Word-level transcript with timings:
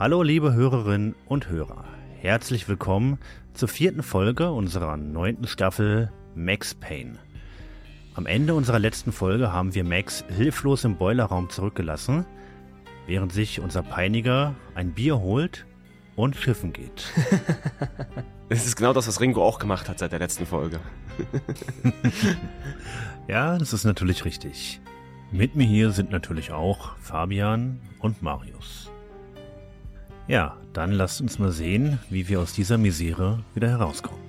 Hallo 0.00 0.22
liebe 0.22 0.54
Hörerinnen 0.54 1.14
und 1.26 1.50
Hörer. 1.50 1.84
Herzlich 2.20 2.66
willkommen 2.70 3.18
zur 3.52 3.68
vierten 3.68 4.02
Folge 4.02 4.50
unserer 4.50 4.96
neunten 4.96 5.46
Staffel 5.46 6.10
Max 6.34 6.74
Payne. 6.74 7.18
Am 8.14 8.24
Ende 8.24 8.54
unserer 8.54 8.78
letzten 8.78 9.12
Folge 9.12 9.52
haben 9.52 9.74
wir 9.74 9.84
Max 9.84 10.24
hilflos 10.34 10.84
im 10.84 10.96
Boilerraum 10.96 11.50
zurückgelassen, 11.50 12.24
während 13.06 13.30
sich 13.32 13.60
unser 13.60 13.82
Peiniger 13.82 14.54
ein 14.74 14.94
Bier 14.94 15.20
holt 15.20 15.66
und 16.16 16.34
schiffen 16.34 16.72
geht. 16.72 17.12
Es 18.48 18.66
ist 18.66 18.76
genau 18.76 18.94
das, 18.94 19.06
was 19.06 19.20
Ringo 19.20 19.44
auch 19.44 19.58
gemacht 19.58 19.88
hat 19.88 19.98
seit 19.98 20.12
der 20.12 20.18
letzten 20.18 20.46
Folge. 20.46 20.80
ja, 23.28 23.58
das 23.58 23.74
ist 23.74 23.84
natürlich 23.84 24.24
richtig. 24.24 24.80
Mit 25.30 25.56
mir 25.56 25.66
hier 25.66 25.90
sind 25.90 26.10
natürlich 26.10 26.50
auch 26.50 26.96
Fabian 26.96 27.80
und 28.00 28.22
Marius. 28.22 28.89
Ja, 30.30 30.56
dann 30.72 30.92
lasst 30.92 31.20
uns 31.20 31.40
mal 31.40 31.50
sehen, 31.50 31.98
wie 32.08 32.28
wir 32.28 32.38
aus 32.38 32.52
dieser 32.52 32.78
Misere 32.78 33.42
wieder 33.52 33.68
herauskommen. 33.68 34.20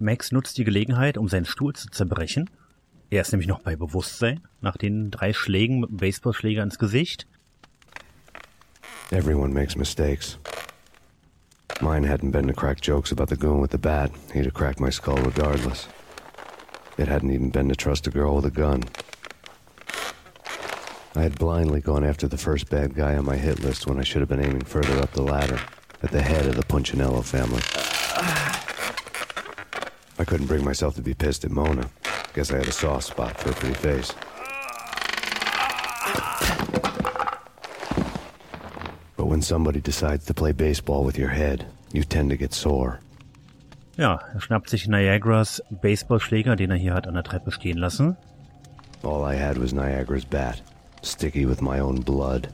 Max 0.00 0.32
nutzt 0.32 0.58
die 0.58 0.64
Gelegenheit, 0.64 1.16
um 1.16 1.28
seinen 1.28 1.44
Stuhl 1.44 1.74
zu 1.74 1.86
zerbrechen. 1.90 2.50
Er 3.08 3.20
ist 3.20 3.30
nämlich 3.30 3.46
noch 3.46 3.60
bei 3.60 3.76
Bewusstsein, 3.76 4.40
nach 4.60 4.76
den 4.76 5.12
drei 5.12 5.32
Schlägen 5.32 5.78
mit 5.78 5.90
dem 5.90 5.98
Baseballschläger 5.98 6.64
ins 6.64 6.80
Gesicht. 6.80 7.28
Everyone 9.12 9.54
makes 9.54 9.76
mistakes. 9.76 10.40
Mine 11.80 12.04
hadn't 12.08 12.32
been 12.32 12.48
to 12.48 12.52
crack 12.52 12.84
jokes 12.84 13.12
about 13.12 13.32
the 13.32 13.38
goon 13.38 13.62
with 13.62 13.70
the 13.70 13.78
bat. 13.78 14.10
He'd 14.32 14.44
have 14.44 14.54
cracked 14.54 14.80
my 14.80 14.90
skull 14.90 15.22
regardless. 15.24 15.86
It 16.98 17.06
hadn't 17.06 17.30
even 17.30 17.52
been 17.52 17.68
to 17.68 17.76
trust 17.76 18.08
a 18.08 18.10
girl 18.10 18.34
with 18.34 18.46
a 18.46 18.50
gun. 18.50 18.82
I 21.14 21.20
had 21.20 21.38
blindly 21.38 21.80
gone 21.82 22.04
after 22.04 22.26
the 22.26 22.38
first 22.38 22.70
bad 22.70 22.94
guy 22.94 23.16
on 23.16 23.26
my 23.26 23.36
hit 23.36 23.60
list 23.60 23.86
when 23.86 23.98
I 23.98 24.02
should 24.02 24.22
have 24.22 24.30
been 24.30 24.42
aiming 24.42 24.64
further 24.64 24.98
up 24.98 25.12
the 25.12 25.22
ladder, 25.22 25.60
at 26.02 26.10
the 26.10 26.22
head 26.22 26.46
of 26.46 26.56
the 26.56 26.64
Punchinello 26.64 27.22
family. 27.22 27.62
I 30.18 30.24
couldn't 30.24 30.46
bring 30.46 30.64
myself 30.64 30.94
to 30.94 31.02
be 31.02 31.14
pissed 31.14 31.44
at 31.44 31.50
Mona. 31.50 31.90
Guess 32.34 32.50
I 32.52 32.58
had 32.58 32.68
a 32.68 32.72
soft 32.72 33.08
spot 33.08 33.38
for 33.38 33.50
a 33.50 33.52
pretty 33.52 33.74
face. 33.74 34.12
But 39.16 39.26
when 39.26 39.42
somebody 39.42 39.80
decides 39.80 40.24
to 40.26 40.34
play 40.34 40.52
baseball 40.52 41.04
with 41.04 41.18
your 41.18 41.28
head, 41.28 41.66
you 41.92 42.04
tend 42.04 42.30
to 42.30 42.36
get 42.36 42.54
sore. 42.54 43.00
Ja, 43.98 44.18
er 44.34 44.40
schnappt 44.40 44.70
sich 44.70 44.88
Niagaras 44.88 45.60
Baseballschläger, 45.70 46.56
den 46.56 46.70
er 46.70 46.78
hier 46.78 46.94
hat 46.94 47.06
an 47.06 47.14
der 47.14 47.22
Treppe 47.22 47.50
stehen 47.52 47.76
lassen. 47.76 48.16
All 49.02 49.22
I 49.24 49.34
had 49.34 49.58
was 49.58 49.74
Niagara's 49.74 50.24
bat, 50.24 50.62
sticky 51.02 51.48
with 51.48 51.60
my 51.60 51.80
own 51.80 52.02
blood. 52.02 52.48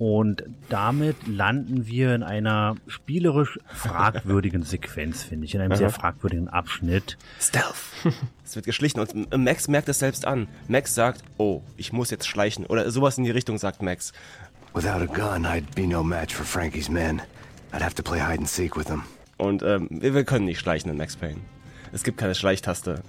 Und 0.00 0.44
damit 0.70 1.26
landen 1.26 1.86
wir 1.86 2.14
in 2.14 2.22
einer 2.22 2.76
spielerisch 2.86 3.60
fragwürdigen 3.66 4.62
Sequenz, 4.62 5.22
finde 5.22 5.44
ich, 5.44 5.54
in 5.54 5.60
einem 5.60 5.72
Aha. 5.72 5.78
sehr 5.78 5.90
fragwürdigen 5.90 6.48
Abschnitt. 6.48 7.18
Stealth. 7.38 7.74
es 8.44 8.56
wird 8.56 8.64
geschlichen 8.64 8.98
und 8.98 9.36
Max 9.36 9.68
merkt 9.68 9.90
es 9.90 9.98
selbst 9.98 10.26
an. 10.26 10.48
Max 10.68 10.94
sagt, 10.94 11.22
oh, 11.36 11.60
ich 11.76 11.92
muss 11.92 12.10
jetzt 12.10 12.26
schleichen. 12.26 12.64
Oder 12.64 12.90
sowas 12.90 13.18
in 13.18 13.24
die 13.24 13.30
Richtung 13.30 13.58
sagt 13.58 13.82
Max. 13.82 14.14
Without 14.72 15.02
a 15.02 15.06
gun, 15.06 15.44
I'd 15.44 15.74
be 15.74 15.86
no 15.86 16.02
match 16.02 16.34
for 16.34 16.46
Frankie's 16.46 16.88
men. 16.88 17.20
I'd 17.72 17.82
have 17.82 17.94
to 17.94 18.02
play 18.02 18.20
hide 18.20 18.38
and 18.38 18.48
seek 18.48 18.78
with 18.78 18.86
them. 18.86 19.02
Und 19.36 19.62
ähm, 19.62 19.88
wir 19.90 20.24
können 20.24 20.46
nicht 20.46 20.60
schleichen 20.60 20.90
in 20.90 20.96
Max 20.96 21.14
Payne. 21.14 21.40
Es 21.92 22.02
gibt 22.02 22.18
keine 22.18 22.34
Schleichtaste. 22.34 23.02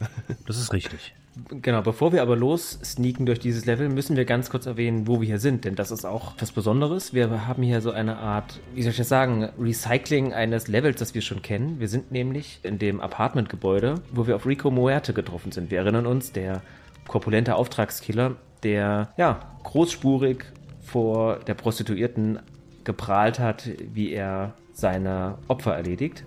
Das 0.47 0.57
ist 0.57 0.73
richtig. 0.73 1.13
Genau, 1.49 1.81
bevor 1.81 2.11
wir 2.11 2.21
aber 2.21 2.35
los 2.35 2.77
sneaken 2.83 3.25
durch 3.25 3.39
dieses 3.39 3.65
Level, 3.65 3.87
müssen 3.87 4.17
wir 4.17 4.25
ganz 4.25 4.49
kurz 4.49 4.65
erwähnen, 4.65 5.07
wo 5.07 5.21
wir 5.21 5.27
hier 5.27 5.39
sind, 5.39 5.63
denn 5.63 5.75
das 5.75 5.89
ist 5.89 6.03
auch 6.03 6.33
was 6.39 6.51
Besonderes. 6.51 7.13
Wir 7.13 7.47
haben 7.47 7.63
hier 7.63 7.79
so 7.79 7.91
eine 7.91 8.17
Art, 8.17 8.59
wie 8.73 8.81
soll 8.81 8.91
ich 8.91 8.97
das 8.97 9.07
sagen, 9.07 9.49
Recycling 9.57 10.33
eines 10.33 10.67
Levels, 10.67 10.99
das 10.99 11.15
wir 11.15 11.21
schon 11.21 11.41
kennen. 11.41 11.79
Wir 11.79 11.87
sind 11.87 12.11
nämlich 12.11 12.59
in 12.63 12.79
dem 12.79 12.99
Apartmentgebäude, 12.99 13.95
wo 14.11 14.27
wir 14.27 14.35
auf 14.35 14.45
Rico 14.45 14.71
Muerte 14.71 15.13
getroffen 15.13 15.53
sind. 15.53 15.71
Wir 15.71 15.79
erinnern 15.79 16.05
uns, 16.05 16.33
der 16.33 16.61
korpulente 17.07 17.55
Auftragskiller, 17.55 18.35
der 18.63 19.13
ja 19.17 19.39
großspurig 19.63 20.43
vor 20.81 21.39
der 21.39 21.53
Prostituierten 21.53 22.39
geprahlt 22.83 23.39
hat, 23.39 23.69
wie 23.93 24.11
er 24.11 24.53
seine 24.73 25.37
Opfer 25.47 25.75
erledigt. 25.75 26.23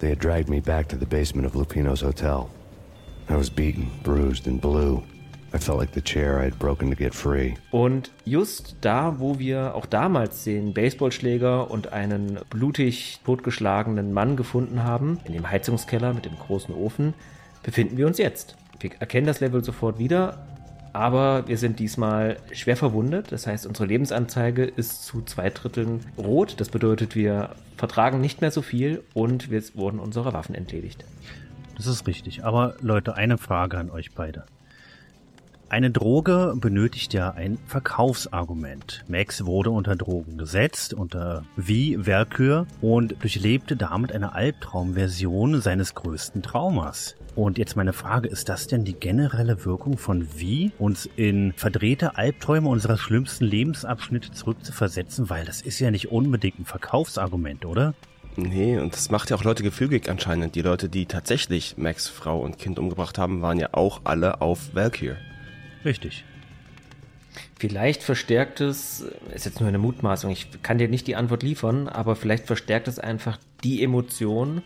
They 0.00 0.10
had 0.10 0.20
dragged 0.20 0.48
me 0.48 0.60
back 0.60 0.88
to 0.88 0.96
the 0.96 1.06
basement 1.06 1.46
of 1.46 1.54
Lupino's 1.54 2.02
hotel. 2.02 2.50
I 3.28 3.36
was 3.36 3.50
beaten, 3.50 3.90
bruised 4.04 4.46
and 4.46 4.60
blue. 4.60 5.02
I 5.52 5.58
felt 5.58 5.78
like 5.78 5.92
the 5.92 6.02
chair 6.02 6.40
I 6.40 6.44
had 6.44 6.58
broken 6.58 6.90
to 6.90 6.96
get 6.96 7.14
free. 7.14 7.54
Und 7.70 8.10
just 8.24 8.76
da, 8.82 9.18
wo 9.18 9.38
wir 9.38 9.74
auch 9.74 9.86
damals 9.86 10.44
den 10.44 10.74
Baseballschläger 10.74 11.70
und 11.70 11.92
einen 11.92 12.38
blutig 12.50 13.20
totgeschlagenen 13.24 14.12
Mann 14.12 14.36
gefunden 14.36 14.84
haben, 14.84 15.20
in 15.24 15.32
dem 15.32 15.50
Heizungskeller 15.50 16.12
mit 16.12 16.26
dem 16.26 16.36
großen 16.36 16.74
Ofen, 16.74 17.14
befinden 17.62 17.96
wir 17.96 18.06
uns 18.06 18.18
jetzt. 18.18 18.56
Wir 18.78 18.90
erkennen 19.00 19.26
das 19.26 19.40
Level 19.40 19.64
sofort 19.64 19.98
wieder, 19.98 20.46
aber 20.92 21.46
wir 21.48 21.58
sind 21.58 21.78
diesmal 21.78 22.36
schwer 22.52 22.76
verwundet. 22.76 23.32
Das 23.32 23.46
heißt, 23.46 23.66
unsere 23.66 23.86
Lebensanzeige 23.86 24.64
ist 24.64 25.04
zu 25.04 25.22
zwei 25.22 25.50
Dritteln 25.50 26.00
rot. 26.16 26.60
Das 26.60 26.68
bedeutet, 26.68 27.14
wir 27.14 27.54
vertragen 27.76 28.20
nicht 28.20 28.40
mehr 28.40 28.50
so 28.50 28.62
viel 28.62 29.02
und 29.14 29.50
wir 29.50 29.62
wurden 29.74 29.98
unserer 29.98 30.32
Waffen 30.32 30.54
entledigt. 30.54 31.04
Das 31.76 31.86
ist 31.86 32.06
richtig. 32.06 32.44
Aber 32.44 32.74
Leute, 32.80 33.14
eine 33.14 33.38
Frage 33.38 33.78
an 33.78 33.90
euch 33.90 34.14
beide. 34.14 34.44
Eine 35.70 35.90
Droge 35.90 36.54
benötigt 36.56 37.12
ja 37.12 37.32
ein 37.32 37.58
Verkaufsargument. 37.66 39.04
Max 39.06 39.44
wurde 39.44 39.70
unter 39.70 39.96
Drogen 39.96 40.38
gesetzt, 40.38 40.94
unter 40.94 41.44
wie 41.56 42.06
Werkür 42.06 42.66
und 42.80 43.16
durchlebte 43.20 43.76
damit 43.76 44.12
eine 44.12 44.32
Albtraumversion 44.34 45.60
seines 45.60 45.94
größten 45.94 46.40
Traumas. 46.42 47.16
Und 47.34 47.58
jetzt 47.58 47.76
meine 47.76 47.92
Frage, 47.92 48.28
ist 48.28 48.48
das 48.48 48.66
denn 48.66 48.86
die 48.86 48.94
generelle 48.94 49.66
Wirkung 49.66 49.98
von 49.98 50.26
wie, 50.36 50.72
uns 50.78 51.06
in 51.16 51.52
verdrehte 51.52 52.16
Albträume 52.16 52.70
unserer 52.70 52.96
schlimmsten 52.96 53.44
Lebensabschnitte 53.44 54.32
zurückzuversetzen? 54.32 55.28
Weil 55.28 55.44
das 55.44 55.60
ist 55.60 55.80
ja 55.80 55.90
nicht 55.90 56.10
unbedingt 56.10 56.60
ein 56.60 56.64
Verkaufsargument, 56.64 57.66
oder? 57.66 57.92
Nee, 58.36 58.78
und 58.78 58.94
das 58.94 59.10
macht 59.10 59.28
ja 59.28 59.36
auch 59.36 59.44
Leute 59.44 59.62
gefügig 59.62 60.08
anscheinend. 60.08 60.54
Die 60.54 60.62
Leute, 60.62 60.88
die 60.88 61.04
tatsächlich 61.04 61.76
Max 61.76 62.08
Frau 62.08 62.40
und 62.40 62.56
Kind 62.56 62.78
umgebracht 62.78 63.18
haben, 63.18 63.42
waren 63.42 63.58
ja 63.58 63.68
auch 63.72 64.00
alle 64.04 64.40
auf 64.40 64.74
Valkyr. 64.74 65.18
Richtig. 65.84 66.24
Vielleicht 67.58 68.02
verstärkt 68.02 68.60
es, 68.60 69.04
ist 69.34 69.46
jetzt 69.46 69.60
nur 69.60 69.68
eine 69.68 69.78
Mutmaßung, 69.78 70.30
ich 70.30 70.62
kann 70.62 70.78
dir 70.78 70.88
nicht 70.88 71.06
die 71.06 71.16
Antwort 71.16 71.42
liefern, 71.42 71.88
aber 71.88 72.16
vielleicht 72.16 72.46
verstärkt 72.46 72.88
es 72.88 72.98
einfach 72.98 73.38
die 73.64 73.82
Emotionen 73.82 74.62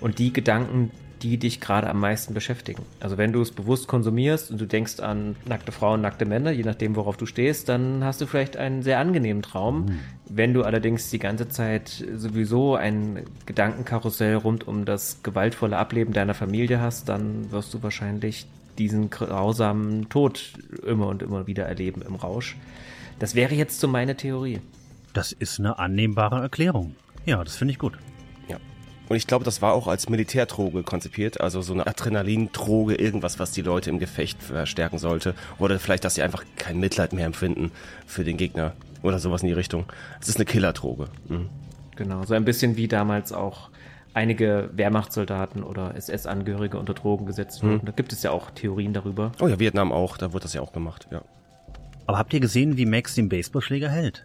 und 0.00 0.18
die 0.18 0.32
Gedanken, 0.32 0.90
die 1.22 1.38
dich 1.38 1.60
gerade 1.60 1.88
am 1.88 1.98
meisten 1.98 2.34
beschäftigen. 2.34 2.82
Also 3.00 3.16
wenn 3.16 3.32
du 3.32 3.40
es 3.40 3.50
bewusst 3.50 3.88
konsumierst 3.88 4.50
und 4.50 4.60
du 4.60 4.66
denkst 4.66 5.00
an 5.00 5.36
nackte 5.46 5.72
Frauen, 5.72 6.02
nackte 6.02 6.26
Männer, 6.26 6.50
je 6.50 6.62
nachdem, 6.62 6.94
worauf 6.94 7.16
du 7.16 7.26
stehst, 7.26 7.68
dann 7.68 8.04
hast 8.04 8.20
du 8.20 8.26
vielleicht 8.26 8.56
einen 8.56 8.82
sehr 8.82 8.98
angenehmen 8.98 9.42
Traum. 9.42 9.86
Mhm. 9.86 9.98
Wenn 10.28 10.52
du 10.52 10.62
allerdings 10.62 11.10
die 11.10 11.18
ganze 11.18 11.48
Zeit 11.48 12.04
sowieso 12.14 12.76
ein 12.76 13.24
Gedankenkarussell 13.46 14.34
rund 14.36 14.68
um 14.68 14.84
das 14.84 15.22
gewaltvolle 15.22 15.78
Ableben 15.78 16.12
deiner 16.12 16.34
Familie 16.34 16.80
hast, 16.80 17.08
dann 17.08 17.50
wirst 17.50 17.72
du 17.72 17.82
wahrscheinlich 17.82 18.46
diesen 18.78 19.10
grausamen 19.10 20.08
Tod 20.08 20.52
immer 20.86 21.08
und 21.08 21.22
immer 21.22 21.46
wieder 21.46 21.64
erleben 21.64 22.02
im 22.02 22.14
Rausch. 22.14 22.56
Das 23.18 23.34
wäre 23.34 23.54
jetzt 23.54 23.80
so 23.80 23.88
meine 23.88 24.16
Theorie. 24.16 24.60
Das 25.12 25.32
ist 25.32 25.58
eine 25.58 25.78
annehmbare 25.78 26.40
Erklärung. 26.40 26.94
Ja, 27.24 27.42
das 27.42 27.56
finde 27.56 27.72
ich 27.72 27.78
gut. 27.78 27.94
Ja. 28.48 28.58
Und 29.08 29.16
ich 29.16 29.26
glaube, 29.26 29.44
das 29.44 29.62
war 29.62 29.72
auch 29.72 29.88
als 29.88 30.08
Militärdroge 30.08 30.82
konzipiert, 30.82 31.40
also 31.40 31.62
so 31.62 31.72
eine 31.72 31.86
Adrenalindroge, 31.86 32.94
irgendwas, 32.94 33.38
was 33.38 33.52
die 33.52 33.62
Leute 33.62 33.90
im 33.90 33.98
Gefecht 33.98 34.42
verstärken 34.42 34.98
sollte. 34.98 35.34
Oder 35.58 35.78
vielleicht, 35.78 36.04
dass 36.04 36.16
sie 36.16 36.22
einfach 36.22 36.44
kein 36.56 36.78
Mitleid 36.78 37.12
mehr 37.12 37.26
empfinden 37.26 37.72
für 38.06 38.24
den 38.24 38.36
Gegner 38.36 38.72
oder 39.02 39.18
sowas 39.18 39.42
in 39.42 39.48
die 39.48 39.54
Richtung. 39.54 39.86
Es 40.20 40.28
ist 40.28 40.36
eine 40.36 40.44
Killerdroge. 40.44 41.08
Mhm. 41.28 41.48
Genau, 41.96 42.24
so 42.24 42.34
ein 42.34 42.44
bisschen 42.44 42.76
wie 42.76 42.88
damals 42.88 43.32
auch 43.32 43.70
einige 44.16 44.70
Wehrmachtssoldaten 44.72 45.62
oder 45.62 45.94
SS-Angehörige 45.94 46.78
unter 46.78 46.94
Drogen 46.94 47.26
gesetzt 47.26 47.62
wurden. 47.62 47.80
Hm. 47.80 47.84
Da 47.84 47.92
gibt 47.92 48.12
es 48.12 48.22
ja 48.22 48.30
auch 48.30 48.50
Theorien 48.50 48.94
darüber. 48.94 49.32
Oh 49.40 49.46
ja, 49.46 49.58
Vietnam 49.60 49.92
auch, 49.92 50.16
da 50.16 50.32
wird 50.32 50.42
das 50.42 50.54
ja 50.54 50.62
auch 50.62 50.72
gemacht, 50.72 51.06
ja. 51.10 51.22
Aber 52.06 52.18
habt 52.18 52.32
ihr 52.32 52.40
gesehen, 52.40 52.76
wie 52.78 52.86
Max 52.86 53.14
den 53.14 53.28
Baseballschläger 53.28 53.90
hält? 53.90 54.24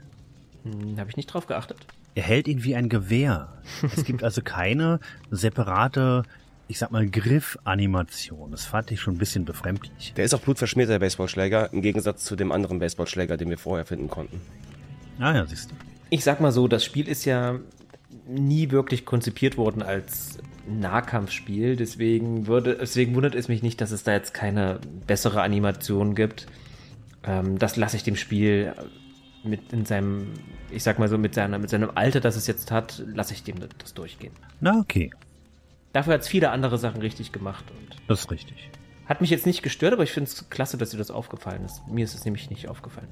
Hm, 0.64 0.98
Habe 0.98 1.10
ich 1.10 1.18
nicht 1.18 1.28
drauf 1.28 1.46
geachtet. 1.46 1.78
Er 2.16 2.24
hält 2.24 2.48
ihn 2.48 2.64
wie 2.64 2.76
ein 2.76 2.88
Gewehr. 2.88 3.50
es 3.96 4.06
gibt 4.06 4.24
also 4.24 4.42
keine 4.42 5.00
separate, 5.30 6.24
ich 6.70 6.80
sag 6.80 6.92
mal, 6.92 7.06
Griffanimation. 7.10 8.52
Das 8.52 8.66
fand 8.66 8.92
ich 8.92 9.02
schon 9.02 9.16
ein 9.16 9.18
bisschen 9.18 9.44
befremdlich. 9.44 10.14
Der 10.16 10.24
ist 10.24 10.34
auch 10.34 10.42
blutverschmiert, 10.42 10.90
der 10.90 11.00
Baseballschläger, 11.00 11.74
im 11.74 11.82
Gegensatz 11.82 12.24
zu 12.24 12.38
dem 12.38 12.52
anderen 12.52 12.80
Baseballschläger, 12.80 13.36
den 13.36 13.50
wir 13.50 13.58
vorher 13.58 13.86
finden 13.86 14.10
konnten. 14.10 14.40
Ah 15.20 15.36
ja, 15.36 15.46
siehst 15.46 15.72
du. 15.72 15.76
Ich 16.10 16.24
sag 16.24 16.40
mal 16.40 16.52
so, 16.52 16.68
das 16.68 16.86
Spiel 16.86 17.08
ist 17.08 17.26
ja 17.26 17.60
nie 18.33 18.72
wirklich 18.72 19.06
konzipiert 19.06 19.57
worden 19.57 19.81
als 19.81 20.39
Nahkampfspiel. 20.68 21.75
Deswegen, 21.75 22.48
würde, 22.48 22.78
deswegen 22.80 23.16
wundert 23.16 23.36
es 23.36 23.48
mich 23.48 23.62
nicht, 23.62 23.81
dass 23.81 23.92
es 23.92 24.04
da 24.04 24.13
jetzt 24.13 24.33
keine 24.33 24.80
bessere 25.07 25.42
Animation 25.42 26.16
gibt. 26.16 26.48
Ähm, 27.24 27.57
das 27.60 27.75
lasse 27.75 27.98
ich 27.98 28.04
dem 28.04 28.16
Spiel 28.16 28.74
mit 29.44 29.74
in 29.74 29.86
seinem, 29.86 30.28
ich 30.69 30.83
sag 30.83 31.00
mal 31.00 31.07
so, 31.07 31.18
mit, 31.18 31.33
seiner, 31.33 31.57
mit 31.60 31.69
seinem 31.69 31.92
Alter, 31.95 32.19
das 32.19 32.36
es 32.36 32.48
jetzt 32.48 32.72
hat, 32.72 33.04
lasse 33.13 33.33
ich 33.33 33.44
dem 33.44 33.57
das 33.78 33.94
durchgehen. 33.94 34.33
Na, 34.60 34.80
okay. 34.80 35.12
Dafür 35.94 36.13
hat 36.13 36.22
es 36.22 36.28
viele 36.28 36.51
andere 36.51 36.78
Sachen 36.78 37.01
richtig 37.01 37.31
gemacht. 37.31 37.66
Und 37.72 37.98
das 38.07 38.22
ist 38.22 38.31
richtig. 38.31 38.69
Hat 39.06 39.19
mich 39.19 39.30
jetzt 39.30 39.45
nicht 39.45 39.62
gestört, 39.62 39.94
aber 39.94 40.04
ich 40.04 40.12
finde 40.12 40.30
es 40.30 40.50
klasse, 40.50 40.78
dass 40.78 40.92
dir 40.92 40.98
das 40.98 41.12
aufgefallen 41.12 41.66
ist. 41.66 41.81
Mir 41.88 42.06
ist 42.06 42.13
es 42.13 42.24
nämlich 42.24 42.50
nicht 42.50 42.69
aufgefallen. 42.69 43.10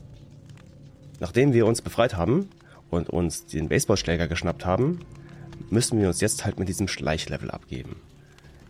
Nachdem 1.19 1.51
wir 1.51 1.65
uns 1.65 1.81
befreit 1.81 2.15
haben 2.15 2.49
und 2.89 3.09
uns 3.09 3.45
den 3.45 3.69
Baseballschläger 3.69 4.27
geschnappt 4.27 4.65
haben, 4.65 4.99
müssen 5.69 5.99
wir 5.99 6.07
uns 6.07 6.21
jetzt 6.21 6.45
halt 6.45 6.59
mit 6.59 6.69
diesem 6.69 6.87
Schleichlevel 6.87 7.51
abgeben. 7.51 7.97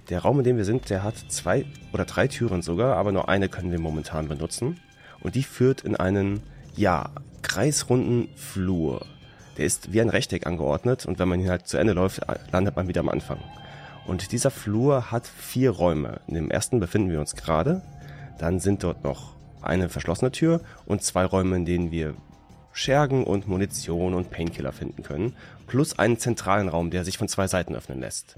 Der 0.09 0.21
Raum, 0.21 0.39
in 0.39 0.43
dem 0.43 0.57
wir 0.57 0.65
sind, 0.65 0.89
der 0.89 1.03
hat 1.03 1.15
zwei 1.29 1.65
oder 1.93 2.05
drei 2.05 2.27
Türen 2.27 2.61
sogar, 2.61 2.97
aber 2.97 3.11
nur 3.11 3.29
eine 3.29 3.47
können 3.47 3.71
wir 3.71 3.79
momentan 3.79 4.27
benutzen. 4.27 4.79
Und 5.21 5.35
die 5.35 5.43
führt 5.43 5.81
in 5.81 5.95
einen, 5.95 6.41
ja, 6.75 7.11
kreisrunden 7.41 8.29
Flur. 8.35 9.05
Der 9.57 9.65
ist 9.65 9.93
wie 9.93 10.01
ein 10.01 10.09
Rechteck 10.09 10.47
angeordnet 10.47 11.05
und 11.05 11.19
wenn 11.19 11.27
man 11.27 11.39
ihn 11.39 11.49
halt 11.49 11.67
zu 11.67 11.77
Ende 11.77 11.93
läuft, 11.93 12.21
landet 12.51 12.75
man 12.75 12.87
wieder 12.87 13.01
am 13.01 13.09
Anfang. 13.09 13.39
Und 14.07 14.31
dieser 14.31 14.49
Flur 14.49 15.11
hat 15.11 15.27
vier 15.27 15.71
Räume. 15.71 16.21
In 16.27 16.33
dem 16.33 16.49
ersten 16.49 16.79
befinden 16.79 17.11
wir 17.11 17.19
uns 17.19 17.35
gerade. 17.35 17.81
Dann 18.39 18.59
sind 18.59 18.83
dort 18.83 19.03
noch 19.03 19.35
eine 19.61 19.89
verschlossene 19.89 20.31
Tür 20.31 20.61
und 20.85 21.03
zwei 21.03 21.25
Räume, 21.25 21.57
in 21.57 21.65
denen 21.65 21.91
wir 21.91 22.15
Schergen 22.71 23.23
und 23.23 23.47
Munition 23.47 24.13
und 24.13 24.31
Painkiller 24.31 24.71
finden 24.71 25.03
können. 25.03 25.35
Plus 25.67 25.97
einen 25.97 26.17
zentralen 26.17 26.69
Raum, 26.69 26.91
der 26.91 27.03
sich 27.05 27.17
von 27.17 27.27
zwei 27.27 27.47
Seiten 27.47 27.75
öffnen 27.75 27.99
lässt. 27.99 28.35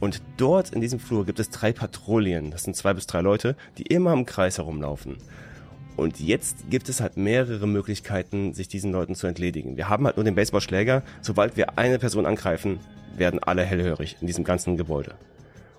Und 0.00 0.22
dort 0.36 0.70
in 0.70 0.80
diesem 0.80 1.00
Flur 1.00 1.26
gibt 1.26 1.40
es 1.40 1.50
drei 1.50 1.72
Patrouillen. 1.72 2.50
Das 2.50 2.62
sind 2.62 2.76
zwei 2.76 2.94
bis 2.94 3.06
drei 3.06 3.20
Leute, 3.20 3.56
die 3.78 3.82
immer 3.82 4.12
im 4.12 4.26
Kreis 4.26 4.58
herumlaufen. 4.58 5.16
Und 5.96 6.20
jetzt 6.20 6.70
gibt 6.70 6.88
es 6.88 7.00
halt 7.00 7.16
mehrere 7.16 7.66
Möglichkeiten, 7.66 8.54
sich 8.54 8.68
diesen 8.68 8.92
Leuten 8.92 9.16
zu 9.16 9.26
entledigen. 9.26 9.76
Wir 9.76 9.88
haben 9.88 10.06
halt 10.06 10.16
nur 10.16 10.24
den 10.24 10.36
Baseballschläger. 10.36 11.02
Sobald 11.22 11.56
wir 11.56 11.76
eine 11.76 11.98
Person 11.98 12.24
angreifen, 12.24 12.78
werden 13.16 13.42
alle 13.42 13.64
hellhörig 13.64 14.16
in 14.20 14.28
diesem 14.28 14.44
ganzen 14.44 14.76
Gebäude. 14.76 15.16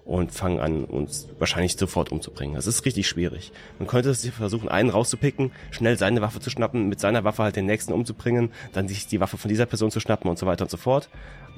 Und 0.10 0.32
fangen 0.32 0.60
an, 0.60 0.86
uns 0.86 1.28
wahrscheinlich 1.38 1.78
sofort 1.78 2.12
umzubringen. 2.12 2.56
Das 2.56 2.66
ist 2.66 2.84
richtig 2.84 3.08
schwierig. 3.08 3.52
Man 3.78 3.88
könnte 3.88 4.12
sich 4.16 4.32
versuchen, 4.32 4.68
einen 4.68 4.90
rauszupicken, 4.90 5.52
schnell 5.70 6.00
seine 6.00 6.20
Waffe 6.22 6.40
zu 6.40 6.50
schnappen, 6.50 6.90
mit 6.90 7.00
seiner 7.00 7.24
Waffe 7.24 7.44
halt 7.44 7.56
den 7.56 7.68
nächsten 7.68 7.94
umzubringen, 7.94 8.50
dann 8.74 8.88
sich 8.88 9.06
die 9.06 9.20
Waffe 9.20 9.38
von 9.38 9.50
dieser 9.50 9.68
Person 9.68 9.92
zu 9.92 10.00
schnappen 10.00 10.28
und 10.28 10.40
so 10.40 10.48
weiter 10.48 10.66
und 10.66 10.72
so 10.72 10.78
fort. 10.78 11.10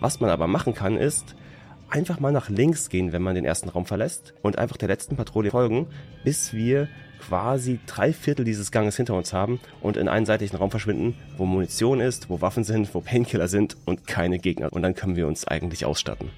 Was 0.01 0.19
man 0.19 0.29
aber 0.29 0.47
machen 0.47 0.73
kann, 0.73 0.97
ist, 0.97 1.33
einfach 1.89 2.19
mal 2.19 2.33
nach 2.33 2.49
links 2.49 2.89
gehen, 2.89 3.13
wenn 3.13 3.21
man 3.21 3.35
den 3.35 3.45
ersten 3.45 3.69
Raum 3.69 3.85
verlässt 3.85 4.33
und 4.41 4.57
einfach 4.57 4.75
der 4.75 4.89
letzten 4.89 5.15
Patrouille 5.15 5.51
folgen, 5.51 5.87
bis 6.25 6.53
wir 6.53 6.89
quasi 7.21 7.79
drei 7.85 8.11
Viertel 8.11 8.43
dieses 8.43 8.73
Ganges 8.73 8.97
hinter 8.97 9.13
uns 9.13 9.31
haben 9.31 9.61
und 9.79 9.95
in 9.95 10.09
einen 10.09 10.25
seitlichen 10.25 10.57
Raum 10.57 10.71
verschwinden, 10.71 11.15
wo 11.37 11.45
Munition 11.45 12.01
ist, 12.01 12.29
wo 12.29 12.41
Waffen 12.41 12.65
sind, 12.65 12.93
wo 12.93 12.99
Painkiller 12.99 13.47
sind 13.47 13.77
und 13.85 14.07
keine 14.07 14.39
Gegner. 14.39 14.73
Und 14.73 14.81
dann 14.81 14.93
können 14.93 15.15
wir 15.15 15.27
uns 15.27 15.47
eigentlich 15.47 15.85
ausstatten. 15.85 16.31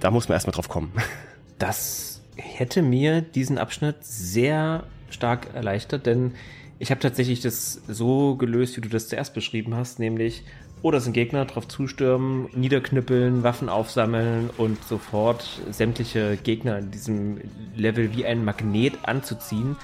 Da 0.00 0.10
muss 0.10 0.28
man 0.28 0.34
erstmal 0.34 0.54
drauf 0.54 0.68
kommen. 0.68 0.92
Das 1.62 2.20
hätte 2.34 2.82
mir 2.82 3.20
diesen 3.20 3.56
Abschnitt 3.56 3.98
sehr 4.00 4.82
stark 5.10 5.54
erleichtert, 5.54 6.06
denn 6.06 6.32
ich 6.80 6.90
habe 6.90 7.00
tatsächlich 7.00 7.38
das 7.40 7.82
so 7.86 8.34
gelöst, 8.34 8.76
wie 8.76 8.80
du 8.80 8.88
das 8.88 9.06
zuerst 9.06 9.32
beschrieben 9.32 9.76
hast, 9.76 10.00
nämlich, 10.00 10.42
oh, 10.82 10.90
da 10.90 10.98
sind 10.98 11.12
Gegner, 11.12 11.44
drauf 11.44 11.68
zustürmen, 11.68 12.48
niederknüppeln, 12.52 13.44
Waffen 13.44 13.68
aufsammeln 13.68 14.50
und 14.56 14.82
sofort 14.82 15.62
sämtliche 15.70 16.36
Gegner 16.36 16.78
in 16.78 16.90
diesem 16.90 17.40
Level 17.76 18.12
wie 18.12 18.26
ein 18.26 18.44
Magnet 18.44 18.94
anzuziehen 19.04 19.76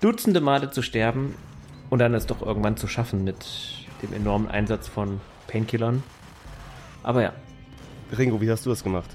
dutzende 0.00 0.40
Male 0.40 0.70
zu 0.70 0.80
sterben 0.80 1.34
und 1.90 1.98
dann 1.98 2.14
es 2.14 2.26
doch 2.26 2.40
irgendwann 2.40 2.76
zu 2.76 2.86
schaffen 2.86 3.24
mit 3.24 3.44
dem 4.00 4.12
enormen 4.12 4.46
Einsatz 4.46 4.86
von 4.86 5.20
Painkillern. 5.48 6.04
Aber 7.02 7.22
ja. 7.22 7.32
Ringo, 8.16 8.40
wie 8.40 8.48
hast 8.48 8.64
du 8.64 8.70
das 8.70 8.84
gemacht? 8.84 9.10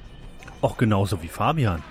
Auch 0.62 0.78
genauso 0.78 1.24
wie 1.24 1.28
Fabian. 1.28 1.82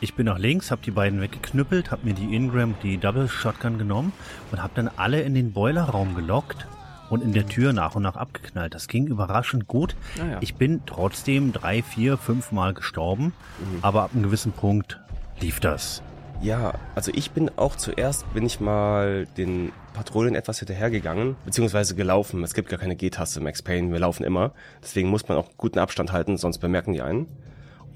Ich 0.00 0.14
bin 0.14 0.26
nach 0.26 0.38
links, 0.38 0.70
hab 0.70 0.82
die 0.82 0.90
beiden 0.90 1.22
weggeknüppelt, 1.22 1.90
hab 1.90 2.04
mir 2.04 2.12
die 2.12 2.36
Ingram, 2.36 2.74
die 2.82 2.98
Double 2.98 3.28
Shotgun 3.28 3.78
genommen 3.78 4.12
und 4.52 4.62
hab 4.62 4.74
dann 4.74 4.90
alle 4.96 5.22
in 5.22 5.32
den 5.32 5.52
Boilerraum 5.52 6.14
gelockt 6.14 6.66
und 7.08 7.22
in 7.22 7.32
der 7.32 7.46
Tür 7.46 7.72
nach 7.72 7.94
und 7.94 8.02
nach 8.02 8.16
abgeknallt. 8.16 8.74
Das 8.74 8.88
ging 8.88 9.06
überraschend 9.06 9.66
gut. 9.66 9.96
Ah 10.20 10.32
ja. 10.32 10.38
Ich 10.42 10.56
bin 10.56 10.82
trotzdem 10.84 11.54
drei, 11.54 11.82
vier, 11.82 12.18
fünf 12.18 12.52
Mal 12.52 12.74
gestorben, 12.74 13.32
mhm. 13.58 13.78
aber 13.80 14.02
ab 14.02 14.10
einem 14.12 14.24
gewissen 14.24 14.52
Punkt 14.52 15.00
lief 15.40 15.60
das. 15.60 16.02
Ja, 16.42 16.74
also 16.94 17.10
ich 17.14 17.30
bin 17.30 17.50
auch 17.56 17.76
zuerst, 17.76 18.30
bin 18.34 18.44
ich 18.44 18.60
mal 18.60 19.26
den 19.38 19.72
Patrouillen 19.94 20.34
etwas 20.34 20.58
hinterhergegangen, 20.58 21.36
beziehungsweise 21.46 21.94
gelaufen. 21.94 22.44
Es 22.44 22.52
gibt 22.52 22.68
gar 22.68 22.78
keine 22.78 22.96
G-Taste 22.96 23.40
Max 23.40 23.62
Payne, 23.62 23.90
wir 23.90 24.00
laufen 24.00 24.24
immer. 24.24 24.52
Deswegen 24.82 25.08
muss 25.08 25.26
man 25.26 25.38
auch 25.38 25.48
guten 25.56 25.78
Abstand 25.78 26.12
halten, 26.12 26.36
sonst 26.36 26.58
bemerken 26.58 26.92
die 26.92 27.00
einen. 27.00 27.26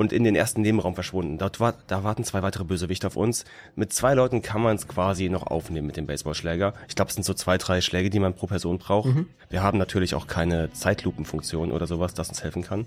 Und 0.00 0.14
in 0.14 0.24
den 0.24 0.34
ersten 0.34 0.62
Nebenraum 0.62 0.94
verschwunden. 0.94 1.36
Dort 1.36 1.60
war, 1.60 1.74
da 1.86 2.02
warten 2.02 2.24
zwei 2.24 2.42
weitere 2.42 2.64
Bösewichte 2.64 3.06
auf 3.06 3.16
uns. 3.16 3.44
Mit 3.76 3.92
zwei 3.92 4.14
Leuten 4.14 4.40
kann 4.40 4.62
man 4.62 4.76
es 4.76 4.88
quasi 4.88 5.28
noch 5.28 5.46
aufnehmen 5.46 5.86
mit 5.86 5.98
dem 5.98 6.06
Baseballschläger. 6.06 6.72
Ich 6.88 6.94
glaube, 6.94 7.10
es 7.10 7.16
sind 7.16 7.24
so 7.24 7.34
zwei, 7.34 7.58
drei 7.58 7.82
Schläge, 7.82 8.08
die 8.08 8.18
man 8.18 8.32
pro 8.32 8.46
Person 8.46 8.78
braucht. 8.78 9.14
Mhm. 9.14 9.26
Wir 9.50 9.62
haben 9.62 9.76
natürlich 9.76 10.14
auch 10.14 10.26
keine 10.26 10.72
Zeitlupenfunktion 10.72 11.70
oder 11.70 11.86
sowas, 11.86 12.14
das 12.14 12.30
uns 12.30 12.42
helfen 12.42 12.62
kann. 12.62 12.86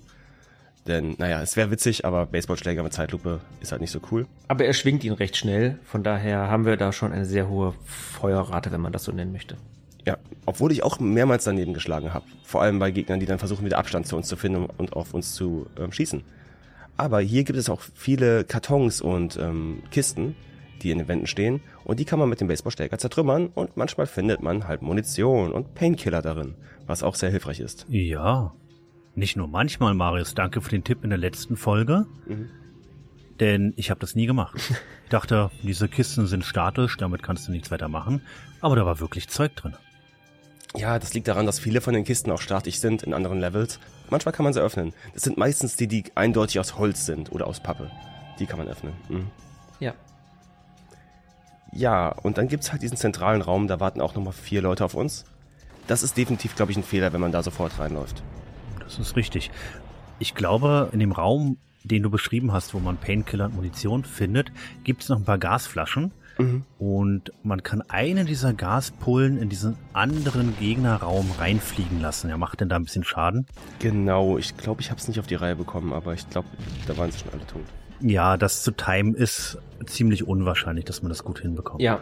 Denn, 0.88 1.14
naja, 1.20 1.40
es 1.44 1.56
wäre 1.56 1.70
witzig, 1.70 2.04
aber 2.04 2.26
Baseballschläger 2.26 2.82
mit 2.82 2.94
Zeitlupe 2.94 3.42
ist 3.62 3.72
halt 3.72 3.82
nicht 3.82 3.92
so 3.92 4.00
cool. 4.12 4.26
Aber 4.48 4.66
er 4.66 4.74
schwingt 4.74 5.04
ihn 5.04 5.14
recht 5.14 5.38
schnell, 5.38 5.78
von 5.84 6.02
daher 6.02 6.50
haben 6.50 6.66
wir 6.66 6.78
da 6.78 6.92
schon 6.92 7.14
eine 7.14 7.26
sehr 7.26 7.48
hohe 7.48 7.76
Feuerrate, 7.86 8.72
wenn 8.72 8.82
man 8.82 8.92
das 8.92 9.04
so 9.04 9.12
nennen 9.12 9.34
möchte. 9.34 9.56
Ja, 10.04 10.18
obwohl 10.48 10.72
ich 10.72 10.82
auch 10.82 11.00
mehrmals 11.00 11.44
daneben 11.44 11.76
geschlagen 11.76 12.12
habe. 12.12 12.26
Vor 12.44 12.64
allem 12.64 12.80
bei 12.80 12.90
Gegnern, 12.90 13.20
die 13.20 13.28
dann 13.28 13.38
versuchen, 13.38 13.66
wieder 13.66 13.78
Abstand 13.78 14.08
zu 14.08 14.18
uns 14.18 14.28
zu 14.28 14.36
finden 14.36 14.66
und 14.66 14.94
auf 14.94 15.14
uns 15.14 15.36
zu 15.36 15.68
ähm, 15.78 15.92
schießen. 15.92 16.24
Aber 16.98 17.20
hier 17.20 17.44
gibt 17.44 17.58
es 17.58 17.70
auch 17.70 17.82
viele 17.96 18.44
Kartons 18.44 19.02
und 19.02 19.38
ähm, 19.38 19.84
Kisten, 19.92 20.36
die 20.82 20.92
in 20.92 21.00
den 21.00 21.08
Wänden 21.08 21.28
stehen. 21.28 21.62
Und 21.84 22.00
die 22.00 22.06
kann 22.06 22.20
man 22.20 22.30
mit 22.30 22.42
dem 22.42 22.48
Baseballschläger 22.48 22.98
zertrümmern. 22.98 23.48
Und 23.48 23.78
manchmal 23.78 24.06
findet 24.06 24.42
man 24.42 24.68
halt 24.68 24.82
Munition 24.82 25.52
und 25.52 25.74
Painkiller 25.74 26.22
darin, 26.22 26.56
was 26.86 27.04
auch 27.04 27.16
sehr 27.16 27.32
hilfreich 27.32 27.60
ist. 27.60 27.86
Ja, 27.90 28.54
nicht 29.16 29.36
nur 29.36 29.48
manchmal, 29.48 29.94
Marius, 29.94 30.34
danke 30.34 30.62
für 30.62 30.70
den 30.70 30.84
Tipp 30.84 31.04
in 31.04 31.10
der 31.10 31.20
letzten 31.20 31.56
Folge. 31.56 32.06
Mhm. 32.28 32.50
Denn 33.40 33.74
ich 33.76 33.90
habe 33.90 34.00
das 34.00 34.16
nie 34.16 34.26
gemacht. 34.26 34.60
Ich 35.06 35.16
dachte, 35.16 35.52
diese 35.62 35.88
Kisten 35.88 36.26
sind 36.26 36.44
statisch, 36.44 36.98
damit 36.98 37.22
kannst 37.22 37.48
du 37.48 37.52
nichts 37.52 37.70
weiter 37.70 37.88
machen. 37.88 38.22
Aber 38.62 38.76
da 38.76 38.84
war 38.84 39.00
wirklich 39.00 39.28
Zeug 39.28 39.56
drin. 39.56 39.76
Ja, 40.76 40.98
das 40.98 41.14
liegt 41.14 41.28
daran, 41.28 41.46
dass 41.46 41.60
viele 41.60 41.82
von 41.82 41.94
den 41.94 42.04
Kisten 42.04 42.32
auch 42.32 42.42
statisch 42.42 42.80
sind 42.80 43.04
in 43.04 43.14
anderen 43.14 43.40
Levels. 43.40 43.80
Manchmal 44.10 44.34
kann 44.34 44.44
man 44.44 44.54
sie 44.54 44.62
öffnen. 44.62 44.94
Das 45.14 45.24
sind 45.24 45.38
meistens 45.38 45.76
die, 45.76 45.88
die 45.88 46.06
eindeutig 46.16 46.60
aus 46.60 46.78
Holz 46.78 47.06
sind 47.06 47.32
oder 47.32 47.48
aus 47.48 47.60
Pappe. 47.60 47.92
Die 48.40 48.46
kann 48.46 48.58
man 48.58 48.68
öffnen. 48.68 48.94
Mhm. 49.10 49.28
Ja. 49.80 49.94
Ja, 51.72 52.10
und 52.10 52.38
dann 52.38 52.48
gibt's 52.48 52.72
halt 52.72 52.82
diesen 52.82 52.98
zentralen 52.98 53.42
Raum, 53.42 53.68
da 53.68 53.80
warten 53.80 54.02
auch 54.02 54.16
nochmal 54.16 54.34
vier 54.34 54.62
Leute 54.62 54.86
auf 54.86 54.94
uns. 54.94 55.26
Das 55.88 56.04
ist 56.04 56.18
definitiv, 56.18 56.56
glaube 56.56 56.72
ich, 56.72 56.78
ein 56.78 56.84
Fehler, 56.84 57.14
wenn 57.14 57.22
man 57.22 57.32
da 57.32 57.44
sofort 57.44 57.80
reinläuft 57.80 58.24
das 58.84 59.00
ist 59.00 59.16
richtig. 59.16 59.52
Ich 60.20 60.36
glaube, 60.36 60.90
in 60.92 61.00
dem 61.00 61.12
Raum, 61.12 61.58
den 61.84 62.04
du 62.04 62.10
beschrieben 62.10 62.52
hast, 62.54 62.74
wo 62.74 62.80
man 62.80 62.98
Painkiller 62.98 63.46
und 63.46 63.56
Munition 63.56 64.04
findet, 64.04 64.52
gibt 64.84 65.04
es 65.04 65.10
noch 65.10 65.18
ein 65.18 65.26
paar 65.26 65.38
Gasflaschen. 65.38 66.12
Mhm. 66.38 66.64
Und 66.80 67.32
man 67.44 67.64
kann 67.64 67.82
eine 67.88 68.26
dieser 68.26 68.54
Gaspullen 68.54 69.38
in 69.38 69.50
diesen 69.50 69.78
anderen 69.94 70.58
Gegnerraum 70.58 71.30
reinfliegen 71.38 72.02
lassen. 72.02 72.30
Er 72.30 72.38
macht 72.38 72.62
denn 72.62 72.70
da 72.70 72.76
ein 72.76 72.84
bisschen 72.84 73.04
Schaden? 73.04 73.46
Genau, 73.80 74.38
ich 74.38 74.58
glaube, 74.58 74.82
ich 74.82 74.90
habe 74.90 75.00
es 75.00 75.08
nicht 75.08 75.20
auf 75.20 75.28
die 75.28 75.36
Reihe 75.36 75.56
bekommen, 75.56 75.94
aber 75.94 76.14
ich 76.14 76.30
glaube, 76.30 76.48
da 76.88 76.98
waren 76.98 77.12
sie 77.12 77.20
schon 77.20 77.34
alle 77.34 77.46
tot. 77.46 77.64
Ja, 78.02 78.38
das 78.38 78.64
zu 78.64 78.72
timen 78.72 79.16
ist 79.16 79.58
ziemlich 79.86 80.28
unwahrscheinlich, 80.28 80.86
dass 80.86 81.02
man 81.02 81.10
das 81.10 81.24
gut 81.24 81.40
hinbekommt. 81.40 81.82
Ja, 81.82 82.00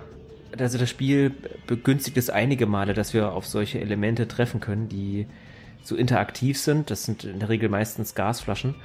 also 0.58 0.78
das 0.78 0.90
Spiel 0.90 1.32
begünstigt 1.68 2.18
es 2.18 2.30
einige 2.30 2.66
Male, 2.66 2.94
dass 2.94 3.14
wir 3.14 3.32
auf 3.34 3.46
solche 3.46 3.80
Elemente 3.80 4.28
treffen 4.28 4.60
können, 4.60 4.90
die 4.90 5.28
so 5.84 5.96
interaktiv 5.96 6.60
sind. 6.60 6.90
Das 6.90 7.04
sind 7.04 7.24
in 7.24 7.40
der 7.40 7.50
Regel 7.50 7.70
meistens 7.70 8.16
Gasflaschen. 8.16 8.76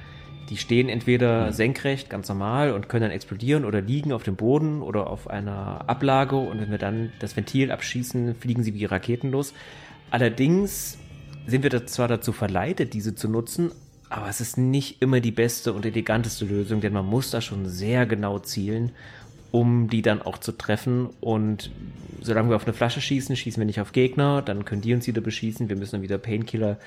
Die 0.49 0.57
stehen 0.57 0.87
entweder 0.87 1.51
senkrecht, 1.51 2.09
ganz 2.09 2.29
normal 2.29 2.71
und 2.71 2.87
können 2.87 3.03
dann 3.03 3.11
explodieren 3.11 3.65
oder 3.65 3.81
liegen 3.81 4.13
auf 4.13 4.23
dem 4.23 4.35
Boden 4.35 4.81
oder 4.81 5.07
auf 5.07 5.29
einer 5.29 5.89
Ablage 5.89 6.37
und 6.37 6.61
wenn 6.61 6.71
wir 6.71 6.77
dann 6.77 7.11
das 7.19 7.35
Ventil 7.35 7.71
abschießen, 7.71 8.35
fliegen 8.35 8.63
sie 8.63 8.73
wie 8.73 8.85
Raketen 8.85 9.31
los. 9.31 9.53
Allerdings 10.09 10.97
sind 11.47 11.63
wir 11.63 11.85
zwar 11.85 12.07
dazu 12.07 12.31
verleitet, 12.31 12.93
diese 12.93 13.13
zu 13.13 13.27
nutzen, 13.27 13.71
aber 14.09 14.29
es 14.29 14.39
ist 14.39 14.57
nicht 14.57 15.01
immer 15.01 15.19
die 15.19 15.31
beste 15.31 15.73
und 15.73 15.85
eleganteste 15.85 16.45
Lösung, 16.45 16.79
denn 16.79 16.93
man 16.93 17.05
muss 17.05 17.31
da 17.31 17.41
schon 17.41 17.67
sehr 17.67 18.05
genau 18.05 18.39
zielen 18.39 18.91
um 19.51 19.89
die 19.89 20.01
dann 20.01 20.21
auch 20.21 20.37
zu 20.37 20.51
treffen. 20.51 21.09
Und 21.21 21.71
solange 22.21 22.49
wir 22.49 22.55
auf 22.55 22.65
eine 22.65 22.73
Flasche 22.73 23.01
schießen, 23.01 23.35
schießen 23.35 23.59
wir 23.59 23.65
nicht 23.65 23.81
auf 23.81 23.91
Gegner, 23.91 24.41
dann 24.41 24.65
können 24.65 24.81
die 24.81 24.93
uns 24.93 25.07
wieder 25.07 25.21
beschießen. 25.21 25.69
Wir 25.69 25.75
müssen 25.75 25.93
dann 25.93 26.01
wieder 26.01 26.17
Painkiller 26.17 26.77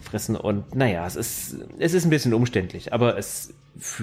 fressen. 0.00 0.36
Und 0.36 0.74
naja, 0.74 1.06
es 1.06 1.16
ist, 1.16 1.56
es 1.78 1.94
ist 1.94 2.04
ein 2.04 2.10
bisschen 2.10 2.34
umständlich, 2.34 2.92
aber 2.92 3.18
es, 3.18 3.52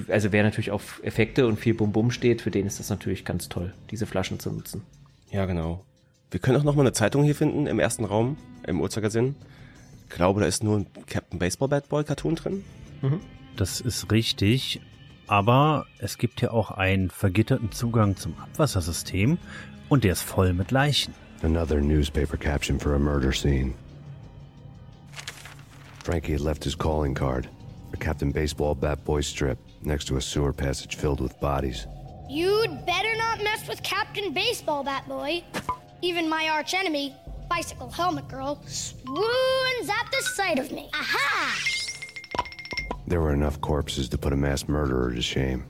also 0.09 0.31
wer 0.31 0.43
natürlich 0.43 0.71
auf 0.71 1.01
Effekte 1.03 1.47
und 1.47 1.59
viel 1.59 1.73
Bum-Bum 1.73 2.11
steht, 2.11 2.41
für 2.41 2.51
den 2.51 2.65
ist 2.65 2.79
das 2.79 2.89
natürlich 2.89 3.25
ganz 3.25 3.49
toll, 3.49 3.73
diese 3.91 4.05
Flaschen 4.05 4.39
zu 4.39 4.51
nutzen. 4.51 4.81
Ja, 5.31 5.45
genau. 5.45 5.83
Wir 6.31 6.39
können 6.39 6.57
auch 6.57 6.63
noch 6.63 6.75
mal 6.75 6.81
eine 6.81 6.93
Zeitung 6.93 7.23
hier 7.23 7.35
finden 7.35 7.67
im 7.67 7.79
ersten 7.79 8.03
Raum, 8.03 8.37
im 8.67 8.81
Uhrzeigersinn. 8.81 9.35
Ich 10.09 10.15
glaube, 10.15 10.41
da 10.41 10.47
ist 10.47 10.63
nur 10.63 10.79
ein 10.79 10.87
Captain 11.07 11.39
Baseball 11.39 11.69
Bad 11.69 11.89
Boy 11.89 12.03
Cartoon 12.03 12.35
drin. 12.35 12.63
Mhm. 13.01 13.19
Das 13.55 13.79
ist 13.79 14.11
richtig. 14.11 14.81
Aber 15.27 15.85
es 15.99 16.17
gibt 16.17 16.41
ja 16.41 16.51
auch 16.51 16.71
einen 16.71 17.09
vergitterten 17.09 17.71
Zugang 17.71 18.15
zum 18.15 18.35
Abwassersystem 18.39 19.37
und 19.89 20.03
der 20.03 20.13
ist 20.13 20.21
voll 20.21 20.53
mit 20.53 20.71
Leichen. 20.71 21.13
Another 21.41 21.81
newspaper 21.81 22.37
caption 22.37 22.79
for 22.79 22.95
a 22.95 22.99
murder 22.99 23.33
scene. 23.33 23.73
Frankie 26.03 26.33
had 26.33 26.41
left 26.41 26.63
his 26.63 26.75
calling 26.75 27.15
card, 27.15 27.49
a 27.93 27.97
Captain 27.97 28.31
Baseball 28.31 28.75
Bat 28.75 29.03
Boy 29.05 29.21
strip, 29.21 29.57
next 29.81 30.05
to 30.05 30.17
a 30.17 30.21
sewer 30.21 30.53
passage 30.53 30.95
filled 30.95 31.19
with 31.19 31.39
bodies. 31.39 31.87
You'd 32.29 32.85
better 32.85 33.15
not 33.17 33.43
mess 33.43 33.67
with 33.67 33.81
Captain 33.83 34.31
Baseball 34.31 34.83
Bat 34.83 35.07
Boy. 35.07 35.43
Even 36.01 36.29
my 36.29 36.49
arch 36.49 36.73
enemy, 36.75 37.15
Bicycle 37.49 37.89
Helmet 37.89 38.27
Girl, 38.27 38.59
swoons 38.67 39.89
at 39.89 40.11
the 40.11 40.21
sight 40.21 40.59
of 40.59 40.71
me. 40.71 40.89
Aha! 40.93 41.84
There 43.07 43.21
were 43.21 43.33
enough 43.33 43.61
corpses 43.61 44.09
to 44.09 44.17
put 44.17 44.33
a 44.33 44.35
mass 44.35 44.67
murderer 44.67 45.13
to 45.13 45.21
shame. 45.21 45.63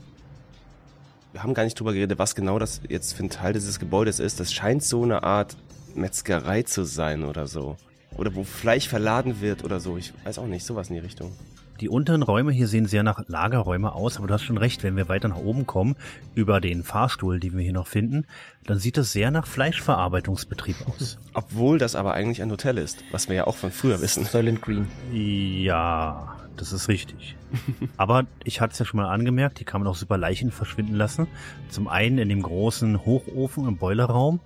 Wir 1.33 1.43
haben 1.43 1.53
gar 1.53 1.65
nicht 1.65 1.77
drüber 1.77 1.91
geredet, 1.91 2.17
was 2.17 2.33
genau 2.33 2.59
das 2.59 2.79
jetzt 2.87 3.13
für 3.13 3.23
ein 3.23 3.29
Teil 3.29 3.51
dieses 3.51 3.77
Gebäudes 3.77 4.19
ist. 4.19 4.39
Das 4.39 4.53
scheint 4.53 4.83
so 4.83 5.03
eine 5.03 5.23
Art 5.23 5.57
Metzgerei 5.93 6.63
zu 6.63 6.85
sein 6.85 7.25
oder 7.25 7.45
so. 7.47 7.75
Oder 8.15 8.35
wo 8.35 8.45
Fleisch 8.45 8.87
verladen 8.87 9.41
wird 9.41 9.65
oder 9.65 9.81
so. 9.81 9.97
Ich 9.97 10.13
weiß 10.23 10.39
auch 10.39 10.47
nicht, 10.47 10.65
sowas 10.65 10.87
in 10.87 10.95
die 10.95 11.01
Richtung. 11.01 11.33
Die 11.81 11.89
unteren 11.89 12.23
Räume 12.23 12.53
hier 12.53 12.69
sehen 12.69 12.85
sehr 12.85 13.03
nach 13.03 13.27
Lagerräume 13.27 13.91
aus, 13.91 14.15
aber 14.15 14.27
du 14.27 14.33
hast 14.33 14.43
schon 14.43 14.57
recht, 14.57 14.81
wenn 14.83 14.95
wir 14.95 15.09
weiter 15.09 15.27
nach 15.27 15.35
oben 15.35 15.67
kommen, 15.67 15.97
über 16.33 16.61
den 16.61 16.83
Fahrstuhl, 16.83 17.41
den 17.41 17.57
wir 17.57 17.63
hier 17.63 17.73
noch 17.73 17.87
finden, 17.87 18.25
dann 18.65 18.79
sieht 18.79 18.95
das 18.95 19.11
sehr 19.11 19.29
nach 19.29 19.45
Fleischverarbeitungsbetrieb 19.45 20.77
aus. 20.87 21.17
Obwohl 21.33 21.77
das 21.77 21.95
aber 21.95 22.13
eigentlich 22.13 22.41
ein 22.41 22.49
Hotel 22.49 22.77
ist, 22.77 23.03
was 23.11 23.27
wir 23.27 23.35
ja 23.35 23.47
auch 23.47 23.57
von 23.57 23.71
früher 23.71 23.99
wissen. 23.99 24.23
Silent 24.23 24.61
Green. 24.61 24.87
Ja, 25.11 26.34
das 26.57 26.73
ist 26.73 26.87
richtig. 26.87 27.35
aber 27.97 28.25
ich 28.43 28.61
hatte 28.61 28.73
es 28.73 28.79
ja 28.79 28.85
schon 28.85 28.99
mal 28.99 29.09
angemerkt, 29.09 29.59
hier 29.59 29.65
kann 29.65 29.81
man 29.81 29.89
auch 29.89 29.95
super 29.95 30.17
Leichen 30.17 30.51
verschwinden 30.51 30.95
lassen. 30.95 31.27
Zum 31.69 31.87
einen 31.87 32.17
in 32.17 32.29
dem 32.29 32.41
großen 32.41 33.05
Hochofen 33.05 33.67
im 33.67 33.77
Boilerraum 33.77 34.39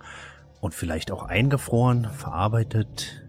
und 0.62 0.74
vielleicht 0.74 1.12
auch 1.12 1.24
eingefroren, 1.24 2.06
verarbeitet 2.06 3.24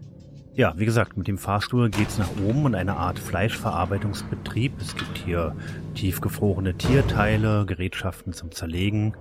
ja, 0.53 0.73
wie 0.77 0.85
gesagt, 0.85 1.15
mit 1.15 1.27
dem 1.27 1.37
Fahrstuhl 1.37 1.89
geht's 1.89 2.17
nach 2.17 2.29
oben 2.45 2.65
und 2.65 2.75
eine 2.75 2.97
Art 2.97 3.19
Fleischverarbeitungsbetrieb. 3.19 4.73
Es 4.81 4.95
gibt 4.95 5.17
hier 5.17 5.55
tiefgefrorene 5.95 6.73
Tierteile, 6.75 7.65
Gerätschaften 7.65 8.33
zum 8.33 8.51
Zerlegen. 8.51 9.15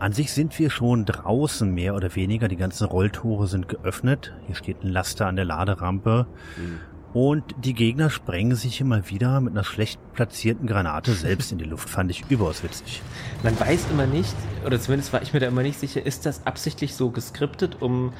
An 0.00 0.12
sich 0.12 0.32
sind 0.32 0.58
wir 0.58 0.68
schon 0.70 1.04
draußen 1.04 1.72
mehr 1.72 1.94
oder 1.94 2.16
weniger. 2.16 2.48
Die 2.48 2.56
ganzen 2.56 2.88
Rolltore 2.88 3.46
sind 3.46 3.68
geöffnet. 3.68 4.34
Hier 4.46 4.56
steht 4.56 4.82
ein 4.82 4.88
Laster 4.88 5.26
an 5.26 5.36
der 5.36 5.44
Laderampe. 5.44 6.26
Mhm. 6.56 6.80
Und 7.14 7.44
die 7.62 7.74
Gegner 7.74 8.08
sprengen 8.08 8.56
sich 8.56 8.80
immer 8.80 9.10
wieder 9.10 9.40
mit 9.40 9.52
einer 9.52 9.64
schlecht 9.64 10.00
platzierten 10.14 10.66
Granate 10.66 11.12
selbst 11.12 11.52
in 11.52 11.58
die 11.58 11.64
Luft. 11.64 11.90
Fand 11.90 12.10
ich 12.10 12.24
überaus 12.30 12.62
witzig. 12.62 13.02
Man 13.42 13.58
weiß 13.58 13.88
immer 13.90 14.06
nicht, 14.06 14.34
oder 14.64 14.80
zumindest 14.80 15.12
war 15.12 15.22
ich 15.22 15.32
mir 15.32 15.40
da 15.40 15.46
immer 15.46 15.62
nicht 15.62 15.78
sicher, 15.78 16.04
ist 16.04 16.24
das 16.24 16.46
absichtlich 16.46 16.94
so 16.94 17.10
geskriptet, 17.10 17.76
um 17.80 18.12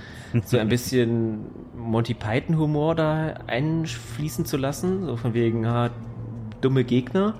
so 0.45 0.59
ein 0.59 0.69
bisschen 0.71 1.47
Monty 1.77 2.15
Python 2.15 2.59
Humor 2.59 2.95
da 2.95 3.35
einfließen 3.47 4.45
zu 4.45 4.57
lassen? 4.57 5.07
So 5.07 5.17
von 5.17 5.33
wegen, 5.33 5.67
ha, 5.67 5.91
dumme 6.61 6.85
Gegner. 6.85 7.35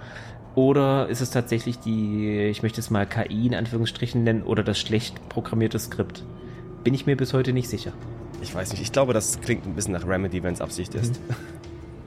Oder 0.55 1.09
ist 1.09 1.23
es 1.23 1.31
tatsächlich 1.31 1.79
die, 1.79 2.49
ich 2.51 2.63
möchte 2.63 2.81
es 2.81 2.91
mal 2.91 3.07
KI 3.07 3.47
in 3.47 3.55
Anführungsstrichen 3.55 4.23
nennen, 4.23 4.43
oder 4.43 4.63
das 4.63 4.79
schlecht 4.79 5.29
programmierte 5.29 5.79
Skript? 5.79 6.25
Bin 6.85 6.93
ich 6.95 7.07
mir 7.07 7.17
bis 7.17 7.33
heute 7.33 7.53
nicht 7.53 7.69
sicher. 7.69 7.93
Ich 8.43 8.55
weiß 8.55 8.73
nicht, 8.73 8.83
ich 8.83 8.93
glaube, 8.93 9.13
das 9.13 9.41
klingt 9.41 9.67
ein 9.67 9.75
bisschen 9.75 9.95
nach 9.95 10.07
Remedy, 10.07 10.43
wenn 10.43 10.53
es 10.53 10.61
Absicht 10.61 10.95
ist. 10.95 11.21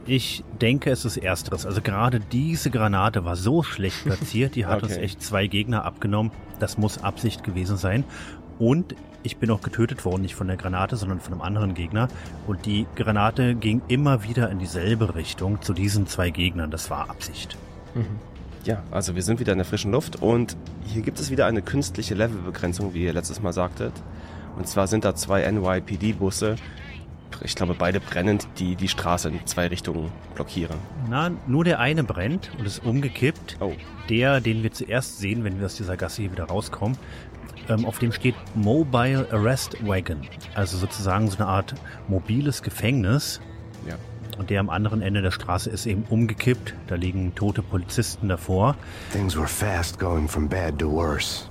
Ich 0.08 0.44
denke, 0.62 0.92
es 0.92 1.04
ist 1.04 1.18
ersteres. 1.18 1.66
Also 1.66 1.82
gerade 1.82 2.20
diese 2.20 2.70
Granate 2.70 3.26
war 3.26 3.36
so 3.36 3.64
schlecht 3.64 4.04
platziert, 4.04 4.54
die 4.54 4.68
hat 4.68 4.78
okay. 4.84 4.86
uns 4.86 4.98
echt 4.98 5.24
zwei 5.24 5.48
Gegner 5.48 5.84
abgenommen. 5.84 6.32
Das 6.60 6.78
muss 6.78 7.00
Absicht 7.00 7.44
gewesen 7.44 7.76
sein. 7.76 8.04
Und 8.60 8.96
ich 9.24 9.38
bin 9.38 9.50
auch 9.50 9.62
getötet 9.62 10.06
worden, 10.06 10.22
nicht 10.22 10.36
von 10.36 10.46
der 10.46 10.58
Granate, 10.58 10.96
sondern 10.96 11.20
von 11.20 11.34
einem 11.34 11.42
anderen 11.42 11.74
Gegner. 11.74 12.08
Und 12.46 12.68
die 12.68 12.86
Granate 12.96 13.56
ging 13.56 13.82
immer 13.88 14.22
wieder 14.22 14.52
in 14.52 14.60
dieselbe 14.60 15.16
Richtung 15.16 15.64
zu 15.64 15.74
diesen 15.74 16.06
zwei 16.06 16.30
Gegnern. 16.30 16.70
Das 16.70 16.92
war 16.92 17.10
Absicht. 17.10 17.58
Mhm. 17.96 18.06
Ja, 18.64 18.84
also 18.92 19.16
wir 19.16 19.24
sind 19.24 19.40
wieder 19.40 19.54
in 19.54 19.58
der 19.58 19.66
frischen 19.66 19.92
Luft 19.92 20.22
und 20.22 20.56
hier 20.86 21.02
gibt 21.02 21.20
es 21.20 21.32
wieder 21.32 21.48
eine 21.48 21.64
künstliche 21.64 22.14
Levelbegrenzung, 22.14 22.94
wie 22.94 23.04
ihr 23.04 23.14
letztes 23.14 23.42
Mal 23.42 23.54
sagtet. 23.54 23.94
Und 24.58 24.68
zwar 24.68 24.88
sind 24.88 25.06
da 25.06 25.16
zwei 25.16 25.50
NYPD-Busse, 25.50 26.56
ich 27.44 27.56
glaube 27.56 27.76
beide 27.78 28.00
brennend, 28.00 28.48
die 28.60 28.76
die 28.76 28.88
Straße 28.88 29.30
in 29.30 29.46
zwei 29.46 29.68
Richtungen 29.68 30.12
blockieren. 30.36 30.78
Na, 31.10 31.32
nur 31.48 31.64
der 31.64 31.80
eine 31.80 32.04
brennt 32.04 32.52
und 32.58 32.66
ist 32.66 32.84
umgekippt. 32.86 33.58
Oh. 33.60 33.74
Der, 34.10 34.40
den 34.40 34.64
wir 34.64 34.72
zuerst 34.72 35.20
sehen, 35.20 35.44
wenn 35.44 35.60
wir 35.60 35.66
aus 35.66 35.76
dieser 35.76 35.98
Gasse 35.98 36.22
hier 36.22 36.32
wieder 36.32 36.46
rauskommen, 36.46 36.98
ähm, 37.68 37.86
auf 37.86 38.00
dem 38.00 38.12
steht 38.12 38.36
Mobile 38.54 39.28
Arrest 39.32 39.76
Wagon. 39.86 40.22
Also 40.54 40.78
sozusagen 40.78 41.30
so 41.30 41.38
eine 41.38 41.48
Art 41.48 41.76
mobiles 42.08 42.62
Gefängnis. 42.62 43.42
Ja. 43.88 43.96
Und 44.38 44.50
der 44.50 44.60
am 44.60 44.70
anderen 44.70 45.02
Ende 45.02 45.22
der 45.22 45.32
Straße 45.32 45.70
ist 45.70 45.86
eben 45.86 46.04
umgekippt. 46.10 46.74
Da 46.88 46.96
liegen 46.96 47.34
tote 47.36 47.62
Polizisten 47.62 48.28
davor. 48.28 48.76
Things 49.12 49.36
were 49.36 49.48
fast 49.48 49.98
going 50.00 50.28
from 50.28 50.48
bad 50.48 50.78
to 50.80 50.90
worse 50.90 51.50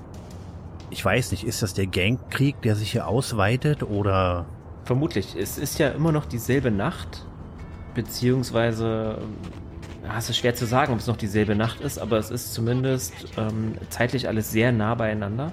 ich 0.91 1.05
weiß 1.05 1.31
nicht, 1.31 1.45
ist 1.45 1.63
das 1.63 1.75
der 1.75 1.87
Gangkrieg, 1.87 2.61
der 2.63 2.77
sich 2.77 2.93
hier 2.93 3.07
ausweitet 3.07 3.83
oder? 3.83 4.47
Vermutlich. 4.85 5.35
Es 5.39 5.59
ist 5.59 5.79
ja 5.79 5.89
immer 5.89 6.13
noch 6.13 6.27
dieselbe 6.27 6.71
Nacht, 6.71 7.27
beziehungsweise 7.95 9.19
ja, 10.05 10.19
es 10.19 10.29
ist 10.29 10.37
schwer 10.37 10.55
zu 10.55 10.67
sagen, 10.67 10.93
ob 10.93 10.99
es 10.99 11.07
noch 11.07 11.17
dieselbe 11.17 11.55
Nacht 11.55 11.81
ist, 11.81 11.99
aber 11.99 12.19
es 12.19 12.31
ist 12.31 12.53
zumindest 12.53 13.13
ähm, 13.39 13.75
zeitlich 13.89 14.29
alles 14.29 14.51
sehr 14.51 14.71
nah 14.71 14.95
beieinander. 14.95 15.51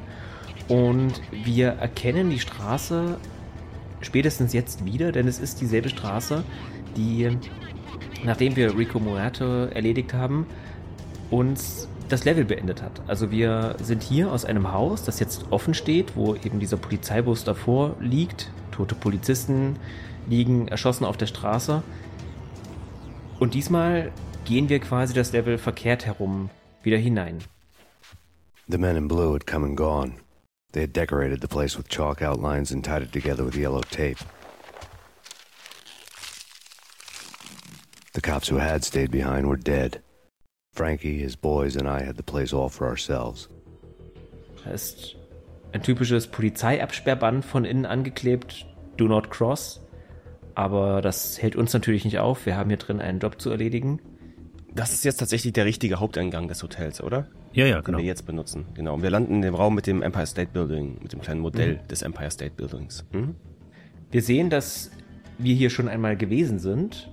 Und 0.67 1.21
wir 1.31 1.69
erkennen 1.69 2.29
die 2.29 2.39
Straße 2.39 3.17
spätestens 4.01 4.53
jetzt 4.53 4.85
wieder, 4.85 5.11
denn 5.11 5.27
es 5.27 5.39
ist 5.39 5.61
dieselbe 5.61 5.89
Straße, 5.89 6.43
die, 6.97 7.37
nachdem 8.23 8.55
wir 8.55 8.77
Rico 8.77 8.99
Muerto 8.99 9.65
erledigt 9.65 10.13
haben, 10.13 10.45
uns 11.29 11.87
das 12.11 12.25
Level 12.25 12.45
beendet 12.45 12.81
hat. 12.81 13.01
Also 13.07 13.31
wir 13.31 13.75
sind 13.81 14.03
hier 14.03 14.31
aus 14.31 14.45
einem 14.45 14.71
Haus, 14.71 15.03
das 15.03 15.19
jetzt 15.19 15.45
offen 15.49 15.73
steht, 15.73 16.15
wo 16.15 16.35
eben 16.35 16.59
dieser 16.59 16.77
Polizeibus 16.77 17.43
davor 17.43 17.95
liegt. 17.99 18.51
Tote 18.71 18.95
Polizisten 18.95 19.77
liegen 20.27 20.67
erschossen 20.67 21.05
auf 21.05 21.17
der 21.17 21.27
Straße. 21.27 21.83
Und 23.39 23.53
diesmal 23.53 24.11
gehen 24.45 24.69
wir 24.69 24.79
quasi 24.79 25.13
das 25.13 25.31
Level 25.31 25.57
verkehrt 25.57 26.05
herum 26.05 26.49
wieder 26.83 26.97
hinein. 26.97 27.39
The 28.67 28.77
men 28.77 28.95
in 28.95 29.07
blue 29.07 29.33
had 29.33 29.47
come 29.47 29.65
and 29.65 29.77
gone. 29.77 30.13
They 30.73 30.83
had 30.83 30.95
decorated 30.95 31.41
the 31.41 31.47
place 31.47 31.77
with 31.77 31.89
chalk 31.89 32.21
outlines 32.21 32.71
and 32.71 32.85
tied 32.85 33.01
it 33.01 33.11
together 33.11 33.45
with 33.45 33.55
yellow 33.55 33.81
tape. 33.81 34.19
The 38.13 38.21
cops 38.21 38.49
who 38.49 38.57
had 38.57 38.83
stayed 38.83 39.11
behind 39.11 39.47
were 39.47 39.57
dead. 39.57 40.01
Frankie, 40.73 41.17
his 41.17 41.35
boys 41.35 41.75
and 41.75 41.87
I 41.87 42.05
had 42.05 42.15
the 42.15 42.23
place 42.23 42.53
all 42.53 42.69
for 42.69 42.87
ourselves. 42.87 43.49
Da 44.63 44.71
ist 44.71 45.15
ein 45.73 45.81
typisches 45.81 46.27
Polizeiabsperrband 46.27 47.43
von 47.43 47.65
innen 47.65 47.85
angeklebt, 47.85 48.65
Do 48.97 49.07
Not 49.07 49.29
Cross. 49.29 49.81
Aber 50.55 51.01
das 51.01 51.41
hält 51.41 51.55
uns 51.55 51.73
natürlich 51.73 52.05
nicht 52.05 52.19
auf. 52.19 52.45
Wir 52.45 52.57
haben 52.57 52.69
hier 52.69 52.77
drin 52.77 52.99
einen 52.99 53.19
Job 53.19 53.39
zu 53.39 53.49
erledigen. 53.49 53.99
Das 54.73 54.93
ist 54.93 55.03
jetzt 55.03 55.17
tatsächlich 55.17 55.53
der 55.53 55.65
richtige 55.65 55.99
Haupteingang 55.99 56.47
des 56.47 56.63
Hotels, 56.63 57.01
oder? 57.01 57.27
Ja, 57.53 57.65
ja, 57.65 57.81
genau. 57.81 57.97
Den 57.97 58.03
wir 58.03 58.07
jetzt 58.07 58.25
benutzen. 58.25 58.65
Genau. 58.73 58.93
Und 58.93 59.03
wir 59.03 59.09
landen 59.09 59.35
in 59.35 59.41
dem 59.41 59.55
Raum 59.55 59.75
mit 59.75 59.87
dem 59.87 60.01
Empire 60.01 60.25
State 60.25 60.51
Building, 60.53 60.99
mit 61.01 61.11
dem 61.11 61.21
kleinen 61.21 61.41
Modell 61.41 61.75
mhm. 61.75 61.87
des 61.87 62.01
Empire 62.01 62.31
State 62.31 62.53
Buildings. 62.55 63.05
Mhm. 63.11 63.35
Wir 64.09 64.21
sehen, 64.21 64.49
dass 64.49 64.91
wir 65.37 65.55
hier 65.55 65.69
schon 65.69 65.89
einmal 65.89 66.15
gewesen 66.15 66.59
sind. 66.59 67.09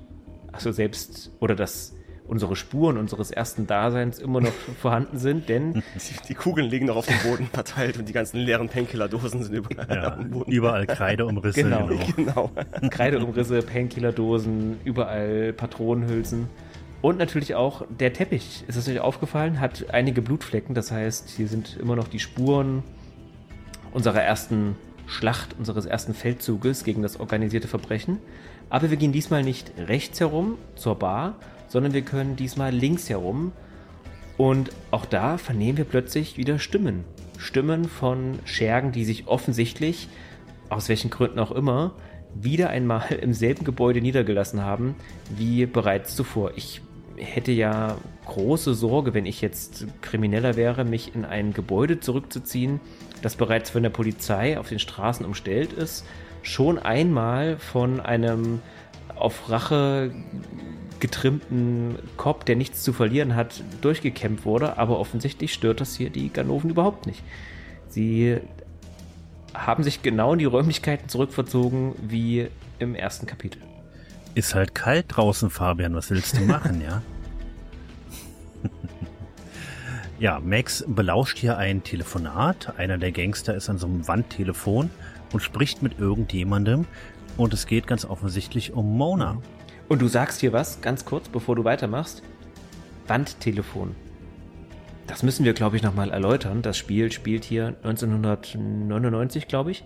Also 0.53 0.71
selbst, 0.73 1.33
oder 1.41 1.55
dass 1.55 1.95
unsere 2.29 2.57
Spuren 2.57 2.99
unseres 2.99 3.31
ersten 3.31 3.67
Daseins 3.67 4.19
immer 4.19 4.41
noch 4.41 4.53
vorhanden 4.81 5.19
sind, 5.19 5.49
denn 5.49 5.75
die, 5.75 5.83
die, 6.29 6.35
Kugeln 6.35 6.69
liegen 6.69 6.87
noch 6.87 6.97
auf 6.97 7.07
dem 7.07 7.19
Boden 7.29 7.47
verteilt 7.53 7.99
und 7.99 8.09
die 8.09 8.13
ganzen 8.13 8.39
leeren 8.39 8.69
Painkiller-Dosen 8.69 9.43
sind 9.43 9.55
überall 9.55 9.97
ja, 9.97 10.13
am 10.13 10.31
Boden. 10.31 10.53
Überall 10.53 10.87
Kreideumrisse. 10.87 11.63
Genau, 11.63 11.87
genau. 11.87 12.51
genau. 12.51 12.51
Kreideumrisse, 12.91 13.63
Painkiller-Dosen, 13.63 14.79
überall 14.85 15.53
Patronenhülsen. 15.55 16.49
Und 17.01 17.19
natürlich 17.19 17.55
auch 17.55 17.85
der 17.89 18.13
Teppich, 18.13 18.65
ist 18.67 18.77
es 18.77 18.89
euch 18.89 19.01
aufgefallen, 19.01 19.61
hat 19.61 19.87
einige 19.93 20.21
Blutflecken. 20.21 20.75
Das 20.75 20.91
heißt, 20.91 21.31
hier 21.31 21.49
sind 21.49 21.77
immer 21.81 21.97
noch 21.97 22.09
die 22.09 22.19
Spuren 22.19 22.83
unserer 23.93 24.23
ersten 24.23 24.77
Schlacht, 25.07 25.57
unseres 25.59 25.87
ersten 25.87 26.13
Feldzuges 26.13 26.85
gegen 26.85 27.03
das 27.03 27.19
organisierte 27.19 27.69
Verbrechen. 27.69 28.19
Aber 28.69 28.91
wir 28.91 28.99
gehen 28.99 29.13
diesmal 29.13 29.43
nicht 29.43 29.73
rechts 29.79 30.21
herum 30.21 30.59
zur 30.75 30.97
Bar, 30.97 31.37
sondern 31.69 31.93
wir 31.93 32.03
können 32.03 32.37
diesmal 32.37 32.73
links 32.73 33.09
herum. 33.09 33.53
Und 34.37 34.71
auch 34.91 35.05
da 35.05 35.39
vernehmen 35.39 35.79
wir 35.79 35.85
plötzlich 35.85 36.37
wieder 36.37 36.59
Stimmen. 36.59 37.05
Stimmen 37.39 37.85
von 37.85 38.39
Schergen, 38.45 38.93
die 38.93 39.05
sich 39.05 39.27
offensichtlich, 39.27 40.09
aus 40.69 40.89
welchen 40.89 41.11
Gründen 41.11 41.39
auch 41.39 41.53
immer, 41.53 41.95
wieder 42.35 42.71
einmal 42.71 43.13
im 43.21 43.33
selben 43.33 43.65
Gebäude 43.65 44.01
niedergelassen 44.01 44.63
haben 44.63 44.97
wie 45.31 45.67
bereits 45.67 46.17
zuvor. 46.17 46.53
Ich 46.57 46.83
hätte 47.17 47.53
ja 47.53 47.97
große 48.27 48.75
Sorge, 48.75 49.15
wenn 49.15 49.27
ich 49.27 49.41
jetzt 49.41 49.87
Krimineller 50.03 50.57
wäre, 50.57 50.85
mich 50.85 51.15
in 51.15 51.25
ein 51.25 51.53
Gebäude 51.53 51.99
zurückzuziehen, 51.99 52.81
das 53.23 53.37
bereits 53.37 53.71
von 53.71 53.83
der 53.83 53.91
Polizei 53.91 54.59
auf 54.59 54.69
den 54.69 54.79
Straßen 54.79 55.27
umstellt 55.27 55.73
ist, 55.73 56.05
schon 56.43 56.79
einmal 56.79 57.57
von 57.59 58.01
einem 58.01 58.61
auf 59.17 59.51
Rache 59.51 60.13
getrimmten 61.01 61.99
Cop, 62.17 62.45
der 62.45 62.57
nichts 62.57 62.83
zu 62.83 62.93
verlieren 62.93 63.35
hat, 63.35 63.63
durchgekämpft 63.81 64.45
wurde, 64.45 64.79
aber 64.79 64.99
offensichtlich 64.99 65.53
stört 65.53 65.81
das 65.81 65.95
hier 65.97 66.11
die 66.11 66.33
Ganoven 66.33 66.71
überhaupt 66.71 67.07
nicht. 67.07 67.23
Sie 67.89 68.39
haben 69.55 69.83
sich 69.83 70.03
genau 70.03 70.33
in 70.33 70.39
die 70.39 70.45
Räumlichkeiten 70.45 71.09
zurückverzogen 71.09 71.95
wie 72.01 72.49
im 72.79 72.95
ersten 72.95 73.27
Kapitel. 73.27 73.61
Ist 74.35 74.55
halt 74.55 74.75
kalt 74.75 75.07
draußen, 75.09 75.51
Fabian. 75.51 75.95
Was 75.95 76.11
willst 76.11 76.37
du 76.39 76.43
machen, 76.43 76.81
ja? 76.81 77.03
ja, 80.21 80.39
Max 80.41 80.85
belauscht 80.87 81.39
hier 81.39 81.59
ein 81.59 81.83
Telefonat. 81.83 82.79
Einer 82.79 82.99
der 82.99 83.11
Gangster 83.11 83.55
ist 83.55 83.69
an 83.69 83.79
so 83.79 83.87
einem 83.87 84.07
Wandtelefon 84.07 84.91
und 85.33 85.41
spricht 85.41 85.83
mit 85.83 85.99
irgendjemandem. 85.99 86.87
Und 87.37 87.53
es 87.53 87.67
geht 87.67 87.87
ganz 87.87 88.05
offensichtlich 88.05 88.73
um 88.73 88.97
Mona. 88.97 89.41
Und 89.89 90.03
du 90.03 90.09
sagst 90.09 90.41
hier 90.41 90.53
was, 90.53 90.81
ganz 90.81 91.05
kurz, 91.05 91.29
bevor 91.29 91.57
du 91.57 91.65
weitermachst. 91.65 92.23
Wandtelefon. 93.07 93.95
Das 95.07 95.23
müssen 95.23 95.45
wir, 95.47 95.55
glaube 95.55 95.77
ich, 95.77 95.83
nochmal 95.83 96.11
erläutern. 96.11 96.61
Das 96.61 96.77
Spiel 96.77 97.11
spielt 97.11 97.45
hier 97.45 97.69
1999, 97.83 99.49
glaube 99.49 99.71
ich. 99.71 99.85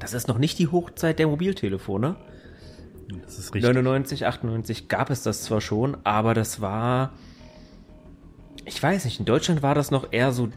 Das 0.00 0.14
ist 0.14 0.26
noch 0.26 0.38
nicht 0.38 0.58
die 0.58 0.66
Hochzeit 0.66 1.20
der 1.20 1.28
Mobiltelefone. 1.28 2.16
Das 3.22 3.38
ist 3.38 3.54
richtig. 3.54 3.62
99, 3.62 4.26
98 4.26 4.88
gab 4.88 5.10
es 5.10 5.22
das 5.22 5.42
zwar 5.42 5.60
schon, 5.60 5.96
aber 6.04 6.34
das 6.34 6.60
war, 6.60 7.12
ich 8.64 8.82
weiß 8.82 9.04
nicht, 9.04 9.20
in 9.20 9.26
Deutschland 9.26 9.62
war 9.62 9.74
das 9.74 9.90
noch 9.90 10.12
eher 10.12 10.32
so 10.32 10.48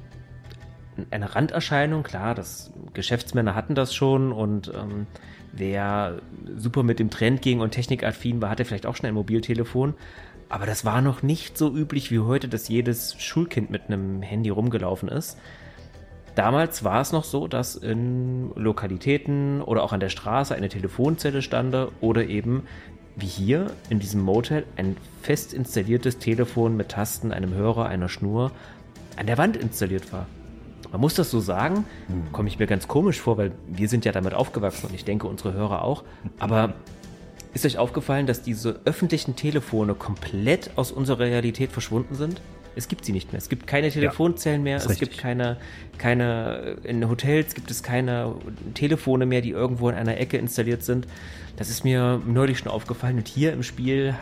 eine 1.11 1.35
Randerscheinung. 1.35 2.03
Klar, 2.03 2.35
das 2.35 2.71
Geschäftsmänner 2.93 3.55
hatten 3.55 3.75
das 3.75 3.93
schon 3.93 4.31
und 4.31 4.71
ähm, 4.73 5.07
wer 5.53 6.19
super 6.57 6.83
mit 6.83 6.99
dem 6.99 7.09
Trend 7.09 7.41
ging 7.41 7.61
und 7.61 7.71
technikaffin 7.71 8.41
war, 8.41 8.49
hatte 8.49 8.65
vielleicht 8.65 8.85
auch 8.85 8.95
schon 8.95 9.07
ein 9.07 9.13
Mobiltelefon. 9.13 9.93
Aber 10.49 10.65
das 10.65 10.85
war 10.85 11.01
noch 11.01 11.23
nicht 11.23 11.57
so 11.57 11.73
üblich 11.73 12.11
wie 12.11 12.19
heute, 12.19 12.47
dass 12.47 12.67
jedes 12.67 13.15
Schulkind 13.21 13.69
mit 13.69 13.83
einem 13.87 14.21
Handy 14.21 14.49
rumgelaufen 14.49 15.09
ist. 15.09 15.37
Damals 16.35 16.83
war 16.83 17.01
es 17.01 17.11
noch 17.11 17.23
so, 17.23 17.47
dass 17.47 17.75
in 17.75 18.51
Lokalitäten 18.55 19.61
oder 19.61 19.83
auch 19.83 19.93
an 19.93 19.99
der 19.99 20.09
Straße 20.09 20.55
eine 20.55 20.69
Telefonzelle 20.69 21.41
stand 21.41 21.75
oder 22.01 22.25
eben 22.27 22.63
wie 23.15 23.27
hier 23.27 23.71
in 23.89 23.99
diesem 23.99 24.21
Motel 24.21 24.65
ein 24.75 24.97
fest 25.21 25.53
installiertes 25.53 26.17
Telefon 26.17 26.75
mit 26.75 26.89
Tasten, 26.89 27.31
einem 27.31 27.53
Hörer, 27.53 27.85
einer 27.85 28.09
Schnur 28.09 28.51
an 29.15 29.27
der 29.27 29.37
Wand 29.37 29.55
installiert 29.55 30.11
war. 30.11 30.25
Man 30.91 31.01
muss 31.01 31.15
das 31.15 31.31
so 31.31 31.39
sagen, 31.39 31.85
komme 32.31 32.47
ich 32.49 32.59
mir 32.59 32.67
ganz 32.67 32.87
komisch 32.87 33.19
vor, 33.19 33.37
weil 33.37 33.51
wir 33.67 33.89
sind 33.89 34.05
ja 34.05 34.11
damit 34.11 34.33
aufgewachsen 34.33 34.87
und 34.87 34.95
ich 34.95 35.05
denke 35.05 35.27
unsere 35.27 35.53
Hörer 35.53 35.81
auch. 35.83 36.03
Aber 36.39 36.73
ist 37.53 37.65
euch 37.65 37.77
aufgefallen, 37.77 38.25
dass 38.25 38.41
diese 38.41 38.81
öffentlichen 38.85 39.35
Telefone 39.35 39.93
komplett 39.93 40.71
aus 40.75 40.91
unserer 40.91 41.19
Realität 41.19 41.71
verschwunden 41.71 42.15
sind? 42.15 42.41
Es 42.75 42.87
gibt 42.87 43.05
sie 43.05 43.11
nicht 43.11 43.31
mehr. 43.31 43.37
Es 43.37 43.49
gibt 43.49 43.67
keine 43.67 43.91
Telefonzellen 43.91 44.63
mehr. 44.63 44.77
Es 44.77 44.89
richtig. 44.89 45.11
gibt 45.11 45.21
keine, 45.21 45.57
keine, 45.99 46.77
in 46.83 47.07
Hotels 47.07 47.53
gibt 47.53 47.69
es 47.69 47.83
keine 47.83 48.33
Telefone 48.73 49.27
mehr, 49.27 49.41
die 49.41 49.51
irgendwo 49.51 49.89
in 49.89 49.95
einer 49.95 50.17
Ecke 50.17 50.37
installiert 50.37 50.83
sind. 50.83 51.07
Das 51.55 51.69
ist 51.69 51.83
mir 51.83 52.19
neulich 52.25 52.57
schon 52.57 52.71
aufgefallen. 52.71 53.17
Und 53.17 53.27
hier 53.27 53.53
im 53.53 53.61
Spiel 53.61 54.15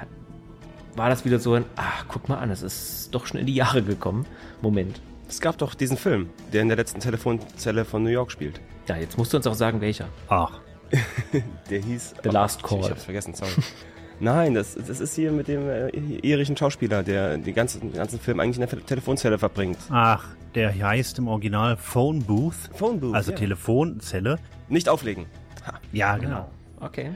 war 0.96 1.10
das 1.10 1.24
wieder 1.24 1.40
so 1.40 1.54
ein, 1.54 1.64
ach, 1.78 2.06
guck 2.10 2.28
mal 2.28 2.40
an, 2.40 2.52
es 2.52 2.62
ist 2.62 3.10
doch 3.12 3.26
schon 3.26 3.40
in 3.40 3.46
die 3.46 3.56
Jahre 3.56 3.82
gekommen. 3.84 4.26
Moment. 4.62 5.02
Es 5.32 5.40
gab 5.40 5.58
doch 5.58 5.74
diesen 5.76 5.96
Film, 5.96 6.30
der 6.52 6.62
in 6.62 6.68
der 6.68 6.76
letzten 6.76 7.00
Telefonzelle 7.00 7.86
von 7.86 8.04
New 8.04 8.10
York 8.10 8.32
spielt. 8.34 8.60
Ja, 8.90 8.98
jetzt 8.98 9.18
musst 9.18 9.32
du 9.32 9.38
uns 9.38 9.48
auch 9.48 9.54
sagen, 9.54 9.80
welcher. 9.80 10.10
Ach, 10.28 10.60
Der 11.70 11.80
hieß. 11.82 12.16
The 12.22 12.30
Last 12.30 12.62
Call. 12.64 12.82
Ich 12.82 12.90
hab's 12.90 13.06
vergessen, 13.06 13.34
sorry. 13.34 13.52
Nein, 14.20 14.54
das, 14.56 14.76
das 14.76 15.00
ist 15.00 15.16
hier 15.16 15.32
mit 15.32 15.48
dem 15.48 15.70
äh, 15.70 15.88
irischen 15.88 16.58
Schauspieler, 16.58 17.02
der 17.02 17.38
den 17.38 17.56
ganzen, 17.56 17.80
den 17.80 17.94
ganzen 17.94 18.20
Film 18.20 18.42
eigentlich 18.42 18.60
in 18.62 18.68
der 18.78 18.86
Telefonzelle 18.86 19.40
verbringt. 19.40 19.78
ach, 19.90 20.28
der 20.54 20.76
heißt 20.78 21.18
im 21.20 21.30
Original 21.30 21.78
Phone 21.78 22.22
Booth. 22.22 22.70
Phone 22.74 23.00
Booth, 23.00 23.16
Also 23.16 23.32
ja. 23.32 23.38
Telefonzelle. 23.38 24.38
Nicht 24.68 24.90
auflegen. 24.90 25.28
Ha. 25.66 25.76
Ja, 25.94 26.18
genau. 26.18 26.50
Okay. 26.82 27.12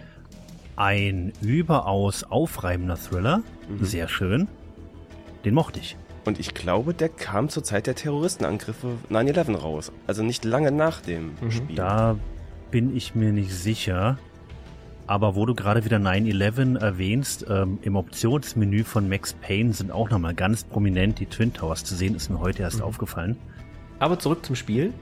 Ein 0.77 1.33
überaus 1.41 2.23
aufreibender 2.23 2.95
Thriller. 2.95 3.41
Sehr 3.81 4.07
schön. 4.07 4.47
Den 5.43 5.53
mochte 5.53 5.79
ich. 5.81 5.97
Und 6.25 6.39
ich 6.39 6.55
glaube, 6.55 6.93
der 6.93 7.09
kam 7.09 7.49
zur 7.49 7.63
Zeit 7.63 7.85
der 7.87 7.95
Terroristenangriffe 7.95 8.97
9-11 9.11 9.55
raus. 9.57 9.91
Also 10.07 10.23
nicht 10.23 10.43
lange 10.43 10.71
nach 10.71 11.01
dem 11.01 11.31
Spiel. 11.49 11.75
Da 11.75 12.17
bin 12.71 12.95
ich 12.95 13.13
mir 13.13 13.31
nicht 13.31 13.53
sicher. 13.53 14.17
Aber 15.07 15.35
wo 15.35 15.45
du 15.45 15.53
gerade 15.53 15.85
wieder 15.85 15.97
9-11 15.97 16.79
erwähnst, 16.79 17.45
ähm, 17.47 17.77
im 17.83 17.95
Optionsmenü 17.95 18.83
von 18.83 19.07
Max 19.07 19.33
Payne 19.33 19.71
sind 19.73 19.91
auch 19.91 20.09
nochmal 20.09 20.33
ganz 20.33 20.63
prominent 20.63 21.19
die 21.19 21.27
Twin 21.27 21.53
Towers 21.53 21.83
zu 21.83 21.95
sehen, 21.95 22.15
ist 22.15 22.29
mir 22.29 22.39
heute 22.39 22.63
erst 22.63 22.81
aufgefallen. 22.81 23.37
Aber 23.99 24.17
zurück 24.17 24.43
zum 24.43 24.55
Spiel. 24.55 24.93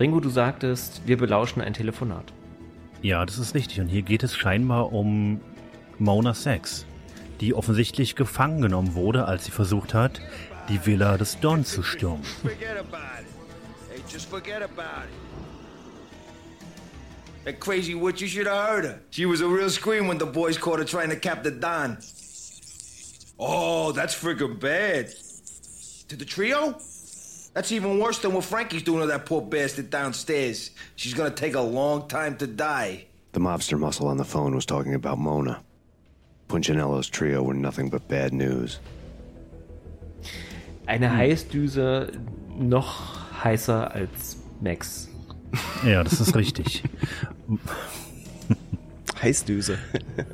Ringo, 0.00 0.18
du 0.18 0.28
sagtest, 0.28 1.02
wir 1.06 1.16
belauschen 1.16 1.62
ein 1.62 1.74
Telefonat. 1.74 2.32
Ja, 3.02 3.24
das 3.24 3.38
ist 3.38 3.54
richtig. 3.54 3.80
Und 3.80 3.86
hier 3.86 4.02
geht 4.02 4.24
es 4.24 4.34
scheinbar 4.34 4.92
um 4.92 5.40
Mona 6.00 6.34
Sachs, 6.34 6.86
die 7.40 7.54
offensichtlich 7.54 8.14
gefangen 8.16 8.62
genommen 8.62 8.94
wurde, 8.94 9.26
als 9.26 9.44
sie 9.44 9.50
versucht 9.50 9.94
hat, 9.94 10.20
die 10.68 10.84
Villa 10.84 11.16
des 11.16 11.40
Don 11.40 11.64
zu 11.64 11.82
stürmen. 11.82 12.24
Forget 12.42 12.78
about 12.78 13.20
it. 13.20 13.26
Hey, 13.90 14.02
just 14.10 14.28
forget 14.28 14.62
about 14.62 15.04
it. 15.04 15.10
That 17.44 17.60
crazy 17.60 17.94
witch, 17.94 18.22
you 18.22 18.28
should 18.28 18.46
have 18.46 18.68
heard 18.68 18.84
her. 18.84 19.00
She 19.10 19.26
was 19.26 19.42
a 19.42 19.46
real 19.46 19.68
scream 19.68 20.08
when 20.08 20.18
the 20.18 20.26
boys 20.26 20.56
caught 20.56 20.78
her 20.78 20.86
trying 20.86 21.10
to 21.10 21.16
cap 21.16 21.42
the 21.42 21.50
Don. 21.50 21.98
Oh, 23.38 23.92
that's 23.92 24.14
freaking 24.14 24.58
bad. 24.58 25.10
To 26.08 26.16
the 26.16 26.24
trio? 26.24 26.78
That's 27.52 27.70
even 27.70 27.98
worse 27.98 28.18
than 28.18 28.32
what 28.32 28.44
Frankie's 28.44 28.82
doing 28.82 29.00
to 29.00 29.06
that 29.06 29.26
poor 29.26 29.42
bastard 29.42 29.90
downstairs. 29.90 30.70
She's 30.96 31.14
gonna 31.14 31.30
take 31.30 31.54
a 31.54 31.60
long 31.60 32.08
time 32.08 32.36
to 32.38 32.46
die. 32.46 33.06
The 33.32 33.40
mobster 33.40 33.78
muscle 33.78 34.08
on 34.08 34.16
the 34.16 34.24
phone 34.24 34.54
was 34.54 34.64
talking 34.64 34.94
about 34.94 35.18
Mona. 35.18 35.62
Punchinello's 36.48 37.10
trio 37.10 37.44
were 37.44 37.54
nothing 37.54 37.90
but 37.90 38.06
bad 38.08 38.32
news. 38.32 38.80
Eine 40.86 41.16
Heißdüse 41.16 42.12
noch 42.58 43.42
heißer 43.42 43.92
als 43.92 44.38
Max. 44.60 45.08
Ja, 45.86 46.04
das 46.04 46.20
ist 46.20 46.36
richtig. 46.36 46.84
Heißdüse. 49.22 49.78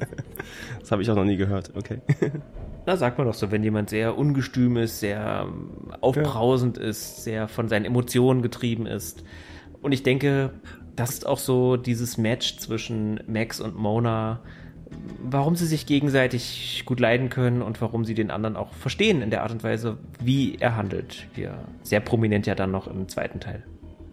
das 0.80 0.90
habe 0.90 1.02
ich 1.02 1.10
auch 1.10 1.14
noch 1.16 1.24
nie 1.24 1.36
gehört. 1.36 1.72
Okay. 1.76 2.00
Na, 2.86 2.96
sagt 2.96 3.18
man 3.18 3.26
doch 3.26 3.34
so, 3.34 3.50
wenn 3.50 3.62
jemand 3.62 3.90
sehr 3.90 4.16
ungestüm 4.16 4.76
ist, 4.76 5.00
sehr 5.00 5.46
ähm, 5.46 5.92
aufbrausend 6.00 6.78
ist, 6.78 7.22
sehr 7.22 7.46
von 7.46 7.68
seinen 7.68 7.84
Emotionen 7.84 8.42
getrieben 8.42 8.86
ist. 8.86 9.22
Und 9.82 9.92
ich 9.92 10.02
denke, 10.02 10.50
das 10.96 11.10
ist 11.10 11.26
auch 11.26 11.38
so 11.38 11.76
dieses 11.76 12.18
Match 12.18 12.58
zwischen 12.58 13.20
Max 13.26 13.60
und 13.60 13.76
Mona, 13.76 14.40
warum 15.22 15.56
sie 15.56 15.66
sich 15.66 15.86
gegenseitig 15.86 16.82
gut 16.86 17.00
leiden 17.00 17.28
können 17.30 17.62
und 17.62 17.80
warum 17.80 18.04
sie 18.04 18.14
den 18.14 18.30
anderen 18.30 18.56
auch 18.56 18.72
verstehen 18.74 19.22
in 19.22 19.30
der 19.30 19.42
Art 19.42 19.52
und 19.52 19.62
Weise, 19.62 19.98
wie 20.22 20.56
er 20.58 20.76
handelt. 20.76 21.26
Wir 21.34 21.64
sehr 21.82 22.00
prominent 22.00 22.46
ja 22.46 22.54
dann 22.54 22.70
noch 22.70 22.86
im 22.86 23.08
zweiten 23.08 23.40
Teil 23.40 23.64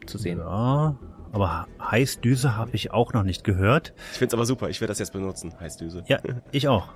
zu 0.06 0.18
sehen. 0.18 0.40
Ja, 0.40 0.96
aber 1.32 1.68
Heißdüse 1.82 2.56
habe 2.56 2.72
ich 2.74 2.92
auch 2.92 3.14
noch 3.14 3.24
nicht 3.24 3.44
gehört. 3.44 3.94
Ich 4.12 4.20
find's 4.20 4.34
aber 4.34 4.46
super. 4.46 4.70
Ich 4.70 4.82
werde 4.82 4.92
das 4.92 5.00
jetzt 5.00 5.14
benutzen. 5.14 5.54
Heißdüse. 5.60 6.04
Ja, 6.08 6.20
ich 6.52 6.68
auch. 6.68 6.90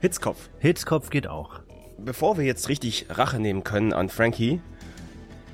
Hitzkopf. 0.00 0.50
Hitzkopf 0.58 1.10
geht 1.10 1.26
auch. 1.26 1.60
Bevor 1.98 2.38
wir 2.38 2.44
jetzt 2.44 2.68
richtig 2.68 3.06
Rache 3.10 3.38
nehmen 3.38 3.62
können 3.62 3.92
an 3.92 4.08
Frankie, 4.08 4.60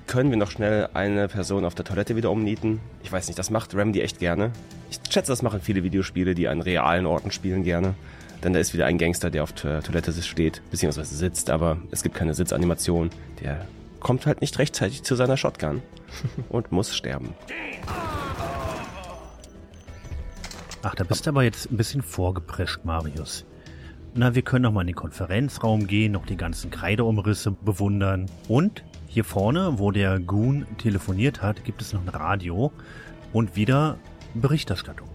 können 0.07 0.31
wir 0.31 0.37
noch 0.37 0.51
schnell 0.51 0.89
eine 0.95 1.29
Person 1.29 1.65
auf 1.65 1.75
der 1.75 1.85
Toilette 1.85 2.17
wieder 2.17 2.31
umnieten. 2.31 2.81
Ich 3.03 3.11
weiß 3.11 3.27
nicht, 3.27 3.39
das 3.39 3.51
macht 3.51 3.75
Remedy 3.75 4.01
echt 4.01 4.19
gerne. 4.19 4.53
Ich 4.91 4.99
schätze, 5.11 5.33
das 5.33 5.43
machen 5.43 5.61
viele 5.61 5.83
Videospiele, 5.83 6.35
die 6.35 6.49
an 6.49 6.61
realen 6.61 7.07
Orten 7.07 7.31
spielen, 7.31 7.65
gerne. 7.65 7.95
denn 8.45 8.53
da 8.53 8.61
ist 8.61 8.75
wieder 8.75 8.87
ein 8.87 8.99
Gangster, 8.99 9.31
der 9.31 9.43
auf 9.43 9.53
der 9.53 9.83
Toilette 9.83 10.13
steht, 10.23 10.63
beziehungsweise 10.71 11.15
sitzt, 11.15 11.51
aber 11.51 11.79
es 11.91 12.03
gibt 12.03 12.15
keine 12.15 12.35
Sitzanimation. 12.35 13.11
Der 13.43 13.67
kommt 14.01 14.27
halt 14.27 14.41
nicht 14.41 14.59
rechtzeitig 14.59 15.03
zu 15.03 15.17
seiner 15.17 15.37
Shotgun 15.37 15.83
und 16.49 16.71
muss 16.71 16.95
sterben. 16.95 17.35
Ach, 20.83 20.95
da 20.95 21.03
bist 21.03 21.27
du 21.27 21.31
aber 21.31 21.43
jetzt 21.43 21.71
ein 21.73 21.77
bisschen 21.77 22.03
vorgeprescht, 22.03 22.85
Marius. 22.85 23.45
Na, 24.15 24.35
wir 24.35 24.43
können 24.43 24.63
noch 24.63 24.73
mal 24.73 24.83
in 24.83 24.87
den 24.87 24.97
Konferenzraum 24.97 25.89
gehen, 25.89 26.13
noch 26.13 26.25
die 26.25 26.37
ganzen 26.37 26.71
Kreideumrisse 26.71 27.51
bewundern. 27.51 28.31
Und 28.49 28.85
hier 29.17 29.25
vorne, 29.25 29.79
wo 29.79 29.91
der 29.93 30.19
Goon 30.19 30.67
telefoniert 30.77 31.41
hat, 31.41 31.65
gibt 31.65 31.81
es 31.81 31.95
noch 31.95 32.03
ein 32.03 32.11
Radio 32.11 32.71
und 33.33 33.57
wieder 33.57 33.97
Berichterstattung. 34.35 35.09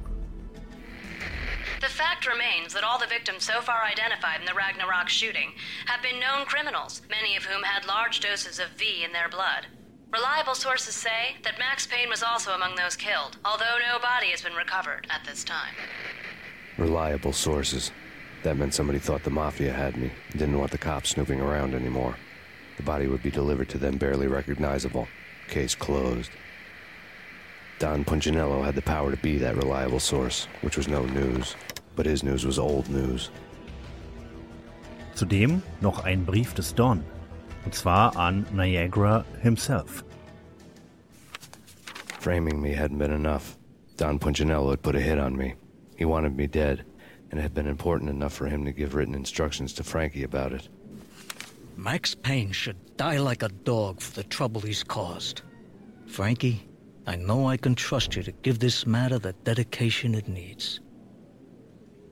The 1.82 1.88
fact 1.88 2.26
remains 2.26 2.74
that 2.74 2.84
all 2.84 2.98
the 2.98 3.06
victims 3.06 3.46
so 3.46 3.62
far 3.62 3.84
identified 3.86 4.40
in 4.40 4.48
the 4.48 4.56
Ragnarok 4.56 5.08
shooting 5.08 5.54
have 5.86 6.02
been 6.02 6.20
known 6.20 6.48
criminals, 6.48 7.04
many 7.12 7.38
of 7.38 7.46
whom 7.46 7.62
had 7.62 7.86
large 7.86 8.22
doses 8.22 8.58
of 8.58 8.70
V 8.76 9.04
in 9.06 9.14
their 9.14 9.30
blood. 9.30 9.68
Reliable 10.12 10.56
sources 10.56 10.96
say 10.96 11.38
that 11.44 11.60
Max 11.60 11.86
Payne 11.86 12.10
was 12.10 12.24
also 12.24 12.54
among 12.54 12.74
those 12.76 12.96
killed, 12.96 13.38
although 13.46 13.78
no 13.86 14.00
body 14.00 14.32
has 14.32 14.42
been 14.42 14.56
recovered 14.56 15.06
at 15.12 15.24
this 15.28 15.44
time. 15.44 15.76
Reliable 16.80 17.34
sources. 17.34 17.92
That 18.42 18.58
meant 18.58 18.74
somebody 18.74 18.98
thought 18.98 19.24
the 19.24 19.30
Mafia 19.30 19.72
had 19.72 19.96
me, 19.96 20.10
didn't 20.32 20.58
want 20.58 20.72
the 20.72 20.80
cops 20.80 21.12
snooping 21.12 21.40
around 21.40 21.76
anymore. 21.76 22.16
The 22.82 22.86
body 22.86 23.06
would 23.06 23.22
be 23.22 23.30
delivered 23.30 23.70
to 23.70 23.78
them 23.78 23.98
barely 23.98 24.26
recognizable. 24.26 25.08
Case 25.48 25.76
closed. 25.76 26.32
Don 27.78 28.04
Punchinello 28.04 28.64
had 28.64 28.74
the 28.74 28.82
power 28.82 29.12
to 29.12 29.18
be 29.18 29.38
that 29.38 29.56
reliable 29.56 30.00
source, 30.00 30.48
which 30.62 30.78
was 30.78 30.88
no 30.88 31.06
news. 31.06 31.56
But 31.96 32.08
his 32.08 32.24
news 32.24 32.44
was 32.44 32.58
old 32.58 32.90
news. 32.90 33.30
Zudem 35.14 35.62
noch 35.82 36.04
ein 36.06 36.26
Brief 36.26 36.56
des 36.56 36.72
Don. 36.72 37.06
Und 37.66 37.76
zwar 37.76 38.18
an 38.18 38.48
Niagara 38.52 39.24
himself. 39.44 40.04
Framing 42.20 42.60
me 42.60 42.72
hadn't 42.72 42.98
been 42.98 43.14
enough. 43.14 43.60
Don 43.98 44.18
Punchinello 44.18 44.72
had 44.72 44.82
put 44.82 44.96
a 44.96 45.00
hit 45.00 45.20
on 45.20 45.38
me. 45.38 45.54
He 45.98 46.06
wanted 46.06 46.36
me 46.36 46.48
dead, 46.48 46.84
and 47.30 47.40
it 47.40 47.44
had 47.44 47.54
been 47.54 47.68
important 47.68 48.10
enough 48.10 48.34
for 48.34 48.48
him 48.48 48.66
to 48.66 48.72
give 48.72 48.96
written 48.96 49.14
instructions 49.14 49.72
to 49.74 49.84
Frankie 49.84 50.24
about 50.24 50.52
it. 50.52 50.68
Max 51.84 52.16
Payne 52.16 52.54
should 52.54 52.76
die 52.96 53.18
like 53.18 53.42
a 53.42 53.50
dog 53.64 54.02
for 54.02 54.14
the 54.14 54.24
trouble 54.30 54.62
he's 54.62 54.84
caused. 54.84 55.42
Frankie, 56.06 56.62
I 57.08 57.16
know 57.16 57.52
I 57.52 57.58
can 57.58 57.76
trust 57.76 58.16
you 58.16 58.22
to 58.22 58.32
give 58.44 58.60
this 58.60 58.86
matter 58.86 59.18
the 59.20 59.34
dedication 59.46 60.14
it 60.14 60.28
needs. 60.28 60.80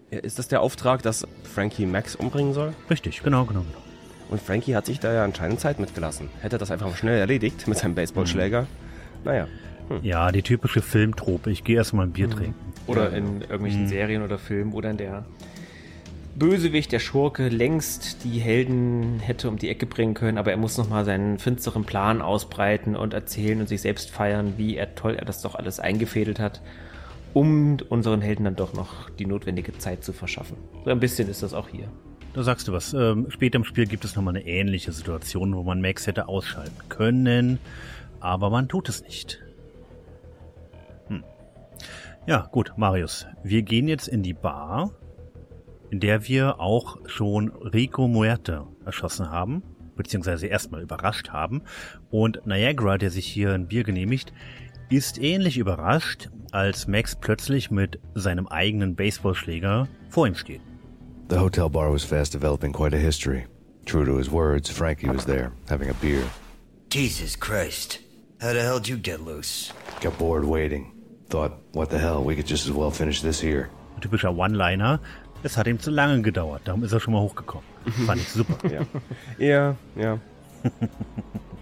Ja, 0.09 0.19
Ist 0.21 0.39
das 0.39 0.47
der 0.47 0.61
Auftrag, 0.61 1.03
dass 1.03 1.27
Frankie 1.43 1.85
Max 1.85 2.15
umbringen 2.15 2.55
soll? 2.55 2.73
Richtig, 2.89 3.21
genau, 3.21 3.45
genau, 3.45 3.59
genau. 3.59 3.83
Und 4.31 4.41
Frankie 4.41 4.75
hat 4.75 4.87
sich 4.87 4.99
da 4.99 5.13
ja 5.13 5.23
anscheinend 5.23 5.59
Zeit 5.59 5.79
mitgelassen. 5.79 6.29
Hätte 6.41 6.55
er 6.55 6.59
das 6.59 6.71
einfach 6.71 6.95
schnell 6.97 7.19
erledigt 7.19 7.67
mit 7.67 7.77
seinem 7.77 7.93
Baseballschläger. 7.93 8.65
Naja, 9.23 9.47
Ja, 10.01 10.31
die 10.31 10.41
typische 10.41 10.81
Filmtrope. 10.81 11.51
Ich 11.51 11.63
gehe 11.63 11.75
erstmal 11.75 12.07
ein 12.07 12.11
Bier 12.11 12.29
trinken. 12.29 12.55
Oder 12.87 13.11
in 13.13 13.41
irgendwelchen 13.41 13.87
Serien 13.87 14.23
oder 14.23 14.39
Filmen, 14.39 14.73
wo 14.73 14.81
dann 14.81 14.97
der 14.97 15.25
Bösewicht, 16.35 16.91
der 16.91 16.99
Schurke, 16.99 17.49
längst 17.49 18.23
die 18.23 18.39
Helden 18.39 19.19
hätte 19.19 19.49
um 19.49 19.57
die 19.57 19.69
Ecke 19.69 19.85
bringen 19.85 20.13
können, 20.13 20.37
aber 20.37 20.51
er 20.51 20.57
muss 20.57 20.77
nochmal 20.77 21.03
seinen 21.03 21.37
finsteren 21.37 21.83
Plan 21.83 22.21
ausbreiten 22.21 22.95
und 22.95 23.13
erzählen 23.13 23.59
und 23.59 23.67
sich 23.67 23.81
selbst 23.81 24.09
feiern, 24.09 24.53
wie 24.57 24.77
er 24.77 24.95
toll 24.95 25.15
er 25.15 25.25
das 25.25 25.41
doch 25.41 25.55
alles 25.55 25.79
eingefädelt 25.79 26.39
hat, 26.39 26.61
um 27.33 27.77
unseren 27.89 28.21
Helden 28.21 28.45
dann 28.45 28.55
doch 28.55 28.73
noch 28.73 29.09
die 29.09 29.25
notwendige 29.25 29.77
Zeit 29.77 30.03
zu 30.03 30.13
verschaffen. 30.13 30.57
So 30.85 30.91
ein 30.91 30.99
bisschen 30.99 31.29
ist 31.29 31.43
das 31.43 31.53
auch 31.53 31.67
hier. 31.67 31.89
Da 32.33 32.43
sagst 32.43 32.67
du 32.67 32.73
was. 32.73 32.93
Ähm, 32.93 33.27
später 33.29 33.57
im 33.57 33.63
Spiel 33.63 33.87
gibt 33.87 34.05
es 34.05 34.15
nochmal 34.15 34.35
eine 34.35 34.45
ähnliche 34.45 34.91
Situation, 34.91 35.55
wo 35.55 35.63
man 35.63 35.81
Max 35.81 36.07
hätte 36.07 36.27
ausschalten 36.27 36.77
können, 36.87 37.59
aber 38.19 38.49
man 38.49 38.69
tut 38.69 38.87
es 38.87 39.01
nicht. 39.03 39.41
Hm. 41.07 41.23
Ja, 42.27 42.47
gut, 42.51 42.73
Marius. 42.77 43.25
Wir 43.43 43.63
gehen 43.63 43.87
jetzt 43.87 44.07
in 44.07 44.21
die 44.21 44.33
Bar, 44.33 44.91
in 45.91 45.99
der 45.99 46.27
wir 46.27 46.59
auch 46.59 46.97
schon 47.05 47.49
Rico 47.49 48.07
Muerte 48.07 48.65
erschossen 48.85 49.29
haben, 49.29 49.63
beziehungsweise 49.95 50.47
erstmal 50.47 50.81
überrascht 50.81 51.29
haben. 51.29 51.61
Und 52.09 52.45
Niagara, 52.45 52.97
der 52.97 53.11
sich 53.11 53.25
hier 53.25 53.53
ein 53.53 53.67
Bier 53.67 53.83
genehmigt, 53.83 54.33
ist 54.89 55.21
ähnlich 55.21 55.57
überrascht, 55.57 56.29
als 56.51 56.87
Max 56.87 57.15
plötzlich 57.15 57.69
mit 57.69 57.99
seinem 58.15 58.47
eigenen 58.47 58.95
Baseballschläger 58.95 59.87
vor 60.09 60.27
ihm 60.27 60.35
steht. 60.35 60.61
The 61.29 61.37
hotel 61.37 61.69
bar 61.69 61.91
was 61.93 62.03
fast 62.03 62.33
developing 62.33 62.73
quite 62.73 62.95
a 62.95 62.99
history. 62.99 63.45
True 63.85 64.05
to 64.05 64.17
his 64.17 64.31
words, 64.31 64.69
Frankie 64.69 65.09
was 65.09 65.25
there, 65.25 65.51
having 65.69 65.89
a 65.89 65.93
beer. 66.01 66.23
Jesus 66.91 67.35
Christ. 67.35 67.99
How 68.41 68.53
the 68.53 68.61
hell 68.61 68.79
did 68.79 68.87
you 68.87 68.97
get 68.97 69.21
loose? 69.21 69.71
Got 70.01 70.17
bored 70.17 70.45
waiting. 70.45 70.91
Thought, 71.29 71.51
what 71.73 71.89
the 71.91 71.99
hell, 71.99 72.23
we 72.23 72.35
could 72.35 72.47
just 72.47 72.65
as 72.67 72.73
well 72.73 72.89
finish 72.89 73.21
this 73.21 73.39
here. 73.39 73.69
Ein 73.95 74.01
typischer 74.01 74.33
One-Liner. 74.33 74.99
Es 75.43 75.57
hat 75.57 75.67
ihm 75.67 75.79
zu 75.79 75.91
lange 75.91 76.21
gedauert, 76.21 76.61
darum 76.65 76.83
ist 76.83 76.91
er 76.91 76.99
schon 76.99 77.13
mal 77.13 77.21
hochgekommen. 77.21 77.65
Fand 78.05 78.21
ich 78.21 78.29
super. 78.29 78.57
ja. 78.69 78.81
Ja, 79.37 79.75
ja. 79.95 80.19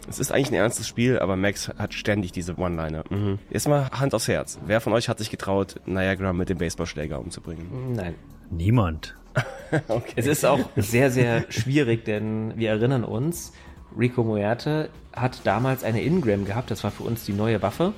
Es 0.10 0.20
ist 0.20 0.32
eigentlich 0.32 0.52
ein 0.52 0.56
ernstes 0.56 0.88
Spiel, 0.88 1.20
aber 1.20 1.36
Max 1.36 1.70
hat 1.78 1.94
ständig 1.94 2.32
diese 2.32 2.58
One-Liner. 2.58 3.04
Mhm. 3.10 3.40
Jetzt 3.50 3.68
mal 3.68 3.90
Hand 3.92 4.16
aufs 4.16 4.30
Herz. 4.30 4.58
Wer 4.66 4.80
von 4.80 4.94
euch 4.94 5.10
hat 5.10 5.20
sich 5.20 5.30
getraut, 5.30 5.82
Niagara 5.86 6.32
mit 6.32 6.48
dem 6.48 6.60
Baseballschläger 6.60 7.20
umzubringen? 7.20 7.94
Nein. 7.94 8.16
Niemand. 8.50 9.16
Es 10.16 10.26
ist 10.26 10.46
auch 10.46 10.62
sehr, 10.78 11.12
sehr 11.12 11.44
schwierig, 11.50 12.06
denn 12.06 12.54
wir 12.56 12.70
erinnern 12.70 13.04
uns, 13.04 13.52
Rico 14.00 14.24
Muerte 14.24 14.90
hat 15.12 15.42
damals 15.44 15.84
eine 15.84 16.02
Ingram 16.02 16.46
gehabt, 16.46 16.72
das 16.72 16.86
war 16.86 16.92
für 16.92 17.04
uns 17.04 17.26
die 17.26 17.34
neue 17.34 17.62
Waffe. 17.62 17.92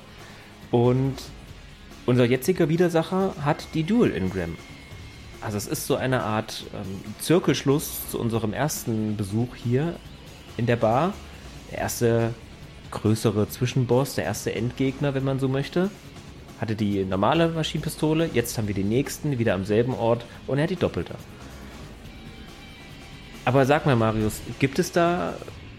Und 0.72 1.14
unser 2.06 2.24
jetziger 2.24 2.68
Widersacher 2.68 3.34
hat 3.44 3.68
die 3.74 3.84
Dual 3.84 4.10
Ingram. 4.10 4.56
Also 5.40 5.56
es 5.56 5.66
ist 5.66 5.86
so 5.86 5.96
eine 5.96 6.22
Art 6.22 6.64
ähm, 6.74 7.00
Zirkelschluss 7.18 8.10
zu 8.10 8.20
unserem 8.20 8.52
ersten 8.52 9.16
Besuch 9.16 9.56
hier 9.56 9.96
in 10.56 10.66
der 10.66 10.76
Bar. 10.76 11.14
Der 11.70 11.78
erste 11.78 12.34
größere 12.90 13.48
Zwischenboss, 13.48 14.16
der 14.16 14.24
erste 14.24 14.54
Endgegner, 14.54 15.14
wenn 15.14 15.24
man 15.24 15.38
so 15.38 15.48
möchte. 15.48 15.90
Hatte 16.60 16.74
die 16.74 17.04
normale 17.04 17.48
Maschinenpistole, 17.48 18.28
jetzt 18.34 18.58
haben 18.58 18.68
wir 18.68 18.74
den 18.74 18.88
nächsten, 18.88 19.38
wieder 19.38 19.54
am 19.54 19.64
selben 19.64 19.94
Ort 19.94 20.26
und 20.46 20.58
er 20.58 20.64
hat 20.64 20.70
die 20.70 20.76
doppelte. 20.76 21.14
Aber 23.46 23.64
sag 23.64 23.86
mal, 23.86 23.96
Marius, 23.96 24.42
gibt 24.58 24.78
es 24.78 24.92
da, 24.92 25.34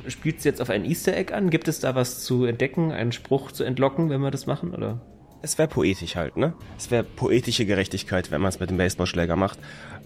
spielt 0.08 0.40
es 0.40 0.44
jetzt 0.44 0.60
auf 0.60 0.72
ein 0.72 0.84
Easter 0.84 1.16
Egg 1.16 1.34
an? 1.34 1.52
Gibt 1.52 1.68
es 1.68 1.80
da 1.80 1.94
was 1.94 2.24
zu 2.24 2.46
entdecken, 2.46 2.92
einen 2.92 3.12
Spruch 3.12 3.52
zu 3.52 3.64
entlocken, 3.64 4.10
wenn 4.10 4.22
wir 4.22 4.32
das 4.32 4.48
machen? 4.48 4.74
Oder? 4.74 5.00
Es 5.44 5.58
wäre 5.58 5.68
poetisch 5.68 6.16
halt, 6.16 6.38
ne? 6.38 6.54
Es 6.78 6.92
wäre 6.92 7.04
poetische 7.04 7.66
Gerechtigkeit, 7.66 8.30
wenn 8.32 8.42
man 8.42 8.50
es 8.50 8.60
mit 8.60 8.70
dem 8.70 8.78
Baseballschläger 8.78 9.36
macht. 9.36 9.58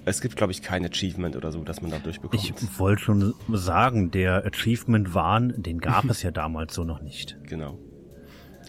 Es 0.06 0.22
gibt, 0.22 0.36
glaube 0.38 0.52
ich, 0.54 0.62
kein 0.62 0.86
Achievement 0.86 1.36
oder 1.36 1.52
so, 1.52 1.64
dass 1.64 1.82
man 1.82 1.92
da 1.92 2.00
durchbekommt. 2.00 2.42
Ich 2.42 2.54
wollte 2.80 3.02
schon 3.04 3.34
sagen, 3.52 4.12
der 4.12 4.46
Achievement-Wahn, 4.46 5.54
den 5.58 5.80
gab 5.80 6.06
es 6.10 6.22
ja 6.24 6.32
damals 6.32 6.74
so 6.74 6.84
noch 6.84 7.02
nicht. 7.02 7.38
Genau. 7.44 7.78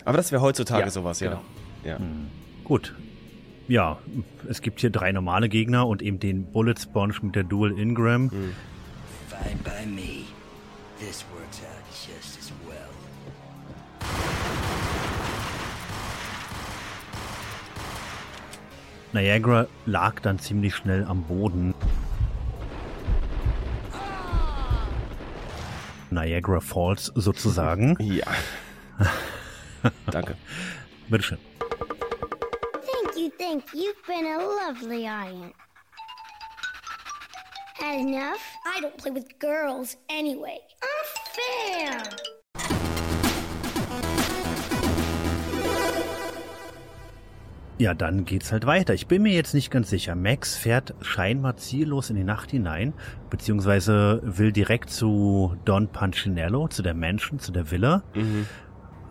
Aber 0.05 0.17
das 0.17 0.33
wäre 0.33 0.43
heutzutage 0.43 0.85
Ja, 0.87 0.91
sowas, 0.91 1.21
ja. 1.21 1.29
genau. 1.31 1.43
Ja. 1.85 1.99
Gut. 2.65 2.95
Ja, 3.69 3.99
es 4.49 4.61
gibt 4.63 4.81
hier 4.81 4.91
drei 4.91 5.13
normale 5.13 5.49
Gegner 5.49 5.87
und 5.87 6.01
eben 6.03 6.19
den 6.21 6.51
Bullet 6.53 6.75
Sponge 6.81 7.15
mit 7.23 7.35
der 7.35 7.45
Dual 7.45 7.79
Ingram. 7.79 8.31
Fine 8.31 9.57
by 9.65 9.87
me. 9.87 10.25
This 11.01 11.25
Niagara 19.17 19.67
lag 19.87 20.21
dann 20.21 20.39
ziemlich 20.39 20.75
schnell 20.75 21.03
am 21.05 21.23
Boden. 21.23 21.75
Niagara 26.11 26.61
Falls 26.61 27.13
sozusagen. 27.15 27.97
Ja. 28.01 28.27
Danke. 30.11 30.37
Bitteschön. 31.09 31.39
Thank 32.85 33.17
you, 33.17 33.31
thank 33.39 33.73
you. 33.73 33.85
You've 33.85 34.07
been 34.07 34.27
a 34.27 34.39
lovely 34.39 35.07
aunt. 35.07 35.55
Had 37.79 38.01
enough? 38.01 38.43
I 38.67 38.81
don't 38.81 38.97
play 38.99 39.13
with 39.13 39.39
girls 39.39 39.97
anyway. 40.11 40.59
Unfair! 40.83 42.03
Ja, 47.79 47.93
dann 47.93 48.25
geht's 48.25 48.53
halt 48.53 48.65
weiter. 48.65 48.95
Ich 48.95 49.07
bin 49.07 49.23
mir 49.23 49.33
jetzt 49.33 49.53
nicht 49.53 49.71
ganz 49.71 49.91
sicher. 49.91 50.15
Max 50.15 50.57
fährt 50.57 50.95
scheinbar 51.03 51.57
ziellos 51.57 52.09
in 52.09 52.17
die 52.17 52.25
Nacht 52.25 52.51
hinein, 52.51 52.95
beziehungsweise 53.29 54.23
will 54.25 54.51
direkt 54.51 54.89
zu 54.89 55.57
Don 55.67 55.89
Punchinello, 55.89 56.69
zu 56.69 56.83
der 56.83 56.95
Mansion, 56.95 57.39
zu 57.39 57.53
der 57.53 57.71
Villa, 57.71 58.03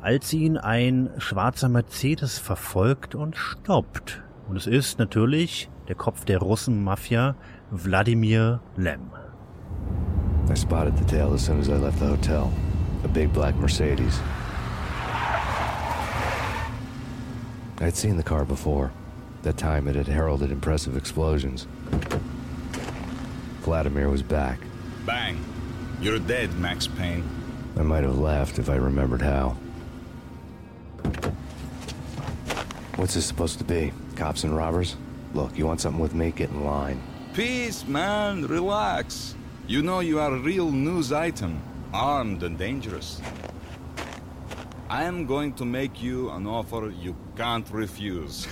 als 0.02 0.34
ihn 0.34 0.58
ein 0.58 1.12
schwarzer 1.20 1.70
Mercedes 1.70 2.40
verfolgt 2.40 3.14
und 3.14 3.38
stoppt. 3.38 4.24
Und 4.50 4.58
es 4.58 4.66
ist 4.66 4.98
natürlich 4.98 5.70
der 5.88 5.96
Kopf 5.96 6.26
der 6.26 6.40
Russen-Mafia, 6.40 7.36
Wladimir 7.70 8.62
Lem. 8.78 9.12
I 10.52 10.56
spotted 10.56 10.98
the 10.98 11.06
tail 11.06 11.32
as 11.34 11.46
soon 11.46 11.60
as 11.60 11.68
I 11.68 11.74
left 11.74 12.00
the 12.00 12.08
hotel. 12.08 12.52
A 13.04 13.08
big 13.08 13.32
black 13.34 13.56
Mercedes. 13.60 14.20
I'd 17.80 17.96
seen 17.96 18.18
the 18.18 18.24
car 18.24 18.46
before. 18.46 18.92
That 19.44 19.58
time 19.58 19.88
it 19.88 19.96
had 19.96 20.08
heralded 20.08 20.52
impressive 20.52 20.98
explosions. 20.98 21.68
Vladimir 23.62 24.10
was 24.10 24.24
back. 24.24 24.60
Bang. 25.06 25.44
You're 26.02 26.20
dead, 26.20 26.54
Max 26.58 26.88
Payne. 26.88 27.24
I 27.78 27.82
might 27.82 28.04
have 28.04 28.18
laughed 28.18 28.60
if 28.60 28.70
I 28.70 28.76
remembered 28.76 29.22
how. 29.22 29.58
What's 32.96 33.14
this 33.14 33.26
supposed 33.26 33.58
to 33.58 33.66
be? 33.66 33.92
Cops 34.16 34.46
and 34.46 34.56
robbers? 34.56 34.96
Look, 35.34 35.58
you 35.58 35.66
want 35.66 35.82
something 35.82 36.02
with 36.02 36.16
me? 36.16 36.32
Get 36.32 36.50
in 36.50 36.64
line. 36.64 37.02
Peace, 37.34 37.86
man. 37.86 38.48
Relax. 38.48 39.36
You 39.68 39.82
know 39.82 40.00
you 40.00 40.20
are 40.20 40.34
a 40.34 40.40
real 40.40 40.72
news 40.72 41.12
item, 41.12 41.62
armed 41.94 42.44
and 42.44 42.58
dangerous. 42.58 43.20
I 44.90 45.04
am 45.06 45.26
going 45.26 45.54
to 45.54 45.66
make 45.66 46.02
you 46.04 46.30
an 46.30 46.46
offer 46.46 46.92
you 46.92 47.16
can't 47.36 47.68
refuse. 47.72 48.48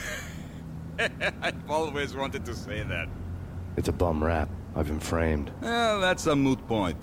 I've 1.00 1.69
always 1.69 2.15
wanted 2.15 2.43
to 2.46 2.56
say 2.56 2.82
that. 2.84 3.08
It's 3.78 3.88
a 3.88 3.91
bum 3.91 4.24
rap. 4.24 4.50
I've 4.76 4.88
been 4.88 5.00
framed. 5.00 5.52
Well, 5.62 6.02
that's 6.02 6.26
a 6.26 6.36
moot 6.36 6.67
point. 6.67 6.98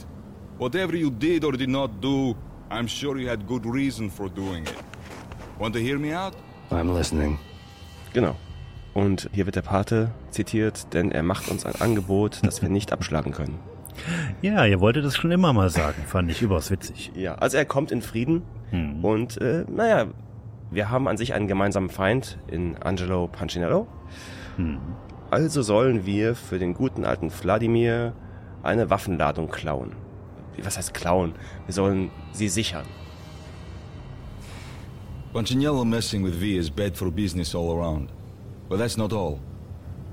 Whatever 0.58 0.96
you 0.96 1.10
did 1.10 1.44
or 1.44 1.52
did 1.52 1.68
not 1.68 2.00
do, 2.00 2.36
I'm 2.70 2.88
sure 2.88 3.18
you 3.18 3.28
had 3.28 3.46
good 3.46 3.64
reason 3.66 4.10
for 4.10 4.28
doing 4.28 4.66
it. 4.66 4.74
Want 5.60 5.74
to 5.74 5.80
hear 5.80 5.98
me 5.98 6.12
out? 6.12 6.34
I'm 6.72 6.92
listening. 6.92 7.38
Genau. 8.12 8.34
Und 8.94 9.30
hier 9.32 9.46
wird 9.46 9.54
der 9.54 9.62
Pate 9.62 10.10
zitiert, 10.30 10.92
denn 10.92 11.12
er 11.12 11.22
macht 11.22 11.48
uns 11.48 11.64
ein 11.64 11.80
Angebot, 11.80 12.40
das 12.42 12.62
wir 12.62 12.68
nicht 12.68 12.92
abschlagen 12.92 13.32
können. 13.32 13.60
Ja, 14.42 14.66
ihr 14.66 14.80
wolltet 14.80 15.04
es 15.04 15.16
schon 15.16 15.30
immer 15.30 15.52
mal 15.52 15.70
sagen, 15.70 16.02
fand 16.06 16.30
ich 16.32 16.42
überaus 16.42 16.72
witzig. 16.72 17.12
Ja, 17.14 17.36
also 17.36 17.56
er 17.56 17.64
kommt 17.64 17.92
in 17.92 18.02
Frieden 18.02 18.42
Hm. 18.70 19.04
und 19.04 19.40
äh, 19.40 19.64
naja, 19.68 20.06
wir 20.70 20.90
haben 20.90 21.08
an 21.08 21.16
sich 21.16 21.34
einen 21.34 21.48
gemeinsamen 21.48 21.90
Feind 21.90 22.38
in 22.46 22.76
Angelo 22.76 23.26
Pancinello. 23.26 23.88
Hm. 24.56 24.78
Also 25.30 25.62
sollen 25.62 26.06
wir 26.06 26.34
für 26.34 26.58
den 26.58 26.74
guten 26.74 27.04
alten 27.04 27.30
Wladimir 27.30 28.14
eine 28.62 28.90
Waffenladung 28.90 29.48
klauen. 29.48 29.92
Was 30.62 30.76
heißt 30.76 30.94
klauen? 30.94 31.34
Wir 31.66 31.74
sollen 31.74 32.10
sie 32.32 32.48
sichern. 32.48 32.84
Punchinello 35.32 35.84
messing 35.84 36.24
with 36.24 36.34
V 36.34 36.58
is 36.58 36.68
bad 36.70 36.96
for 36.96 37.10
business 37.10 37.54
all 37.54 37.70
around. 37.70 38.10
But 38.68 38.78
that's 38.78 38.96
not 38.96 39.12
all. 39.12 39.38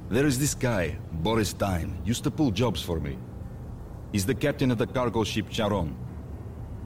There 0.10 0.28
is 0.28 0.39
this 0.39 0.56
guy, 0.56 0.98
Boris 1.12 1.54
Dime, 1.54 1.98
used 2.06 2.24
to 2.24 2.32
pull 2.32 2.52
jobs 2.52 2.82
for 2.82 3.00
me. 3.00 3.17
He's 4.12 4.26
the 4.26 4.36
captain 4.36 4.72
of 4.72 4.78
the 4.78 4.88
cargo 4.88 5.24
ship 5.24 5.50
Charon. 5.50 5.96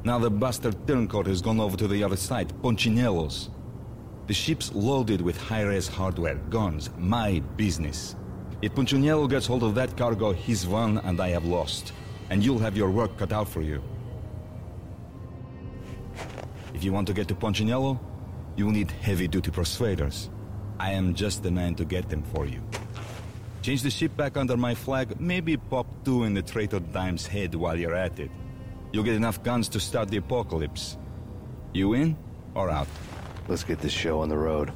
Now 0.04 0.18
the 0.18 0.32
bastard 0.32 0.88
turncoat 0.88 1.28
has 1.28 1.44
gone 1.44 1.60
over 1.60 1.78
to 1.78 1.88
the 1.88 2.04
other 2.04 2.16
side, 2.16 2.52
Punchinello's. 2.64 3.52
The 4.26 4.34
ship's 4.34 4.74
loaded 4.74 5.22
with 5.22 5.38
high-res 5.38 5.88
hardware, 5.88 6.36
guns, 6.50 6.90
my 6.98 7.40
business. 7.56 8.16
If 8.64 8.74
Punchinello 8.74 9.30
gets 9.30 9.46
hold 9.46 9.62
of 9.62 9.76
that 9.76 9.96
cargo, 9.96 10.34
he's 10.34 10.66
won 10.66 10.98
and 11.00 11.20
I 11.20 11.30
have 11.30 11.46
lost. 11.46 11.94
And 12.32 12.44
you'll 12.44 12.60
have 12.60 12.76
your 12.76 12.90
work 12.90 13.16
cut 13.18 13.32
out 13.32 13.48
for 13.48 13.62
you. 13.62 13.84
If 16.74 16.84
you 16.84 16.92
want 16.94 17.08
to 17.08 17.14
get 17.14 17.28
to 17.28 17.36
Punchinello, 17.36 18.00
you'll 18.56 18.72
need 18.72 18.90
heavy-duty 18.90 19.52
persuaders. 19.52 20.32
I 20.80 20.94
am 20.94 21.14
just 21.14 21.44
the 21.44 21.52
man 21.52 21.76
to 21.76 21.86
get 21.86 22.10
them 22.10 22.24
for 22.24 22.48
you. 22.48 22.62
Change 23.62 23.84
the 23.84 23.92
ship 23.92 24.18
back 24.18 24.36
under 24.36 24.58
my 24.58 24.74
flag, 24.74 25.22
maybe 25.22 25.58
pop 25.58 25.86
two 26.04 26.24
in 26.24 26.34
the 26.34 26.42
traitor 26.42 26.80
Dime's 26.80 27.28
head 27.28 27.54
while 27.54 27.78
you're 27.78 27.94
at 27.94 28.20
it. 28.20 28.32
You'll 28.92 29.06
get 29.06 29.16
enough 29.16 29.42
guns 29.44 29.70
to 29.70 29.80
start 29.80 30.10
the 30.10 30.18
apocalypse. 30.18 30.98
You 31.74 31.94
in 31.94 32.18
or 32.56 32.70
out? 32.70 32.88
Let's 33.48 33.64
get 33.64 33.80
this 33.80 33.94
show 33.94 34.20
on 34.20 34.30
the 34.30 34.38
road. 34.38 34.72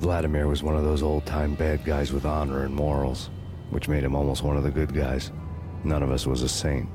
Vladimir 0.00 0.46
was 0.46 0.62
one 0.62 0.76
of 0.76 0.84
those 0.84 1.02
old-time 1.02 1.54
bad 1.56 1.84
guys 1.84 2.12
with 2.12 2.24
honor 2.24 2.64
and 2.64 2.74
morals, 2.74 3.30
which 3.70 3.88
made 3.88 4.04
him 4.04 4.14
almost 4.14 4.44
one 4.44 4.56
of 4.56 4.62
the 4.62 4.70
good 4.70 4.94
guys. 4.94 5.32
None 5.84 6.02
of 6.02 6.10
us 6.10 6.26
was 6.26 6.42
a 6.42 6.48
saint. 6.48 6.88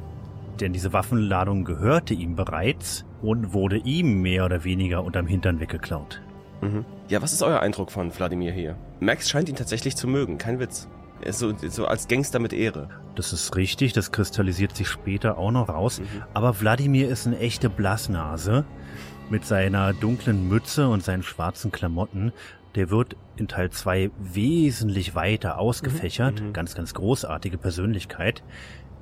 Denn 0.59 0.71
diese 0.73 0.93
Waffenladung 0.93 1.65
gehörte 1.65 2.13
ihm 2.13 2.35
bereits 2.35 3.03
und 3.21 3.53
wurde 3.53 3.77
ihm 3.77 4.21
mehr 4.21 4.45
oder 4.45 4.63
weniger 4.63 5.03
unterm 5.03 5.27
Hintern 5.27 5.59
weggeklaut. 5.59 6.21
Mhm. 6.61 6.85
Ja, 7.09 7.21
was 7.21 7.33
ist 7.33 7.41
euer 7.41 7.59
Eindruck 7.59 7.91
von 7.91 8.17
Wladimir 8.17 8.53
hier? 8.53 8.77
Max 8.99 9.29
scheint 9.29 9.49
ihn 9.49 9.55
tatsächlich 9.55 9.97
zu 9.97 10.07
mögen, 10.07 10.37
kein 10.37 10.59
Witz. 10.59 10.87
Er 11.21 11.27
ist 11.27 11.39
so, 11.39 11.53
so 11.69 11.85
als 11.85 12.07
Gangster 12.07 12.39
mit 12.39 12.53
Ehre. 12.53 12.89
Das 13.15 13.33
ist 13.33 13.55
richtig, 13.55 13.93
das 13.93 14.11
kristallisiert 14.11 14.75
sich 14.75 14.87
später 14.87 15.37
auch 15.37 15.51
noch 15.51 15.69
raus. 15.69 15.99
Mhm. 15.99 16.23
Aber 16.33 16.59
Wladimir 16.59 17.09
ist 17.09 17.27
eine 17.27 17.39
echte 17.39 17.69
Blassnase 17.69 18.65
mit 19.29 19.45
seiner 19.45 19.93
dunklen 19.93 20.47
Mütze 20.47 20.87
und 20.87 21.03
seinen 21.03 21.23
schwarzen 21.23 21.71
Klamotten. 21.71 22.31
Der 22.75 22.89
wird 22.89 23.15
in 23.35 23.47
Teil 23.47 23.69
2 23.69 24.11
wesentlich 24.17 25.15
weiter 25.15 25.59
ausgefächert. 25.59 26.41
Mhm. 26.41 26.53
Ganz, 26.53 26.75
ganz 26.75 26.93
großartige 26.93 27.57
Persönlichkeit. 27.57 28.43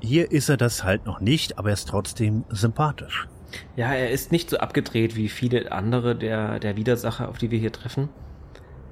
Hier 0.01 0.31
ist 0.31 0.49
er 0.49 0.57
das 0.57 0.83
halt 0.83 1.05
noch 1.05 1.19
nicht, 1.19 1.57
aber 1.57 1.69
er 1.69 1.73
ist 1.73 1.89
trotzdem 1.89 2.45
sympathisch. 2.49 3.27
Ja, 3.75 3.91
er 3.93 4.11
ist 4.11 4.31
nicht 4.31 4.49
so 4.49 4.57
abgedreht 4.57 5.15
wie 5.15 5.29
viele 5.29 5.71
andere 5.71 6.15
der, 6.15 6.59
der 6.59 6.77
Widersacher, 6.77 7.29
auf 7.29 7.37
die 7.37 7.51
wir 7.51 7.59
hier 7.59 7.71
treffen. 7.71 8.09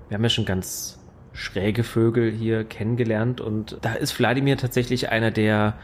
Wir 0.10 0.16
haben 0.16 0.24
ja 0.24 0.30
schon 0.30 0.46
ganz 0.46 1.00
schräge 1.38 1.84
Vögel 1.84 2.32
hier 2.32 2.64
kennengelernt 2.64 3.42
und 3.42 3.78
da 3.82 3.94
ist 3.94 4.18
Wladimir 4.18 4.58
tatsächlich 4.58 5.10
einer 5.10 5.30
der 5.30 5.76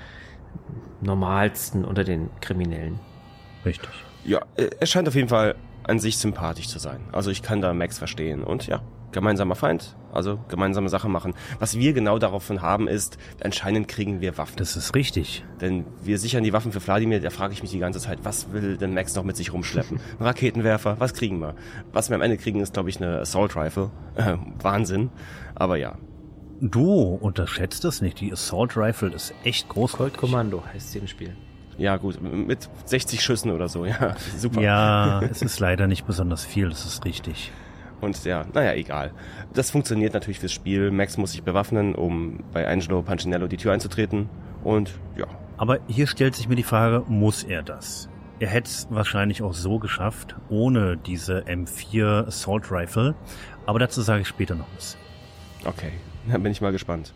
normalsten 0.99 1.85
unter 1.85 2.03
den 2.03 2.29
Kriminellen. 2.41 2.99
Richtig. 3.63 3.89
Ja, 4.25 4.41
äh, 4.55 4.69
er 4.79 4.87
scheint 4.87 5.07
auf 5.07 5.15
jeden 5.15 5.29
Fall 5.29 5.55
an 5.83 5.99
sich 5.99 6.17
sympathisch 6.17 6.67
zu 6.67 6.79
sein. 6.79 7.01
Also 7.11 7.31
ich 7.31 7.41
kann 7.41 7.61
da 7.61 7.73
Max 7.73 7.97
verstehen. 7.97 8.43
Und 8.43 8.67
ja, 8.67 8.81
gemeinsamer 9.13 9.55
Feind, 9.55 9.95
also 10.11 10.39
gemeinsame 10.49 10.89
Sache 10.89 11.07
machen. 11.07 11.33
Was 11.59 11.77
wir 11.77 11.93
genau 11.93 12.19
daraufhin 12.19 12.61
haben 12.61 12.87
ist, 12.87 13.17
anscheinend 13.41 13.87
kriegen 13.87 14.19
wir 14.19 14.37
Waffen. 14.37 14.57
Das 14.57 14.75
ist 14.75 14.95
richtig. 14.95 15.45
Denn 15.61 15.85
wir 16.01 16.19
sichern 16.19 16.43
die 16.43 16.51
Waffen 16.51 16.71
für 16.71 16.85
Wladimir, 16.85 17.21
da 17.21 17.29
frage 17.29 17.53
ich 17.53 17.61
mich 17.61 17.71
die 17.71 17.79
ganze 17.79 17.99
Zeit, 17.99 18.19
was 18.23 18.51
will 18.51 18.77
denn 18.77 18.93
Max 18.93 19.15
noch 19.15 19.23
mit 19.23 19.37
sich 19.37 19.53
rumschleppen? 19.53 19.99
Ein 20.19 20.25
Raketenwerfer, 20.25 20.99
was 20.99 21.13
kriegen 21.13 21.39
wir? 21.39 21.55
Was 21.93 22.09
wir 22.09 22.15
am 22.15 22.21
Ende 22.21 22.37
kriegen, 22.37 22.59
ist, 22.59 22.73
glaube 22.73 22.89
ich, 22.89 22.97
eine 22.97 23.19
Assault 23.19 23.55
Rifle. 23.55 23.91
Äh, 24.15 24.35
Wahnsinn. 24.61 25.09
Aber 25.55 25.77
ja. 25.77 25.97
Du 26.59 27.15
unterschätzt 27.15 27.83
es 27.83 28.01
nicht. 28.01 28.21
Die 28.21 28.31
Assault 28.31 28.77
Rifle 28.77 29.09
ist 29.09 29.33
echt 29.43 29.67
groß. 29.69 29.97
Kommando 30.15 30.63
heißt 30.73 30.91
sie 30.91 30.99
im 30.99 31.07
Spiel. 31.07 31.35
Ja, 31.77 31.97
gut, 31.97 32.21
mit 32.21 32.69
60 32.85 33.21
Schüssen 33.21 33.51
oder 33.51 33.67
so, 33.67 33.85
ja, 33.85 34.15
super. 34.37 34.61
Ja, 34.61 35.21
es 35.21 35.41
ist 35.41 35.59
leider 35.59 35.87
nicht 35.87 36.05
besonders 36.05 36.45
viel, 36.45 36.69
das 36.69 36.85
ist 36.85 37.05
richtig. 37.05 37.51
Und 38.01 38.25
ja, 38.25 38.45
naja, 38.53 38.73
egal. 38.73 39.11
Das 39.53 39.71
funktioniert 39.71 40.13
natürlich 40.13 40.39
fürs 40.39 40.51
Spiel. 40.51 40.91
Max 40.91 41.17
muss 41.17 41.31
sich 41.31 41.43
bewaffnen, 41.43 41.95
um 41.95 42.43
bei 42.51 42.67
Angelo 42.67 43.01
Pancinello 43.01 43.47
die 43.47 43.55
Tür 43.55 43.71
einzutreten. 43.71 44.29
Und 44.63 44.91
ja. 45.15 45.25
Aber 45.55 45.79
hier 45.87 46.07
stellt 46.07 46.35
sich 46.35 46.49
mir 46.49 46.55
die 46.55 46.63
Frage, 46.63 47.03
muss 47.07 47.43
er 47.43 47.63
das? 47.63 48.09
Er 48.39 48.49
hätte 48.49 48.67
es 48.67 48.87
wahrscheinlich 48.89 49.41
auch 49.41 49.53
so 49.53 49.79
geschafft, 49.79 50.35
ohne 50.49 50.97
diese 50.97 51.43
M4 51.43 52.27
Assault 52.27 52.69
Rifle. 52.71 53.15
Aber 53.65 53.79
dazu 53.79 54.01
sage 54.01 54.23
ich 54.23 54.27
später 54.27 54.55
noch 54.55 54.67
was. 54.75 54.97
Okay, 55.63 55.93
dann 56.27 56.43
bin 56.43 56.51
ich 56.51 56.59
mal 56.59 56.73
gespannt. 56.73 57.13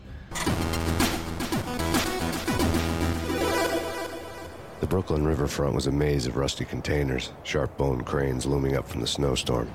The 4.88 4.96
Brooklyn 4.96 5.26
riverfront 5.26 5.76
was 5.76 5.88
a 5.88 5.92
maze 5.92 6.28
of 6.28 6.38
rusty 6.38 6.64
containers, 6.64 7.34
sharp-boned 7.44 8.06
cranes 8.06 8.46
looming 8.46 8.78
up 8.78 8.88
from 8.88 9.02
the 9.02 9.08
snowstorm. 9.08 9.68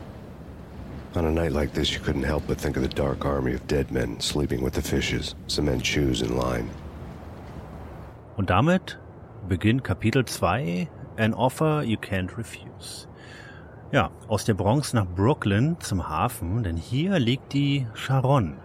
On 1.14 1.27
a 1.27 1.31
night 1.31 1.53
like 1.53 1.75
this, 1.75 1.92
you 1.92 2.01
couldn't 2.01 2.22
help 2.22 2.44
but 2.46 2.57
think 2.57 2.79
of 2.79 2.83
the 2.83 2.88
dark 2.88 3.27
army 3.27 3.53
of 3.53 3.66
dead 3.66 3.90
men 3.90 4.18
sleeping 4.20 4.62
with 4.62 4.72
the 4.72 4.81
fishes, 4.81 5.35
cement 5.48 5.85
shoes 5.85 6.22
in 6.22 6.35
line. 6.35 6.70
Und 8.38 8.48
damit 8.48 8.98
beginnt 9.46 9.85
Kapitel 9.85 10.25
2, 10.25 10.88
An 11.18 11.35
Offer 11.35 11.83
You 11.83 11.98
Can't 11.98 12.38
Refuse. 12.38 13.07
Ja, 13.92 14.11
aus 14.29 14.46
der 14.46 14.55
Bronx 14.55 14.94
nach 14.94 15.07
Brooklyn 15.07 15.77
zum 15.81 16.09
Hafen, 16.09 16.62
denn 16.62 16.79
hier 16.79 17.18
liegt 17.18 17.53
die 17.53 17.87
Sharon. 17.92 18.57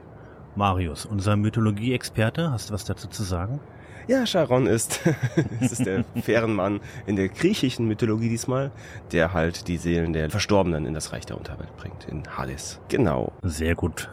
Marius, 0.56 1.06
unser 1.06 1.36
Mythologie-Experte, 1.36 2.52
hast 2.52 2.70
du 2.70 2.74
was 2.74 2.86
dazu 2.86 3.10
zu 3.10 3.24
sagen? 3.24 3.60
Ja, 4.08 4.26
Charon 4.26 4.68
ist, 4.68 5.02
das 5.60 5.74
ist 5.74 5.86
der 5.86 6.06
Fährenmann 6.22 6.80
in 7.06 7.16
der 7.16 7.30
griechischen 7.30 7.88
Mythologie 7.88 8.30
diesmal, 8.30 8.72
der 9.12 9.34
halt 9.34 9.68
die 9.68 9.78
Seelen 9.78 10.14
der 10.14 10.30
Verstorbenen 10.30 10.86
in 10.86 10.94
das 10.94 11.14
Reich 11.14 11.26
der 11.26 11.38
Unterwelt 11.38 11.76
bringt, 11.78 12.06
in 12.06 12.24
Hades. 12.38 12.80
Genau. 12.88 13.34
Sehr 13.42 13.76
gut. 13.76 14.10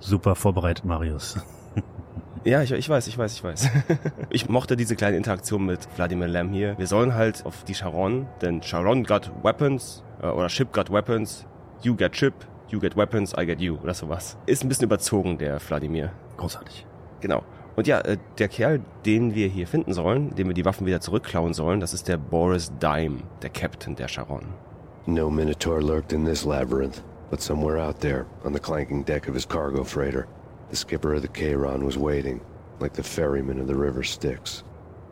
Super 0.00 0.34
vorbereitet, 0.34 0.84
Marius. 0.84 1.38
Ja, 2.44 2.62
ich, 2.62 2.70
ich 2.70 2.88
weiß, 2.88 3.08
ich 3.08 3.18
weiß, 3.18 3.34
ich 3.34 3.44
weiß. 3.44 3.68
Ich 4.30 4.48
mochte 4.48 4.76
diese 4.76 4.94
kleine 4.96 5.16
Interaktion 5.16 5.66
mit 5.66 5.88
Vladimir 5.96 6.28
Lam 6.28 6.50
hier. 6.50 6.78
Wir 6.78 6.86
sollen 6.86 7.14
halt 7.14 7.44
auf 7.44 7.64
die 7.64 7.74
Charon, 7.74 8.26
denn 8.40 8.60
Charon 8.62 9.02
got 9.02 9.30
weapons, 9.42 10.04
äh, 10.22 10.26
oder 10.26 10.48
Ship 10.48 10.72
got 10.72 10.90
weapons, 10.90 11.46
you 11.82 11.96
get 11.96 12.16
ship, 12.16 12.34
You 12.70 12.78
get 12.78 12.96
weapons, 12.96 13.32
I 13.32 13.46
get 13.46 13.60
you 13.60 13.78
oder 13.82 13.94
sowas. 13.94 14.36
Ist 14.44 14.62
ein 14.62 14.68
bisschen 14.68 14.84
überzogen, 14.84 15.38
der 15.38 15.58
Wladimir. 15.68 16.12
Großartig. 16.36 16.86
Genau. 17.20 17.42
Und 17.78 17.86
ja, 17.86 18.00
äh, 18.00 18.16
der 18.38 18.48
Kerl, 18.48 18.80
den 19.06 19.36
wir 19.36 19.46
hier 19.46 19.68
finden 19.68 19.92
sollen, 19.92 20.34
dem 20.34 20.48
wir 20.48 20.54
die 20.54 20.64
Waffen 20.64 20.84
wieder 20.84 21.00
zurückklauen 21.00 21.54
sollen, 21.54 21.78
das 21.78 21.94
ist 21.94 22.08
der 22.08 22.16
Boris 22.16 22.72
Dime, 22.82 23.18
der 23.40 23.50
Captain 23.50 23.94
der 23.94 24.08
Charon. 24.08 24.46
No 25.06 25.30
Minotaur 25.30 25.80
lurked 25.80 26.12
in 26.12 26.24
this 26.24 26.44
labyrinth, 26.44 27.04
but 27.30 27.40
somewhere 27.40 27.80
out 27.80 28.00
there, 28.00 28.26
on 28.44 28.52
the 28.52 28.58
clanking 28.58 29.04
deck 29.04 29.28
of 29.28 29.34
his 29.34 29.46
cargo 29.46 29.84
freighter, 29.84 30.26
the 30.70 30.76
skipper 30.76 31.14
of 31.14 31.22
the 31.22 31.28
Cheiron 31.28 31.86
was 31.86 31.96
waiting, 31.96 32.40
like 32.80 32.96
the 32.96 33.02
ferryman 33.04 33.60
of 33.60 33.68
the 33.68 33.76
River 33.76 34.02
Styx. 34.02 34.64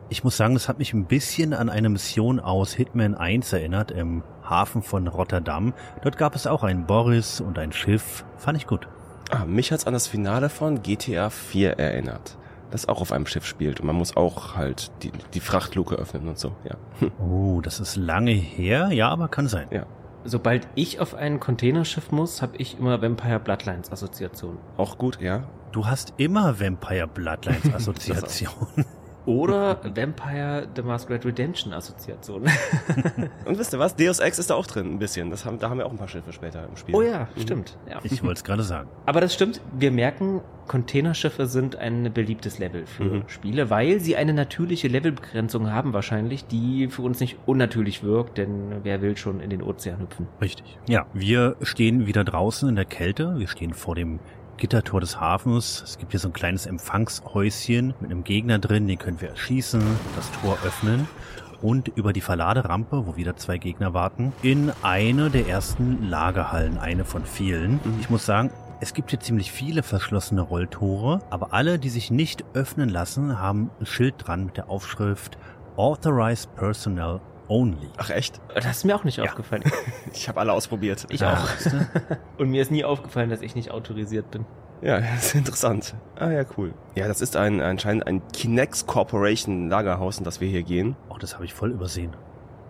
Ich 0.09 0.25
muss 0.25 0.37
sagen, 0.37 0.55
das 0.55 0.69
hat 0.69 0.81
mich 0.81 0.93
ein 0.93 1.05
bisschen 1.05 1.55
an 1.55 1.69
eine 1.69 1.89
Mission 1.89 2.41
aus 2.41 2.73
Hitman 2.73 3.15
1 3.15 3.53
erinnert, 3.53 3.93
im 3.93 4.25
Hafen 4.43 4.83
von 4.83 5.07
Rotterdam. 5.07 5.73
Dort 6.03 6.19
gab 6.19 6.35
es 6.35 6.49
auch 6.49 6.65
einen 6.65 6.85
Boris 6.85 7.41
und 7.41 7.61
ein 7.61 7.71
Schiff. 7.71 8.25
Fand 8.39 8.59
ich 8.59 8.67
gut. 8.67 8.89
Ah, 9.31 9.45
mich 9.45 9.71
hat's 9.71 9.87
an 9.87 9.93
das 9.93 10.09
Finale 10.09 10.49
von 10.49 10.83
GTA 10.83 11.31
4 11.31 11.79
erinnert. 11.79 12.37
Das 12.71 12.89
auch 12.89 13.01
auf 13.01 13.13
einem 13.13 13.27
Schiff 13.27 13.47
spielt 13.47 13.81
und 13.81 13.87
man 13.87 13.97
muss 13.97 14.17
auch 14.17 14.57
halt 14.57 14.91
die, 15.03 15.13
die 15.35 15.41
Frachtluke 15.41 15.95
öffnen 15.95 16.29
und 16.29 16.39
so, 16.39 16.53
ja. 16.65 16.77
Oh, 17.21 17.61
das 17.61 17.81
ist 17.81 17.97
lange 17.97 18.33
her, 18.33 18.89
ja, 18.91 19.09
aber 19.09 19.29
kann 19.29 19.49
sein. 19.49 19.69
Ja. 19.71 19.87
Sobald 20.25 20.67
ich 20.75 20.99
auf 20.99 21.15
ein 21.15 21.39
Containerschiff 21.39 22.11
muss, 22.11 22.43
habe 22.43 22.57
ich 22.57 22.79
immer 22.79 23.01
Vampire 23.01 23.39
Bloodlines 23.39 23.93
Assoziation. 23.93 24.59
Auch 24.77 24.99
gut, 24.99 25.21
ja. 25.21 25.45
Du 25.71 25.87
hast 25.87 26.15
immer 26.17 26.59
Vampire 26.59 27.07
Bloodlines 27.07 27.73
Assoziation. 27.75 28.85
Oder 29.27 29.81
Vampire 29.95 30.69
The 30.77 30.83
Masquerade 30.83 31.27
Redemption 31.27 31.73
Assoziation. 31.73 32.43
Und 33.45 33.59
wisst 33.59 33.73
ihr 33.75 33.79
was? 33.79 33.97
Deus 33.97 34.21
Ex 34.21 34.39
ist 34.39 34.51
da 34.51 34.55
auch 34.55 34.67
drin, 34.67 34.93
ein 34.95 34.99
bisschen. 34.99 35.31
Das 35.31 35.45
haben, 35.45 35.59
da 35.59 35.69
haben 35.69 35.79
wir 35.79 35.87
auch 35.87 35.91
ein 35.91 35.99
paar 35.99 36.09
Schiffe 36.09 36.33
später 36.33 36.65
im 36.69 36.77
Spiel. 36.77 36.95
Oh 36.95 37.03
ja, 37.03 37.29
stimmt. 37.39 37.77
Ja. 37.91 37.99
Ich 38.05 38.23
wollte 38.23 38.39
es 38.39 38.45
gerade 38.45 38.63
sagen. 38.63 38.89
Aber 39.05 39.21
das 39.21 39.35
stimmt, 39.35 39.61
wir 39.77 39.91
merken, 39.91 40.41
Containerschiffe 40.69 41.47
sind 41.47 41.77
ein 41.77 42.13
beliebtes 42.13 42.59
Level 42.59 42.87
für 42.87 43.05
Mhm. 43.05 43.23
Spiele, 43.29 43.71
weil 43.71 44.01
sie 44.01 44.17
eine 44.17 44.33
natürliche 44.33 44.89
Levelbegrenzung 44.89 45.71
haben 45.73 45.93
wahrscheinlich, 45.93 46.47
die 46.47 46.89
für 46.89 47.03
uns 47.03 47.21
nicht 47.21 47.37
unnatürlich 47.47 48.03
wirkt, 48.03 48.39
denn 48.39 48.77
wer 48.83 49.01
will 49.03 49.17
schon 49.17 49.41
in 49.41 49.51
den 49.51 49.63
Ozean 49.63 50.01
hüpfen? 50.01 50.27
Richtig. 50.41 50.79
Ja, 50.89 51.07
wir 51.13 51.57
stehen 51.63 52.07
wieder 52.07 52.25
draußen 52.25 52.69
in 52.69 52.77
der 52.77 52.85
Kälte. 52.85 53.35
Wir 53.39 53.49
stehen 53.49 53.75
vor 53.75 53.95
dem 53.95 54.19
Gittertor 54.57 55.01
des 55.01 55.21
Hafens. 55.21 55.83
Es 55.85 55.99
gibt 55.99 56.13
hier 56.13 56.21
so 56.21 56.29
ein 56.29 56.33
kleines 56.33 56.67
Empfangshäuschen 56.67 57.95
mit 58.01 58.11
einem 58.11 58.25
Gegner 58.25 58.59
drin, 58.59 58.87
den 58.87 58.99
können 58.99 59.21
wir 59.21 59.31
erschießen, 59.31 59.83
das 60.15 60.31
Tor 60.41 60.59
öffnen 60.65 61.09
und 61.63 61.89
über 61.89 62.13
die 62.13 62.21
Verladerampe, 62.21 63.07
wo 63.07 63.17
wieder 63.17 63.37
zwei 63.37 63.59
Gegner 63.59 63.95
warten, 63.95 64.33
in 64.43 64.73
eine 64.83 65.31
der 65.31 65.49
ersten 65.49 66.09
Lagerhallen, 66.09 66.79
eine 66.79 67.05
von 67.05 67.25
vielen. 67.25 67.81
Ich 68.01 68.11
muss 68.11 68.27
sagen, 68.27 68.51
es 68.81 68.93
gibt 68.93 69.11
hier 69.11 69.21
ziemlich 69.21 69.51
viele 69.51 69.83
verschlossene 69.83 70.43
Rolltore, 70.43 71.23
aber 71.31 71.55
alle, 71.55 71.79
die 71.79 71.89
sich 71.89 72.11
nicht 72.11 72.45
öffnen 72.53 72.91
lassen, 72.91 73.41
haben 73.41 73.71
ein 73.81 73.87
Schild 73.87 74.15
dran 74.19 74.47
mit 74.47 74.57
der 74.59 74.69
Aufschrift 74.69 75.39
Authorized 75.77 76.55
Personnel 76.57 77.21
Only. 77.49 77.89
Ach 77.97 78.11
echt? 78.11 78.41
Das 78.55 78.67
ist 78.79 78.85
mir 78.85 78.97
auch 78.97 79.05
nicht 79.05 79.21
aufgefallen. 79.21 79.63
Ich 80.13 80.29
habe 80.29 80.41
alle 80.41 80.53
ausprobiert. 80.53 81.07
Ich 81.11 81.23
auch. 81.25 81.49
Und 82.39 82.49
mir 82.51 82.63
ist 82.63 82.71
nie 82.71 82.85
aufgefallen, 82.85 83.29
dass 83.31 83.43
ich 83.43 83.55
nicht 83.55 83.71
autorisiert 83.71 84.31
bin. 84.31 84.47
Ja, 84.83 84.99
das 85.15 85.27
ist 85.27 85.35
interessant. 85.35 85.95
Ah 86.19 86.31
ja, 86.31 86.45
cool. 86.57 86.73
Ja, 86.95 87.07
das 87.07 87.21
ist 87.21 87.37
ein 87.37 87.61
anscheinend 87.61 88.07
ein 88.07 88.23
Kinex 88.33 88.87
Corporation 88.87 89.69
Lagerhaus, 89.69 90.19
in 90.19 90.25
das 90.25 90.41
wir 90.41 90.49
hier 90.49 90.63
gehen. 90.63 90.97
Oh, 91.11 91.19
das 91.19 91.35
habe 91.35 91.45
ich 91.45 91.53
voll 91.55 91.71
übersehen. 91.71 92.17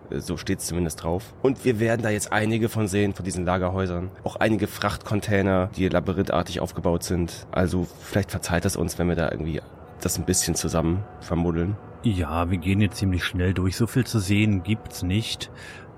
Äh, 0.09 0.19
So 0.19 0.35
steht's 0.37 0.67
zumindest 0.67 1.03
drauf. 1.03 1.33
Und 1.41 1.63
wir 1.65 1.79
werden 1.79 2.01
da 2.01 2.09
jetzt 2.09 2.31
einige 2.33 2.67
von 2.69 2.87
sehen, 2.87 3.13
von 3.13 3.23
diesen 3.25 3.45
Lagerhäusern. 3.45 4.11
Auch 4.25 4.35
einige 4.35 4.67
Frachtcontainer, 4.67 5.69
die 5.75 5.87
labyrinthartig 5.89 6.59
aufgebaut 6.59 7.03
sind. 7.03 7.47
Also 7.51 7.87
vielleicht 8.01 8.31
verzeiht 8.31 8.65
es 8.65 8.75
uns, 8.75 8.99
wenn 8.99 9.07
wir 9.07 9.15
da 9.15 9.31
irgendwie 9.31 9.61
das 10.01 10.17
ein 10.19 10.25
bisschen 10.25 10.53
zusammen 10.55 11.03
vermuddeln. 11.21 11.75
Ja, 12.03 12.49
wir 12.49 12.57
gehen 12.57 12.79
jetzt 12.81 12.97
ziemlich 12.97 13.23
schnell 13.23 13.53
durch. 13.53 13.75
So 13.75 13.87
viel 13.87 14.05
zu 14.05 14.19
sehen 14.19 14.63
gibt's 14.63 15.03
nicht. 15.03 15.49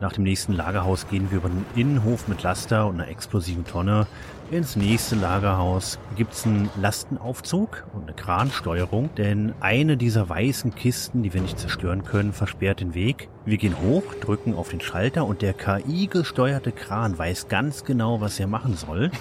Nach 0.01 0.13
dem 0.13 0.23
nächsten 0.23 0.53
Lagerhaus 0.53 1.09
gehen 1.09 1.29
wir 1.29 1.39
über 1.39 1.49
den 1.49 1.65
Innenhof 1.75 2.29
mit 2.29 2.41
Laster 2.41 2.87
und 2.87 2.95
einer 2.95 3.09
explosiven 3.09 3.65
Tonne. 3.65 4.07
Ins 4.49 4.77
nächste 4.77 5.15
Lagerhaus 5.15 5.99
gibt's 6.15 6.45
einen 6.45 6.69
Lastenaufzug 6.81 7.83
und 7.93 8.03
eine 8.03 8.13
Kransteuerung, 8.13 9.09
denn 9.15 9.53
eine 9.59 9.97
dieser 9.97 10.29
weißen 10.29 10.73
Kisten, 10.73 11.21
die 11.21 11.33
wir 11.33 11.41
nicht 11.41 11.59
zerstören 11.59 12.05
können, 12.05 12.31
versperrt 12.31 12.79
den 12.79 12.95
Weg. 12.95 13.27
Wir 13.45 13.57
gehen 13.57 13.75
hoch, 13.81 14.03
drücken 14.21 14.55
auf 14.55 14.69
den 14.69 14.79
Schalter 14.79 15.25
und 15.25 15.41
der 15.41 15.53
KI-gesteuerte 15.53 16.71
Kran 16.71 17.17
weiß 17.17 17.49
ganz 17.49 17.83
genau, 17.83 18.21
was 18.21 18.39
er 18.39 18.47
machen 18.47 18.77
soll 18.77 19.11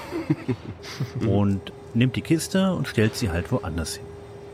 und 1.28 1.72
nimmt 1.92 2.14
die 2.14 2.22
Kiste 2.22 2.72
und 2.72 2.86
stellt 2.86 3.16
sie 3.16 3.30
halt 3.30 3.50
woanders 3.50 3.96
hin. 3.96 4.06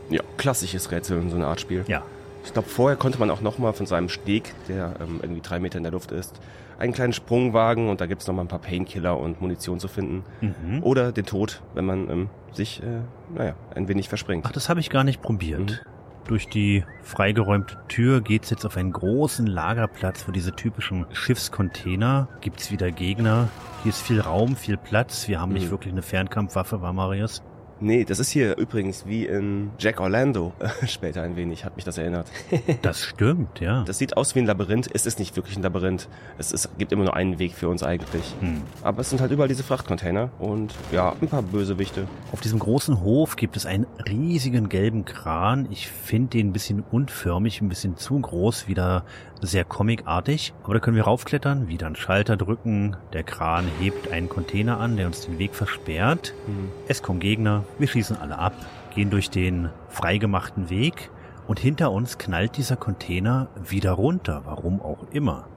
Ja, 0.09 0.21
klassisches 0.37 0.91
Rätsel 0.91 1.21
in 1.21 1.29
so 1.29 1.35
einer 1.35 1.47
Art 1.47 1.61
Spiel. 1.61 1.83
Ja, 1.87 2.03
Ich 2.45 2.53
glaube, 2.53 2.69
vorher 2.69 2.95
konnte 2.97 3.19
man 3.19 3.29
auch 3.31 3.41
nochmal 3.41 3.73
von 3.73 3.85
seinem 3.85 4.07
Steg, 4.07 4.53
der 4.69 4.93
ähm, 5.01 5.19
irgendwie 5.21 5.41
drei 5.41 5.59
Meter 5.59 5.77
in 5.77 5.83
der 5.83 5.91
Luft 5.91 6.11
ist, 6.11 6.39
einen 6.79 6.93
kleinen 6.93 7.11
Sprung 7.13 7.53
wagen 7.53 7.89
und 7.89 7.99
da 8.01 8.05
gibt's 8.05 8.27
noch 8.27 8.35
mal 8.35 8.41
ein 8.43 8.47
paar 8.47 8.59
Painkiller 8.59 9.17
und 9.19 9.41
Munition 9.41 9.79
zu 9.79 9.87
finden. 9.87 10.23
Mhm. 10.41 10.83
Oder 10.83 11.11
den 11.11 11.25
Tod, 11.25 11.61
wenn 11.73 11.85
man 11.85 12.09
ähm, 12.09 12.29
sich, 12.53 12.81
äh, 12.83 13.01
naja, 13.35 13.55
ein 13.75 13.87
wenig 13.87 14.07
verspringt. 14.09 14.45
Ach, 14.47 14.51
das 14.51 14.69
habe 14.69 14.79
ich 14.79 14.89
gar 14.89 15.03
nicht 15.03 15.21
probiert. 15.21 15.83
Durch 16.27 16.47
die 16.49 16.83
freigeräumte 17.03 17.77
Tür 17.87 18.19
geht's 18.21 18.49
jetzt 18.49 18.65
auf 18.65 18.77
einen 18.77 18.91
großen 18.93 19.45
Lagerplatz, 19.45 20.27
wo 20.27 20.31
diese 20.31 20.53
typischen 20.53 21.05
Schiffscontainer 21.13 22.27
gibt's 22.41 22.71
wieder 22.71 22.91
Gegner. 22.91 23.49
Hier 23.83 23.89
ist 23.89 24.01
viel 24.01 24.21
Raum, 24.21 24.55
viel 24.55 24.77
Platz. 24.77 25.27
Wir 25.27 25.39
haben 25.39 25.53
nicht 25.53 25.67
Mhm. 25.67 25.71
wirklich 25.71 25.93
eine 25.93 26.01
Fernkampfwaffe, 26.01 26.81
war 26.81 26.93
Marius? 26.93 27.43
Nee, 27.85 28.03
das 28.03 28.17
ist 28.17 28.31
hier 28.31 28.57
übrigens 28.57 29.05
wie 29.05 29.27
in 29.27 29.69
Jack 29.77 29.99
Orlando. 29.99 30.53
Später 30.87 31.21
ein 31.21 31.35
wenig, 31.35 31.65
hat 31.65 31.75
mich 31.75 31.85
das 31.85 31.99
erinnert. 31.99 32.27
Das 32.81 32.99
stimmt, 32.99 33.59
ja. 33.59 33.83
Das 33.83 33.99
sieht 33.99 34.17
aus 34.17 34.33
wie 34.33 34.39
ein 34.39 34.45
Labyrinth. 34.45 34.89
Es 34.93 35.05
ist 35.05 35.19
nicht 35.19 35.35
wirklich 35.35 35.55
ein 35.55 35.61
Labyrinth. 35.61 36.07
Es 36.39 36.51
ist, 36.51 36.77
gibt 36.77 36.91
immer 36.91 37.03
nur 37.03 37.15
einen 37.15 37.37
Weg 37.37 37.53
für 37.53 37.69
uns 37.69 37.83
eigentlich. 37.83 38.33
Hm. 38.39 38.63
Aber 38.81 39.01
es 39.01 39.09
sind 39.11 39.21
halt 39.21 39.31
überall 39.31 39.47
diese 39.47 39.63
Frachtcontainer 39.63 40.31
und 40.39 40.73
ja, 40.91 41.15
ein 41.21 41.27
paar 41.27 41.43
Bösewichte. 41.43 42.07
Auf 42.31 42.41
diesem 42.41 42.57
großen 42.57 43.01
Hof 43.01 43.35
gibt 43.35 43.55
es 43.55 43.67
einen 43.67 43.85
riesigen 44.07 44.67
gelben 44.67 45.05
Kran. 45.05 45.67
Ich 45.69 45.87
finde 45.87 46.29
den 46.29 46.49
ein 46.49 46.53
bisschen 46.53 46.81
unförmig, 46.81 47.61
ein 47.61 47.69
bisschen 47.69 47.97
zu 47.97 48.19
groß, 48.19 48.67
wieder 48.67 49.05
sehr 49.45 49.63
comicartig. 49.63 50.53
Aber 50.63 50.73
da 50.73 50.79
können 50.79 50.95
wir 50.95 51.03
raufklettern, 51.03 51.67
wieder 51.67 51.87
einen 51.87 51.95
Schalter 51.95 52.37
drücken. 52.37 52.97
Der 53.13 53.23
Kran 53.23 53.67
hebt 53.79 54.11
einen 54.11 54.29
Container 54.29 54.79
an, 54.79 54.97
der 54.97 55.07
uns 55.07 55.21
den 55.21 55.39
Weg 55.39 55.55
versperrt. 55.55 56.33
Es 56.87 57.01
kommen 57.01 57.19
Gegner, 57.19 57.63
wir 57.79 57.87
schießen 57.87 58.17
alle 58.17 58.37
ab, 58.37 58.53
gehen 58.93 59.09
durch 59.09 59.29
den 59.29 59.69
freigemachten 59.89 60.69
Weg 60.69 61.09
und 61.47 61.59
hinter 61.59 61.91
uns 61.91 62.17
knallt 62.17 62.57
dieser 62.57 62.75
Container 62.75 63.47
wieder 63.63 63.91
runter, 63.91 64.41
warum 64.45 64.81
auch 64.81 65.05
immer. 65.11 65.47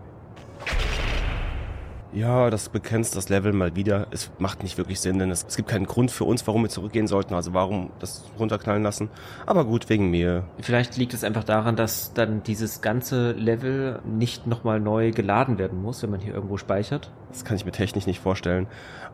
Ja, 2.12 2.48
das 2.48 2.70
begrenzt 2.70 3.16
das 3.16 3.28
Level 3.28 3.52
mal 3.52 3.76
wieder. 3.76 4.06
Es 4.10 4.30
macht 4.38 4.62
nicht 4.62 4.78
wirklich 4.78 4.98
Sinn, 4.98 5.18
denn 5.18 5.30
es, 5.30 5.44
es 5.46 5.56
gibt 5.56 5.68
keinen 5.68 5.86
Grund 5.86 6.10
für 6.10 6.24
uns, 6.24 6.46
warum 6.46 6.62
wir 6.62 6.70
zurückgehen 6.70 7.06
sollten. 7.06 7.34
Also 7.34 7.52
warum 7.52 7.90
das 7.98 8.24
runterknallen 8.38 8.82
lassen. 8.82 9.10
Aber 9.44 9.66
gut, 9.66 9.90
wegen 9.90 10.10
mir. 10.10 10.44
Vielleicht 10.60 10.96
liegt 10.96 11.12
es 11.12 11.22
einfach 11.22 11.44
daran, 11.44 11.76
dass 11.76 12.14
dann 12.14 12.42
dieses 12.42 12.80
ganze 12.80 13.32
Level 13.32 14.00
nicht 14.06 14.46
nochmal 14.46 14.80
neu 14.80 15.10
geladen 15.12 15.58
werden 15.58 15.82
muss, 15.82 16.02
wenn 16.02 16.10
man 16.10 16.20
hier 16.20 16.32
irgendwo 16.32 16.56
speichert. 16.56 17.12
Das 17.30 17.44
kann 17.44 17.56
ich 17.56 17.66
mir 17.66 17.72
technisch 17.72 18.06
nicht 18.06 18.20
vorstellen. 18.20 18.66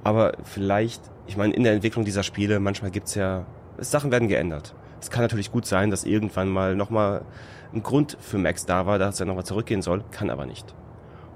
Aber 0.05 0.35
vielleicht, 0.45 1.03
ich 1.27 1.37
meine, 1.37 1.53
in 1.53 1.65
der 1.65 1.73
Entwicklung 1.73 2.05
dieser 2.05 2.23
Spiele, 2.23 2.61
manchmal 2.61 2.93
gibt's 2.93 3.17
ja, 3.17 3.45
Sachen 3.79 4.13
werden 4.13 4.29
geändert. 4.29 4.73
Es 5.01 5.11
kann 5.11 5.23
natürlich 5.23 5.51
gut 5.51 5.67
sein, 5.67 5.91
dass 5.91 6.05
irgendwann 6.05 6.49
mal 6.49 6.77
nochmal 6.77 7.23
ein 7.75 7.83
Grund 7.83 8.17
für 8.21 8.39
Max 8.39 8.67
da 8.67 8.87
war, 8.87 9.01
dass 9.01 9.19
er 9.19 9.27
nochmal 9.27 9.45
zurückgehen 9.45 9.83
soll, 9.83 10.05
kann 10.13 10.31
aber 10.31 10.47
nicht. 10.47 10.75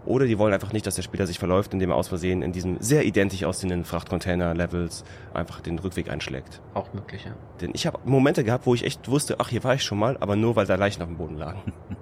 Oder 0.09 0.25
die 0.25 0.39
wollen 0.39 0.55
einfach 0.55 0.73
nicht, 0.73 0.87
dass 0.87 0.95
der 0.95 1.03
Spieler 1.03 1.27
sich 1.27 1.39
verläuft, 1.39 1.75
indem 1.75 1.91
er 1.91 1.97
aus 1.97 2.09
Versehen 2.09 2.41
in 2.41 2.51
diesem 2.51 2.79
sehr 2.81 3.05
identisch 3.05 3.45
aussehenden 3.45 3.85
Frachtcontainer-Levels 3.85 5.05
einfach 5.35 5.61
den 5.61 5.79
Rückweg 5.79 6.11
einschlägt. 6.11 6.63
Auch 6.73 6.95
möglich, 6.95 7.27
ja. 7.27 7.33
Denn 7.61 7.73
ich 7.75 7.87
habe 7.87 7.99
Momente 8.07 8.43
gehabt, 8.43 8.65
wo 8.65 8.75
ich 8.75 8.85
echt 8.85 9.07
wusste, 9.11 9.39
ach, 9.39 9.51
hier 9.51 9.63
war 9.65 9.75
ich 9.75 9.83
schon 9.83 9.99
mal, 9.99 10.17
aber 10.19 10.35
nur, 10.35 10.57
weil 10.57 10.65
da 10.65 10.77
Leichen 10.77 11.03
auf 11.03 11.09
dem 11.09 11.19
Boden 11.19 11.37
lagen. 11.37 11.61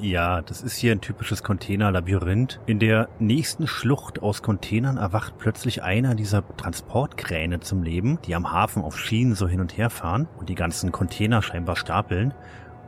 Ja, 0.00 0.42
das 0.42 0.60
ist 0.62 0.76
hier 0.76 0.92
ein 0.92 1.00
typisches 1.00 1.42
Containerlabyrinth. 1.42 2.60
In 2.66 2.80
der 2.80 3.08
nächsten 3.20 3.68
Schlucht 3.68 4.22
aus 4.22 4.42
Containern 4.42 4.96
erwacht 4.96 5.38
plötzlich 5.38 5.82
einer 5.82 6.16
dieser 6.16 6.42
Transportkräne 6.56 7.60
zum 7.60 7.84
Leben, 7.84 8.18
die 8.24 8.34
am 8.34 8.50
Hafen 8.50 8.82
auf 8.82 8.98
Schienen 8.98 9.34
so 9.34 9.46
hin 9.46 9.60
und 9.60 9.76
her 9.76 9.90
fahren 9.90 10.28
und 10.38 10.48
die 10.48 10.56
ganzen 10.56 10.90
Container 10.90 11.42
scheinbar 11.42 11.76
stapeln. 11.76 12.34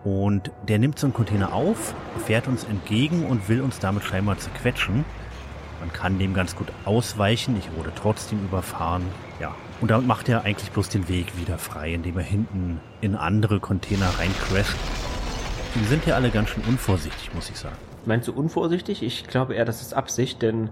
Und 0.07 0.53
der 0.69 0.79
nimmt 0.79 1.01
so 1.01 1.09
einen 1.09 1.15
Container 1.15 1.53
auf, 1.53 1.93
fährt 2.27 2.47
uns 2.47 2.63
entgegen 2.63 3.27
und 3.27 3.49
will 3.49 3.61
uns 3.61 3.81
damit 3.81 4.05
scheinbar 4.05 4.39
zerquetschen. 4.39 5.05
Man 5.81 5.93
kann 5.93 6.21
dem 6.21 6.33
ganz 6.33 6.55
gut 6.55 6.69
ausweichen. 6.85 7.57
Ich 7.59 7.77
wurde 7.77 7.91
trotzdem 7.93 8.39
überfahren. 8.45 9.03
Ja. 9.41 9.53
Und 9.81 9.91
damit 9.91 10.07
macht 10.07 10.29
er 10.29 10.45
eigentlich 10.45 10.71
bloß 10.71 10.91
den 10.91 11.09
Weg 11.09 11.37
wieder 11.37 11.59
frei, 11.59 11.93
indem 11.93 12.17
er 12.19 12.23
hinten 12.23 12.81
in 13.01 13.17
andere 13.17 13.59
Container 13.59 14.07
reincrasht. 14.17 14.77
Die 15.75 15.85
sind 15.87 16.05
hier 16.05 16.15
alle 16.15 16.31
ganz 16.31 16.51
schön 16.51 16.63
unvorsichtig, 16.69 17.35
muss 17.35 17.51
ich 17.51 17.57
sagen. 17.57 17.75
Meinst 18.05 18.29
du 18.29 18.33
unvorsichtig? 18.33 19.03
Ich 19.03 19.27
glaube 19.27 19.55
eher, 19.57 19.65
das 19.65 19.83
ist 19.83 19.93
Absicht, 19.93 20.41
denn 20.41 20.71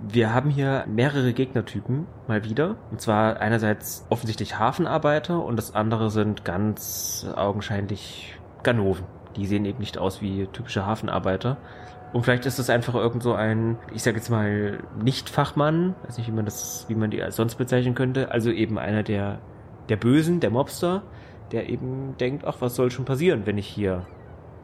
Wir 0.00 0.32
haben 0.32 0.50
hier 0.50 0.84
mehrere 0.86 1.32
Gegnertypen 1.32 2.06
mal 2.28 2.44
wieder. 2.44 2.76
Und 2.92 3.00
zwar 3.00 3.40
einerseits 3.40 4.06
offensichtlich 4.10 4.56
Hafenarbeiter 4.56 5.44
und 5.44 5.56
das 5.56 5.74
andere 5.74 6.10
sind 6.10 6.44
ganz 6.44 7.26
augenscheinlich 7.34 8.37
Ganoven. 8.68 9.06
Die 9.36 9.46
sehen 9.46 9.64
eben 9.64 9.78
nicht 9.78 9.96
aus 9.96 10.20
wie 10.20 10.46
typische 10.48 10.84
Hafenarbeiter. 10.84 11.56
Und 12.12 12.24
vielleicht 12.24 12.44
ist 12.44 12.58
es 12.58 12.68
einfach 12.68 12.94
irgend 12.94 13.22
so 13.22 13.32
ein, 13.32 13.78
ich 13.94 14.02
sage 14.02 14.18
jetzt 14.18 14.28
mal, 14.28 14.80
Nicht-Fachmann, 15.02 15.94
weiß 16.06 16.18
nicht, 16.18 16.28
wie 16.28 16.32
man 16.32 16.44
das, 16.44 16.84
wie 16.88 16.94
man 16.94 17.10
die 17.10 17.22
als 17.22 17.36
sonst 17.36 17.54
bezeichnen 17.54 17.94
könnte. 17.94 18.30
Also 18.30 18.50
eben 18.50 18.78
einer 18.78 19.02
der, 19.02 19.38
der 19.88 19.96
Bösen, 19.96 20.40
der 20.40 20.50
Mobster, 20.50 21.02
der 21.50 21.70
eben 21.70 22.14
denkt, 22.18 22.44
ach, 22.46 22.56
was 22.60 22.74
soll 22.74 22.90
schon 22.90 23.06
passieren, 23.06 23.46
wenn 23.46 23.56
ich 23.56 23.66
hier 23.66 24.06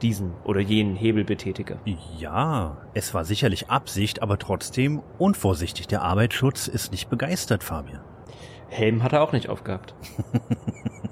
diesen 0.03 0.33
oder 0.45 0.61
jenen 0.61 0.97
Hebel 0.97 1.25
betätige. 1.25 1.79
Ja, 2.19 2.77
es 2.93 3.15
war 3.15 3.25
sicherlich 3.25 3.71
Absicht, 3.71 4.21
aber 4.21 4.39
trotzdem 4.39 5.03
unvorsichtig. 5.17 5.87
Der 5.87 6.03
Arbeitsschutz 6.03 6.69
ist 6.69 6.93
nicht 6.93 7.09
begeistert, 7.09 7.65
Fabian. 7.65 8.03
Helm 8.69 9.03
hat 9.03 9.15
er 9.15 9.23
auch 9.23 9.33
nicht 9.33 9.49
aufgehabt. 9.49 9.95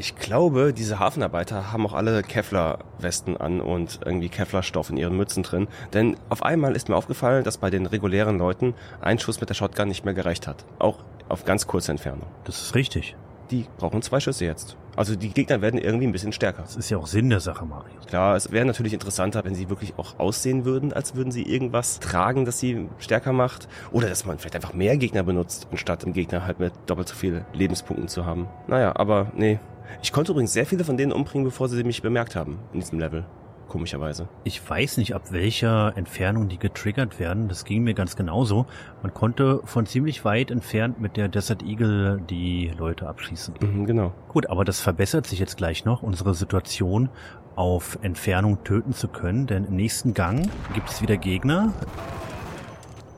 Ich 0.00 0.14
glaube, 0.14 0.72
diese 0.72 1.00
Hafenarbeiter 1.00 1.72
haben 1.72 1.84
auch 1.84 1.92
alle 1.92 2.22
Kevlar-Westen 2.22 3.36
an 3.36 3.60
und 3.60 3.98
irgendwie 4.04 4.28
Kevlar-Stoff 4.28 4.90
in 4.90 4.96
ihren 4.96 5.16
Mützen 5.16 5.42
drin. 5.42 5.66
Denn 5.92 6.16
auf 6.28 6.44
einmal 6.44 6.76
ist 6.76 6.88
mir 6.88 6.94
aufgefallen, 6.94 7.42
dass 7.42 7.58
bei 7.58 7.68
den 7.68 7.84
regulären 7.84 8.38
Leuten 8.38 8.74
ein 9.00 9.18
Schuss 9.18 9.40
mit 9.40 9.50
der 9.50 9.54
Shotgun 9.54 9.88
nicht 9.88 10.04
mehr 10.04 10.14
gereicht 10.14 10.46
hat. 10.46 10.64
Auch 10.78 11.00
auf 11.28 11.44
ganz 11.44 11.66
kurze 11.66 11.90
Entfernung. 11.90 12.28
Das 12.44 12.62
ist 12.62 12.76
richtig. 12.76 13.16
Die 13.50 13.66
brauchen 13.76 14.00
zwei 14.02 14.20
Schüsse 14.20 14.44
jetzt. 14.44 14.76
Also 14.94 15.16
die 15.16 15.30
Gegner 15.30 15.62
werden 15.62 15.80
irgendwie 15.80 16.06
ein 16.06 16.12
bisschen 16.12 16.32
stärker. 16.32 16.62
Das 16.62 16.76
ist 16.76 16.90
ja 16.90 16.98
auch 16.98 17.08
Sinn 17.08 17.28
der 17.28 17.40
Sache, 17.40 17.64
Marius. 17.64 18.06
Klar, 18.06 18.36
es 18.36 18.52
wäre 18.52 18.66
natürlich 18.66 18.92
interessanter, 18.92 19.44
wenn 19.44 19.56
sie 19.56 19.68
wirklich 19.68 19.94
auch 19.96 20.20
aussehen 20.20 20.64
würden, 20.64 20.92
als 20.92 21.16
würden 21.16 21.32
sie 21.32 21.42
irgendwas 21.42 21.98
tragen, 21.98 22.44
das 22.44 22.60
sie 22.60 22.88
stärker 22.98 23.32
macht. 23.32 23.66
Oder 23.90 24.08
dass 24.08 24.24
man 24.26 24.38
vielleicht 24.38 24.54
einfach 24.54 24.74
mehr 24.74 24.96
Gegner 24.96 25.24
benutzt, 25.24 25.66
anstatt 25.72 26.04
einen 26.04 26.12
Gegner 26.12 26.46
halt 26.46 26.60
mit 26.60 26.72
doppelt 26.86 27.08
so 27.08 27.16
viel 27.16 27.44
Lebenspunkten 27.52 28.06
zu 28.06 28.26
haben. 28.26 28.46
Naja, 28.68 28.92
aber 28.94 29.32
nee, 29.34 29.58
ich 30.02 30.12
konnte 30.12 30.32
übrigens 30.32 30.52
sehr 30.52 30.66
viele 30.66 30.84
von 30.84 30.96
denen 30.96 31.12
umbringen, 31.12 31.44
bevor 31.44 31.68
sie 31.68 31.82
mich 31.84 32.02
bemerkt 32.02 32.36
haben 32.36 32.58
in 32.72 32.80
diesem 32.80 32.98
Level. 32.98 33.24
Komischerweise. 33.68 34.28
Ich 34.44 34.68
weiß 34.68 34.96
nicht, 34.96 35.14
ab 35.14 35.30
welcher 35.30 35.92
Entfernung 35.94 36.48
die 36.48 36.58
getriggert 36.58 37.20
werden. 37.20 37.48
Das 37.48 37.66
ging 37.66 37.84
mir 37.84 37.92
ganz 37.92 38.16
genauso. 38.16 38.66
Man 39.02 39.12
konnte 39.12 39.60
von 39.64 39.84
ziemlich 39.84 40.24
weit 40.24 40.50
entfernt 40.50 41.00
mit 41.00 41.18
der 41.18 41.28
Desert 41.28 41.62
Eagle 41.62 42.20
die 42.30 42.72
Leute 42.78 43.06
abschießen. 43.06 43.54
Mhm, 43.60 43.84
genau. 43.84 44.14
Gut, 44.28 44.48
aber 44.48 44.64
das 44.64 44.80
verbessert 44.80 45.26
sich 45.26 45.38
jetzt 45.38 45.58
gleich 45.58 45.84
noch, 45.84 46.02
unsere 46.02 46.34
Situation 46.34 47.10
auf 47.56 47.98
Entfernung 48.02 48.64
töten 48.64 48.94
zu 48.94 49.08
können, 49.08 49.46
denn 49.46 49.66
im 49.66 49.76
nächsten 49.76 50.14
Gang 50.14 50.48
gibt 50.72 50.88
es 50.88 51.02
wieder 51.02 51.18
Gegner. 51.18 51.72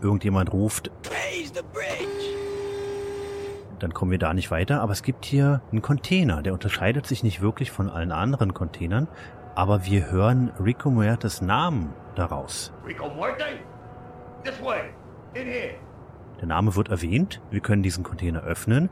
Irgendjemand 0.02 0.52
ruft, 0.52 0.90
dann 3.80 3.92
kommen 3.94 4.10
wir 4.10 4.18
da 4.18 4.32
nicht 4.32 4.50
weiter. 4.50 4.80
Aber 4.80 4.92
es 4.92 5.02
gibt 5.02 5.24
hier 5.24 5.62
einen 5.72 5.82
Container, 5.82 6.42
der 6.42 6.52
unterscheidet 6.52 7.06
sich 7.06 7.22
nicht 7.22 7.40
wirklich 7.40 7.70
von 7.70 7.90
allen 7.90 8.12
anderen 8.12 8.54
Containern, 8.54 9.08
aber 9.54 9.84
wir 9.84 10.10
hören 10.10 10.52
Rico 10.62 10.90
Muertes 10.90 11.42
Namen 11.42 11.92
daraus. 12.14 12.72
Rico 12.86 13.08
Muerte? 13.08 13.44
This 14.44 14.62
way. 14.62 14.90
In 15.34 15.46
here. 15.46 15.74
Der 16.40 16.48
Name 16.48 16.74
wird 16.74 16.88
erwähnt, 16.88 17.40
wir 17.50 17.60
können 17.60 17.82
diesen 17.82 18.02
Container 18.02 18.42
öffnen 18.42 18.88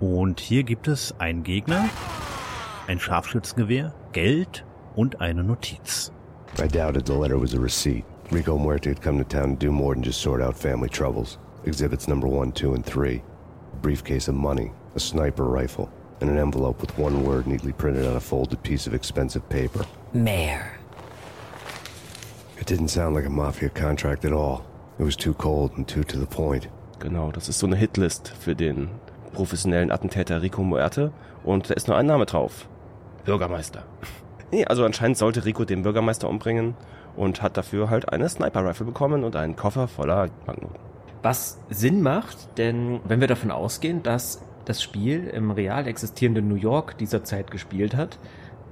und 0.00 0.40
hier 0.40 0.64
gibt 0.64 0.88
es 0.88 1.14
einen 1.20 1.44
Gegner, 1.44 1.84
ein 2.88 2.98
Scharfschützengewehr, 2.98 3.94
Geld 4.12 4.64
und 4.96 5.20
eine 5.20 5.44
Notiz. 5.44 6.12
I 6.58 6.66
doubted 6.66 7.06
the 7.06 7.14
letter 7.14 7.40
was 7.40 7.54
a 7.54 7.60
receipt. 7.60 8.04
Rico 8.32 8.58
Muerte 8.58 8.90
had 8.90 9.00
come 9.00 9.18
to 9.18 9.24
town 9.24 9.56
to 9.56 9.66
do 9.66 9.72
more 9.72 9.94
than 9.94 10.02
just 10.02 10.20
sort 10.20 10.42
out 10.42 10.56
family 10.56 10.88
troubles. 10.88 11.38
Exhibits 11.64 12.08
number 12.08 12.26
one, 12.26 12.52
two, 12.52 12.74
and 12.74 12.84
three. 12.84 13.22
A 13.78 13.80
briefcase 13.80 14.26
of 14.26 14.34
money, 14.34 14.72
a 14.96 14.98
sniper 14.98 15.44
rifle, 15.44 15.88
and 16.20 16.28
an 16.28 16.36
envelope 16.36 16.80
with 16.80 16.98
one 16.98 17.24
word 17.24 17.46
neatly 17.46 17.72
printed 17.72 18.06
on 18.06 18.16
a 18.16 18.20
folded 18.20 18.60
piece 18.64 18.88
of 18.88 18.92
expensive 18.94 19.48
paper. 19.48 19.86
Mayor. 20.12 20.72
It 22.58 22.66
didn't 22.66 22.88
sound 22.88 23.14
like 23.14 23.24
a 23.24 23.30
mafia 23.30 23.68
contract 23.68 24.24
at 24.24 24.32
all. 24.32 24.64
It 24.98 25.04
was 25.04 25.14
too 25.14 25.32
cold 25.34 25.76
and 25.76 25.86
too 25.86 26.02
to 26.02 26.18
the 26.18 26.26
point. 26.26 26.66
Genau, 26.98 27.30
das 27.30 27.48
ist 27.48 27.60
so 27.60 27.68
eine 27.68 27.76
Hitlist 27.76 28.32
für 28.40 28.56
den 28.56 28.88
professionellen 29.32 29.92
Attentäter 29.92 30.42
Rico 30.42 30.64
Muerte 30.64 31.12
und 31.44 31.70
da 31.70 31.74
ist 31.74 31.86
nur 31.86 31.96
ein 31.96 32.06
Name 32.06 32.26
drauf. 32.26 32.66
Bürgermeister. 33.24 33.84
Nee, 34.50 34.64
also 34.64 34.86
anscheinend 34.86 35.18
sollte 35.18 35.44
Rico 35.44 35.66
den 35.66 35.82
Bürgermeister 35.82 36.26
umbringen 36.26 36.74
und 37.16 37.42
hat 37.42 37.58
dafür 37.58 37.90
halt 37.90 38.10
eine 38.10 38.30
Sniper-Rifle 38.30 38.86
bekommen 38.86 39.22
und 39.22 39.36
einen 39.36 39.56
Koffer 39.56 39.88
voller 39.88 40.28
Banknoten. 40.46 40.87
Was 41.28 41.58
Sinn 41.68 42.00
macht, 42.00 42.56
denn 42.56 43.00
wenn 43.04 43.20
wir 43.20 43.28
davon 43.28 43.50
ausgehen, 43.50 44.02
dass 44.02 44.42
das 44.64 44.82
Spiel 44.82 45.24
im 45.26 45.50
real 45.50 45.86
existierenden 45.86 46.48
New 46.48 46.54
York 46.54 46.96
dieser 46.96 47.22
Zeit 47.22 47.50
gespielt 47.50 47.94
hat, 47.94 48.18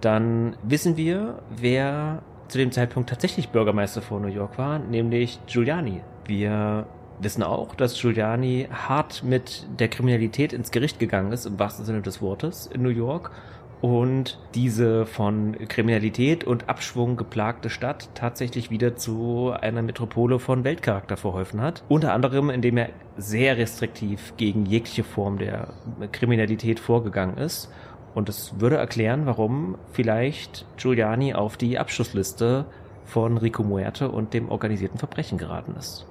dann 0.01 0.57
wissen 0.63 0.97
wir, 0.97 1.43
wer 1.55 2.23
zu 2.49 2.57
dem 2.57 2.73
Zeitpunkt 2.73 3.11
tatsächlich 3.11 3.51
Bürgermeister 3.51 4.01
von 4.01 4.23
New 4.23 4.29
York 4.29 4.57
war, 4.57 4.79
nämlich 4.79 5.39
Giuliani. 5.47 6.01
Wir 6.25 6.87
wissen 7.21 7.43
auch, 7.43 7.75
dass 7.75 8.01
Giuliani 8.01 8.69
hart 8.73 9.23
mit 9.23 9.67
der 9.79 9.89
Kriminalität 9.89 10.55
ins 10.55 10.71
Gericht 10.71 10.99
gegangen 10.99 11.33
ist, 11.33 11.45
im 11.45 11.59
wahrsten 11.59 11.85
Sinne 11.85 12.01
des 12.01 12.23
Wortes, 12.23 12.71
in 12.73 12.83
New 12.83 12.89
York 12.89 13.33
und 13.81 14.39
diese 14.55 15.07
von 15.07 15.57
Kriminalität 15.69 16.45
und 16.45 16.69
Abschwung 16.69 17.17
geplagte 17.17 17.71
Stadt 17.71 18.09
tatsächlich 18.15 18.71
wieder 18.71 18.97
zu 18.97 19.53
einer 19.61 19.83
Metropole 19.83 20.39
von 20.39 20.65
Weltcharakter 20.65 21.17
verholfen 21.17 21.61
hat. 21.61 21.83
Unter 21.89 22.13
anderem, 22.13 22.51
indem 22.51 22.79
er 22.79 22.89
sehr 23.17 23.57
restriktiv 23.57 24.35
gegen 24.37 24.67
jegliche 24.67 25.05
Form 25.05 25.39
der 25.39 25.69
Kriminalität 26.13 26.81
vorgegangen 26.81 27.37
ist. 27.37 27.71
Und 28.15 28.31
es 28.31 28.59
würde 28.61 28.77
erklären, 28.77 29.27
warum 29.27 29.77
vielleicht 29.93 30.65
Giuliani 30.79 31.35
auf 31.35 31.59
die 31.59 31.79
Abschussliste 31.79 32.65
von 33.05 33.37
Rico 33.37 33.63
Muerte 33.63 34.11
und 34.11 34.33
dem 34.33 34.49
organisierten 34.49 34.99
Verbrechen 34.99 35.37
geraten 35.37 35.75
ist. 35.79 36.07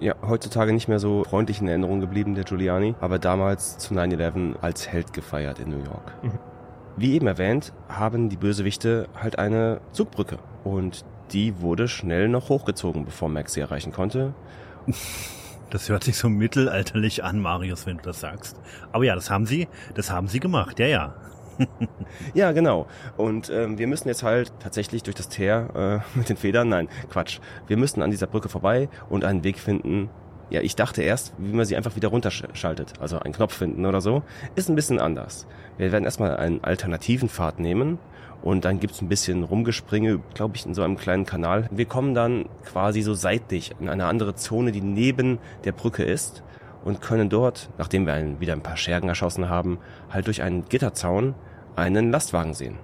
Ja, 0.00 0.14
heutzutage 0.26 0.72
nicht 0.72 0.88
mehr 0.88 0.98
so 0.98 1.24
freundlich 1.24 1.60
in 1.60 1.68
Erinnerung 1.68 2.00
geblieben, 2.00 2.34
der 2.34 2.44
Giuliani, 2.44 2.94
aber 3.00 3.18
damals 3.18 3.78
zu 3.78 3.94
9-11 3.94 4.56
als 4.60 4.88
Held 4.88 5.12
gefeiert 5.12 5.58
in 5.58 5.70
New 5.70 5.78
York. 5.78 6.12
Mhm. 6.22 6.55
Wie 6.96 7.14
eben 7.14 7.26
erwähnt, 7.26 7.72
haben 7.88 8.30
die 8.30 8.36
Bösewichte 8.36 9.08
halt 9.14 9.38
eine 9.38 9.80
Zugbrücke 9.92 10.38
und 10.64 11.04
die 11.32 11.60
wurde 11.60 11.88
schnell 11.88 12.28
noch 12.28 12.48
hochgezogen, 12.48 13.04
bevor 13.04 13.28
Max 13.28 13.52
sie 13.52 13.60
erreichen 13.60 13.92
konnte. 13.92 14.34
Das 15.68 15.88
hört 15.88 16.04
sich 16.04 16.16
so 16.16 16.28
mittelalterlich 16.28 17.24
an, 17.24 17.40
Marius, 17.40 17.86
wenn 17.86 17.96
du 17.96 18.04
das 18.04 18.20
sagst. 18.20 18.56
Aber 18.92 19.02
ja, 19.02 19.16
das 19.16 19.30
haben 19.30 19.46
sie, 19.46 19.66
das 19.94 20.12
haben 20.12 20.28
sie 20.28 20.38
gemacht, 20.38 20.78
ja, 20.78 20.86
ja. 20.86 21.14
Ja, 22.34 22.52
genau. 22.52 22.86
Und 23.16 23.50
ähm, 23.50 23.76
wir 23.76 23.88
müssen 23.88 24.06
jetzt 24.06 24.22
halt 24.22 24.52
tatsächlich 24.60 25.02
durch 25.02 25.16
das 25.16 25.28
Teer 25.28 26.04
äh, 26.14 26.18
mit 26.18 26.28
den 26.28 26.36
Federn, 26.36 26.68
nein, 26.68 26.88
Quatsch. 27.10 27.40
Wir 27.66 27.76
müssen 27.76 28.00
an 28.00 28.12
dieser 28.12 28.28
Brücke 28.28 28.48
vorbei 28.48 28.88
und 29.08 29.24
einen 29.24 29.42
Weg 29.42 29.58
finden. 29.58 30.08
Ja, 30.48 30.60
ich 30.60 30.76
dachte 30.76 31.02
erst, 31.02 31.32
wie 31.38 31.52
man 31.52 31.64
sie 31.64 31.76
einfach 31.76 31.96
wieder 31.96 32.08
runterschaltet. 32.08 32.94
Also 33.00 33.18
einen 33.18 33.34
Knopf 33.34 33.54
finden 33.54 33.84
oder 33.84 34.00
so. 34.00 34.22
Ist 34.54 34.68
ein 34.68 34.76
bisschen 34.76 35.00
anders. 35.00 35.46
Wir 35.76 35.90
werden 35.90 36.04
erstmal 36.04 36.36
einen 36.36 36.62
alternativen 36.62 37.28
Pfad 37.28 37.58
nehmen 37.58 37.98
und 38.42 38.64
dann 38.64 38.78
gibt's 38.78 39.02
ein 39.02 39.08
bisschen 39.08 39.42
Rumgespringe, 39.42 40.20
glaube 40.34 40.56
ich, 40.56 40.64
in 40.64 40.74
so 40.74 40.82
einem 40.82 40.96
kleinen 40.96 41.26
Kanal. 41.26 41.68
Wir 41.72 41.86
kommen 41.86 42.14
dann 42.14 42.48
quasi 42.64 43.02
so 43.02 43.12
seitlich 43.14 43.74
in 43.80 43.88
eine 43.88 44.06
andere 44.06 44.36
Zone, 44.36 44.70
die 44.70 44.82
neben 44.82 45.38
der 45.64 45.72
Brücke 45.72 46.04
ist 46.04 46.44
und 46.84 47.00
können 47.00 47.28
dort, 47.28 47.68
nachdem 47.76 48.06
wir 48.06 48.14
ein, 48.14 48.38
wieder 48.38 48.52
ein 48.52 48.62
paar 48.62 48.76
Schergen 48.76 49.08
erschossen 49.08 49.48
haben, 49.48 49.78
halt 50.10 50.28
durch 50.28 50.42
einen 50.42 50.68
Gitterzaun 50.68 51.34
einen 51.74 52.12
Lastwagen 52.12 52.54
sehen. 52.54 52.78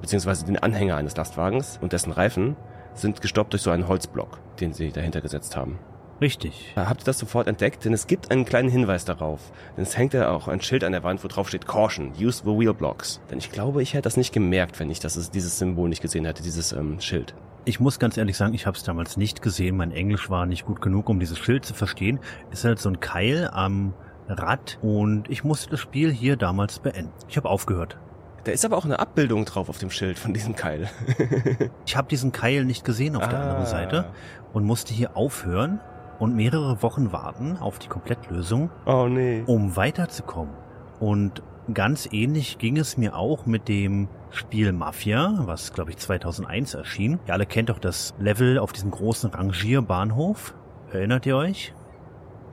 Beziehungsweise 0.00 0.46
den 0.46 0.58
Anhänger 0.58 0.96
eines 0.96 1.16
Lastwagens 1.16 1.80
und 1.82 1.92
dessen 1.92 2.12
Reifen 2.12 2.54
sind 2.94 3.20
gestoppt 3.20 3.52
durch 3.52 3.62
so 3.62 3.70
einen 3.70 3.88
Holzblock, 3.88 4.38
den 4.60 4.72
sie 4.72 4.92
dahinter 4.92 5.20
gesetzt 5.20 5.56
haben. 5.56 5.80
Richtig. 6.20 6.72
Habt 6.74 7.02
ihr 7.02 7.04
das 7.04 7.18
sofort 7.18 7.46
entdeckt, 7.46 7.84
denn 7.84 7.92
es 7.92 8.06
gibt 8.08 8.30
einen 8.32 8.44
kleinen 8.44 8.68
Hinweis 8.68 9.04
darauf. 9.04 9.40
Denn 9.76 9.84
es 9.84 9.96
hängt 9.96 10.14
ja 10.14 10.30
auch 10.30 10.48
ein 10.48 10.60
Schild 10.60 10.82
an 10.82 10.92
der 10.92 11.04
Wand, 11.04 11.22
wo 11.22 11.28
drauf 11.28 11.48
steht 11.48 11.66
Caution, 11.66 12.12
use 12.20 12.42
the 12.44 12.50
wheel 12.50 12.74
blocks. 12.74 13.20
Denn 13.30 13.38
ich 13.38 13.52
glaube, 13.52 13.82
ich 13.82 13.94
hätte 13.94 14.02
das 14.02 14.16
nicht 14.16 14.32
gemerkt, 14.32 14.80
wenn 14.80 14.90
ich 14.90 14.98
das, 14.98 15.30
dieses 15.30 15.58
Symbol 15.58 15.88
nicht 15.88 16.02
gesehen 16.02 16.24
hätte, 16.24 16.42
dieses 16.42 16.72
ähm, 16.72 17.00
Schild. 17.00 17.34
Ich 17.64 17.78
muss 17.80 17.98
ganz 17.98 18.16
ehrlich 18.16 18.36
sagen, 18.36 18.54
ich 18.54 18.66
habe 18.66 18.76
es 18.76 18.82
damals 18.82 19.16
nicht 19.16 19.42
gesehen. 19.42 19.76
Mein 19.76 19.92
Englisch 19.92 20.28
war 20.30 20.46
nicht 20.46 20.64
gut 20.66 20.80
genug, 20.80 21.08
um 21.08 21.20
dieses 21.20 21.38
Schild 21.38 21.64
zu 21.64 21.74
verstehen. 21.74 22.18
Ist 22.50 22.64
halt 22.64 22.80
so 22.80 22.88
ein 22.88 22.98
Keil 22.98 23.48
am 23.52 23.94
Rad 24.28 24.78
und 24.82 25.30
ich 25.30 25.44
musste 25.44 25.70
das 25.70 25.80
Spiel 25.80 26.10
hier 26.10 26.36
damals 26.36 26.80
beenden. 26.80 27.12
Ich 27.28 27.36
habe 27.36 27.48
aufgehört. 27.48 27.96
Da 28.44 28.52
ist 28.52 28.64
aber 28.64 28.76
auch 28.76 28.84
eine 28.86 28.98
Abbildung 28.98 29.44
drauf 29.44 29.68
auf 29.68 29.78
dem 29.78 29.90
Schild 29.90 30.18
von 30.18 30.32
diesem 30.34 30.56
Keil. 30.56 30.88
Ich 31.86 31.96
habe 31.96 32.08
diesen 32.08 32.32
Keil 32.32 32.64
nicht 32.64 32.84
gesehen 32.84 33.16
auf 33.16 33.26
der 33.28 33.38
Ah. 33.38 33.42
anderen 33.42 33.66
Seite 33.66 34.10
und 34.52 34.64
musste 34.64 34.92
hier 34.94 35.16
aufhören 35.16 35.80
und 36.18 36.34
mehrere 36.34 36.82
Wochen 36.82 37.12
warten 37.12 37.56
auf 37.58 37.78
die 37.78 37.88
Komplettlösung, 37.88 38.70
oh 38.86 39.06
nee. 39.08 39.42
um 39.46 39.76
weiterzukommen. 39.76 40.54
Und 41.00 41.42
ganz 41.72 42.08
ähnlich 42.12 42.58
ging 42.58 42.76
es 42.76 42.96
mir 42.96 43.16
auch 43.16 43.46
mit 43.46 43.68
dem 43.68 44.08
Spiel 44.30 44.72
Mafia, 44.72 45.34
was 45.46 45.72
glaube 45.72 45.90
ich 45.90 45.98
2001 45.98 46.74
erschien. 46.74 47.18
Ihr 47.26 47.34
alle 47.34 47.46
kennt 47.46 47.70
doch 47.70 47.78
das 47.78 48.14
Level 48.18 48.58
auf 48.58 48.72
diesem 48.72 48.90
großen 48.90 49.30
Rangierbahnhof. 49.30 50.54
Erinnert 50.92 51.26
ihr 51.26 51.36
euch? 51.36 51.74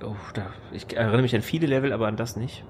Oh, 0.03 0.15
da, 0.33 0.47
ich 0.71 0.95
erinnere 0.95 1.21
mich 1.21 1.35
an 1.35 1.41
viele 1.41 1.67
Level, 1.67 1.93
aber 1.93 2.07
an 2.07 2.17
das 2.17 2.35
nicht. 2.35 2.65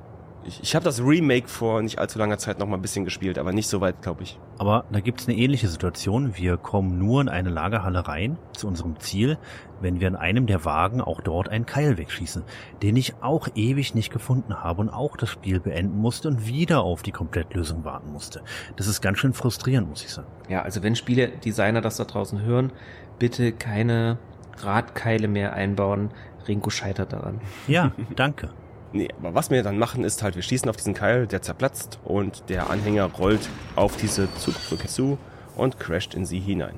Ich, 0.48 0.62
ich 0.62 0.76
habe 0.76 0.86
das 0.86 1.02
Remake 1.02 1.48
vor 1.48 1.82
nicht 1.82 1.98
allzu 1.98 2.20
langer 2.20 2.38
Zeit 2.38 2.60
noch 2.60 2.68
mal 2.68 2.78
ein 2.78 2.82
bisschen 2.82 3.04
gespielt, 3.04 3.40
aber 3.40 3.52
nicht 3.52 3.68
so 3.68 3.82
weit, 3.82 4.04
glaube 4.04 4.24
ich. 4.24 4.40
Aber 4.60 4.86
da 4.92 5.00
gibt's 5.00 5.28
eine 5.28 5.36
ähnliche 5.36 5.68
Situation. 5.68 6.38
Wir 6.38 6.58
kommen 6.58 7.00
nur 7.00 7.22
in 7.22 7.30
eine 7.30 7.50
Lagerhalle 7.50 8.08
rein, 8.08 8.38
zu 8.54 8.68
unserem 8.68 9.00
Ziel, 9.00 9.40
wenn 9.82 10.00
wir 10.00 10.08
in 10.08 10.16
einem 10.16 10.46
der 10.46 10.64
Wagen 10.64 11.02
auch 11.02 11.22
dort 11.22 11.50
einen 11.50 11.66
Keil 11.66 11.98
wegschießen, 11.98 12.44
den 12.84 12.96
ich 12.96 13.16
auch 13.22 13.48
ewig 13.56 13.96
nicht 13.96 14.14
gefunden 14.14 14.64
habe 14.64 14.82
und 14.82 14.90
auch 14.90 15.18
das 15.18 15.30
Spiel 15.30 15.60
beenden 15.60 15.98
musste 15.98 16.28
und 16.28 16.46
wieder 16.46 16.84
auf 16.84 17.02
die 17.02 17.12
Komplettlösung 17.12 17.84
warten 17.84 18.12
musste. 18.12 18.44
Das 18.76 18.86
ist 18.86 19.02
ganz 19.02 19.18
schön 19.18 19.34
frustrierend, 19.34 19.90
muss 19.90 20.04
ich 20.04 20.12
sagen. 20.12 20.28
Ja, 20.48 20.62
also 20.62 20.84
wenn 20.84 20.96
Spieledesigner 20.96 21.82
das 21.82 21.98
da 21.98 22.06
draußen 22.06 22.42
hören, 22.42 22.72
bitte 23.18 23.52
keine 23.52 24.20
Radkeile 24.60 25.28
mehr 25.28 25.54
einbauen. 25.54 26.12
Ringo 26.48 26.70
scheitert 26.70 27.14
daran. 27.14 27.42
Ja, 27.68 27.92
danke. 28.16 28.52
Nee, 28.96 29.10
aber 29.20 29.36
was 29.36 29.50
wir 29.50 29.62
dann 29.62 29.78
machen, 29.78 30.06
ist 30.06 30.24
halt, 30.24 30.38
wir 30.38 30.42
schießen 30.42 30.70
auf 30.70 30.78
diesen 30.78 30.94
Keil, 30.94 31.28
der 31.28 31.42
zerplatzt 31.42 32.00
und 32.06 32.46
der 32.48 32.70
Anhänger 32.70 33.04
rollt 33.04 33.50
auf 33.76 33.98
diese 33.98 34.34
Zugbrücke 34.36 34.88
zu 34.88 35.18
und 35.58 35.78
crasht 35.82 36.14
in 36.14 36.26
sie 36.26 36.40
hinein. 36.40 36.76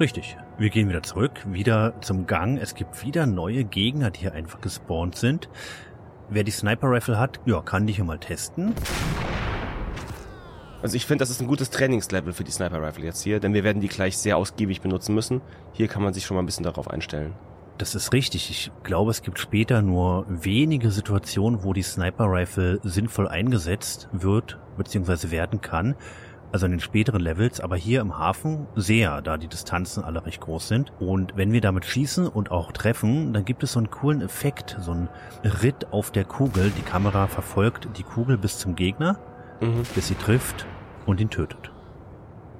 Richtig. 0.00 0.36
Wir 0.58 0.70
gehen 0.70 0.88
wieder 0.88 1.04
zurück, 1.04 1.44
wieder 1.46 1.94
zum 2.00 2.26
Gang. 2.26 2.58
Es 2.58 2.74
gibt 2.74 3.04
wieder 3.04 3.26
neue 3.26 3.62
Gegner, 3.62 4.10
die 4.10 4.22
hier 4.22 4.32
einfach 4.32 4.60
gespawnt 4.60 5.14
sind. 5.14 5.48
Wer 6.30 6.42
die 6.42 6.50
Sniper 6.50 6.90
Rifle 6.90 7.16
hat, 7.16 7.38
ja, 7.46 7.60
kann 7.62 7.86
die 7.86 7.92
hier 7.92 8.04
mal 8.04 8.18
testen. 8.18 8.74
Also 10.80 10.94
ich 10.94 11.06
finde, 11.06 11.22
das 11.22 11.30
ist 11.30 11.40
ein 11.40 11.48
gutes 11.48 11.70
Trainingslevel 11.70 12.32
für 12.32 12.44
die 12.44 12.52
Sniper 12.52 12.80
Rifle 12.80 13.04
jetzt 13.04 13.22
hier, 13.22 13.40
denn 13.40 13.52
wir 13.52 13.64
werden 13.64 13.82
die 13.82 13.88
gleich 13.88 14.16
sehr 14.16 14.36
ausgiebig 14.36 14.80
benutzen 14.80 15.14
müssen. 15.14 15.40
Hier 15.72 15.88
kann 15.88 16.02
man 16.02 16.14
sich 16.14 16.24
schon 16.24 16.36
mal 16.36 16.42
ein 16.42 16.46
bisschen 16.46 16.64
darauf 16.64 16.88
einstellen. 16.88 17.34
Das 17.78 17.94
ist 17.94 18.12
richtig. 18.12 18.50
Ich 18.50 18.70
glaube, 18.84 19.10
es 19.10 19.22
gibt 19.22 19.38
später 19.38 19.82
nur 19.82 20.24
wenige 20.28 20.90
Situationen, 20.90 21.64
wo 21.64 21.72
die 21.72 21.82
Sniper 21.82 22.26
Rifle 22.26 22.80
sinnvoll 22.82 23.28
eingesetzt 23.28 24.08
wird, 24.12 24.58
beziehungsweise 24.76 25.30
werden 25.32 25.60
kann. 25.60 25.96
Also 26.50 26.66
in 26.66 26.72
den 26.72 26.80
späteren 26.80 27.20
Levels, 27.20 27.60
aber 27.60 27.76
hier 27.76 28.00
im 28.00 28.18
Hafen 28.18 28.66
sehr, 28.74 29.20
da 29.20 29.36
die 29.36 29.48
Distanzen 29.48 30.02
alle 30.02 30.24
recht 30.24 30.40
groß 30.40 30.66
sind. 30.66 30.92
Und 30.98 31.36
wenn 31.36 31.52
wir 31.52 31.60
damit 31.60 31.84
schießen 31.84 32.26
und 32.26 32.50
auch 32.50 32.72
treffen, 32.72 33.32
dann 33.32 33.44
gibt 33.44 33.62
es 33.64 33.72
so 33.72 33.80
einen 33.80 33.90
coolen 33.90 34.22
Effekt, 34.22 34.76
so 34.80 34.92
einen 34.92 35.08
Ritt 35.44 35.92
auf 35.92 36.10
der 36.10 36.24
Kugel. 36.24 36.72
Die 36.76 36.82
Kamera 36.82 37.26
verfolgt 37.26 37.88
die 37.98 38.02
Kugel 38.02 38.38
bis 38.38 38.58
zum 38.58 38.76
Gegner, 38.76 39.18
Mhm. 39.60 39.82
bis 39.94 40.08
sie 40.08 40.14
trifft 40.14 40.66
und 41.06 41.20
ihn 41.20 41.30
tötet. 41.30 41.70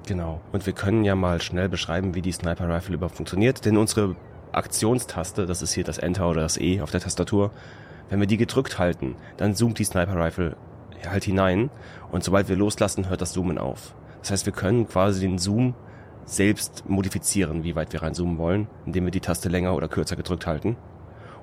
Genau. 0.07 0.41
Und 0.51 0.65
wir 0.65 0.73
können 0.73 1.05
ja 1.05 1.15
mal 1.15 1.41
schnell 1.41 1.69
beschreiben, 1.69 2.15
wie 2.15 2.21
die 2.21 2.31
Sniper 2.31 2.67
Rifle 2.67 2.95
überhaupt 2.95 3.15
funktioniert, 3.15 3.65
denn 3.65 3.77
unsere 3.77 4.15
Aktionstaste, 4.51 5.45
das 5.45 5.61
ist 5.61 5.73
hier 5.73 5.83
das 5.83 5.99
Enter 5.99 6.27
oder 6.29 6.41
das 6.41 6.57
E 6.57 6.81
auf 6.81 6.89
der 6.89 6.99
Tastatur, 6.99 7.51
wenn 8.09 8.19
wir 8.19 8.27
die 8.27 8.37
gedrückt 8.37 8.79
halten, 8.79 9.15
dann 9.37 9.53
zoomt 9.53 9.77
die 9.77 9.83
Sniper 9.83 10.15
Rifle 10.15 10.57
halt 11.07 11.23
hinein 11.23 11.69
und 12.11 12.23
sobald 12.23 12.49
wir 12.49 12.55
loslassen, 12.55 13.09
hört 13.09 13.21
das 13.21 13.33
Zoomen 13.33 13.57
auf. 13.57 13.93
Das 14.21 14.31
heißt, 14.31 14.45
wir 14.45 14.53
können 14.53 14.87
quasi 14.87 15.21
den 15.21 15.37
Zoom 15.37 15.75
selbst 16.25 16.89
modifizieren, 16.89 17.63
wie 17.63 17.75
weit 17.75 17.93
wir 17.93 18.01
reinzoomen 18.01 18.37
wollen, 18.37 18.67
indem 18.85 19.05
wir 19.05 19.11
die 19.11 19.21
Taste 19.21 19.49
länger 19.49 19.75
oder 19.75 19.87
kürzer 19.87 20.15
gedrückt 20.15 20.45
halten. 20.45 20.75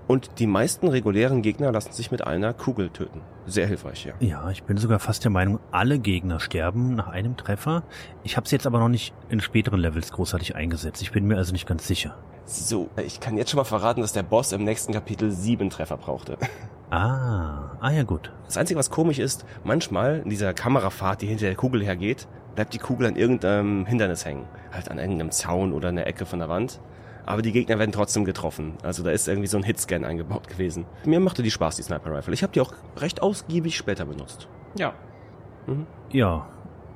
Und 0.07 0.39
die 0.39 0.47
meisten 0.47 0.87
regulären 0.87 1.43
Gegner 1.43 1.73
lassen 1.73 1.93
sich 1.93 2.13
mit 2.13 2.25
einer 2.25 2.55
Kugel 2.55 2.91
töten. 2.91 3.23
Sehr 3.47 3.67
hilfreich, 3.67 4.05
ja. 4.05 4.15
Ja, 4.21 4.51
ich 4.51 4.63
bin 4.63 4.77
sogar 4.77 5.01
fast 5.01 5.25
der 5.25 5.33
Meinung, 5.33 5.59
alle 5.73 5.99
Gegner 5.99 6.39
sterben 6.39 6.95
nach 6.95 7.09
einem 7.09 7.37
Treffer. 7.37 7.83
Ich 8.23 8.37
habe 8.37 8.45
es 8.45 8.53
jetzt 8.53 8.67
aber 8.67 8.79
noch 8.79 8.89
nicht 8.89 9.15
in 9.31 9.41
späteren 9.41 9.81
Levels 9.81 10.13
großartig 10.13 10.55
eingesetzt. 10.55 11.03
Ich 11.03 11.11
bin 11.11 11.27
mir 11.27 11.37
also 11.37 11.53
nicht 11.53 11.67
ganz 11.67 11.87
sicher. 11.87 12.17
So, 12.45 12.89
ich 13.05 13.19
kann 13.19 13.37
jetzt 13.37 13.51
schon 13.51 13.59
mal 13.59 13.65
verraten, 13.65 14.01
dass 14.01 14.13
der 14.13 14.23
Boss 14.23 14.53
im 14.53 14.63
nächsten 14.63 14.93
Kapitel 14.93 15.33
sieben 15.33 15.71
Treffer 15.71 15.97
brauchte. 15.97 16.39
Ah, 16.89 17.77
ah 17.81 17.91
ja 17.91 18.05
gut. 18.05 18.31
Das 18.45 18.57
Einzige, 18.57 18.79
was 18.79 18.91
komisch 18.91 19.19
ist, 19.19 19.45
manchmal 19.65 20.21
in 20.21 20.31
dieser 20.31 20.55
Kamerafahrt, 20.55 21.21
die 21.21 21.27
hinter 21.27 21.47
der 21.47 21.57
Kugel 21.57 21.83
hergeht, 21.83 22.29
bleibt 22.55 22.75
die 22.75 22.79
Kugel 22.79 23.09
an 23.09 23.17
irgendeinem 23.17 23.87
Hindernis 23.87 24.25
hängen. 24.25 24.47
Halt 24.73 24.89
an 24.89 24.99
irgendeinem 24.99 25.33
Zaun 25.33 25.73
oder 25.73 25.89
in 25.89 25.97
der 25.97 26.07
Ecke 26.07 26.27
von 26.27 26.39
der 26.39 26.49
Wand. 26.49 26.79
Aber 27.27 27.43
die 27.43 27.53
Gegner 27.53 27.79
werden 27.79 27.93
trotzdem 27.93 28.24
getroffen. 28.24 28.74
Also 28.83 29.03
da 29.03 29.11
ist 29.11 29.27
irgendwie 29.27 29.49
so 29.49 29.57
ein 29.57 29.64
Hitscan 29.64 30.05
eingebaut 30.05 30.49
gewesen. 30.49 30.87
Mir 31.05 31.20
machte 31.20 31.43
die 31.43 31.51
Spaß, 31.51 31.77
die 31.77 31.83
Sniper 31.83 32.16
Rifle. 32.16 32.33
Ich 32.33 32.43
habe 32.43 32.53
die 32.53 32.61
auch 32.61 32.72
recht 32.97 33.20
ausgiebig 33.20 33.77
später 33.77 34.05
benutzt. 34.05 34.49
Ja. 34.79 34.95
Ja, 36.12 36.47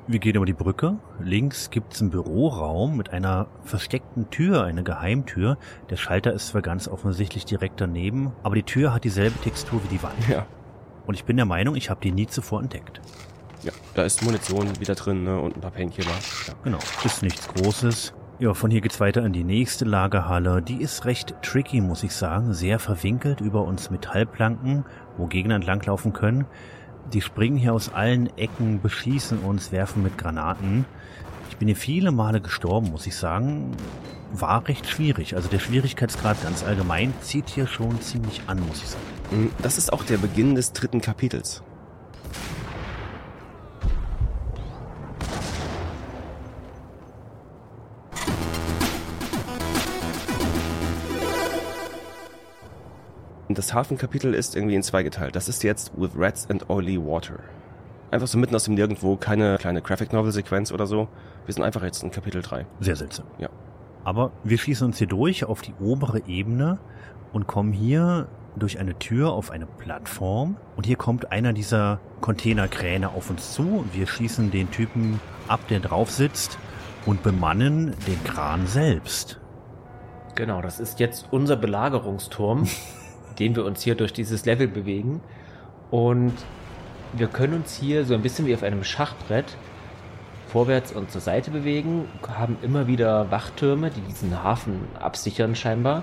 wir 0.06 0.18
gehen 0.18 0.36
über 0.36 0.46
die 0.46 0.52
Brücke. 0.52 0.98
Links 1.20 1.70
gibt's 1.70 2.00
einen 2.00 2.10
Büroraum 2.10 2.96
mit 2.96 3.10
einer 3.10 3.48
versteckten 3.64 4.30
Tür, 4.30 4.64
eine 4.64 4.82
Geheimtür. 4.82 5.58
Der 5.88 5.96
Schalter 5.96 6.32
ist 6.32 6.48
zwar 6.48 6.62
ganz 6.62 6.88
offensichtlich 6.88 7.44
direkt 7.44 7.80
daneben, 7.80 8.32
aber 8.42 8.54
die 8.54 8.62
Tür 8.62 8.94
hat 8.94 9.04
dieselbe 9.04 9.38
Textur 9.40 9.82
wie 9.84 9.88
die 9.88 10.02
Wand. 10.02 10.28
Ja. 10.28 10.46
Und 11.06 11.14
ich 11.14 11.24
bin 11.24 11.36
der 11.36 11.46
Meinung, 11.46 11.74
ich 11.74 11.90
habe 11.90 12.00
die 12.00 12.12
nie 12.12 12.26
zuvor 12.26 12.60
entdeckt. 12.60 13.00
Ja, 13.62 13.72
da 13.94 14.04
ist 14.04 14.22
Munition 14.22 14.80
wieder 14.80 14.94
drin 14.94 15.24
ne? 15.24 15.40
und 15.40 15.56
ein 15.56 15.60
paar 15.60 15.70
Painkiller. 15.70 16.10
Ja. 16.46 16.54
Genau, 16.64 16.78
ist 17.04 17.22
nichts 17.22 17.48
Großes. 17.48 18.14
Ja, 18.40 18.54
von 18.54 18.70
hier 18.70 18.80
geht's 18.80 19.00
weiter 19.00 19.22
in 19.26 19.34
die 19.34 19.44
nächste 19.44 19.84
Lagerhalle. 19.84 20.62
Die 20.62 20.80
ist 20.80 21.04
recht 21.04 21.34
tricky, 21.42 21.82
muss 21.82 22.02
ich 22.02 22.14
sagen. 22.14 22.54
Sehr 22.54 22.78
verwinkelt 22.78 23.42
über 23.42 23.64
uns 23.64 23.90
Metallplanken, 23.90 24.86
wo 25.18 25.26
Gegner 25.26 25.56
entlanglaufen 25.56 26.14
können. 26.14 26.46
Die 27.12 27.20
springen 27.20 27.58
hier 27.58 27.74
aus 27.74 27.92
allen 27.92 28.34
Ecken, 28.38 28.80
beschießen 28.80 29.40
uns, 29.40 29.72
werfen 29.72 30.02
mit 30.02 30.16
Granaten. 30.16 30.86
Ich 31.50 31.58
bin 31.58 31.68
hier 31.68 31.76
viele 31.76 32.12
Male 32.12 32.40
gestorben, 32.40 32.90
muss 32.90 33.06
ich 33.06 33.14
sagen. 33.14 33.72
War 34.32 34.66
recht 34.68 34.88
schwierig. 34.88 35.36
Also 35.36 35.50
der 35.50 35.58
Schwierigkeitsgrad 35.58 36.42
ganz 36.42 36.64
allgemein 36.64 37.12
zieht 37.20 37.50
hier 37.50 37.66
schon 37.66 38.00
ziemlich 38.00 38.40
an, 38.46 38.66
muss 38.66 38.82
ich 38.82 38.88
sagen. 38.88 39.50
Das 39.60 39.76
ist 39.76 39.92
auch 39.92 40.02
der 40.02 40.16
Beginn 40.16 40.54
des 40.54 40.72
dritten 40.72 41.02
Kapitels. 41.02 41.62
Und 53.50 53.58
das 53.58 53.74
Hafenkapitel 53.74 54.32
ist 54.32 54.54
irgendwie 54.54 54.76
in 54.76 54.82
zwei 54.84 55.02
geteilt. 55.02 55.34
Das 55.34 55.48
ist 55.48 55.64
jetzt 55.64 55.90
With 56.00 56.12
Rats 56.14 56.48
and 56.48 56.70
Oily 56.70 57.04
Water. 57.04 57.40
Einfach 58.12 58.28
so 58.28 58.38
mitten 58.38 58.54
aus 58.54 58.62
dem 58.62 58.74
Nirgendwo, 58.74 59.16
keine 59.16 59.58
kleine 59.58 59.82
Graphic 59.82 60.12
Novel 60.12 60.30
Sequenz 60.30 60.70
oder 60.70 60.86
so. 60.86 61.08
Wir 61.46 61.54
sind 61.54 61.64
einfach 61.64 61.82
jetzt 61.82 62.04
in 62.04 62.12
Kapitel 62.12 62.42
3. 62.42 62.64
Sehr 62.78 62.94
seltsam. 62.94 63.26
Ja. 63.38 63.48
Aber 64.04 64.30
wir 64.44 64.56
schießen 64.56 64.86
uns 64.86 64.98
hier 64.98 65.08
durch 65.08 65.42
auf 65.46 65.62
die 65.62 65.74
obere 65.80 66.28
Ebene 66.28 66.78
und 67.32 67.48
kommen 67.48 67.72
hier 67.72 68.28
durch 68.54 68.78
eine 68.78 68.96
Tür 69.00 69.32
auf 69.32 69.50
eine 69.50 69.66
Plattform. 69.66 70.56
Und 70.76 70.86
hier 70.86 70.94
kommt 70.94 71.32
einer 71.32 71.52
dieser 71.52 71.98
Containerkräne 72.20 73.08
auf 73.08 73.30
uns 73.30 73.52
zu. 73.52 73.84
Wir 73.92 74.06
schießen 74.06 74.52
den 74.52 74.70
Typen 74.70 75.18
ab, 75.48 75.58
der 75.70 75.80
drauf 75.80 76.12
sitzt 76.12 76.56
und 77.04 77.24
bemannen 77.24 77.96
den 78.06 78.22
Kran 78.22 78.68
selbst. 78.68 79.40
Genau, 80.36 80.62
das 80.62 80.78
ist 80.78 81.00
jetzt 81.00 81.26
unser 81.32 81.56
Belagerungsturm, 81.56 82.68
den 83.40 83.56
wir 83.56 83.64
uns 83.64 83.82
hier 83.82 83.96
durch 83.96 84.12
dieses 84.12 84.44
Level 84.44 84.68
bewegen. 84.68 85.20
Und 85.90 86.34
wir 87.14 87.26
können 87.26 87.54
uns 87.54 87.74
hier 87.74 88.04
so 88.04 88.14
ein 88.14 88.22
bisschen 88.22 88.46
wie 88.46 88.54
auf 88.54 88.62
einem 88.62 88.84
Schachbrett 88.84 89.56
vorwärts 90.46 90.92
und 90.92 91.10
zur 91.10 91.20
Seite 91.20 91.50
bewegen, 91.50 92.08
haben 92.28 92.56
immer 92.62 92.86
wieder 92.86 93.30
Wachtürme, 93.30 93.90
die 93.90 94.00
diesen 94.02 94.42
Hafen 94.42 94.80
absichern 95.00 95.54
scheinbar. 95.54 96.02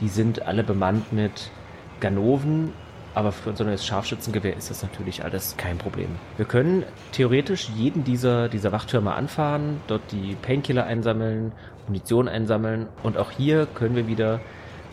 Die 0.00 0.08
sind 0.08 0.42
alle 0.42 0.64
bemannt 0.64 1.12
mit 1.12 1.50
Ganoven, 1.98 2.72
aber 3.14 3.32
für 3.32 3.54
so 3.54 3.64
ein 3.64 3.76
Scharfschützengewehr 3.76 4.56
ist 4.56 4.70
das 4.70 4.82
natürlich 4.82 5.24
alles 5.24 5.56
kein 5.56 5.78
Problem. 5.78 6.08
Wir 6.36 6.46
können 6.46 6.84
theoretisch 7.12 7.68
jeden 7.76 8.04
dieser, 8.04 8.48
dieser 8.48 8.72
Wachtürme 8.72 9.12
anfahren, 9.12 9.80
dort 9.88 10.02
die 10.12 10.36
Painkiller 10.40 10.84
einsammeln, 10.84 11.52
Munition 11.86 12.28
einsammeln 12.28 12.86
und 13.02 13.18
auch 13.18 13.32
hier 13.32 13.66
können 13.66 13.96
wir 13.96 14.06
wieder 14.06 14.40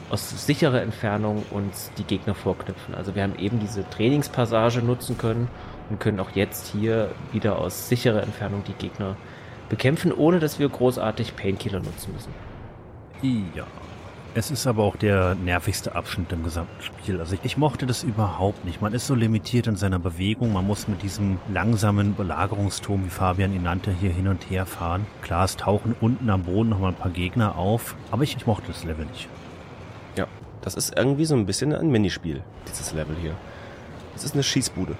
aus 0.09 0.45
sicherer 0.45 0.81
Entfernung 0.81 1.43
uns 1.51 1.91
die 1.97 2.03
Gegner 2.03 2.33
vorknüpfen. 2.33 2.95
Also 2.95 3.15
wir 3.15 3.23
haben 3.23 3.37
eben 3.37 3.59
diese 3.59 3.87
Trainingspassage 3.89 4.81
nutzen 4.81 5.17
können 5.17 5.49
und 5.89 5.99
können 5.99 6.19
auch 6.19 6.31
jetzt 6.33 6.67
hier 6.67 7.11
wieder 7.31 7.59
aus 7.59 7.89
sicherer 7.89 8.23
Entfernung 8.23 8.63
die 8.67 8.73
Gegner 8.73 9.17
bekämpfen, 9.69 10.11
ohne 10.13 10.39
dass 10.39 10.59
wir 10.59 10.69
großartig 10.69 11.35
Painkiller 11.35 11.79
nutzen 11.79 12.13
müssen. 12.13 12.33
Ja. 13.55 13.65
Es 14.35 14.51
ist 14.51 14.67
aber 14.67 14.83
auch 14.83 14.95
der 14.95 15.33
nervigste 15.33 15.95
Abschnitt 15.95 16.31
im 16.31 16.43
gesamten 16.43 16.79
Spiel. 16.83 17.19
Also 17.19 17.33
ich, 17.33 17.39
ich 17.43 17.57
mochte 17.57 17.87
das 17.87 18.03
überhaupt 18.03 18.65
nicht. 18.65 18.83
Man 18.83 18.93
ist 18.93 19.07
so 19.07 19.15
limitiert 19.15 19.65
in 19.65 19.77
seiner 19.77 19.97
Bewegung. 19.97 20.53
Man 20.53 20.67
muss 20.67 20.87
mit 20.87 21.01
diesem 21.01 21.39
langsamen 21.51 22.13
Belagerungsturm, 22.13 23.05
wie 23.05 23.09
Fabian 23.09 23.51
ihn 23.55 23.63
nannte, 23.63 23.91
hier 23.91 24.11
hin 24.11 24.27
und 24.27 24.47
her 24.51 24.67
fahren. 24.67 25.07
Klar, 25.23 25.45
es 25.45 25.57
tauchen 25.57 25.95
unten 25.99 26.29
am 26.29 26.43
Boden 26.43 26.69
nochmal 26.69 26.91
ein 26.91 26.97
paar 26.97 27.09
Gegner 27.09 27.57
auf. 27.57 27.95
Aber 28.11 28.21
ich, 28.21 28.37
ich 28.37 28.45
mochte 28.45 28.67
das 28.67 28.83
Level 28.83 29.05
nicht. 29.05 29.27
Ja, 30.17 30.27
das 30.61 30.75
ist 30.75 30.97
irgendwie 30.97 31.25
so 31.25 31.35
ein 31.35 31.45
bisschen 31.45 31.73
ein 31.73 31.89
Minispiel, 31.89 32.41
dieses 32.67 32.93
Level 32.93 33.15
hier. 33.21 33.35
Es 34.15 34.23
ist 34.23 34.33
eine 34.33 34.43
Schießbude. 34.43 34.95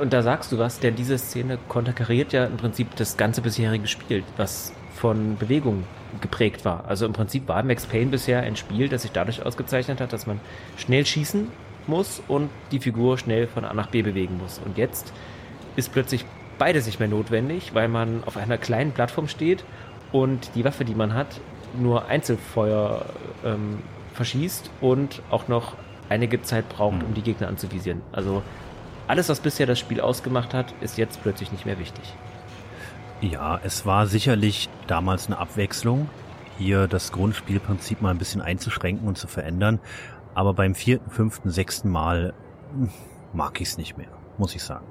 Und 0.00 0.12
da 0.12 0.22
sagst 0.22 0.50
du 0.50 0.58
was, 0.58 0.80
denn 0.80 0.96
diese 0.96 1.18
Szene 1.18 1.58
konterkariert 1.68 2.32
ja 2.32 2.46
im 2.46 2.56
Prinzip 2.56 2.96
das 2.96 3.16
ganze 3.16 3.42
bisherige 3.42 3.86
Spiel, 3.86 4.24
was 4.36 4.72
von 4.94 5.36
Bewegung 5.36 5.84
geprägt 6.20 6.64
war. 6.64 6.84
Also 6.86 7.04
im 7.04 7.12
Prinzip 7.12 7.48
war 7.48 7.62
Max 7.62 7.84
Payne 7.86 8.10
bisher 8.10 8.40
ein 8.40 8.56
Spiel, 8.56 8.88
das 8.88 9.02
sich 9.02 9.12
dadurch 9.12 9.44
ausgezeichnet 9.44 10.00
hat, 10.00 10.12
dass 10.12 10.26
man 10.26 10.40
schnell 10.76 11.04
schießen 11.04 11.48
muss 11.86 12.22
und 12.28 12.48
die 12.70 12.78
Figur 12.78 13.18
schnell 13.18 13.46
von 13.46 13.64
A 13.64 13.74
nach 13.74 13.88
B 13.88 14.02
bewegen 14.02 14.38
muss. 14.38 14.60
Und 14.64 14.78
jetzt 14.78 15.12
ist 15.76 15.92
plötzlich 15.92 16.24
beides 16.58 16.86
nicht 16.86 16.98
mehr 16.98 17.08
notwendig, 17.08 17.74
weil 17.74 17.88
man 17.88 18.24
auf 18.24 18.36
einer 18.36 18.56
kleinen 18.56 18.92
Plattform 18.92 19.28
steht 19.28 19.64
und 20.12 20.50
die 20.54 20.64
Waffe, 20.64 20.84
die 20.84 20.94
man 20.94 21.14
hat, 21.14 21.40
nur 21.78 22.06
Einzelfeuer 22.06 23.04
ähm, 23.44 23.78
verschießt 24.14 24.70
und 24.80 25.22
auch 25.30 25.48
noch 25.48 25.76
einige 26.08 26.42
Zeit 26.42 26.68
braucht, 26.68 27.02
um 27.02 27.14
die 27.14 27.22
Gegner 27.22 27.48
anzuvisieren. 27.48 28.02
Also 28.12 28.42
alles, 29.06 29.28
was 29.28 29.40
bisher 29.40 29.66
das 29.66 29.78
Spiel 29.78 30.00
ausgemacht 30.00 30.54
hat, 30.54 30.74
ist 30.80 30.96
jetzt 30.98 31.22
plötzlich 31.22 31.52
nicht 31.52 31.66
mehr 31.66 31.78
wichtig. 31.78 32.14
Ja, 33.20 33.60
es 33.62 33.86
war 33.86 34.06
sicherlich 34.06 34.68
damals 34.86 35.26
eine 35.26 35.38
Abwechslung, 35.38 36.08
hier 36.58 36.86
das 36.88 37.12
Grundspielprinzip 37.12 38.00
mal 38.00 38.10
ein 38.10 38.18
bisschen 38.18 38.40
einzuschränken 38.40 39.06
und 39.06 39.18
zu 39.18 39.26
verändern. 39.26 39.80
Aber 40.34 40.54
beim 40.54 40.74
vierten, 40.74 41.10
fünften, 41.10 41.50
sechsten 41.50 41.90
Mal 41.90 42.34
hm, 42.72 42.90
mag 43.32 43.60
ich 43.60 43.68
es 43.68 43.78
nicht 43.78 43.96
mehr, 43.96 44.08
muss 44.36 44.54
ich 44.54 44.62
sagen. 44.62 44.86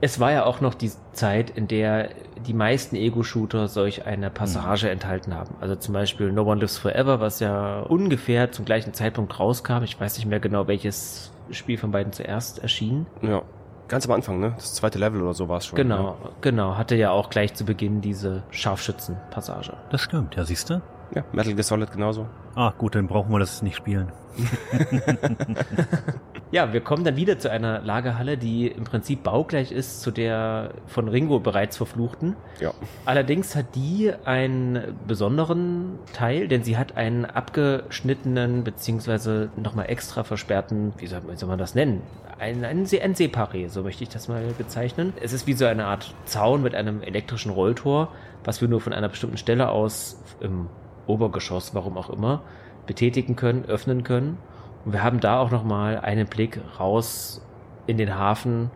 Es 0.00 0.20
war 0.20 0.30
ja 0.30 0.44
auch 0.44 0.60
noch 0.60 0.74
die 0.74 0.92
Zeit, 1.12 1.50
in 1.50 1.66
der 1.66 2.10
die 2.46 2.54
meisten 2.54 2.94
Ego-Shooter 2.94 3.66
solch 3.66 4.06
eine 4.06 4.30
Passage 4.30 4.86
mhm. 4.86 4.92
enthalten 4.92 5.34
haben. 5.34 5.56
Also 5.60 5.74
zum 5.74 5.94
Beispiel 5.94 6.30
No 6.32 6.42
One 6.42 6.60
Lives 6.60 6.78
Forever, 6.78 7.20
was 7.20 7.40
ja 7.40 7.80
ungefähr 7.80 8.52
zum 8.52 8.64
gleichen 8.64 8.94
Zeitpunkt 8.94 9.38
rauskam. 9.40 9.82
Ich 9.82 10.00
weiß 10.00 10.16
nicht 10.18 10.26
mehr 10.26 10.40
genau, 10.40 10.68
welches 10.68 11.32
Spiel 11.50 11.78
von 11.78 11.90
beiden 11.90 12.12
zuerst 12.12 12.60
erschien. 12.60 13.06
Ja. 13.22 13.42
Ganz 13.88 14.04
am 14.04 14.12
Anfang, 14.12 14.38
ne? 14.38 14.52
Das 14.56 14.74
zweite 14.74 14.98
Level 14.98 15.22
oder 15.22 15.32
so 15.32 15.48
war 15.48 15.56
es 15.56 15.66
schon. 15.66 15.76
Genau, 15.76 16.18
ja. 16.22 16.30
genau. 16.42 16.76
Hatte 16.76 16.94
ja 16.94 17.10
auch 17.10 17.30
gleich 17.30 17.54
zu 17.54 17.64
Beginn 17.64 18.02
diese 18.02 18.42
Scharfschützen-Passage. 18.50 19.72
Das 19.90 20.02
stimmt, 20.02 20.36
ja, 20.36 20.44
siehst 20.44 20.68
du? 20.68 20.82
Ja, 21.14 21.24
Metal 21.32 21.54
Gear 21.54 21.62
Solid 21.62 21.90
genauso. 21.90 22.26
Ah, 22.54 22.72
gut, 22.76 22.94
dann 22.94 23.06
brauchen 23.06 23.32
wir 23.32 23.38
das 23.38 23.62
nicht 23.62 23.76
spielen. 23.76 24.12
ja, 26.50 26.72
wir 26.72 26.80
kommen 26.80 27.04
dann 27.04 27.16
wieder 27.16 27.38
zu 27.38 27.50
einer 27.50 27.80
Lagerhalle, 27.80 28.36
die 28.36 28.68
im 28.68 28.84
Prinzip 28.84 29.22
baugleich 29.22 29.72
ist 29.72 30.02
zu 30.02 30.10
der 30.10 30.70
von 30.86 31.08
Ringo 31.08 31.40
bereits 31.40 31.76
verfluchten. 31.76 32.36
Ja. 32.60 32.72
Allerdings 33.04 33.56
hat 33.56 33.74
die 33.74 34.12
einen 34.24 34.96
besonderen 35.06 35.98
Teil, 36.12 36.48
denn 36.48 36.62
sie 36.62 36.76
hat 36.76 36.96
einen 36.96 37.24
abgeschnittenen 37.24 38.64
beziehungsweise 38.64 39.50
nochmal 39.56 39.86
extra 39.88 40.24
versperrten, 40.24 40.92
wie 40.98 41.06
soll, 41.06 41.22
wie 41.28 41.36
soll 41.36 41.48
man 41.48 41.58
das 41.58 41.74
nennen? 41.74 42.02
Ein, 42.38 42.64
ein, 42.64 42.80
ein 42.80 43.14
Seeparé, 43.14 43.68
so 43.68 43.82
möchte 43.82 44.04
ich 44.04 44.10
das 44.10 44.28
mal 44.28 44.42
bezeichnen. 44.56 45.12
Es 45.20 45.32
ist 45.32 45.48
wie 45.48 45.54
so 45.54 45.64
eine 45.64 45.86
Art 45.86 46.14
Zaun 46.24 46.62
mit 46.62 46.74
einem 46.74 47.02
elektrischen 47.02 47.50
Rolltor, 47.50 48.12
was 48.48 48.62
wir 48.62 48.68
nur 48.68 48.80
von 48.80 48.94
einer 48.94 49.10
bestimmten 49.10 49.36
Stelle 49.36 49.68
aus 49.68 50.18
im 50.40 50.70
Obergeschoss, 51.06 51.74
warum 51.74 51.98
auch 51.98 52.08
immer, 52.08 52.40
betätigen 52.86 53.36
können, 53.36 53.66
öffnen 53.66 54.04
können. 54.04 54.38
Und 54.86 54.94
wir 54.94 55.02
haben 55.02 55.20
da 55.20 55.38
auch 55.38 55.50
nochmal 55.50 55.98
einen 55.98 56.26
Blick 56.26 56.58
raus 56.80 57.42
in 57.86 57.98
den 57.98 58.14
Hafen. 58.14 58.70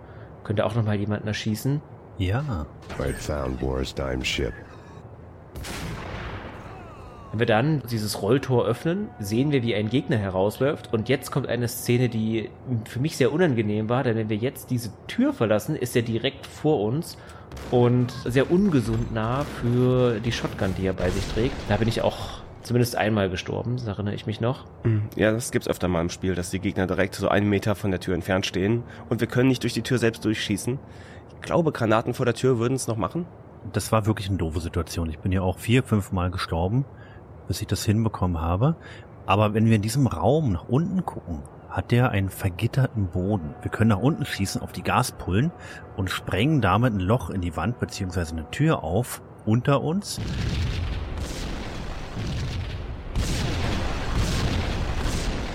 Könnte 0.45 0.67
auch 0.67 0.75
nochmal 0.75 0.97
jemanden 0.97 1.27
erschießen. 1.27 1.81
Ja. 2.19 2.67
I 3.01 3.15
found 3.15 3.61
Boris 3.61 3.95
Dime's 3.95 4.27
ship. 4.27 4.53
Wenn 7.31 7.39
wir 7.39 7.47
dann 7.47 7.83
dieses 7.91 8.21
Rolltor 8.21 8.67
öffnen, 8.67 9.09
sehen 9.21 9.53
wir, 9.53 9.63
wie 9.63 9.75
ein 9.75 9.89
Gegner 9.89 10.19
herausläuft. 10.19 10.93
Und 10.93 11.09
jetzt 11.09 11.31
kommt 11.31 11.47
eine 11.47 11.67
Szene, 11.67 12.11
die 12.11 12.51
für 12.85 13.01
mich 13.01 13.17
sehr 13.17 13.33
unangenehm 13.33 13.89
war, 13.89 14.03
denn 14.05 14.19
wenn 14.19 14.29
wir 14.29 14.37
jetzt 14.37 14.71
diese 14.71 14.91
Tür 15.07 15.33
verlassen, 15.33 15.77
ist 15.77 15.97
er 15.97 16.03
direkt 16.03 16.47
vor 16.47 16.83
uns 16.83 17.17
und 17.71 18.13
sehr 18.25 18.51
ungesund 18.51 19.13
nah 19.13 19.45
für 19.61 20.21
die 20.21 20.33
Shotgun, 20.33 20.75
die 20.77 20.87
er 20.87 20.93
bei 20.93 21.11
sich 21.11 21.25
trägt. 21.33 21.55
Da 21.69 21.77
bin 21.77 21.89
ich 21.89 22.03
auch 22.03 22.43
zumindest 22.63 22.97
einmal 22.97 23.29
gestorben, 23.29 23.77
das 23.77 23.87
erinnere 23.87 24.15
ich 24.15 24.27
mich 24.27 24.41
noch. 24.41 24.67
Mhm. 24.85 25.03
Ja, 25.17 25.33
das 25.33 25.51
gibt's 25.51 25.69
öfter 25.69 25.89
mal 25.89 26.01
im 26.01 26.11
Spiel, 26.11 26.35
dass 26.35 26.51
die 26.51 26.61
Gegner 26.61 26.87
direkt 26.87 27.15
so 27.15 27.29
einen 27.29 27.49
Meter 27.49 27.75
von 27.75 27.91
der 27.91 28.01
Tür 28.01 28.15
entfernt 28.15 28.47
stehen 28.47 28.85
und 29.09 29.21
wir 29.21 29.29
können 29.29 29.49
nicht 29.49 29.63
durch 29.63 29.75
die 29.75 29.83
Tür 29.83 29.99
selbst 29.99 30.25
durchschießen. 30.25 30.79
Ich 31.37 31.43
glaube, 31.43 31.73
Granaten 31.73 32.15
vor 32.15 32.27
der 32.27 32.35
Tür 32.35 32.59
würden 32.59 32.75
es 32.75 32.87
noch 32.87 32.97
machen. 32.97 33.27
Das 33.73 33.93
war 33.93 34.07
wirklich 34.07 34.29
eine 34.29 34.39
doofe 34.39 34.61
Situation. 34.61 35.11
Ich 35.11 35.19
bin 35.19 35.33
ja 35.33 35.43
auch 35.43 35.59
vier, 35.59 35.83
fünf 35.83 36.13
Mal 36.13 36.31
gestorben, 36.31 36.85
bis 37.49 37.61
ich 37.61 37.67
das 37.67 37.85
hinbekommen 37.85 38.41
habe. 38.41 38.77
Aber 39.27 39.55
wenn 39.55 39.67
wir 39.67 39.77
in 39.77 39.83
diesem 39.83 40.07
Raum 40.07 40.53
nach 40.53 40.69
unten 40.69 41.05
gucken, 41.05 41.43
hat 41.73 41.91
der 41.91 42.11
einen 42.11 42.29
vergitterten 42.29 43.07
Boden. 43.09 43.55
Wir 43.63 43.71
können 43.71 43.89
nach 43.89 43.99
unten 43.99 44.25
schießen 44.25 44.61
auf 44.61 44.73
die 44.73 44.83
Gaspullen 44.83 45.51
und 45.97 46.11
sprengen 46.11 46.61
damit 46.61 46.93
ein 46.93 47.01
Loch 47.01 47.31
in 47.31 47.41
die 47.41 47.57
Wand 47.57 47.81
beziehungsweise 47.81 48.33
eine 48.33 48.51
Tür 48.51 48.85
auf 48.85 49.23
unter 49.47 49.83
uns. 49.83 50.21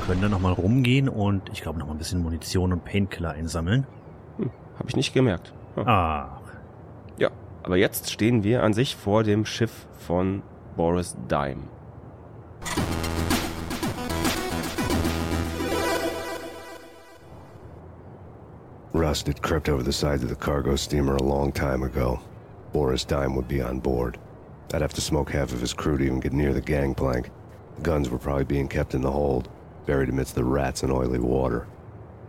Können 0.05 0.21
dann 0.21 0.31
nochmal 0.31 0.53
rumgehen 0.53 1.07
und 1.07 1.49
ich 1.51 1.61
glaube 1.61 1.77
nochmal 1.79 1.95
ein 1.95 1.99
bisschen 1.99 2.21
Munition 2.23 2.73
und 2.73 2.83
Painkiller 2.83 3.31
einsammeln. 3.31 3.85
Hm, 4.37 4.49
Habe 4.79 4.89
ich 4.89 4.95
nicht 4.95 5.13
gemerkt. 5.13 5.53
Hm. 5.75 5.87
Ah. 5.87 6.39
Ja, 7.17 7.29
aber 7.63 7.77
jetzt 7.77 8.09
stehen 8.09 8.43
wir 8.43 8.63
an 8.63 8.73
sich 8.73 8.95
vor 8.95 9.23
dem 9.23 9.45
Schiff 9.45 9.85
von 9.99 10.41
Boris 10.75 11.15
Dime. 11.29 11.63
Rust 19.07 19.27
had 19.27 19.41
crept 19.41 19.69
over 19.69 19.83
the 19.83 19.93
sides 19.93 20.21
of 20.21 20.27
the 20.27 20.35
cargo 20.35 20.75
steamer 20.75 21.15
a 21.15 21.23
long 21.23 21.53
time 21.53 21.81
ago. 21.81 22.19
Boris 22.73 23.05
Dime 23.05 23.37
would 23.37 23.47
be 23.47 23.61
on 23.61 23.79
board. 23.79 24.19
I'd 24.73 24.81
have 24.81 24.93
to 24.95 25.01
smoke 25.01 25.31
half 25.31 25.53
of 25.53 25.61
his 25.61 25.73
crew 25.73 25.97
to 25.97 26.03
even 26.03 26.19
get 26.19 26.33
near 26.33 26.51
the 26.51 26.59
gangplank. 26.59 27.29
Guns 27.83 28.09
were 28.09 28.17
probably 28.17 28.43
being 28.43 28.67
kept 28.67 28.95
in 28.95 29.01
the 29.01 29.09
hold, 29.09 29.47
buried 29.85 30.09
amidst 30.09 30.35
the 30.35 30.43
rats 30.43 30.83
and 30.83 30.91
oily 30.91 31.19
water. 31.19 31.67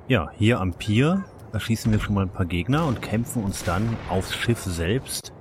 Ja, 0.06 0.28
hier 0.38 0.60
am 0.60 0.72
Pier 0.72 1.24
erschießen 1.52 1.90
wir 1.90 1.98
schon 1.98 2.14
mal 2.14 2.22
ein 2.22 2.30
paar 2.30 2.46
Gegner 2.46 2.86
und 2.86 3.02
kämpfen 3.02 3.42
uns 3.42 3.64
dann 3.64 3.96
aufs 4.08 4.32
Schiff 4.32 4.62
selbst 4.62 5.32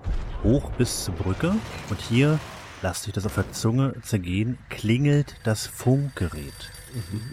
hoch 0.43 0.71
bis 0.71 1.03
zur 1.05 1.13
Brücke. 1.13 1.53
Und 1.91 2.01
hier, 2.01 2.39
lasst 2.81 3.07
euch 3.07 3.13
das 3.13 3.27
auf 3.27 3.35
der 3.35 3.51
Zunge 3.51 3.93
zergehen, 4.01 4.57
klingelt 4.69 5.35
das 5.43 5.67
Funkgerät. 5.67 6.71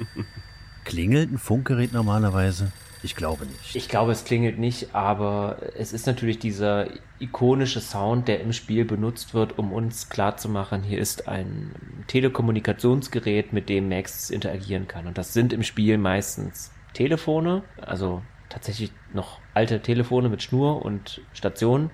klingelt 0.85 1.33
ein 1.33 1.39
Funkgerät 1.39 1.95
normalerweise? 1.95 2.71
Ich 3.05 3.15
glaube 3.15 3.45
nicht. 3.45 3.77
Ich 3.77 3.91
glaube, 3.91 4.13
es 4.13 4.25
klingelt 4.25 4.59
nicht, 4.59 4.95
aber 4.95 5.59
es 5.77 5.93
ist 5.93 6.07
natürlich 6.07 6.39
dieser 6.39 6.87
ikonische 7.21 7.83
Sound, 7.83 8.29
der 8.29 8.41
im 8.41 8.55
Spiel 8.55 8.87
benutzt 8.87 9.35
wird, 9.35 9.59
um 9.59 9.75
uns 9.75 10.09
klarzumachen, 10.09 10.83
hier 10.83 10.99
ist 10.99 11.29
ein 11.29 11.75
Telekommunikationsgerät, 12.07 13.53
mit 13.53 13.69
dem 13.69 13.91
Max 13.91 14.31
interagieren 14.31 14.89
kann. 14.89 15.07
Und 15.07 15.19
das 15.19 15.35
sind 15.35 15.53
im 15.53 15.63
Spiel 15.63 15.99
meistens 15.99 16.73
Telefone, 16.95 17.63
also 17.79 18.23
tatsächlich 18.49 18.91
noch 19.13 19.39
alte 19.53 19.83
Telefone 19.83 20.31
mit 20.31 20.43
Schnur 20.43 20.83
und 20.83 21.21
Station. 21.35 21.91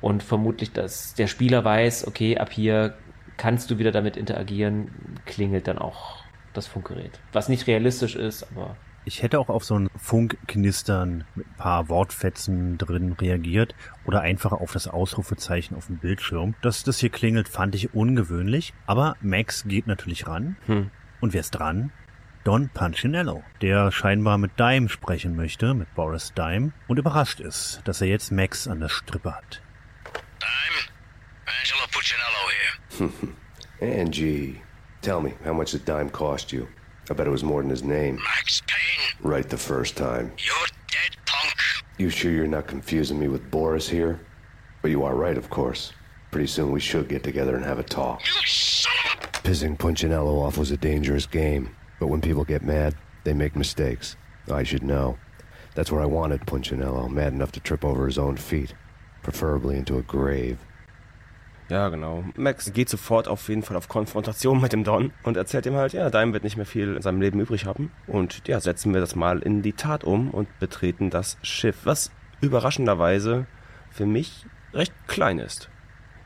Und 0.00 0.22
vermutlich, 0.22 0.72
dass 0.72 1.14
der 1.14 1.26
Spieler 1.26 1.64
weiß, 1.64 2.06
okay, 2.06 2.38
ab 2.38 2.52
hier 2.52 2.96
kannst 3.36 3.72
du 3.72 3.78
wieder 3.78 3.90
damit 3.90 4.16
interagieren, 4.16 4.92
klingelt 5.24 5.66
dann 5.66 5.78
auch 5.78 6.22
das 6.52 6.68
Funkgerät. 6.68 7.18
Was 7.32 7.48
nicht 7.48 7.66
realistisch 7.66 8.14
ist, 8.14 8.46
aber 8.54 8.76
ich 9.06 9.22
hätte 9.22 9.38
auch 9.38 9.48
auf 9.48 9.64
so 9.64 9.78
ein 9.78 9.88
Funkknistern 9.96 11.24
mit 11.36 11.46
ein 11.46 11.56
paar 11.56 11.88
Wortfetzen 11.88 12.76
drin 12.76 13.12
reagiert 13.12 13.74
oder 14.04 14.20
einfach 14.20 14.50
auf 14.50 14.72
das 14.72 14.88
Ausrufezeichen 14.88 15.76
auf 15.76 15.86
dem 15.86 15.98
Bildschirm. 15.98 16.56
Dass 16.60 16.82
das 16.82 16.98
hier 16.98 17.10
klingelt, 17.10 17.48
fand 17.48 17.76
ich 17.76 17.94
ungewöhnlich. 17.94 18.74
Aber 18.84 19.16
Max 19.22 19.64
geht 19.64 19.86
natürlich 19.86 20.26
ran. 20.26 20.56
Hm. 20.66 20.90
Und 21.20 21.32
wer 21.32 21.40
ist 21.40 21.52
dran? 21.52 21.92
Don 22.42 22.68
Punchinello, 22.68 23.44
der 23.62 23.92
scheinbar 23.92 24.38
mit 24.38 24.58
Dime 24.58 24.88
sprechen 24.88 25.36
möchte, 25.36 25.72
mit 25.74 25.92
Boris 25.94 26.32
Dime, 26.34 26.72
und 26.88 26.98
überrascht 26.98 27.40
ist, 27.40 27.82
dass 27.84 28.00
er 28.00 28.08
jetzt 28.08 28.32
Max 28.32 28.66
an 28.66 28.80
der 28.80 28.88
Strippe 28.88 29.34
hat. 29.34 29.62
Dime? 30.40 30.82
Angelo 31.60 31.86
Puccinello 31.92 33.10
here. 33.80 34.00
Angie, 34.00 34.60
tell 35.00 35.20
me, 35.20 35.32
how 35.44 35.54
much 35.54 35.70
did 35.70 35.86
Dime 35.86 36.10
cost 36.10 36.52
you? 36.52 36.66
I 37.08 37.14
bet 37.14 37.26
it 37.26 37.30
was 37.30 37.44
more 37.44 37.62
than 37.62 37.70
his 37.70 37.84
name. 37.84 38.16
Max 38.16 38.62
Payne. 38.66 39.16
Right 39.20 39.48
the 39.48 39.56
first 39.56 39.96
time. 39.96 40.32
You're 40.38 40.66
dead, 40.90 41.16
punk. 41.24 41.54
You 41.98 42.10
sure 42.10 42.32
you're 42.32 42.46
not 42.46 42.66
confusing 42.66 43.18
me 43.18 43.28
with 43.28 43.50
Boris 43.50 43.88
here? 43.88 44.20
But 44.82 44.90
you 44.90 45.04
are 45.04 45.14
right, 45.14 45.38
of 45.38 45.48
course. 45.48 45.92
Pretty 46.30 46.48
soon 46.48 46.72
we 46.72 46.80
should 46.80 47.08
get 47.08 47.22
together 47.22 47.56
and 47.56 47.64
have 47.64 47.78
a 47.78 47.84
talk. 47.84 48.26
You 48.26 48.32
son 48.46 48.92
of 49.14 49.22
a... 49.22 49.26
Pissing 49.48 49.78
Punchinello 49.78 50.40
off 50.40 50.58
was 50.58 50.72
a 50.72 50.76
dangerous 50.76 51.26
game, 51.26 51.74
but 52.00 52.08
when 52.08 52.20
people 52.20 52.44
get 52.44 52.62
mad, 52.62 52.94
they 53.24 53.32
make 53.32 53.54
mistakes. 53.56 54.16
I 54.50 54.64
should 54.64 54.82
know. 54.82 55.16
That's 55.74 55.92
where 55.92 56.02
I 56.02 56.06
wanted 56.06 56.46
Punchinello, 56.46 57.08
mad 57.08 57.32
enough 57.32 57.52
to 57.52 57.60
trip 57.60 57.84
over 57.84 58.06
his 58.06 58.18
own 58.18 58.36
feet, 58.36 58.74
preferably 59.22 59.76
into 59.76 59.98
a 59.98 60.02
grave. 60.02 60.58
Ja, 61.68 61.88
genau. 61.88 62.24
Max 62.36 62.72
geht 62.72 62.88
sofort 62.88 63.26
auf 63.26 63.48
jeden 63.48 63.62
Fall 63.62 63.76
auf 63.76 63.88
Konfrontation 63.88 64.60
mit 64.60 64.72
dem 64.72 64.84
Don 64.84 65.12
und 65.24 65.36
erzählt 65.36 65.66
ihm 65.66 65.74
halt, 65.74 65.92
ja, 65.92 66.10
Dime 66.10 66.32
wird 66.32 66.44
nicht 66.44 66.56
mehr 66.56 66.66
viel 66.66 66.94
in 66.94 67.02
seinem 67.02 67.20
Leben 67.20 67.40
übrig 67.40 67.66
haben. 67.66 67.90
Und 68.06 68.46
ja, 68.46 68.60
setzen 68.60 68.94
wir 68.94 69.00
das 69.00 69.16
mal 69.16 69.40
in 69.40 69.62
die 69.62 69.72
Tat 69.72 70.04
um 70.04 70.30
und 70.30 70.46
betreten 70.60 71.10
das 71.10 71.38
Schiff, 71.42 71.78
was 71.84 72.12
überraschenderweise 72.40 73.46
für 73.90 74.06
mich 74.06 74.46
recht 74.72 74.92
klein 75.08 75.38
ist. 75.38 75.68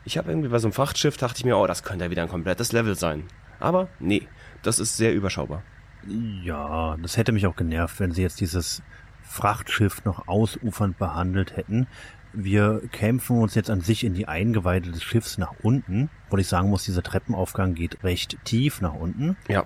Ich 0.03 0.17
habe 0.17 0.31
irgendwie 0.31 0.49
bei 0.49 0.59
so 0.59 0.67
einem 0.67 0.73
Frachtschiff 0.73 1.17
dachte 1.17 1.39
ich 1.39 1.45
mir, 1.45 1.57
oh, 1.57 1.65
das 1.67 1.83
könnte 1.83 2.05
ja 2.05 2.11
wieder 2.11 2.23
ein 2.23 2.29
komplettes 2.29 2.71
Level 2.71 2.95
sein. 2.95 3.23
Aber 3.59 3.87
nee, 3.99 4.27
das 4.61 4.79
ist 4.79 4.97
sehr 4.97 5.13
überschaubar. 5.13 5.63
Ja, 6.07 6.97
das 7.01 7.17
hätte 7.17 7.31
mich 7.31 7.47
auch 7.47 7.55
genervt, 7.55 7.99
wenn 7.99 8.11
sie 8.11 8.23
jetzt 8.23 8.41
dieses 8.41 8.81
Frachtschiff 9.21 10.03
noch 10.03 10.27
ausufernd 10.27 10.97
behandelt 10.97 11.55
hätten. 11.55 11.87
Wir 12.33 12.81
kämpfen 12.91 13.39
uns 13.39 13.55
jetzt 13.55 13.69
an 13.69 13.81
sich 13.81 14.03
in 14.03 14.13
die 14.13 14.27
Eingeweide 14.27 14.91
des 14.91 15.03
Schiffs 15.03 15.37
nach 15.37 15.53
unten, 15.61 16.09
wo 16.29 16.37
ich 16.37 16.47
sagen 16.47 16.69
muss, 16.69 16.85
dieser 16.85 17.03
Treppenaufgang 17.03 17.73
geht 17.73 18.03
recht 18.03 18.37
tief 18.45 18.81
nach 18.81 18.93
unten. 18.93 19.35
Ja. 19.47 19.65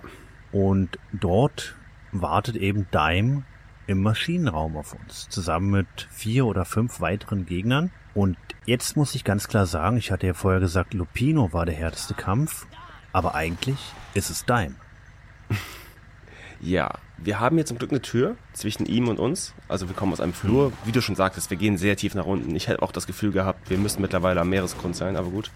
Und 0.52 0.98
dort 1.12 1.76
wartet 2.12 2.56
eben 2.56 2.88
Dime 2.92 3.44
im 3.88 4.02
Maschinenraum 4.02 4.78
auf 4.78 4.94
uns, 4.94 5.30
zusammen 5.30 5.70
mit 5.70 6.08
vier 6.10 6.46
oder 6.46 6.66
fünf 6.66 7.02
weiteren 7.02 7.46
Gegnern. 7.46 7.92
Und 8.14 8.38
jetzt 8.66 8.98
muss 8.98 9.14
ich 9.14 9.24
ganz 9.24 9.48
klar 9.48 9.66
sagen, 9.66 9.98
ich 9.98 10.12
hatte 10.12 10.26
ja 10.26 10.34
vorher 10.34 10.60
gesagt, 10.60 10.94
Lupino 10.94 11.54
war 11.54 11.66
der 11.66 11.76
härteste 11.76 12.14
Kampf, 12.14 12.66
aber 13.12 13.36
eigentlich 13.36 13.78
ist 14.14 14.30
es 14.30 14.46
Dime. 14.46 14.76
Ja, 16.62 16.92
wir 17.18 17.40
haben 17.40 17.58
hier 17.58 17.66
zum 17.66 17.78
Glück 17.78 17.92
eine 17.92 18.02
Tür 18.02 18.36
zwischen 18.54 18.86
ihm 18.86 19.08
und 19.08 19.20
uns. 19.20 19.54
Also 19.68 19.88
wir 19.88 19.96
kommen 19.96 20.14
aus 20.14 20.20
einem 20.20 20.34
Flur. 20.34 20.72
Wie 20.84 20.92
du 20.92 21.02
schon 21.02 21.16
sagtest, 21.16 21.50
wir 21.50 21.58
gehen 21.58 21.78
sehr 21.78 21.96
tief 21.96 22.16
nach 22.16 22.26
unten. 22.26 22.56
Ich 22.56 22.68
hätte 22.68 22.82
auch 22.82 22.92
das 22.92 23.08
Gefühl 23.08 23.32
gehabt, 23.32 23.70
wir 23.70 23.78
müssen 23.78 24.02
mittlerweile 24.02 24.42
am 24.42 24.50
Meeresgrund 24.50 24.96
sein, 24.96 25.16
aber 25.16 25.30
gut. 25.30 25.52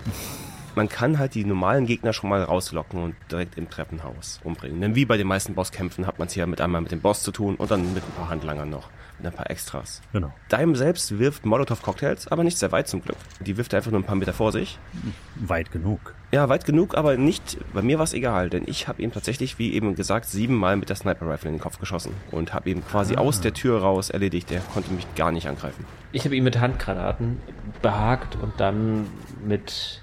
Man 0.76 0.88
kann 0.90 1.18
halt 1.20 1.36
die 1.36 1.44
normalen 1.46 1.86
Gegner 1.86 2.14
schon 2.14 2.30
mal 2.30 2.42
rauslocken 2.44 3.04
und 3.04 3.16
direkt 3.32 3.58
im 3.58 3.70
Treppenhaus 3.70 4.40
umbringen. 4.44 4.80
Denn 4.82 4.96
wie 4.96 5.06
bei 5.06 5.18
den 5.18 5.28
meisten 5.28 5.56
Bosskämpfen 5.56 6.06
hat 6.08 6.20
man 6.20 6.28
es 6.28 6.34
hier 6.34 6.48
mit 6.48 6.62
einmal 6.62 6.82
mit 6.82 6.92
dem 6.92 7.02
Boss 7.02 7.24
zu 7.24 7.32
tun 7.32 7.56
und 7.56 7.70
dann 7.72 7.94
mit 7.94 8.04
ein 8.04 8.12
paar 8.16 8.30
Handlangern 8.30 8.70
noch. 8.70 8.90
Mit 9.18 9.28
ein 9.28 9.34
paar 9.34 9.50
Extras. 9.50 10.02
Genau. 10.14 10.32
Daim 10.48 10.76
selbst 10.76 11.20
wirft 11.20 11.46
Molotow-Cocktails, 11.46 12.30
aber 12.30 12.44
nicht 12.46 12.58
sehr 12.58 12.72
weit 12.72 12.88
zum 12.88 13.02
Glück. 13.02 13.18
Die 13.42 13.58
wirft 13.58 13.74
er 13.74 13.78
einfach 13.78 13.92
nur 13.92 14.00
ein 14.00 14.06
paar 14.06 14.16
Meter 14.16 14.32
vor 14.32 14.54
sich. 14.54 14.80
Weit 15.36 15.72
genug. 15.72 16.16
Ja, 16.32 16.48
weit 16.48 16.64
genug, 16.64 16.96
aber 16.96 17.18
nicht, 17.18 17.58
bei 17.74 17.82
mir 17.82 17.98
war 17.98 18.04
es 18.06 18.14
egal, 18.14 18.50
denn 18.50 18.64
ich 18.68 18.88
habe 18.88 19.02
ihm 19.02 19.12
tatsächlich, 19.12 19.60
wie 19.60 19.74
eben 19.74 19.96
gesagt, 19.96 20.26
siebenmal 20.28 20.78
mit 20.78 20.88
der 20.88 20.96
Sniper-Rifle 20.96 21.50
in 21.50 21.56
den 21.56 21.62
Kopf 21.62 21.80
geschossen 21.80 22.14
und 22.32 22.54
habe 22.54 22.70
ihn 22.70 22.86
quasi 22.86 23.16
Ah. 23.16 23.20
aus 23.20 23.42
der 23.42 23.54
Tür 23.54 23.82
raus 23.82 24.10
erledigt. 24.10 24.52
Er 24.52 24.62
konnte 24.62 24.94
mich 24.94 25.06
gar 25.16 25.32
nicht 25.34 25.48
angreifen. 25.50 25.86
Ich 26.14 26.24
habe 26.24 26.36
ihn 26.38 26.44
mit 26.46 26.60
Handgranaten 26.62 27.40
behagt 27.82 28.38
und 28.42 28.54
dann 28.58 29.08
mit 29.46 30.02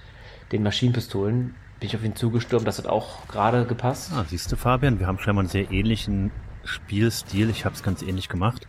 den 0.52 0.62
Maschinenpistolen 0.62 1.54
bin 1.80 1.88
ich 1.88 1.96
auf 1.96 2.04
ihn 2.04 2.16
zugestürmt. 2.16 2.66
Das 2.66 2.78
hat 2.78 2.86
auch 2.86 3.26
gerade 3.28 3.66
gepasst. 3.66 4.12
Ah, 4.14 4.24
siehst 4.28 4.50
du, 4.50 4.56
Fabian, 4.56 4.98
wir 4.98 5.06
haben 5.06 5.18
scheinbar 5.18 5.42
einen 5.42 5.50
sehr 5.50 5.70
ähnlichen 5.70 6.30
Spielstil. 6.64 7.50
Ich 7.50 7.64
habe 7.64 7.74
es 7.74 7.82
ganz 7.82 8.02
ähnlich 8.02 8.28
gemacht. 8.28 8.66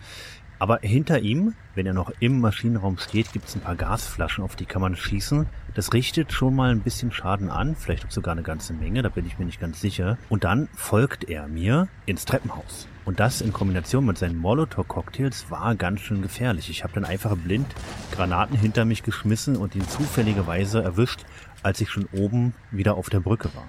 Aber 0.60 0.80
hinter 0.82 1.20
ihm, 1.20 1.54
wenn 1.76 1.86
er 1.86 1.94
noch 1.94 2.12
im 2.20 2.40
Maschinenraum 2.40 2.98
steht, 2.98 3.32
gibt 3.32 3.48
es 3.48 3.56
ein 3.56 3.62
paar 3.62 3.76
Gasflaschen, 3.76 4.44
auf 4.44 4.56
die 4.56 4.66
kann 4.66 4.82
man 4.82 4.96
schießen. 4.96 5.46
Das 5.76 5.94
richtet 5.94 6.34
schon 6.34 6.56
mal 6.56 6.72
ein 6.72 6.82
bisschen 6.82 7.12
Schaden 7.12 7.52
an, 7.52 7.76
vielleicht 7.76 8.12
sogar 8.12 8.32
eine 8.32 8.42
ganze 8.42 8.74
Menge, 8.74 9.04
da 9.04 9.10
bin 9.10 9.28
ich 9.28 9.38
mir 9.38 9.46
nicht 9.46 9.60
ganz 9.60 9.80
sicher. 9.80 10.18
Und 10.30 10.44
dann 10.44 10.68
folgt 10.74 11.30
er 11.30 11.48
mir 11.48 11.90
ins 12.08 12.26
Treppenhaus. 12.26 12.88
Und 13.06 13.20
das 13.20 13.42
in 13.42 13.54
Kombination 13.54 14.06
mit 14.06 14.18
seinen 14.18 14.38
Molotow-Cocktails 14.38 15.52
war 15.52 15.76
ganz 15.76 16.02
schön 16.02 16.24
gefährlich. 16.24 16.72
Ich 16.72 16.84
habe 16.84 16.94
dann 16.94 17.06
einfach 17.06 17.38
blind 17.38 17.68
Granaten 18.12 18.58
hinter 18.58 18.84
mich 18.84 19.04
geschmissen 19.04 19.56
und 19.56 19.76
ihn 19.76 19.88
zufälligerweise 19.88 20.82
erwischt, 20.82 21.24
als 21.68 21.82
ich 21.82 21.90
schon 21.90 22.08
oben 22.14 22.54
wieder 22.72 22.96
auf 22.96 23.10
der 23.10 23.20
Brücke 23.20 23.50
war. 23.54 23.68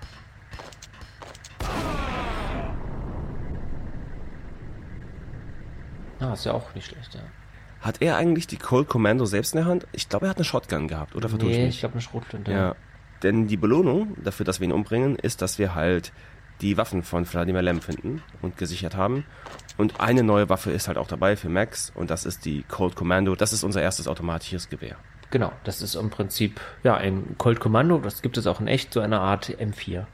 Ah, 6.20 6.32
ist 6.32 6.44
ja 6.44 6.52
auch 6.52 6.74
nicht 6.74 6.86
schlecht, 6.86 7.14
ja. 7.14 7.20
Hat 7.80 8.00
er 8.02 8.16
eigentlich 8.16 8.46
die 8.46 8.56
Cold 8.56 8.88
Commando 8.88 9.24
selbst 9.24 9.54
in 9.54 9.58
der 9.58 9.66
Hand? 9.66 9.86
Ich 9.92 10.08
glaube, 10.08 10.26
er 10.26 10.30
hat 10.30 10.36
eine 10.36 10.44
Shotgun 10.44 10.88
gehabt, 10.88 11.14
oder 11.14 11.28
vertue 11.28 11.50
ich 11.50 11.56
Nee, 11.56 11.66
mich? 11.66 11.74
ich 11.76 11.80
glaube 11.80 11.94
eine 11.94 12.02
Schrotflinte. 12.02 12.50
Ja. 12.52 12.74
Denn 13.22 13.46
die 13.48 13.56
Belohnung 13.56 14.16
dafür, 14.22 14.44
dass 14.46 14.60
wir 14.60 14.66
ihn 14.68 14.72
umbringen, 14.72 15.16
ist, 15.16 15.42
dass 15.42 15.58
wir 15.58 15.74
halt 15.74 16.12
die 16.60 16.76
Waffen 16.76 17.02
von 17.04 17.24
Vladimir 17.24 17.62
Lem 17.62 17.80
finden 17.80 18.22
und 18.42 18.56
gesichert 18.56 18.96
haben. 18.96 19.24
Und 19.76 20.00
eine 20.00 20.22
neue 20.24 20.48
Waffe 20.48 20.70
ist 20.72 20.86
halt 20.88 20.98
auch 20.98 21.06
dabei 21.06 21.36
für 21.36 21.48
Max 21.48 21.92
und 21.94 22.10
das 22.10 22.24
ist 22.26 22.44
die 22.44 22.64
Cold 22.64 22.96
Commando. 22.96 23.34
Das 23.36 23.52
ist 23.52 23.62
unser 23.62 23.80
erstes 23.82 24.08
automatisches 24.08 24.68
Gewehr. 24.68 24.96
Genau, 25.30 25.52
das 25.64 25.82
ist 25.82 25.94
im 25.94 26.10
Prinzip 26.10 26.60
ja 26.82 26.96
ein 26.96 27.36
Colt 27.36 27.60
Kommando, 27.60 27.98
das 27.98 28.22
gibt 28.22 28.38
es 28.38 28.46
auch 28.46 28.60
in 28.60 28.66
echt, 28.66 28.94
so 28.94 29.00
eine 29.00 29.20
Art 29.20 29.50
M4. 29.50 30.06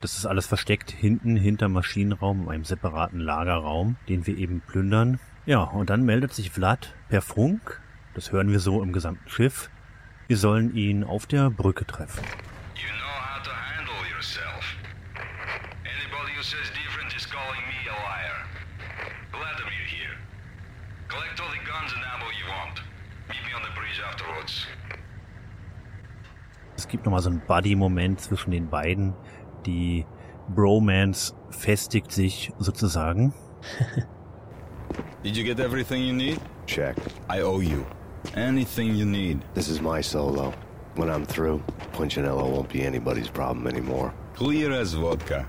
Das 0.00 0.16
ist 0.16 0.26
alles 0.26 0.46
versteckt 0.46 0.90
hinten 0.90 1.36
hinter 1.36 1.68
Maschinenraum, 1.68 2.44
in 2.44 2.48
einem 2.48 2.64
separaten 2.64 3.20
Lagerraum, 3.20 3.96
den 4.08 4.26
wir 4.26 4.38
eben 4.38 4.60
plündern. 4.60 5.18
Ja, 5.44 5.62
und 5.62 5.90
dann 5.90 6.04
meldet 6.04 6.32
sich 6.32 6.50
Vlad 6.50 6.94
per 7.08 7.20
Funk, 7.20 7.82
das 8.14 8.30
hören 8.32 8.50
wir 8.50 8.60
so 8.60 8.82
im 8.82 8.92
gesamten 8.92 9.28
Schiff, 9.28 9.70
wir 10.28 10.36
sollen 10.36 10.74
ihn 10.76 11.02
auf 11.02 11.26
der 11.26 11.50
Brücke 11.50 11.84
treffen. 11.84 12.22
You 12.76 12.86
know 12.86 13.10
how 13.10 13.42
to 13.42 13.50
handle 13.50 13.98
yourself. 14.14 14.62
Anybody 15.82 16.32
who 16.38 16.42
says 16.44 16.70
different 16.70 17.12
is 17.16 17.26
calling 17.26 17.60
me 17.66 17.90
a 17.90 17.96
liar. 18.06 18.46
Vladimir 19.32 19.84
here. 19.90 20.14
Collect 21.08 21.40
all 21.40 21.50
the 21.50 21.58
guns 21.66 21.92
and 21.92 22.04
ammo 22.06 22.30
you 22.38 22.46
want. 22.46 22.78
Meet 23.28 23.42
me 23.44 23.52
on 23.58 23.62
the 23.66 23.74
bridge 23.74 24.00
afterwards. 24.06 24.66
Es 26.76 26.79
gibt 26.90 27.04
nochmal 27.04 27.22
so 27.22 27.30
einen 27.30 27.42
Buddy-Moment 27.46 28.20
zwischen 28.20 28.50
den 28.50 28.68
beiden. 28.68 29.14
Die 29.66 30.04
Bromance 30.48 31.34
festigt 31.50 32.12
sich 32.12 32.52
sozusagen. 32.58 33.32
Did 35.22 35.36
you 35.36 35.44
get 35.44 35.60
everything 35.60 36.02
you 36.02 36.12
need? 36.12 36.40
Check. 36.66 36.96
I 37.28 37.42
owe 37.42 37.60
you. 37.60 37.84
Anything 38.34 38.94
you 38.94 39.06
need. 39.06 39.40
This 39.54 39.68
is 39.68 39.80
my 39.80 40.02
solo. 40.02 40.52
When 40.96 41.08
I'm 41.08 41.24
through, 41.24 41.62
Punchinello 41.92 42.50
won't 42.50 42.68
be 42.68 42.82
anybody's 42.82 43.28
problem 43.28 43.66
anymore. 43.66 44.12
Clear 44.34 44.72
as 44.72 44.94
vodka. 44.94 45.46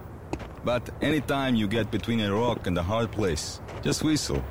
But 0.64 0.90
anytime 1.02 1.56
you 1.56 1.68
get 1.68 1.90
between 1.90 2.20
a 2.20 2.34
rock 2.34 2.68
and 2.68 2.78
a 2.78 2.84
hard 2.84 3.12
place, 3.12 3.60
just 3.82 4.04
whistle. 4.04 4.44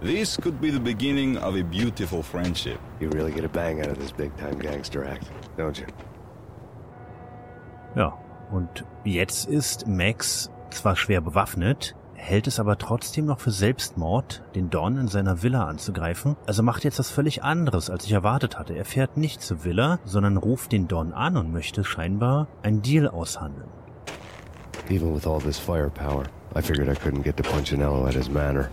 This 0.00 0.36
could 0.36 0.60
be 0.60 0.70
the 0.70 0.80
beginning 0.80 1.36
of 1.38 1.56
a 1.56 1.62
beautiful 1.62 2.22
friendship. 2.22 2.80
You 3.00 3.10
really 3.10 3.32
get 3.32 3.44
a 3.44 3.48
bang 3.48 3.80
out 3.80 3.88
of 3.88 3.98
this 3.98 4.12
big 4.12 4.34
time 4.36 4.58
gangster 4.58 5.04
act, 5.04 5.28
don't 5.56 5.78
you? 5.78 5.86
Ja, 7.98 8.16
und 8.52 8.84
jetzt 9.02 9.48
ist 9.48 9.88
Max 9.88 10.52
zwar 10.70 10.94
schwer 10.94 11.20
bewaffnet, 11.20 11.96
hält 12.14 12.46
es 12.46 12.60
aber 12.60 12.78
trotzdem 12.78 13.26
noch 13.26 13.40
für 13.40 13.50
Selbstmord, 13.50 14.44
den 14.54 14.70
Don 14.70 14.96
in 14.98 15.08
seiner 15.08 15.42
Villa 15.42 15.66
anzugreifen. 15.66 16.36
Also 16.46 16.62
macht 16.62 16.84
jetzt 16.84 17.00
was 17.00 17.10
völlig 17.10 17.42
anderes, 17.42 17.90
als 17.90 18.04
ich 18.04 18.12
erwartet 18.12 18.56
hatte. 18.56 18.74
Er 18.74 18.84
fährt 18.84 19.16
nicht 19.16 19.42
zur 19.42 19.64
Villa, 19.64 19.98
sondern 20.04 20.36
ruft 20.36 20.70
den 20.70 20.86
Don 20.86 21.12
an 21.12 21.36
und 21.36 21.52
möchte 21.52 21.82
scheinbar 21.82 22.46
ein 22.62 22.82
Deal 22.82 23.08
aushandeln. 23.08 23.68
Even 24.88 25.12
with 25.12 25.26
all 25.26 25.40
this 25.40 25.58
firepower, 25.58 26.22
I 26.54 26.62
figured 26.62 26.88
I 26.88 26.92
couldn't 26.92 27.24
get 27.24 27.36
to 27.36 27.42
Punchinello 27.42 28.06
at 28.06 28.14
his 28.14 28.30
manor. 28.30 28.70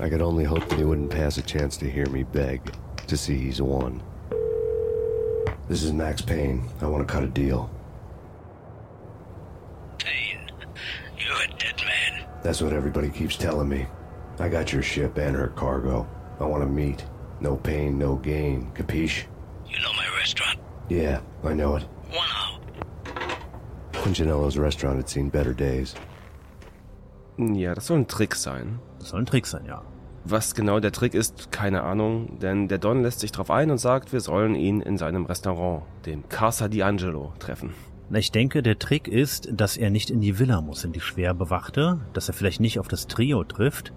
I 0.00 0.10
could 0.10 0.20
only 0.20 0.44
hope 0.44 0.68
that 0.68 0.80
he 0.80 0.84
wouldn't 0.84 1.10
pass 1.10 1.38
a 1.38 1.42
chance 1.42 1.78
to 1.78 1.86
hear 1.86 2.08
me 2.08 2.24
beg 2.24 2.60
to 3.06 3.16
see 3.16 3.38
he's 3.38 3.62
won. 3.62 4.02
This 5.72 5.84
is 5.84 5.92
Max 5.94 6.20
Payne. 6.20 6.68
I 6.82 6.86
want 6.86 7.08
to 7.08 7.10
cut 7.10 7.24
a 7.24 7.26
deal. 7.26 7.70
Payne, 9.96 10.52
you're 11.16 11.42
a 11.44 11.48
dead 11.58 11.76
man. 11.78 12.26
That's 12.42 12.60
what 12.60 12.74
everybody 12.74 13.08
keeps 13.08 13.38
telling 13.38 13.70
me. 13.70 13.86
I 14.38 14.50
got 14.50 14.70
your 14.70 14.82
ship 14.82 15.16
and 15.16 15.34
her 15.34 15.48
cargo. 15.48 16.06
I 16.38 16.44
want 16.44 16.62
to 16.62 16.68
meet. 16.68 17.06
No 17.40 17.56
pain, 17.56 17.96
no 17.96 18.16
gain. 18.16 18.70
Capiche? 18.74 19.24
You 19.66 19.80
know 19.80 19.94
my 19.94 20.06
restaurant? 20.18 20.58
Yeah, 20.90 21.22
I 21.42 21.54
know 21.54 21.76
it. 21.76 21.86
Wow. 22.12 22.60
Punchinello's 23.92 24.58
restaurant 24.58 24.98
had 24.98 25.08
seen 25.08 25.30
better 25.30 25.54
days. 25.54 25.94
Mm, 27.38 27.54
ja, 27.54 27.72
das 27.72 27.86
soll 27.86 27.96
ein 27.96 28.06
Trick 28.06 28.34
sein. 28.34 28.78
Das 28.98 29.08
soll 29.08 29.20
ein 29.20 29.26
Trick 29.26 29.46
sein, 29.46 29.64
ja. 29.64 29.82
Was 30.24 30.54
genau 30.54 30.78
der 30.78 30.92
Trick 30.92 31.14
ist, 31.14 31.50
keine 31.50 31.82
Ahnung, 31.82 32.38
denn 32.38 32.68
der 32.68 32.78
Don 32.78 33.02
lässt 33.02 33.20
sich 33.20 33.32
drauf 33.32 33.50
ein 33.50 33.70
und 33.70 33.78
sagt, 33.78 34.12
wir 34.12 34.20
sollen 34.20 34.54
ihn 34.54 34.80
in 34.80 34.96
seinem 34.96 35.26
Restaurant, 35.26 35.82
dem 36.06 36.28
Casa 36.28 36.66
D'Angelo, 36.66 37.36
treffen. 37.40 37.74
Na, 38.12 38.18
ich 38.18 38.30
denke, 38.30 38.62
der 38.62 38.78
Trick 38.78 39.08
ist, 39.08 39.48
dass 39.50 39.78
er 39.78 39.88
nicht 39.88 40.10
in 40.10 40.20
die 40.20 40.38
Villa 40.38 40.60
muss, 40.60 40.84
in 40.84 40.92
die 40.92 41.00
schwer 41.00 41.32
bewachte, 41.32 41.98
dass 42.12 42.28
er 42.28 42.34
vielleicht 42.34 42.60
nicht 42.60 42.78
auf 42.78 42.86
das 42.86 43.06
Trio 43.06 43.42
trifft, 43.42 43.94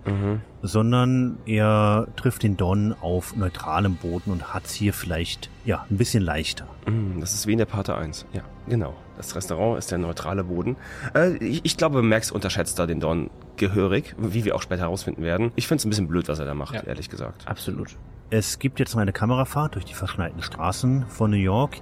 sondern 0.61 1.37
er 1.45 2.07
trifft 2.15 2.43
den 2.43 2.55
Don 2.55 2.93
auf 3.01 3.35
neutralem 3.35 3.95
Boden 3.95 4.31
und 4.31 4.53
hat's 4.53 4.73
hier 4.73 4.93
vielleicht, 4.93 5.49
ja, 5.65 5.85
ein 5.89 5.97
bisschen 5.97 6.23
leichter. 6.23 6.65
Mm, 6.87 7.19
Das 7.19 7.33
ist 7.33 7.45
wie 7.45 7.51
in 7.51 7.57
der 7.57 7.65
Parte 7.65 7.95
1. 7.97 8.25
Ja, 8.31 8.43
genau. 8.69 8.93
Das 9.17 9.35
Restaurant 9.35 9.77
ist 9.79 9.91
der 9.91 9.97
neutrale 9.97 10.45
Boden. 10.45 10.77
Äh, 11.13 11.35
ich, 11.43 11.61
ich 11.65 11.75
glaube, 11.75 12.01
Max 12.01 12.31
unterschätzt 12.31 12.79
da 12.79 12.85
den 12.87 13.01
Don 13.01 13.29
gehörig, 13.57 14.15
wie 14.17 14.45
wir 14.45 14.55
auch 14.55 14.61
später 14.61 14.83
herausfinden 14.83 15.23
werden. 15.23 15.51
Ich 15.57 15.67
finde 15.67 15.79
es 15.79 15.85
ein 15.85 15.89
bisschen 15.89 16.07
blöd, 16.07 16.29
was 16.29 16.39
er 16.39 16.45
da 16.45 16.53
macht, 16.53 16.73
Ja. 16.75 16.83
ehrlich 16.83 17.09
gesagt. 17.09 17.45
Absolut. 17.49 17.97
Es 18.29 18.59
gibt 18.59 18.79
jetzt 18.79 18.95
noch 18.95 19.01
eine 19.01 19.13
Kamerafahrt 19.13 19.75
durch 19.75 19.85
die 19.85 19.93
verschneiten 19.93 20.41
Straßen 20.41 21.05
von 21.09 21.29
New 21.31 21.37
York, 21.37 21.77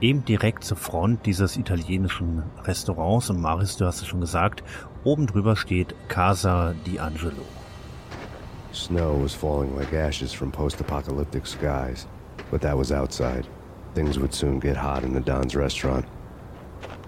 eben 0.00 0.24
direkt 0.24 0.64
zur 0.64 0.76
Front 0.76 1.26
dieses 1.26 1.56
italienischen 1.56 2.42
Restaurants. 2.64 3.30
Und 3.30 3.40
Maris, 3.40 3.76
du 3.76 3.86
hast 3.86 4.00
es 4.00 4.06
schon 4.06 4.20
gesagt, 4.20 4.62
oben 5.04 5.26
drüber 5.26 5.56
steht 5.56 5.94
Casa 6.08 6.74
D'Angelo. 6.86 7.44
Snow 8.72 9.22
was 9.22 9.34
falling 9.34 9.74
like 9.76 9.92
ashes 9.92 10.32
from 10.32 10.52
post 10.52 10.80
apocalyptic 10.80 11.46
skies, 11.46 12.06
but 12.50 12.60
that 12.60 12.76
was 12.76 12.92
outside. 12.92 13.46
Things 13.94 14.18
would 14.18 14.34
soon 14.34 14.60
get 14.60 14.76
hot 14.76 15.02
in 15.02 15.14
the 15.14 15.20
Don's 15.20 15.56
restaurant. 15.56 16.04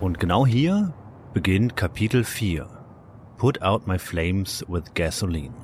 Und 0.01 0.19
genau 0.19 0.47
hier 0.47 0.93
beginnt 1.35 1.77
Kapitel 1.77 2.25
4. 2.25 2.67
Put 3.37 3.63
out 3.63 3.87
my 3.87 3.99
flames 3.99 4.65
with 4.69 4.95
gasoline. 4.95 5.55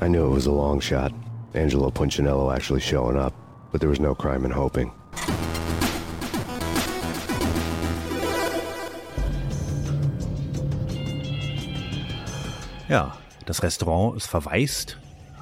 I 0.00 0.08
knew 0.08 0.26
it 0.26 0.34
was 0.34 0.46
a 0.46 0.52
long 0.52 0.80
shot. 0.80 1.12
Angelo 1.54 1.90
Punchinello 1.90 2.54
actually 2.54 2.80
showing 2.80 3.16
up, 3.16 3.34
but 3.70 3.80
there 3.80 3.90
was 3.90 4.00
no 4.00 4.14
crime 4.14 4.44
in 4.44 4.50
hoping. 4.50 4.92
Ja, 12.92 13.16
das 13.46 13.62
Restaurant 13.62 14.18
ist 14.18 14.26
verwaist, 14.26 14.98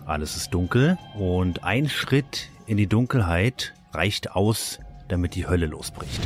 alles 0.07 0.36
ist 0.36 0.55
dunkel 0.55 0.96
und 1.18 1.64
ein 1.64 1.88
Schritt 1.88 2.48
in 2.68 2.76
die 2.76 2.86
Dunkelheit 2.86 3.74
reicht 3.92 4.30
aus, 4.30 4.78
damit 5.09 5.34
die 5.34 5.48
Hölle 5.48 5.66
losbricht. 5.66 6.20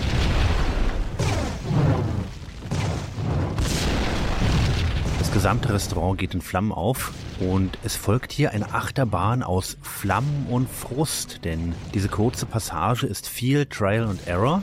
Das 5.18 5.32
gesamte 5.32 5.72
Restaurant 5.72 6.18
geht 6.18 6.34
in 6.34 6.42
Flammen 6.42 6.72
auf 6.72 7.14
und 7.40 7.78
es 7.84 7.96
folgt 7.96 8.30
hier 8.30 8.50
eine 8.50 8.74
Achterbahn 8.74 9.42
aus 9.42 9.78
Flammen 9.80 10.46
und 10.50 10.68
Frust, 10.68 11.42
denn 11.46 11.74
diese 11.94 12.10
kurze 12.10 12.44
Passage 12.44 13.06
ist 13.06 13.30
viel 13.30 13.64
Trial 13.64 14.04
and 14.04 14.26
Error. 14.26 14.62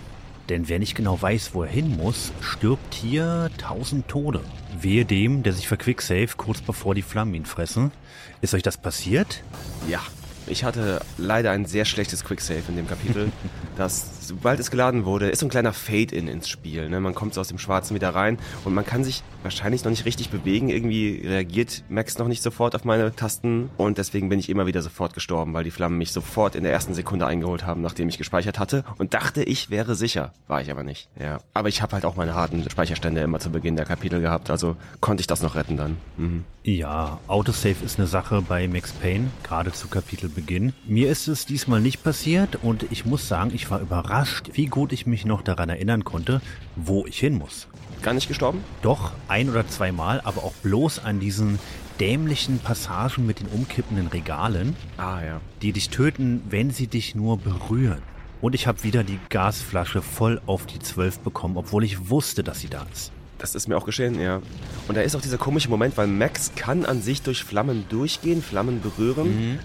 Denn 0.51 0.67
wer 0.67 0.79
nicht 0.79 0.95
genau 0.95 1.21
weiß, 1.21 1.51
wo 1.53 1.63
er 1.63 1.69
hin 1.69 1.95
muss, 1.95 2.33
stirbt 2.41 2.93
hier 2.93 3.49
tausend 3.57 4.09
Tode. 4.09 4.41
Wehe 4.77 5.05
dem, 5.05 5.43
der 5.43 5.53
sich 5.53 5.65
verquicksafe 5.65 6.35
kurz 6.35 6.59
bevor 6.59 6.93
die 6.93 7.03
Flammen 7.03 7.33
ihn 7.35 7.45
fressen. 7.45 7.93
Ist 8.41 8.53
euch 8.53 8.61
das 8.61 8.75
passiert? 8.75 9.43
Ja. 9.87 10.01
Ich 10.47 10.65
hatte 10.65 10.99
leider 11.17 11.51
ein 11.51 11.63
sehr 11.63 11.85
schlechtes 11.85 12.25
Quicksave 12.25 12.63
in 12.67 12.75
dem 12.75 12.85
Kapitel. 12.85 13.31
das, 13.77 14.20
sobald 14.31 14.59
es 14.61 14.71
geladen 14.71 15.03
wurde, 15.03 15.29
ist 15.29 15.39
so 15.39 15.45
ein 15.45 15.49
kleiner 15.49 15.73
Fade-In 15.73 16.29
ins 16.29 16.47
Spiel. 16.47 16.89
Ne? 16.89 17.01
Man 17.01 17.13
kommt 17.13 17.33
so 17.33 17.41
aus 17.41 17.49
dem 17.49 17.57
Schwarzen 17.57 17.95
wieder 17.95 18.15
rein 18.15 18.39
und 18.63 18.73
man 18.73 18.85
kann 18.85 19.03
sich 19.03 19.23
wahrscheinlich 19.43 19.83
noch 19.83 19.91
nicht 19.91 20.05
richtig 20.05 20.29
bewegen. 20.29 20.69
Irgendwie 20.69 21.21
reagiert 21.25 21.83
Max 21.89 22.17
noch 22.17 22.27
nicht 22.27 22.41
sofort 22.41 22.73
auf 22.73 22.85
meine 22.85 23.13
Tasten 23.13 23.69
und 23.75 23.97
deswegen 23.97 24.29
bin 24.29 24.39
ich 24.39 24.49
immer 24.49 24.67
wieder 24.67 24.81
sofort 24.81 25.13
gestorben, 25.13 25.53
weil 25.53 25.65
die 25.65 25.71
Flammen 25.71 25.97
mich 25.97 26.13
sofort 26.13 26.55
in 26.55 26.63
der 26.63 26.71
ersten 26.71 26.93
Sekunde 26.93 27.27
eingeholt 27.27 27.65
haben, 27.65 27.81
nachdem 27.81 28.07
ich 28.07 28.17
gespeichert 28.17 28.57
hatte 28.57 28.85
und 28.97 29.13
dachte, 29.13 29.43
ich 29.43 29.69
wäre 29.69 29.95
sicher. 29.95 30.31
War 30.47 30.61
ich 30.61 30.71
aber 30.71 30.83
nicht. 30.83 31.09
Ja. 31.19 31.39
Aber 31.53 31.67
ich 31.67 31.81
habe 31.81 31.93
halt 31.93 32.05
auch 32.05 32.15
meine 32.15 32.33
harten 32.33 32.67
Speicherstände 32.69 33.19
immer 33.19 33.39
zu 33.39 33.49
Beginn 33.49 33.75
der 33.75 33.85
Kapitel 33.85 34.21
gehabt, 34.21 34.49
also 34.49 34.77
konnte 35.01 35.21
ich 35.21 35.27
das 35.27 35.41
noch 35.41 35.55
retten 35.55 35.75
dann. 35.75 35.97
Mhm. 36.15 36.45
Ja, 36.63 37.19
Autosave 37.27 37.83
ist 37.83 37.97
eine 37.97 38.07
Sache 38.07 38.43
bei 38.47 38.67
Max 38.67 38.91
Payne, 38.91 39.31
gerade 39.43 39.71
zu 39.71 39.87
Kapitelbeginn. 39.87 40.73
Mir 40.85 41.09
ist 41.09 41.27
es 41.27 41.47
diesmal 41.47 41.81
nicht 41.81 42.03
passiert 42.03 42.59
und 42.61 42.85
ich 42.91 43.03
muss 43.03 43.27
sagen, 43.27 43.51
ich 43.53 43.71
war 43.71 43.81
überrascht, 43.81 44.20
wie 44.53 44.65
gut 44.67 44.91
ich 44.91 45.05
mich 45.05 45.25
noch 45.25 45.41
daran 45.41 45.69
erinnern 45.69 46.03
konnte, 46.03 46.41
wo 46.75 47.05
ich 47.05 47.19
hin 47.19 47.37
muss. 47.37 47.67
Gar 48.01 48.13
nicht 48.13 48.27
gestorben? 48.27 48.63
Doch, 48.81 49.11
ein 49.27 49.49
oder 49.49 49.67
zweimal, 49.67 50.21
aber 50.21 50.43
auch 50.43 50.53
bloß 50.63 50.99
an 50.99 51.19
diesen 51.19 51.59
dämlichen 51.99 52.59
Passagen 52.59 53.25
mit 53.27 53.39
den 53.39 53.47
umkippenden 53.47 54.07
Regalen, 54.07 54.75
Ah 54.97 55.21
ja. 55.23 55.41
die 55.61 55.71
dich 55.71 55.89
töten, 55.89 56.41
wenn 56.49 56.71
sie 56.71 56.87
dich 56.87 57.13
nur 57.13 57.37
berühren. 57.37 58.01
Und 58.41 58.55
ich 58.55 58.65
habe 58.65 58.83
wieder 58.83 59.03
die 59.03 59.19
Gasflasche 59.29 60.01
voll 60.01 60.41
auf 60.47 60.65
die 60.65 60.79
12 60.79 61.19
bekommen, 61.19 61.57
obwohl 61.57 61.83
ich 61.83 62.09
wusste, 62.09 62.43
dass 62.43 62.59
sie 62.59 62.69
da 62.69 62.87
ist. 62.91 63.11
Das 63.37 63.53
ist 63.55 63.67
mir 63.67 63.75
auch 63.77 63.85
geschehen, 63.85 64.19
ja. 64.19 64.41
Und 64.87 64.95
da 64.95 65.01
ist 65.01 65.15
auch 65.15 65.21
dieser 65.21 65.37
komische 65.37 65.69
Moment, 65.69 65.95
weil 65.97 66.07
Max 66.07 66.51
kann 66.55 66.85
an 66.85 67.01
sich 67.01 67.21
durch 67.23 67.43
Flammen 67.43 67.85
durchgehen, 67.89 68.41
Flammen 68.41 68.81
berühren, 68.81 69.59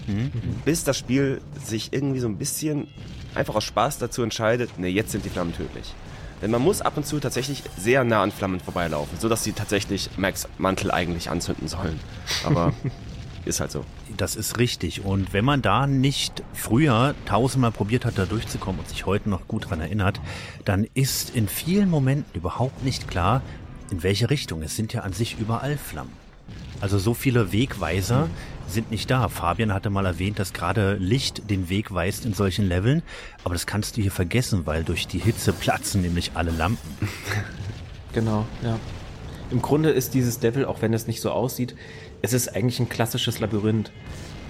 bis 0.65 0.83
das 0.83 0.97
Spiel 0.97 1.41
sich 1.63 1.93
irgendwie 1.93 2.19
so 2.19 2.27
ein 2.27 2.37
bisschen 2.37 2.87
einfach 3.37 3.55
aus 3.55 3.63
Spaß 3.63 3.99
dazu 3.99 4.23
entscheidet, 4.23 4.77
ne, 4.77 4.87
jetzt 4.87 5.11
sind 5.11 5.25
die 5.25 5.29
Flammen 5.29 5.53
tödlich. 5.53 5.93
Denn 6.41 6.51
man 6.51 6.61
muss 6.61 6.81
ab 6.81 6.97
und 6.97 7.05
zu 7.05 7.19
tatsächlich 7.19 7.63
sehr 7.77 8.03
nah 8.03 8.21
an 8.21 8.31
Flammen 8.31 8.59
vorbeilaufen, 8.59 9.17
sodass 9.19 9.43
sie 9.43 9.53
tatsächlich 9.53 10.09
Max 10.17 10.47
Mantel 10.57 10.91
eigentlich 10.91 11.29
anzünden 11.29 11.67
sollen. 11.67 11.99
Aber 12.43 12.73
ist 13.45 13.59
halt 13.59 13.71
so. 13.71 13.83
Das 14.17 14.35
ist 14.35 14.59
richtig. 14.59 15.03
Und 15.03 15.33
wenn 15.33 15.45
man 15.45 15.61
da 15.61 15.87
nicht 15.87 16.43
früher 16.53 17.15
tausendmal 17.25 17.71
probiert 17.71 18.05
hat, 18.05 18.17
da 18.17 18.25
durchzukommen 18.25 18.79
und 18.79 18.89
sich 18.89 19.05
heute 19.05 19.29
noch 19.29 19.47
gut 19.47 19.69
dran 19.69 19.81
erinnert, 19.81 20.19
dann 20.65 20.87
ist 20.93 21.35
in 21.35 21.47
vielen 21.47 21.89
Momenten 21.89 22.31
überhaupt 22.35 22.83
nicht 22.83 23.07
klar, 23.07 23.41
in 23.89 24.03
welche 24.03 24.29
Richtung. 24.29 24.61
Es 24.61 24.75
sind 24.75 24.93
ja 24.93 25.01
an 25.01 25.13
sich 25.13 25.39
überall 25.39 25.77
Flammen. 25.77 26.26
Also 26.79 26.97
so 26.97 27.13
viele 27.13 27.51
Wegweiser 27.51 28.29
sind 28.67 28.91
nicht 28.91 29.09
da. 29.09 29.29
Fabian 29.29 29.73
hatte 29.73 29.89
mal 29.89 30.05
erwähnt, 30.05 30.39
dass 30.39 30.53
gerade 30.53 30.95
Licht 30.95 31.49
den 31.49 31.69
Weg 31.69 31.93
weist 31.93 32.25
in 32.25 32.33
solchen 32.33 32.67
Leveln, 32.67 33.01
aber 33.43 33.53
das 33.55 33.65
kannst 33.65 33.97
du 33.97 34.01
hier 34.01 34.11
vergessen, 34.11 34.65
weil 34.65 34.83
durch 34.83 35.07
die 35.07 35.19
Hitze 35.19 35.53
platzen 35.53 36.01
nämlich 36.01 36.31
alle 36.35 36.51
Lampen. 36.51 36.79
Genau, 38.13 38.47
ja. 38.63 38.79
Im 39.51 39.61
Grunde 39.61 39.91
ist 39.91 40.15
dieses 40.15 40.41
Level, 40.41 40.65
auch 40.65 40.81
wenn 40.81 40.91
es 40.93 41.05
nicht 41.05 41.21
so 41.21 41.29
aussieht, 41.29 41.75
es 42.23 42.33
ist 42.33 42.55
eigentlich 42.55 42.79
ein 42.79 42.89
klassisches 42.89 43.39
Labyrinth, 43.39 43.91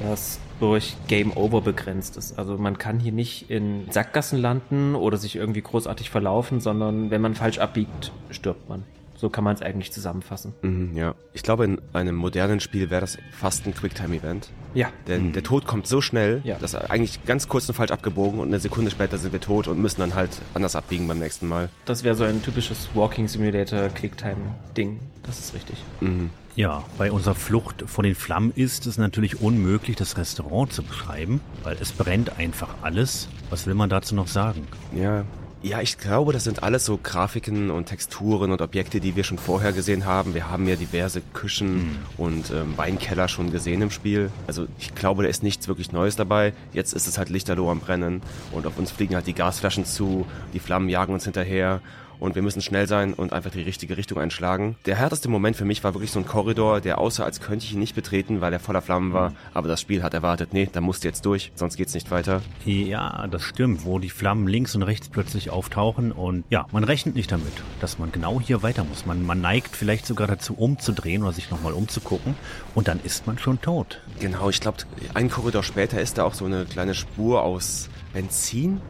das 0.01 0.39
durch 0.59 0.95
Game 1.07 1.35
Over 1.35 1.61
begrenzt 1.61 2.17
ist. 2.17 2.39
Also 2.39 2.57
man 2.57 2.77
kann 2.77 2.99
hier 2.99 3.11
nicht 3.11 3.49
in 3.49 3.89
Sackgassen 3.91 4.39
landen 4.39 4.95
oder 4.95 5.17
sich 5.17 5.35
irgendwie 5.35 5.61
großartig 5.61 6.09
verlaufen, 6.09 6.61
sondern 6.61 7.11
wenn 7.11 7.19
man 7.19 7.35
falsch 7.35 7.57
abbiegt, 7.57 8.11
stirbt 8.29 8.69
man. 8.69 8.83
So 9.19 9.29
kann 9.29 9.43
man 9.43 9.55
es 9.55 9.63
eigentlich 9.63 9.91
zusammenfassen. 9.91 10.53
Mhm, 10.61 10.95
ja. 10.95 11.15
Ich 11.33 11.41
glaube, 11.41 11.65
in 11.65 11.81
einem 11.93 12.15
modernen 12.15 12.59
Spiel 12.59 12.91
wäre 12.91 13.01
das 13.01 13.17
fast 13.31 13.65
ein 13.65 13.73
Quicktime-Event. 13.73 14.49
Ja. 14.75 14.89
Denn 15.07 15.33
der 15.33 15.41
Tod 15.41 15.65
kommt 15.65 15.87
so 15.87 16.01
schnell, 16.01 16.41
Ja. 16.43 16.57
dass 16.59 16.75
eigentlich 16.75 17.25
ganz 17.25 17.47
kurz 17.47 17.67
und 17.67 17.73
falsch 17.73 17.89
abgebogen 17.91 18.39
und 18.39 18.47
eine 18.49 18.59
Sekunde 18.59 18.91
später 18.91 19.17
sind 19.17 19.33
wir 19.33 19.41
tot 19.41 19.67
und 19.67 19.79
müssen 19.81 20.01
dann 20.01 20.13
halt 20.13 20.29
anders 20.53 20.75
abbiegen 20.75 21.07
beim 21.07 21.17
nächsten 21.17 21.47
Mal. 21.47 21.69
Das 21.85 22.03
wäre 22.03 22.13
so 22.13 22.25
ein 22.25 22.43
typisches 22.43 22.89
Walking 22.93 23.27
Simulator 23.27 23.89
Quicktime-Ding. 23.89 24.99
Das 25.23 25.39
ist 25.39 25.53
richtig. 25.55 25.83
Mhm. 25.99 26.29
Ja, 26.55 26.83
bei 26.97 27.11
unserer 27.11 27.35
Flucht 27.35 27.83
vor 27.87 28.03
den 28.03 28.15
Flammen 28.15 28.51
ist 28.55 28.85
es 28.87 28.97
natürlich 28.97 29.41
unmöglich, 29.41 29.95
das 29.95 30.17
Restaurant 30.17 30.71
zu 30.73 30.83
beschreiben, 30.83 31.41
weil 31.63 31.75
es 31.79 31.91
brennt 31.91 32.37
einfach 32.39 32.69
alles. 32.83 33.27
Was 33.49 33.65
will 33.67 33.73
man 33.73 33.89
dazu 33.89 34.15
noch 34.15 34.27
sagen? 34.27 34.67
Ja. 34.95 35.23
Ja, 35.63 35.81
ich 35.81 35.97
glaube, 35.97 36.33
das 36.33 36.43
sind 36.43 36.61
alles 36.61 36.85
so 36.85 36.99
Grafiken 37.01 37.71
und 37.71 37.85
Texturen 37.87 38.51
und 38.51 38.61
Objekte, 38.61 38.99
die 38.99 39.15
wir 39.15 39.23
schon 39.23 39.39
vorher 39.39 39.73
gesehen 39.73 40.05
haben. 40.05 40.35
Wir 40.35 40.51
haben 40.51 40.67
ja 40.67 40.75
diverse 40.75 41.19
Küchen 41.33 41.97
und 42.15 42.51
ähm, 42.51 42.77
Weinkeller 42.77 43.27
schon 43.27 43.51
gesehen 43.51 43.81
im 43.81 43.89
Spiel. 43.89 44.29
Also 44.45 44.67
ich 44.77 44.93
glaube, 44.93 45.23
da 45.23 45.29
ist 45.29 45.41
nichts 45.41 45.67
wirklich 45.67 45.91
Neues 45.91 46.15
dabei. 46.15 46.53
Jetzt 46.73 46.93
ist 46.93 47.07
es 47.07 47.17
halt 47.17 47.29
lichterloh 47.29 47.71
am 47.71 47.79
Brennen 47.79 48.21
und 48.51 48.67
auf 48.67 48.77
uns 48.77 48.91
fliegen 48.91 49.15
halt 49.15 49.25
die 49.25 49.33
Gasflaschen 49.33 49.83
zu, 49.83 50.27
die 50.53 50.59
Flammen 50.59 50.89
jagen 50.89 51.13
uns 51.13 51.23
hinterher 51.23 51.81
und 52.19 52.35
wir 52.35 52.41
müssen 52.41 52.61
schnell 52.61 52.87
sein 52.87 53.13
und 53.13 53.33
einfach 53.33 53.51
die 53.51 53.61
richtige 53.61 53.97
Richtung 53.97 54.19
einschlagen. 54.19 54.75
Der 54.85 54.95
härteste 54.95 55.29
Moment 55.29 55.55
für 55.55 55.65
mich 55.65 55.83
war 55.83 55.93
wirklich 55.93 56.11
so 56.11 56.19
ein 56.19 56.25
Korridor, 56.25 56.81
der 56.81 56.97
aussah, 56.97 57.23
als 57.23 57.41
könnte 57.41 57.65
ich 57.65 57.73
ihn 57.73 57.79
nicht 57.79 57.95
betreten, 57.95 58.41
weil 58.41 58.53
er 58.53 58.59
voller 58.59 58.81
Flammen 58.81 59.13
war. 59.13 59.33
Aber 59.53 59.67
das 59.67 59.81
Spiel 59.81 60.03
hat 60.03 60.13
erwartet, 60.13 60.53
nee, 60.53 60.69
da 60.71 60.81
musst 60.81 61.03
du 61.03 61.07
jetzt 61.07 61.25
durch, 61.25 61.51
sonst 61.55 61.77
geht's 61.77 61.93
nicht 61.93 62.11
weiter. 62.11 62.41
Ja, 62.65 63.27
das 63.27 63.43
stimmt, 63.43 63.85
wo 63.85 63.99
die 63.99 64.09
Flammen 64.09 64.47
links 64.47 64.75
und 64.75 64.83
rechts 64.83 65.09
plötzlich 65.09 65.49
auftauchen 65.49 66.11
und 66.11 66.43
ja, 66.49 66.65
man 66.71 66.83
rechnet 66.83 67.15
nicht 67.15 67.31
damit, 67.31 67.53
dass 67.79 67.99
man 67.99 68.11
genau 68.11 68.39
hier 68.39 68.63
weiter 68.63 68.83
muss. 68.83 69.05
Man, 69.05 69.25
man 69.25 69.41
neigt 69.41 69.75
vielleicht 69.75 70.05
sogar 70.05 70.27
dazu 70.27 70.53
umzudrehen 70.55 71.23
oder 71.23 71.33
sich 71.33 71.49
nochmal 71.51 71.73
umzugucken 71.73 72.35
und 72.75 72.87
dann 72.87 72.99
ist 73.03 73.27
man 73.27 73.37
schon 73.37 73.61
tot. 73.61 74.01
Genau, 74.19 74.49
ich 74.49 74.59
glaube, 74.59 74.77
ein 75.13 75.29
Korridor 75.29 75.63
später 75.63 76.01
ist 76.01 76.17
da 76.17 76.23
auch 76.23 76.33
so 76.33 76.45
eine 76.45 76.65
kleine 76.65 76.93
Spur 76.93 77.43
aus 77.43 77.89
Benzin 78.13 78.81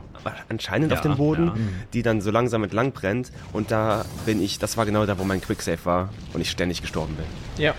anscheinend 0.50 0.92
Ja, 0.92 0.98
auf 0.98 1.02
dem 1.02 1.18
Boden, 1.18 1.48
ja. 1.48 1.54
die 1.94 2.02
dann 2.02 2.22
so 2.22 2.32
langsam 2.32 2.64
entlang 2.64 2.92
brennt 2.92 3.32
und 3.54 3.72
da 3.72 4.06
bin 4.26 4.42
ich, 4.42 4.60
das 4.60 4.78
war 4.78 4.86
genau 4.86 5.06
da, 5.06 5.18
wo 5.20 5.24
mein 5.24 5.42
Quicksave 5.42 5.84
war 5.86 6.10
und 6.34 6.42
ich 6.42 6.50
ständig 6.52 6.82
gestorben 6.82 7.16
bin. 7.16 7.26
Ja. 7.64 7.74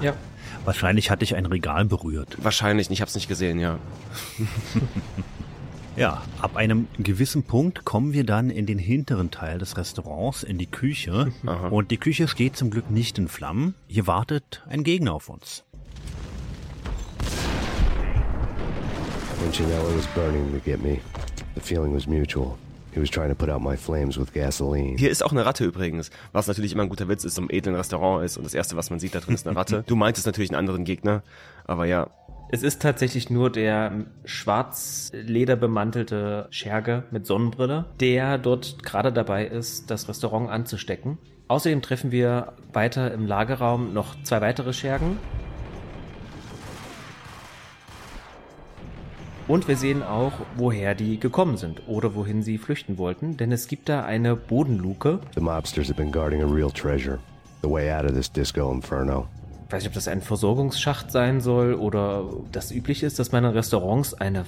Ja. 0.00 0.14
Wahrscheinlich 0.64 1.10
hatte 1.10 1.24
ich 1.24 1.34
ein 1.36 1.46
Regal 1.46 1.84
berührt. 1.86 2.36
Wahrscheinlich, 2.42 2.90
ich 2.90 3.00
habe 3.00 3.08
es 3.08 3.14
nicht 3.14 3.28
gesehen, 3.28 3.58
ja. 3.58 3.78
Ja, 5.96 6.22
ab 6.40 6.56
einem 6.56 6.86
gewissen 6.98 7.42
Punkt 7.42 7.84
kommen 7.84 8.12
wir 8.12 8.24
dann 8.24 8.48
in 8.48 8.64
den 8.64 8.78
hinteren 8.78 9.30
Teil 9.30 9.58
des 9.58 9.76
Restaurants, 9.76 10.44
in 10.44 10.56
die 10.56 10.66
Küche. 10.70 11.32
Und 11.70 11.90
die 11.90 11.98
Küche 11.98 12.28
steht 12.28 12.56
zum 12.56 12.70
Glück 12.70 12.90
nicht 12.90 13.18
in 13.18 13.28
Flammen. 13.28 13.74
Hier 13.86 14.06
wartet 14.06 14.62
ein 14.68 14.84
Gegner 14.84 15.12
auf 15.12 15.28
uns. 15.28 15.64
Punchinello 19.40 19.96
was 19.96 20.06
burning 20.08 20.52
to 20.52 20.60
get 20.70 20.82
me. 20.82 21.00
The 21.54 21.60
feeling 21.62 21.94
was 21.94 22.06
mutual. 22.06 22.58
He 22.92 23.00
was 23.00 23.08
trying 23.08 23.30
to 23.30 23.34
put 23.34 23.48
out 23.48 23.62
my 23.62 23.74
flames 23.74 24.18
with 24.18 24.34
gasoline. 24.34 24.98
Hier 24.98 25.10
ist 25.10 25.22
auch 25.24 25.32
eine 25.32 25.46
Ratte 25.46 25.64
übrigens, 25.64 26.10
was 26.32 26.46
natürlich 26.46 26.72
immer 26.72 26.82
ein 26.82 26.90
guter 26.90 27.08
Witz 27.08 27.24
ist, 27.24 27.36
so 27.36 27.42
ein 27.42 27.48
edlen 27.48 27.74
Restaurant 27.74 28.22
ist 28.22 28.36
und 28.36 28.44
das 28.44 28.52
erste, 28.52 28.76
was 28.76 28.90
man 28.90 28.98
sieht, 28.98 29.14
da 29.14 29.20
drin 29.20 29.34
ist 29.34 29.46
eine 29.46 29.56
Ratte. 29.56 29.82
Du 29.86 29.96
meintest 29.96 30.26
natürlich 30.26 30.50
einen 30.50 30.58
anderen 30.58 30.84
Gegner, 30.84 31.22
aber 31.64 31.86
ja, 31.86 32.08
Es 32.50 32.62
ist 32.62 32.82
tatsächlich 32.82 33.30
nur 33.30 33.48
der 33.48 34.04
schwarz 34.26 35.10
lederbemantelte 35.14 36.48
Scherge 36.50 37.04
mit 37.10 37.24
Sonnenbrille, 37.24 37.86
der 37.98 38.36
dort 38.36 38.82
gerade 38.82 39.10
dabei 39.10 39.46
ist, 39.46 39.90
das 39.90 40.06
Restaurant 40.08 40.50
anzustecken. 40.50 41.16
Außerdem 41.48 41.80
treffen 41.80 42.12
wir 42.12 42.52
weiter 42.72 43.12
im 43.14 43.26
Lagerraum 43.26 43.94
noch 43.94 44.22
zwei 44.22 44.40
weitere 44.42 44.74
Schergen. 44.74 45.18
Und 49.50 49.66
wir 49.66 49.76
sehen 49.76 50.04
auch, 50.04 50.30
woher 50.56 50.94
die 50.94 51.18
gekommen 51.18 51.56
sind 51.56 51.82
oder 51.88 52.14
wohin 52.14 52.40
sie 52.44 52.56
flüchten 52.56 52.98
wollten, 52.98 53.36
denn 53.36 53.50
es 53.50 53.66
gibt 53.66 53.88
da 53.88 54.04
eine 54.04 54.36
Bodenluke. 54.36 55.18
The 55.34 55.40
mobsters 55.40 55.88
have 55.88 55.96
been 55.96 56.12
guarding 56.12 56.40
a 56.40 56.46
real 56.46 56.70
treasure. 56.70 57.18
The 57.62 57.68
way 57.68 57.92
out 57.92 58.04
of 58.04 58.12
this 58.12 58.30
disco 58.30 58.70
inferno. 58.70 59.26
Ich 59.66 59.72
weiß 59.72 59.82
nicht, 59.82 59.88
ob 59.88 59.94
das 59.94 60.06
ein 60.06 60.22
Versorgungsschacht 60.22 61.10
sein 61.10 61.40
soll 61.40 61.74
oder 61.74 62.30
das 62.52 62.70
üblich 62.70 63.02
ist, 63.02 63.18
dass 63.18 63.32
man 63.32 63.44
in 63.44 63.50
Restaurants 63.50 64.14
eine 64.14 64.44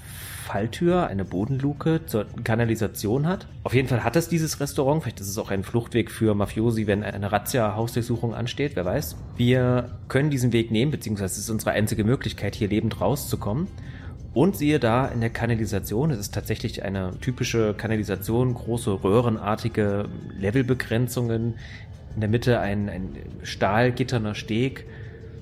Falltür, 0.46 1.08
eine 1.08 1.24
Bodenluke 1.24 2.06
zur 2.06 2.26
Kanalisation 2.44 3.26
hat. 3.26 3.48
Auf 3.64 3.74
jeden 3.74 3.88
Fall 3.88 4.04
hat 4.04 4.14
es 4.14 4.28
dieses 4.28 4.60
Restaurant. 4.60 5.02
Vielleicht 5.02 5.18
ist 5.18 5.28
es 5.28 5.36
auch 5.36 5.50
ein 5.50 5.64
Fluchtweg 5.64 6.12
für 6.12 6.36
Mafiosi, 6.36 6.86
wenn 6.86 7.02
eine 7.02 7.32
Razzia, 7.32 7.74
Hausdurchsuchung 7.74 8.34
ansteht, 8.34 8.76
wer 8.76 8.84
weiß. 8.84 9.16
Wir 9.36 9.98
können 10.06 10.30
diesen 10.30 10.52
Weg 10.52 10.70
nehmen, 10.70 10.92
beziehungsweise 10.92 11.32
es 11.32 11.38
ist 11.38 11.50
unsere 11.50 11.72
einzige 11.72 12.04
Möglichkeit, 12.04 12.54
hier 12.54 12.68
lebend 12.68 13.00
rauszukommen. 13.00 13.66
Und 14.34 14.56
siehe 14.56 14.78
da, 14.78 15.06
in 15.06 15.20
der 15.20 15.30
Kanalisation, 15.30 16.10
es 16.10 16.18
ist 16.18 16.34
tatsächlich 16.34 16.82
eine 16.82 17.12
typische 17.20 17.74
Kanalisation, 17.74 18.54
große 18.54 19.04
röhrenartige 19.04 20.06
Levelbegrenzungen, 20.38 21.54
in 22.14 22.20
der 22.20 22.30
Mitte 22.30 22.58
ein, 22.60 22.88
ein 22.88 23.08
stahlgitterner 23.42 24.34
Steg, 24.34 24.86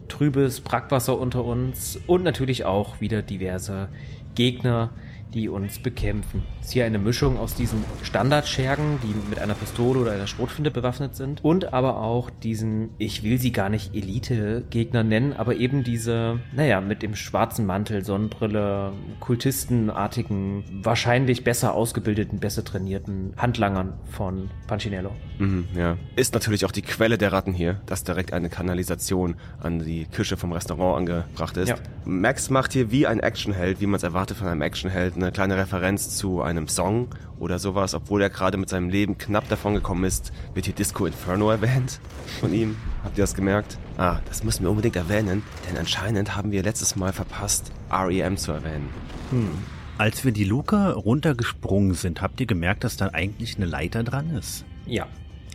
trübes 0.09 0.61
Brackwasser 0.61 1.19
unter 1.19 1.45
uns 1.45 2.01
und 2.07 2.25
natürlich 2.25 2.65
auch 2.65 3.01
wieder 3.01 3.23
diverse 3.23 3.89
Gegner, 4.35 4.91
die 5.35 5.49
uns 5.49 5.79
bekämpfen. 5.79 6.43
Es 6.61 6.69
ist 6.69 6.73
hier 6.73 6.85
eine 6.85 6.99
Mischung 6.99 7.39
aus 7.39 7.55
diesen 7.55 7.85
Standardschergen, 8.03 8.99
die 9.03 9.15
mit 9.29 9.39
einer 9.39 9.55
Pistole 9.55 10.01
oder 10.01 10.13
einer 10.13 10.27
Schrotflinte 10.27 10.71
bewaffnet 10.71 11.15
sind 11.15 11.45
und 11.45 11.73
aber 11.73 12.01
auch 12.01 12.31
diesen, 12.31 12.91
ich 12.99 13.23
will 13.23 13.39
sie 13.39 13.53
gar 13.53 13.69
nicht 13.69 13.95
Elite-Gegner 13.95 15.03
nennen, 15.03 15.33
aber 15.33 15.57
eben 15.57 15.85
diese, 15.85 16.41
naja, 16.55 16.81
mit 16.81 17.03
dem 17.03 17.15
schwarzen 17.15 17.67
Mantel, 17.67 18.05
Sonnenbrille, 18.05 18.93
Kultistenartigen, 19.21 20.65
wahrscheinlich 20.83 21.45
besser 21.45 21.75
ausgebildeten, 21.75 22.41
besser 22.41 22.65
trainierten 22.65 23.35
Handlangern 23.37 23.95
von 24.11 24.51
Punchinello. 24.67 25.13
Mhm, 25.39 25.67
ja. 25.75 25.97
Ist 26.17 26.35
natürlich 26.35 26.65
auch 26.65 26.73
die 26.73 26.83
Quelle 26.83 27.19
der 27.19 27.33
Ratten 27.33 27.53
hier, 27.53 27.81
dass 27.87 28.05
direkt 28.05 28.33
eine 28.33 28.49
Kanalisation 28.49 29.37
an 29.61 29.81
die 29.81 30.07
Küche 30.07 30.37
vom 30.37 30.53
Restaurant 30.53 30.99
angebracht 30.99 31.57
ist. 31.57 31.69
Ja. 31.69 31.77
Max 32.05 32.51
macht 32.51 32.73
hier 32.73 32.91
wie 32.91 33.07
ein 33.07 33.21
Actionheld, 33.21 33.81
wie 33.81 33.87
man 33.87 33.97
es 33.97 34.03
erwartet 34.03 34.37
von 34.37 34.49
einem 34.49 34.63
Actionheld, 34.63 35.17
eine 35.23 35.33
kleine 35.33 35.57
Referenz 35.57 36.17
zu 36.17 36.43
einem 36.43 36.69
Song 36.69 37.09
oder 37.39 37.59
sowas, 37.59 37.95
obwohl 37.95 38.23
er 38.23 38.31
gerade 38.31 38.57
mit 38.59 38.69
seinem 38.69 38.89
Leben 38.89 39.19
knapp 39.19 39.49
davon 39.49 39.75
gekommen 39.75 40.05
ist, 40.05 40.33
wird 40.55 40.67
hier 40.67 40.75
Disco 40.75 41.07
Inferno 41.07 41.51
erwähnt 41.51 42.01
von 42.41 42.53
ihm. 42.53 42.77
Habt 43.05 43.17
ihr 43.19 43.25
das 43.25 43.35
gemerkt? 43.35 43.79
Ah, 43.97 44.19
das 44.27 44.45
müssen 44.45 44.63
wir 44.63 44.71
unbedingt 44.71 44.97
erwähnen, 44.97 45.43
denn 45.69 45.79
anscheinend 45.79 46.37
haben 46.37 46.53
wir 46.53 46.63
letztes 46.63 46.97
Mal 46.97 47.13
verpasst, 47.13 47.73
REM 47.91 48.37
zu 48.37 48.53
erwähnen. 48.53 48.89
Als 49.99 50.25
wir 50.25 50.33
die 50.33 50.45
Luke 50.45 50.95
runtergesprungen 50.95 51.95
sind, 51.95 52.23
habt 52.23 52.41
ihr 52.41 52.47
gemerkt, 52.47 52.85
dass 52.85 52.97
da 52.97 53.09
eigentlich 53.13 53.57
eine 53.57 53.67
Leiter 53.67 54.03
dran 54.03 54.31
ist? 54.31 54.65
Ja. 54.87 55.07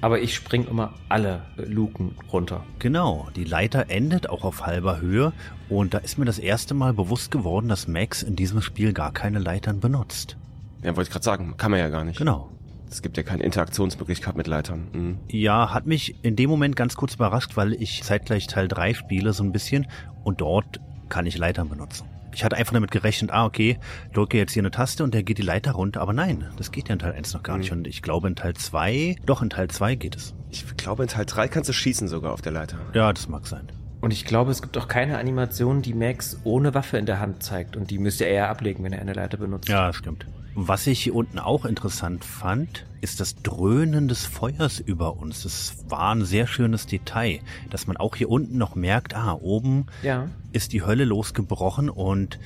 Aber 0.06 0.22
ich 0.22 0.36
spring 0.36 0.68
immer 0.68 0.94
alle 1.10 1.42
Luken 1.58 2.12
runter. 2.32 2.64
Genau, 2.78 3.28
die 3.36 3.44
Leiter 3.44 3.90
endet 3.90 4.30
auch 4.30 4.44
auf 4.44 4.68
halber 4.68 5.02
Höhe 5.02 5.34
und 5.68 5.96
da 5.96 5.98
ist 5.98 6.20
mir 6.20 6.26
das 6.26 6.38
erste 6.38 6.76
Mal 6.76 6.94
bewusst 6.94 7.32
geworden, 7.32 7.70
dass 7.70 7.88
Max 7.88 8.22
in 8.22 8.36
diesem 8.36 8.62
Spiel 8.62 8.94
gar 8.94 9.12
keine 9.12 9.40
Leitern 9.40 9.80
benutzt. 9.80 10.38
Ja, 10.84 10.96
wollte 10.96 11.08
ich 11.08 11.10
gerade 11.10 11.26
sagen, 11.26 11.56
kann 11.58 11.72
man 11.72 11.80
ja 11.80 11.90
gar 11.90 12.04
nicht. 12.04 12.20
Genau. 12.20 12.52
Es 12.88 13.02
gibt 13.02 13.18
ja 13.18 13.24
keine 13.24 13.42
Interaktionsmöglichkeit 13.42 14.38
mit 14.38 14.46
Leitern. 14.46 14.90
Mhm. 14.94 15.18
Ja, 15.28 15.74
hat 15.74 15.88
mich 15.88 16.24
in 16.24 16.36
dem 16.36 16.52
Moment 16.52 16.76
ganz 16.76 16.96
kurz 16.96 17.16
überrascht, 17.16 17.58
weil 17.58 17.74
ich 17.74 18.04
zeitgleich 18.04 18.46
Teil 18.46 18.68
3 18.68 18.94
spiele 18.94 19.34
so 19.34 19.44
ein 19.44 19.52
bisschen 19.52 19.88
und 20.24 20.40
dort 20.40 20.82
kann 21.10 21.26
ich 21.26 21.36
Leitern 21.36 21.68
benutzen. 21.68 22.06
Ich 22.36 22.44
hatte 22.44 22.58
einfach 22.58 22.74
damit 22.74 22.92
gerechnet, 22.92 23.32
ah, 23.32 23.46
okay, 23.46 23.80
drücke 24.14 24.38
jetzt 24.38 24.52
hier 24.52 24.62
eine 24.62 24.72
Taste 24.72 25.04
und 25.06 25.14
der 25.14 25.24
geht 25.24 25.38
die 25.38 25.42
Leiter 25.42 25.72
runter, 25.72 26.02
aber 26.02 26.12
nein, 26.12 26.52
das 26.58 26.72
geht 26.72 26.90
ja 26.90 26.94
in 26.94 27.00
Teil 27.00 27.14
1 27.14 27.34
noch 27.34 27.44
gar 27.44 27.58
nicht. 27.58 27.72
Und 27.72 27.88
ich 27.88 28.02
glaube 28.02 28.28
in 28.28 28.36
Teil 28.36 28.54
2, 28.54 29.16
doch 29.26 29.42
in 29.42 29.50
Teil 29.50 29.70
2 29.70 29.96
geht 29.96 30.18
es. 30.18 30.36
Ich 30.52 30.76
glaube, 30.76 31.04
in 31.04 31.10
Teil 31.10 31.26
3 31.26 31.48
kannst 31.48 31.70
du 31.70 31.74
schießen 31.74 32.10
sogar 32.10 32.34
auf 32.34 32.42
der 32.42 32.52
Leiter. 32.52 32.78
Ja, 32.94 33.14
das 33.14 33.30
mag 33.30 33.48
sein. 33.48 33.72
Und 34.02 34.12
ich 34.12 34.26
glaube, 34.26 34.52
es 34.52 34.62
gibt 34.62 34.78
auch 34.78 34.88
keine 34.88 35.18
Animation, 35.18 35.82
die 35.82 35.94
Max 35.94 36.40
ohne 36.44 36.74
Waffe 36.74 36.98
in 36.98 37.06
der 37.06 37.20
Hand 37.20 37.42
zeigt. 37.42 37.76
Und 37.76 37.90
die 37.90 37.98
müsste 37.98 38.26
er 38.26 38.34
ja 38.34 38.50
ablegen, 38.50 38.84
wenn 38.84 38.94
er 38.94 39.02
eine 39.02 39.14
Leiter 39.14 39.38
benutzt. 39.38 39.70
Ja, 39.70 39.94
stimmt. 39.94 40.26
Was 40.58 40.88
ich 40.88 41.04
hier 41.04 41.14
unten 41.16 41.38
auch 41.38 41.66
interessant 41.66 42.24
fand, 42.24 42.86
ist 43.02 43.20
das 43.20 43.36
Dröhnen 43.44 44.08
des 44.08 44.26
Feuers 44.26 44.80
über 44.80 45.18
uns. 45.18 45.44
Das 45.44 45.76
war 45.90 46.16
ein 46.16 46.24
sehr 46.24 46.48
schönes 46.48 46.88
Detail, 46.88 47.40
dass 47.70 47.88
man 47.88 47.98
auch 47.98 48.16
hier 48.16 48.30
unten 48.30 48.58
noch 48.58 48.74
merkt, 48.76 49.14
ah, 49.16 49.34
oben 49.34 49.88
Ja. 50.02 50.30
ist 50.54 50.72
die 50.72 50.82
Hölle 50.84 51.04
losgebrochen 51.04 51.90
und 51.90 52.40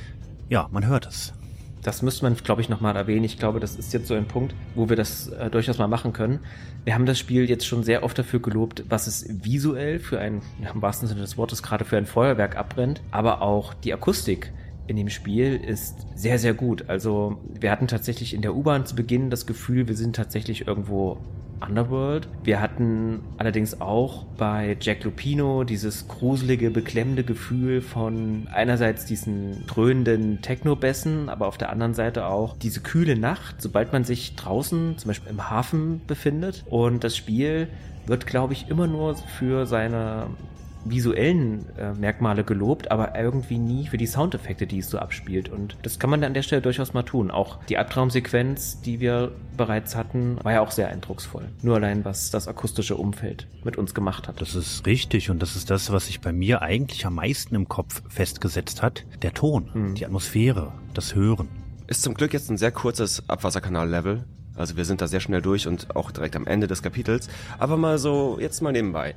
ja, 0.50 0.68
man 0.72 0.88
hört 0.88 1.06
es. 1.06 1.34
Das 1.84 2.02
müsste 2.02 2.24
man, 2.26 2.36
glaube 2.36 2.62
ich, 2.62 2.68
nochmal 2.68 2.96
erwähnen. 2.96 3.24
Ich 3.24 3.38
glaube, 3.38 3.60
das 3.60 3.76
ist 3.76 3.94
jetzt 3.94 4.08
so 4.08 4.16
ein 4.16 4.28
Punkt, 4.28 4.56
wo 4.74 4.90
wir 4.90 4.96
das 4.96 5.28
äh, 5.28 5.52
durchaus 5.52 5.78
mal 5.78 5.88
machen 5.88 6.12
können. 6.12 6.40
Wir 6.86 6.96
haben 6.96 7.06
das 7.06 7.20
Spiel 7.20 7.48
jetzt 7.48 7.66
schon 7.68 7.84
sehr 7.84 8.04
oft 8.04 8.18
dafür 8.18 8.42
gelobt, 8.42 8.84
was 8.90 9.06
es 9.06 9.26
visuell 9.44 10.00
für 10.00 10.20
ein, 10.20 10.42
im 10.74 10.82
wahrsten 10.82 11.08
Sinne 11.08 11.22
des 11.22 11.38
Wortes, 11.38 11.62
gerade 11.62 11.86
für 11.86 11.96
ein 11.98 12.08
Feuerwerk 12.08 12.58
abbrennt, 12.58 13.02
aber 13.12 13.44
auch 13.44 13.76
die 13.76 13.94
Akustik 13.94 14.52
in 14.90 14.98
dem 14.98 15.10
Spiel 15.10 15.56
ist 15.56 15.96
sehr, 16.16 16.40
sehr 16.40 16.54
gut. 16.54 16.90
Also 16.90 17.38
wir 17.60 17.72
hatten 17.72 17.88
tatsächlich 17.88 18.34
in 18.34 18.42
der 18.42 18.56
U-Bahn 18.56 18.86
zu 18.86 18.96
Beginn 18.96 19.30
das 19.30 19.46
Gefühl, 19.46 19.88
wir 19.88 19.96
sind 19.96 20.16
tatsächlich 20.16 20.68
irgendwo 20.68 21.18
Underworld. 21.62 22.28
Wir 22.44 22.62
hatten 22.62 23.20
allerdings 23.38 23.82
auch 23.82 24.24
bei 24.38 24.78
Jack 24.80 25.04
Lupino 25.04 25.64
dieses 25.64 26.08
gruselige, 26.08 26.72
beklemmende 26.72 27.24
Gefühl 27.24 27.82
von 27.82 28.48
einerseits 28.52 29.06
diesen 29.06 29.66
dröhnenden 29.68 30.42
Techno-Bässen, 30.42 31.30
aber 31.30 31.48
auf 31.48 31.58
der 31.58 31.70
anderen 31.70 31.94
Seite 31.94 32.26
auch 32.26 32.58
diese 32.58 32.80
kühle 32.80 33.18
Nacht, 33.18 33.62
sobald 33.62 33.94
man 33.94 34.06
sich 34.06 34.36
draußen, 34.36 34.98
zum 34.98 35.08
Beispiel 35.08 35.30
im 35.30 35.50
Hafen 35.50 36.02
befindet. 36.08 36.64
Und 36.70 37.04
das 37.04 37.16
Spiel 37.16 37.68
wird, 38.08 38.26
glaube 38.26 38.54
ich, 38.54 38.70
immer 38.70 38.88
nur 38.88 39.16
für 39.16 39.66
seine 39.66 40.28
visuellen 40.86 41.66
äh, 41.78 41.94
Merkmale 41.94 42.44
gelobt, 42.44 42.92
aber 42.92 43.18
irgendwie 43.20 43.58
nie 43.58 43.88
für 43.88 43.98
die 43.98 44.08
Soundeffekte, 44.08 44.68
die 44.68 44.80
es 44.80 44.90
so 44.90 44.98
abspielt. 45.00 45.50
Und 45.50 45.78
das 45.82 46.00
kann 46.00 46.10
man 46.10 46.24
an 46.24 46.34
der 46.34 46.42
Stelle 46.42 46.62
durchaus 46.62 46.94
mal 46.94 47.04
tun. 47.04 47.32
Auch 47.32 47.64
die 47.66 47.78
Albtraumsequenz, 47.78 48.82
die 48.82 49.00
wir 49.00 49.32
bereits 49.58 49.96
hatten, 49.96 50.38
war 50.44 50.54
ja 50.54 50.62
auch 50.62 50.72
sehr 50.72 50.88
eindrucksvoll. 50.90 51.50
Nur 51.62 51.76
allein, 51.76 52.06
was 52.06 52.32
das 52.32 52.48
akustische 52.48 52.96
Umfeld 52.96 53.48
mit 53.64 53.78
uns 53.78 53.94
gemacht 53.94 54.28
hat. 54.28 54.42
Das 54.42 54.56
ist 54.56 54.86
richtig 54.86 55.30
und 55.30 55.42
das 55.42 55.56
ist 55.56 55.70
das, 55.70 55.92
was 55.92 56.08
sich 56.08 56.22
bei 56.22 56.32
mir 56.32 56.62
eigentlich 56.62 57.06
am 57.06 57.16
meisten 57.16 57.56
im 57.56 57.68
Kopf 57.68 58.02
festgesetzt 58.08 58.82
hat. 58.82 59.06
Der 59.22 59.34
Ton, 59.34 59.94
die 59.96 60.06
Atmosphäre, 60.06 60.74
das 60.94 61.16
Hören. 61.16 61.50
Ist 61.88 62.04
zum 62.04 62.14
Glück 62.14 62.34
jetzt 62.34 62.50
ein 62.50 62.58
sehr 62.58 62.72
kurzes 62.72 63.24
Abwasserkanal-Level. 63.28 64.24
Also 64.56 64.78
wir 64.78 64.86
sind 64.86 65.02
da 65.02 65.08
sehr 65.08 65.22
schnell 65.22 65.42
durch 65.42 65.68
und 65.68 65.96
auch 65.96 66.12
direkt 66.12 66.36
am 66.36 66.46
Ende 66.46 66.68
des 66.68 66.82
Kapitels. 66.82 67.30
Aber 67.58 67.78
mal 67.78 67.98
so, 67.98 68.38
jetzt 68.40 68.62
mal 68.62 68.72
nebenbei. 68.72 69.16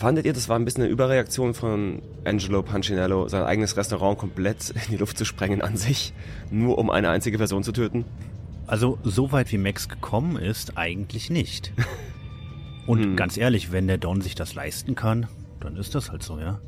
Fandet 0.00 0.24
ihr, 0.24 0.32
das 0.32 0.48
war 0.48 0.58
ein 0.58 0.64
bisschen 0.64 0.84
eine 0.84 0.90
Überreaktion 0.90 1.52
von 1.52 2.00
Angelo 2.24 2.62
Punchinello, 2.62 3.28
sein 3.28 3.42
eigenes 3.42 3.76
Restaurant 3.76 4.16
komplett 4.16 4.70
in 4.70 4.92
die 4.92 4.96
Luft 4.96 5.18
zu 5.18 5.26
sprengen 5.26 5.60
an 5.60 5.76
sich, 5.76 6.14
nur 6.50 6.78
um 6.78 6.88
eine 6.88 7.10
einzige 7.10 7.36
Person 7.36 7.62
zu 7.62 7.70
töten? 7.70 8.06
Also 8.66 8.98
so 9.04 9.30
weit 9.30 9.52
wie 9.52 9.58
Max 9.58 9.90
gekommen 9.90 10.36
ist, 10.36 10.78
eigentlich 10.78 11.28
nicht. 11.28 11.74
Und 12.86 13.14
ganz 13.14 13.36
ehrlich, 13.36 13.72
wenn 13.72 13.88
der 13.88 13.98
Don 13.98 14.22
sich 14.22 14.34
das 14.34 14.54
leisten 14.54 14.94
kann, 14.94 15.26
dann 15.60 15.76
ist 15.76 15.94
das 15.94 16.10
halt 16.10 16.22
so, 16.22 16.38
ja. 16.38 16.62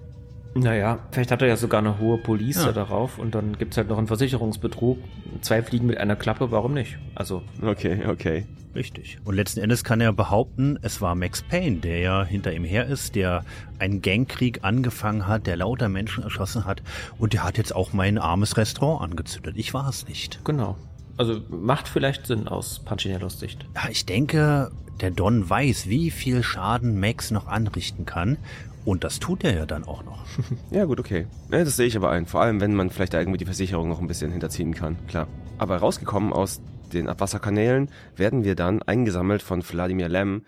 Naja, 0.55 0.99
vielleicht 1.11 1.31
hat 1.31 1.41
er 1.43 1.49
ja 1.49 1.57
sogar 1.57 1.81
eine 1.81 1.99
hohe 1.99 2.19
Police 2.19 2.65
Ja. 2.65 2.73
darauf 2.73 3.19
und 3.19 3.35
dann 3.35 3.57
gibt's 3.59 3.77
halt 3.77 3.89
noch 3.89 3.99
einen 3.99 4.07
Versicherungsbetrug. 4.07 4.99
Zwei 5.41 5.63
Fliegen 5.63 5.87
mit 5.87 5.97
einer 5.99 6.17
Klappe, 6.17 6.51
warum 6.51 6.75
nicht? 6.75 6.99
Also, 7.15 7.43
Okay, 7.63 8.01
okay. 8.07 8.47
Richtig. 8.75 9.19
Und 9.25 9.35
letzten 9.35 9.61
Endes 9.61 9.85
kann 9.85 10.01
er 10.01 10.15
behaupten, 10.15 10.79
es 10.81 11.03
war 11.03 11.15
Max 11.15 11.43
Payne, 11.43 11.79
der 11.81 11.99
ja 11.99 12.25
hinter 12.25 12.55
ihm 12.55 12.65
her 12.65 12.87
ist, 12.87 13.15
der 13.15 13.45
einen 13.79 14.01
Gangkrieg 14.01 14.61
angefangen 14.63 15.27
hat, 15.27 15.47
der 15.47 15.57
lauter 15.57 15.91
Menschen 15.91 16.23
erschossen 16.25 16.65
hat 16.65 16.83
und 17.19 17.35
der 17.35 17.45
hat 17.45 17.59
jetzt 17.59 17.75
auch 17.75 17.93
mein 17.93 18.17
armes 18.17 18.57
Restaurant 18.57 19.03
angezündet. 19.11 19.57
Ich 19.59 19.75
war 19.75 19.89
es 19.89 20.09
nicht. 20.09 20.41
genau. 20.45 20.77
Also 21.19 21.41
macht 21.51 21.87
vielleicht 21.89 22.27
Sinn 22.27 22.49
aus 22.49 22.79
Punchinellos 22.87 23.39
Sicht. 23.39 23.67
Ja, 23.75 23.83
ich 23.91 24.07
denke, 24.07 24.71
der 25.03 25.11
Don 25.11 25.49
weiß, 25.49 25.87
wie 25.89 26.11
viel 26.11 26.43
Schaden 26.43 26.99
Max 26.99 27.31
noch 27.31 27.47
anrichten 27.49 28.07
kann. 28.07 28.39
Und 28.85 29.05
das 29.05 29.21
tut 29.21 29.45
er 29.45 29.55
ja 29.55 29.67
dann 29.67 29.85
auch 29.85 30.05
noch. 30.05 30.25
Ja, 30.71 30.85
gut, 30.87 30.99
okay. 30.99 31.27
Ja, 31.51 31.65
das 31.65 31.77
sehe 31.77 31.87
ich 31.87 31.97
aber 31.97 32.11
ein. 32.11 32.27
Vor 32.27 32.41
allem, 32.41 32.61
wenn 32.61 32.75
man 32.75 32.91
vielleicht 32.91 33.15
da 33.15 33.19
irgendwie 33.19 33.39
die 33.39 33.45
Versicherung 33.45 33.89
noch 33.89 34.01
ein 34.01 34.07
bisschen 34.07 34.33
hinterziehen 34.33 34.75
kann. 34.75 34.97
Klar. 35.07 35.27
Aber 35.59 35.77
rausgekommen 35.77 36.33
aus 36.33 36.61
den 36.93 37.09
Abwasserkanälen 37.09 37.91
werden 38.17 38.45
wir 38.45 38.55
dann 38.55 38.83
eingesammelt 38.83 39.43
von 39.43 39.63
Wladimir 39.63 40.09
Lem. 40.09 40.45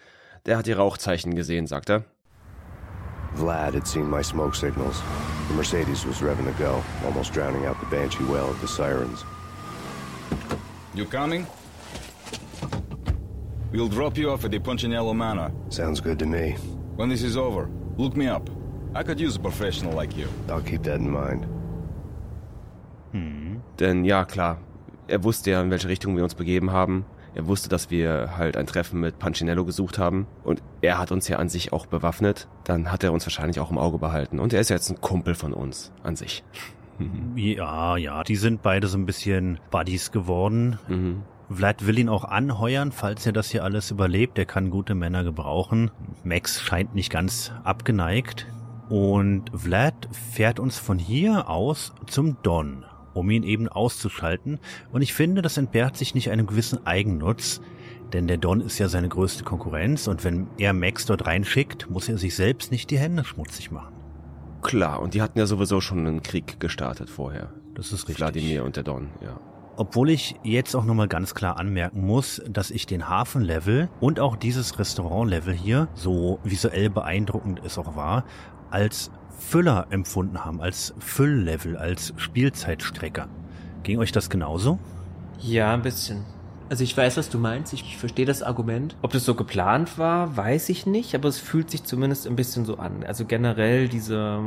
Der 0.46 0.58
hat 0.58 0.66
die 0.66 0.72
Rauchzeichen 0.72 1.34
gesehen, 1.34 1.66
sagt 1.66 1.90
er. 1.90 2.04
Vlad 3.34 3.74
had 3.74 3.86
seen 3.86 4.08
my 4.08 4.22
smoke 4.22 4.56
signals. 4.56 5.02
The 5.48 5.54
Mercedes 5.54 6.06
was 6.06 6.22
revving 6.22 6.46
to 6.46 6.52
go, 6.62 6.82
almost 7.04 7.34
drowning 7.34 7.66
out 7.66 7.76
the 7.80 7.96
Banshee 7.96 8.24
wail 8.24 8.48
of 8.48 8.60
the 8.60 8.68
sirens. 8.68 9.24
You 10.94 11.04
coming? 11.04 11.46
We'll 13.72 13.88
drop 13.88 14.16
you 14.16 14.30
off 14.30 14.44
at 14.44 14.52
the 14.52 14.60
Punchinello 14.60 15.14
Manor. 15.14 15.50
Sounds 15.68 16.00
good 16.00 16.18
to 16.20 16.26
me. 16.26 16.56
When 16.96 17.08
this 17.08 17.24
is 17.24 17.36
over, 17.36 17.68
look 17.96 18.16
me 18.16 18.28
up. 18.28 18.50
I 18.94 19.02
could 19.02 19.20
use 19.20 19.36
a 19.36 19.40
professional 19.40 19.94
like 19.94 20.16
you. 20.16 20.26
I'll 20.48 20.62
keep 20.62 20.82
that 20.84 21.00
in 21.00 21.10
mind. 21.10 21.46
Denn 23.78 24.04
ja, 24.04 24.24
klar, 24.24 24.58
er 25.06 25.22
wusste 25.24 25.50
ja, 25.50 25.62
in 25.62 25.70
welche 25.70 25.88
Richtung 25.88 26.16
wir 26.16 26.24
uns 26.24 26.34
begeben 26.34 26.72
haben. 26.72 27.04
Er 27.34 27.46
wusste, 27.46 27.68
dass 27.68 27.90
wir 27.90 28.36
halt 28.36 28.56
ein 28.56 28.66
Treffen 28.66 29.00
mit 29.00 29.18
Pancinello 29.18 29.64
gesucht 29.64 29.98
haben. 29.98 30.26
Und 30.44 30.62
er 30.82 30.98
hat 30.98 31.10
uns 31.10 31.26
ja 31.26 31.38
an 31.38 31.48
sich 31.48 31.72
auch 31.72 31.86
bewaffnet. 31.86 32.48
Dann 32.64 32.92
hat 32.92 33.02
er 33.02 33.12
uns 33.12 33.26
wahrscheinlich 33.26 33.58
auch 33.58 33.70
im 33.70 33.78
Auge 33.78 33.98
behalten. 33.98 34.38
Und 34.38 34.52
er 34.52 34.60
ist 34.60 34.70
ja 34.70 34.76
jetzt 34.76 34.90
ein 34.90 35.00
Kumpel 35.00 35.34
von 35.34 35.52
uns 35.52 35.92
an 36.02 36.14
sich. 36.14 36.44
Ja, 37.34 37.96
ja, 37.96 38.22
die 38.22 38.36
sind 38.36 38.62
beide 38.62 38.86
so 38.86 38.96
ein 38.96 39.06
bisschen 39.06 39.58
Buddies 39.72 40.12
geworden. 40.12 40.78
Vlad 41.50 41.86
will 41.86 41.98
ihn 41.98 42.08
auch 42.08 42.24
anheuern, 42.24 42.92
falls 42.92 43.26
er 43.26 43.32
das 43.32 43.50
hier 43.50 43.64
alles 43.64 43.90
überlebt. 43.90 44.38
Er 44.38 44.46
kann 44.46 44.70
gute 44.70 44.94
Männer 44.94 45.24
gebrauchen. 45.24 45.90
Max 46.24 46.60
scheint 46.60 46.94
nicht 46.94 47.10
ganz 47.10 47.52
abgeneigt. 47.64 48.46
Und 48.88 49.50
Vlad 49.54 50.08
fährt 50.32 50.58
uns 50.58 50.78
von 50.78 50.98
hier 50.98 51.48
aus 51.48 51.94
zum 52.06 52.36
Don, 52.42 52.84
um 53.14 53.30
ihn 53.30 53.42
eben 53.42 53.68
auszuschalten. 53.68 54.58
Und 54.92 55.02
ich 55.02 55.14
finde, 55.14 55.42
das 55.42 55.56
entbehrt 55.56 55.96
sich 55.96 56.14
nicht 56.14 56.30
einem 56.30 56.46
gewissen 56.46 56.86
Eigennutz. 56.86 57.60
Denn 58.12 58.28
der 58.28 58.36
Don 58.36 58.60
ist 58.60 58.78
ja 58.78 58.88
seine 58.88 59.08
größte 59.08 59.44
Konkurrenz 59.44 60.06
und 60.06 60.22
wenn 60.22 60.46
er 60.58 60.72
Max 60.72 61.06
dort 61.06 61.26
reinschickt, 61.26 61.90
muss 61.90 62.08
er 62.08 62.18
sich 62.18 62.36
selbst 62.36 62.70
nicht 62.70 62.90
die 62.90 62.98
Hände 62.98 63.24
schmutzig 63.24 63.70
machen. 63.70 63.94
Klar, 64.62 65.00
und 65.00 65.14
die 65.14 65.22
hatten 65.22 65.38
ja 65.38 65.46
sowieso 65.46 65.80
schon 65.80 66.06
einen 66.06 66.22
Krieg 66.22 66.60
gestartet 66.60 67.10
vorher. 67.10 67.52
Das 67.74 67.86
ist 67.86 68.08
richtig. 68.08 68.18
Wladimir 68.18 68.64
und 68.64 68.76
der 68.76 68.84
Don, 68.84 69.08
ja. 69.20 69.40
Obwohl 69.76 70.10
ich 70.10 70.36
jetzt 70.44 70.76
auch 70.76 70.84
nochmal 70.84 71.08
ganz 71.08 71.34
klar 71.34 71.58
anmerken 71.58 72.06
muss, 72.06 72.40
dass 72.48 72.70
ich 72.70 72.86
den 72.86 73.08
Hafenlevel 73.08 73.88
und 74.00 74.20
auch 74.20 74.36
dieses 74.36 74.78
Restaurantlevel 74.78 75.52
hier, 75.52 75.88
so 75.94 76.38
visuell 76.44 76.90
beeindruckend 76.90 77.60
es 77.64 77.76
auch 77.76 77.96
war, 77.96 78.24
als 78.70 79.10
Füller 79.36 79.86
empfunden 79.90 80.44
haben, 80.44 80.60
als 80.60 80.94
Fülllevel, 80.98 81.76
als 81.76 82.14
Spielzeitstrecker. 82.16 83.28
Ging 83.82 83.98
euch 83.98 84.12
das 84.12 84.30
genauso? 84.30 84.78
Ja, 85.40 85.74
ein 85.74 85.82
bisschen. 85.82 86.24
Also 86.68 86.82
ich 86.82 86.96
weiß, 86.96 87.16
was 87.16 87.28
du 87.28 87.38
meinst. 87.38 87.72
Ich 87.72 87.96
verstehe 87.96 88.26
das 88.26 88.42
Argument. 88.42 88.96
Ob 89.02 89.12
das 89.12 89.24
so 89.24 89.34
geplant 89.34 89.98
war, 89.98 90.36
weiß 90.36 90.68
ich 90.70 90.86
nicht, 90.86 91.14
aber 91.14 91.28
es 91.28 91.38
fühlt 91.38 91.70
sich 91.70 91.84
zumindest 91.84 92.26
ein 92.26 92.36
bisschen 92.36 92.64
so 92.64 92.78
an. 92.78 93.04
Also 93.04 93.24
generell 93.26 93.88
diese, 93.88 94.40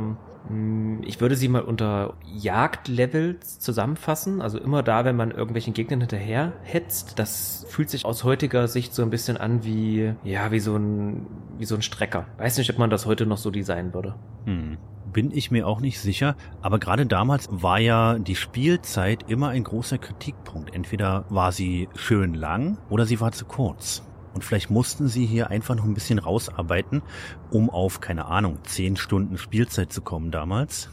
mh, 0.48 1.06
ich 1.06 1.20
würde 1.20 1.36
sie 1.36 1.48
mal 1.48 1.62
unter 1.62 2.14
Jagdlevels 2.26 3.60
zusammenfassen. 3.60 4.42
Also 4.42 4.58
immer 4.58 4.82
da, 4.82 5.04
wenn 5.04 5.16
man 5.16 5.30
irgendwelchen 5.30 5.74
Gegnern 5.74 6.00
hinterher 6.00 6.52
hetzt, 6.62 7.18
das 7.18 7.64
fühlt 7.68 7.90
sich 7.90 8.04
aus 8.04 8.24
heutiger 8.24 8.66
Sicht 8.68 8.94
so 8.94 9.02
ein 9.02 9.10
bisschen 9.10 9.36
an 9.36 9.64
wie, 9.64 10.12
ja, 10.24 10.50
wie 10.50 10.60
so 10.60 10.76
ein, 10.76 11.26
wie 11.56 11.64
so 11.64 11.76
ein 11.76 11.82
Strecker. 11.82 12.26
Weiß 12.38 12.58
nicht, 12.58 12.70
ob 12.70 12.78
man 12.78 12.90
das 12.90 13.06
heute 13.06 13.26
noch 13.26 13.38
so 13.38 13.50
designen 13.50 13.94
würde. 13.94 14.14
Hm. 14.44 14.76
Bin 15.12 15.30
ich 15.30 15.50
mir 15.50 15.66
auch 15.66 15.80
nicht 15.80 16.00
sicher, 16.00 16.36
aber 16.60 16.78
gerade 16.78 17.06
damals 17.06 17.48
war 17.50 17.78
ja 17.78 18.18
die 18.18 18.36
Spielzeit 18.36 19.24
immer 19.28 19.48
ein 19.48 19.64
großer 19.64 19.98
Kritikpunkt. 19.98 20.74
Entweder 20.74 21.24
war 21.30 21.52
sie 21.52 21.88
schön 21.94 22.34
lang 22.34 22.78
oder 22.90 23.06
sie 23.06 23.20
war 23.20 23.32
zu 23.32 23.46
kurz. 23.46 24.02
Und 24.34 24.44
vielleicht 24.44 24.70
mussten 24.70 25.08
sie 25.08 25.26
hier 25.26 25.50
einfach 25.50 25.74
noch 25.74 25.84
ein 25.84 25.94
bisschen 25.94 26.18
rausarbeiten, 26.18 27.02
um 27.50 27.70
auf, 27.70 28.00
keine 28.00 28.26
Ahnung, 28.26 28.58
zehn 28.64 28.96
Stunden 28.96 29.38
Spielzeit 29.38 29.92
zu 29.92 30.02
kommen 30.02 30.30
damals. 30.30 30.90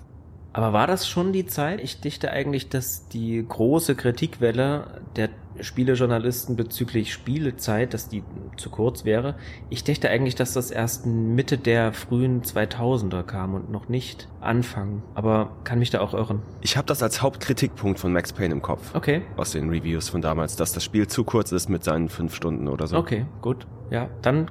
Aber 0.53 0.71
war 0.71 0.87
das 0.87 1.07
schon 1.07 1.33
die 1.33 1.45
Zeit? 1.45 1.81
Ich 1.81 1.99
dichte 1.99 2.31
eigentlich, 2.31 2.69
dass 2.69 3.09
die 3.09 3.45
große 3.45 3.95
Kritikwelle 3.95 5.01
der 5.17 5.29
Spielejournalisten 5.59 6.55
bezüglich 6.55 7.13
Spielezeit, 7.13 7.93
dass 7.93 8.09
die 8.09 8.23
zu 8.57 8.69
kurz 8.69 9.05
wäre. 9.05 9.35
Ich 9.69 9.83
dachte 9.83 10.09
eigentlich, 10.09 10.35
dass 10.35 10.53
das 10.53 10.71
erst 10.71 11.05
Mitte 11.05 11.57
der 11.57 11.93
frühen 11.93 12.41
2000er 12.41 13.23
kam 13.23 13.53
und 13.53 13.71
noch 13.71 13.89
nicht 13.89 14.27
Anfang. 14.41 15.01
Aber 15.13 15.51
kann 15.63 15.79
mich 15.79 15.89
da 15.89 16.01
auch 16.01 16.13
irren. 16.13 16.41
Ich 16.61 16.77
habe 16.77 16.87
das 16.87 17.01
als 17.01 17.21
Hauptkritikpunkt 17.21 17.99
von 17.99 18.13
Max 18.13 18.33
Payne 18.33 18.53
im 18.53 18.61
Kopf. 18.61 18.93
Okay. 18.93 19.21
Aus 19.37 19.51
den 19.51 19.69
Reviews 19.69 20.09
von 20.09 20.21
damals, 20.21 20.55
dass 20.55 20.73
das 20.73 20.83
Spiel 20.83 21.07
zu 21.07 21.23
kurz 21.23 21.51
ist 21.51 21.69
mit 21.69 21.83
seinen 21.83 22.09
fünf 22.09 22.35
Stunden 22.35 22.67
oder 22.67 22.87
so. 22.87 22.97
Okay, 22.97 23.25
gut. 23.41 23.67
Ja, 23.89 24.09
dann 24.21 24.49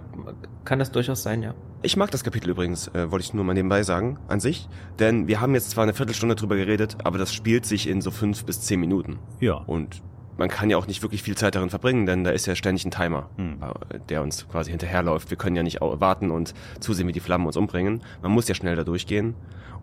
kann 0.65 0.79
das 0.79 0.93
durchaus 0.93 1.23
sein, 1.23 1.43
ja. 1.43 1.55
Ich 1.83 1.99
mag 1.99 2.11
das 2.11 2.25
Kapitel 2.25 2.49
übrigens, 2.49 2.89
äh, 2.89 3.11
wollte 3.11 3.25
ich 3.25 3.35
nur 3.35 3.45
mal 3.45 3.53
nebenbei 3.53 3.83
sagen, 3.83 4.19
an 4.27 4.41
sich. 4.41 4.69
Denn 4.99 5.29
wir 5.29 5.43
haben 5.43 5.55
jetzt 5.55 5.71
zwar 5.71 5.83
eine 5.83 5.93
Viertelstunde 5.93 6.35
drüber 6.35 6.57
geredet, 6.57 6.97
aber 7.05 7.19
das 7.19 7.35
spielt 7.35 7.67
sich 7.67 7.89
in 7.89 8.01
so 8.01 8.11
fünf 8.11 8.47
bis 8.47 8.63
zehn 8.63 8.81
Minuten. 8.81 9.19
Ja. 9.39 9.57
Und 9.57 10.03
man 10.37 10.49
kann 10.49 10.71
ja 10.71 10.77
auch 10.77 10.87
nicht 10.87 11.03
wirklich 11.03 11.23
viel 11.23 11.37
Zeit 11.37 11.55
darin 11.55 11.71
verbringen, 11.71 12.07
denn 12.07 12.25
da 12.25 12.31
ist 12.31 12.47
ja 12.47 12.55
ständig 12.55 12.85
ein 12.85 12.91
Timer, 12.91 13.29
Hm. 13.37 13.59
äh, 13.63 13.99
der 14.09 14.23
uns 14.23 14.49
quasi 14.49 14.71
hinterherläuft. 14.71 15.31
Wir 15.31 15.37
können 15.37 15.57
ja 15.57 15.63
nicht 15.63 15.81
warten 15.81 16.31
und 16.31 16.55
zusehen, 16.81 17.07
wie 17.09 17.13
die 17.13 17.21
Flammen 17.21 17.47
uns 17.47 17.57
umbringen. 17.57 18.03
Man 18.23 18.33
muss 18.33 18.49
ja 18.49 18.55
schnell 18.55 18.77
da 18.77 18.85
durchgehen. 18.85 19.35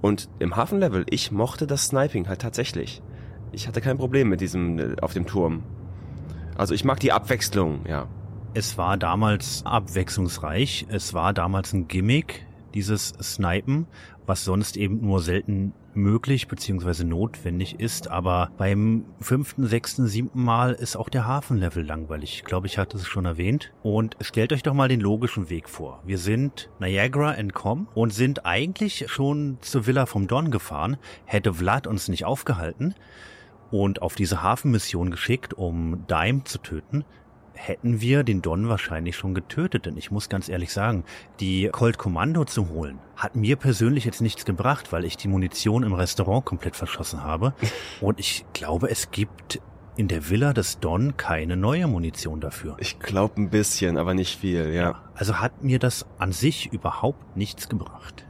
Und 0.01 0.29
im 0.39 0.55
Hafenlevel, 0.55 1.05
ich 1.09 1.31
mochte 1.31 1.67
das 1.67 1.85
Sniping 1.85 2.27
halt 2.27 2.41
tatsächlich. 2.41 3.01
Ich 3.51 3.67
hatte 3.67 3.81
kein 3.81 3.97
Problem 3.97 4.29
mit 4.29 4.41
diesem 4.41 4.79
äh, 4.79 4.95
auf 5.01 5.13
dem 5.13 5.25
Turm. 5.25 5.63
Also 6.57 6.73
ich 6.73 6.83
mag 6.83 6.99
die 6.99 7.11
Abwechslung, 7.11 7.81
ja. 7.87 8.07
Es 8.53 8.77
war 8.77 8.97
damals 8.97 9.65
abwechslungsreich. 9.65 10.85
Es 10.89 11.13
war 11.13 11.33
damals 11.33 11.71
ein 11.73 11.87
Gimmick, 11.87 12.45
dieses 12.73 13.09
Snipen, 13.21 13.87
was 14.25 14.43
sonst 14.43 14.75
eben 14.75 14.99
nur 15.01 15.21
selten 15.21 15.73
möglich 15.93 16.47
bzw. 16.47 17.03
notwendig 17.03 17.79
ist. 17.79 18.07
Aber 18.07 18.51
beim 18.57 19.05
fünften, 19.19 19.65
sechsten, 19.67 20.07
siebten 20.07 20.43
Mal 20.43 20.73
ist 20.73 20.95
auch 20.95 21.09
der 21.09 21.27
Hafenlevel 21.27 21.85
langweilig. 21.85 22.35
Ich 22.35 22.43
glaube, 22.43 22.67
ich 22.67 22.77
hatte 22.77 22.97
es 22.97 23.07
schon 23.07 23.25
erwähnt. 23.25 23.71
Und 23.83 24.15
stellt 24.21 24.53
euch 24.53 24.63
doch 24.63 24.73
mal 24.73 24.87
den 24.87 25.01
logischen 25.01 25.49
Weg 25.49 25.69
vor. 25.69 26.01
Wir 26.05 26.17
sind 26.17 26.69
Niagara 26.79 27.33
entkommen 27.33 27.87
und 27.93 28.13
sind 28.13 28.45
eigentlich 28.45 29.05
schon 29.07 29.57
zur 29.61 29.87
Villa 29.87 30.05
vom 30.05 30.27
Don 30.27 30.51
gefahren. 30.51 30.97
Hätte 31.25 31.53
Vlad 31.53 31.87
uns 31.87 32.07
nicht 32.07 32.25
aufgehalten 32.25 32.95
und 33.71 34.01
auf 34.01 34.15
diese 34.15 34.43
Hafenmission 34.43 35.11
geschickt, 35.11 35.53
um 35.53 36.05
Dime 36.07 36.43
zu 36.43 36.59
töten, 36.59 37.05
hätten 37.61 38.01
wir 38.01 38.23
den 38.23 38.41
Don 38.41 38.67
wahrscheinlich 38.69 39.15
schon 39.15 39.33
getötet. 39.33 39.85
Denn 39.85 39.97
ich 39.97 40.11
muss 40.11 40.29
ganz 40.29 40.49
ehrlich 40.49 40.73
sagen, 40.73 41.03
die 41.39 41.69
Colt 41.71 41.97
Kommando 41.97 42.43
zu 42.45 42.69
holen, 42.69 42.97
hat 43.15 43.35
mir 43.35 43.55
persönlich 43.55 44.05
jetzt 44.05 44.21
nichts 44.21 44.45
gebracht, 44.45 44.91
weil 44.91 45.05
ich 45.05 45.17
die 45.17 45.27
Munition 45.27 45.83
im 45.83 45.93
Restaurant 45.93 46.43
komplett 46.45 46.75
verschossen 46.75 47.23
habe. 47.23 47.53
Und 48.01 48.19
ich 48.19 48.45
glaube, 48.53 48.89
es 48.89 49.11
gibt 49.11 49.61
in 49.95 50.07
der 50.07 50.29
Villa 50.29 50.53
des 50.53 50.79
Don 50.79 51.17
keine 51.17 51.55
neue 51.55 51.87
Munition 51.87 52.39
dafür. 52.39 52.77
Ich 52.79 52.99
glaube 52.99 53.39
ein 53.39 53.49
bisschen, 53.49 53.97
aber 53.97 54.13
nicht 54.13 54.39
viel, 54.39 54.73
ja. 54.73 55.01
Also 55.13 55.39
hat 55.39 55.63
mir 55.63 55.79
das 55.79 56.05
an 56.17 56.31
sich 56.31 56.71
überhaupt 56.73 57.37
nichts 57.37 57.69
gebracht. 57.69 58.25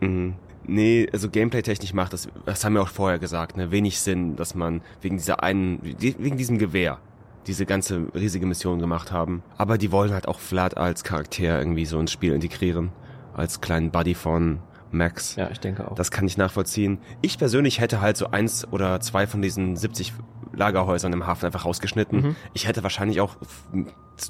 Mhm. 0.00 0.34
Nee, 0.66 1.08
also 1.12 1.30
Gameplay-technisch 1.30 1.92
macht 1.92 2.14
das, 2.14 2.28
das 2.46 2.64
haben 2.64 2.74
wir 2.74 2.82
auch 2.82 2.88
vorher 2.88 3.18
gesagt, 3.18 3.56
ne, 3.56 3.70
wenig 3.70 4.00
Sinn, 4.00 4.34
dass 4.36 4.54
man 4.54 4.82
wegen 5.02 5.18
dieser 5.18 5.42
einen, 5.42 5.78
wegen 5.82 6.36
diesem 6.38 6.58
Gewehr 6.58 6.98
diese 7.46 7.66
ganze 7.66 8.06
riesige 8.14 8.46
Mission 8.46 8.78
gemacht 8.78 9.12
haben. 9.12 9.42
Aber 9.56 9.78
die 9.78 9.92
wollen 9.92 10.12
halt 10.12 10.28
auch 10.28 10.38
Vlad 10.38 10.76
als 10.76 11.04
Charakter 11.04 11.58
irgendwie 11.58 11.84
so 11.86 11.98
ins 11.98 12.12
Spiel 12.12 12.32
integrieren. 12.32 12.90
Als 13.34 13.60
kleinen 13.60 13.90
Buddy 13.90 14.14
von 14.14 14.60
Max. 14.94 15.36
Ja, 15.36 15.50
ich 15.50 15.60
denke 15.60 15.90
auch. 15.90 15.94
Das 15.96 16.10
kann 16.10 16.26
ich 16.26 16.36
nachvollziehen. 16.36 16.98
Ich 17.20 17.36
persönlich 17.38 17.80
hätte 17.80 18.00
halt 18.00 18.16
so 18.16 18.30
eins 18.30 18.66
oder 18.72 19.00
zwei 19.00 19.26
von 19.26 19.42
diesen 19.42 19.76
70 19.76 20.12
Lagerhäusern 20.54 21.12
im 21.12 21.26
Hafen 21.26 21.46
einfach 21.46 21.64
rausgeschnitten. 21.64 22.20
Mhm. 22.20 22.36
Ich 22.52 22.68
hätte 22.68 22.82
wahrscheinlich 22.84 23.20
auch 23.20 23.36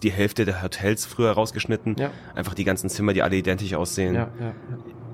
die 0.03 0.11
Hälfte 0.11 0.47
der 0.47 0.63
Hotels 0.63 1.05
früher 1.05 1.33
rausgeschnitten. 1.33 1.97
Ja. 1.99 2.11
Einfach 2.35 2.55
die 2.55 2.65
ganzen 2.65 2.89
Zimmer, 2.89 3.13
die 3.13 3.23
alle 3.23 3.37
identisch 3.37 3.75
aussehen. 3.75 4.15
Ja, 4.15 4.29
ja, 4.41 4.47
ja. 4.47 4.55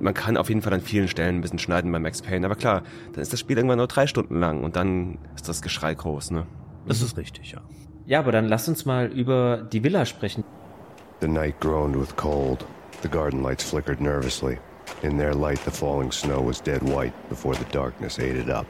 Man 0.00 0.14
kann 0.14 0.36
auf 0.36 0.48
jeden 0.48 0.62
Fall 0.62 0.72
an 0.72 0.80
vielen 0.80 1.08
Stellen 1.08 1.36
ein 1.36 1.40
bisschen 1.40 1.58
schneiden 1.58 1.90
bei 1.92 1.98
Max 1.98 2.22
Payne. 2.22 2.46
Aber 2.46 2.54
klar, 2.54 2.82
dann 3.12 3.20
ist 3.20 3.32
das 3.32 3.40
Spiel 3.40 3.56
irgendwann 3.56 3.78
nur 3.78 3.88
drei 3.88 4.06
Stunden 4.06 4.38
lang 4.38 4.62
und 4.62 4.76
dann 4.76 5.18
ist 5.34 5.48
das 5.48 5.60
Geschrei 5.60 5.94
groß, 5.94 6.30
ne? 6.30 6.46
Das 6.86 7.02
ist 7.02 7.16
richtig, 7.18 7.52
ja. 7.52 7.60
Ja, 8.10 8.18
aber 8.18 8.32
dann 8.32 8.48
lass 8.48 8.66
uns 8.66 8.84
mal 8.86 9.06
über 9.06 9.58
die 9.72 9.84
Villa 9.84 10.04
sprechen. 10.04 10.42
The 11.20 11.28
night 11.28 11.60
groaned 11.60 11.94
with 11.94 12.16
cold. 12.16 12.66
The 13.02 13.08
garden 13.08 13.40
lights 13.40 13.62
flickered 13.62 14.00
nervously. 14.00 14.58
In 15.04 15.16
their 15.16 15.32
light, 15.32 15.64
the 15.64 15.70
falling 15.70 16.10
snow 16.10 16.44
was 16.44 16.60
dead 16.60 16.82
white 16.82 17.12
before 17.28 17.54
the 17.54 17.70
darkness 17.70 18.18
ate 18.18 18.34
it 18.34 18.50
up. 18.50 18.66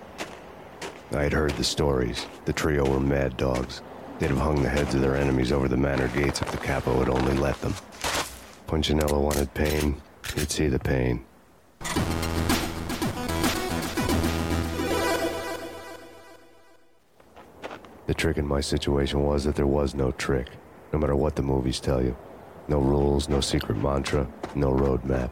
I 1.12 1.22
had 1.22 1.32
heard 1.32 1.52
the 1.52 1.64
stories. 1.64 2.26
The 2.44 2.52
trio 2.52 2.86
were 2.86 3.00
mad 3.00 3.38
dogs. 3.38 3.80
They'd 4.18 4.28
have 4.28 4.38
hung 4.38 4.62
the 4.62 4.68
heads 4.68 4.94
of 4.94 5.00
their 5.00 5.16
enemies 5.16 5.52
over 5.52 5.68
the 5.68 5.76
manor 5.78 6.08
gates 6.08 6.42
if 6.42 6.50
the 6.50 6.58
capo 6.58 6.98
had 6.98 7.08
only 7.08 7.32
let 7.32 7.58
them. 7.62 7.72
Punchinello 8.66 9.22
wanted 9.22 9.54
pain. 9.54 10.02
He'd 10.36 10.50
see 10.50 10.68
the 10.68 10.78
pain. 10.78 11.24
The 18.10 18.14
trick 18.14 18.38
in 18.38 18.48
my 18.48 18.60
situation 18.60 19.22
was 19.22 19.44
that 19.44 19.54
there 19.54 19.68
was 19.68 19.94
no 19.94 20.10
trick, 20.10 20.48
no 20.92 20.98
matter 20.98 21.14
what 21.14 21.36
the 21.36 21.42
movies 21.42 21.78
tell 21.78 22.02
you. 22.02 22.16
No 22.66 22.80
rules, 22.80 23.28
no 23.28 23.40
secret 23.40 23.78
mantra, 23.78 24.26
no 24.56 24.72
roadmap. 24.72 25.30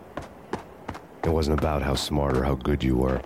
It 1.24 1.28
wasn't 1.28 1.59
about 1.59 1.82
how 1.82 1.96
smart 1.96 2.36
or 2.36 2.44
how 2.44 2.55
good 2.55 2.84
you 2.84 2.96
were. 2.96 3.20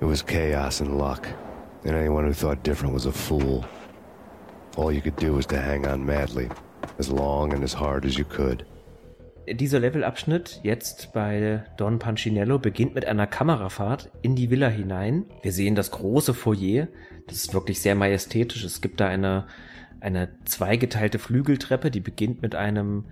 It 0.00 0.04
was 0.04 0.22
chaos 0.22 0.80
and 0.80 0.96
luck, 0.96 1.26
and 1.84 1.96
anyone 1.96 2.24
who 2.24 2.32
thought 2.32 2.62
different 2.62 2.94
was 2.94 3.06
a 3.06 3.10
fool. 3.10 3.66
All 4.76 4.92
you 4.92 5.02
could 5.02 5.16
do 5.16 5.32
was 5.32 5.46
to 5.46 5.60
hang 5.60 5.88
on 5.88 6.06
madly, 6.06 6.48
as 7.00 7.10
long 7.10 7.52
and 7.52 7.64
as 7.64 7.72
hard 7.72 8.04
as 8.04 8.16
you 8.16 8.24
could. 8.24 8.64
Dieser 9.50 9.80
Levelabschnitt 9.80 10.60
jetzt 10.62 11.12
bei 11.12 11.64
Don 11.76 11.98
Pancinello 11.98 12.58
beginnt 12.58 12.94
mit 12.94 13.04
einer 13.04 13.26
Kamerafahrt 13.26 14.10
in 14.22 14.36
die 14.36 14.50
Villa 14.50 14.68
hinein. 14.68 15.26
Wir 15.42 15.52
sehen 15.52 15.74
das 15.74 15.90
große 15.90 16.32
Foyer. 16.32 16.88
Das 17.26 17.36
ist 17.36 17.52
wirklich 17.52 17.80
sehr 17.80 17.94
majestätisch. 17.94 18.64
Es 18.64 18.80
gibt 18.80 19.00
da 19.00 19.08
eine, 19.08 19.46
eine 20.00 20.30
zweigeteilte 20.46 21.18
Flügeltreppe, 21.18 21.90
die 21.90 22.00
beginnt 22.00 22.40
mit 22.40 22.54
einem 22.54 23.04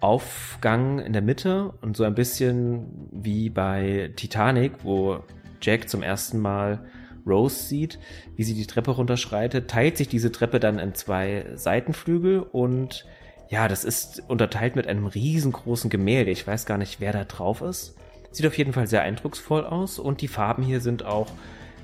Aufgang 0.00 0.98
in 0.98 1.12
der 1.12 1.22
Mitte 1.22 1.74
und 1.82 1.96
so 1.96 2.04
ein 2.04 2.14
bisschen 2.14 3.08
wie 3.12 3.50
bei 3.50 4.12
Titanic, 4.16 4.72
wo 4.82 5.20
Jack 5.60 5.90
zum 5.90 6.02
ersten 6.02 6.38
Mal 6.38 6.86
Rose 7.26 7.64
sieht, 7.64 7.98
wie 8.36 8.44
sie 8.44 8.54
die 8.54 8.66
Treppe 8.66 8.92
runterschreitet, 8.92 9.68
teilt 9.68 9.96
sich 9.96 10.08
diese 10.08 10.32
Treppe 10.32 10.60
dann 10.60 10.78
in 10.78 10.94
zwei 10.94 11.44
Seitenflügel 11.54 12.40
und 12.40 13.04
ja, 13.48 13.68
das 13.68 13.84
ist 13.84 14.22
unterteilt 14.28 14.76
mit 14.76 14.86
einem 14.86 15.06
riesengroßen 15.06 15.90
Gemälde. 15.90 16.30
Ich 16.30 16.46
weiß 16.46 16.66
gar 16.66 16.78
nicht, 16.78 17.00
wer 17.00 17.12
da 17.12 17.24
drauf 17.24 17.62
ist. 17.62 17.94
Sieht 18.30 18.46
auf 18.46 18.58
jeden 18.58 18.72
Fall 18.72 18.86
sehr 18.86 19.02
eindrucksvoll 19.02 19.64
aus 19.64 19.98
und 19.98 20.20
die 20.20 20.28
Farben 20.28 20.62
hier 20.62 20.80
sind 20.80 21.04
auch 21.04 21.28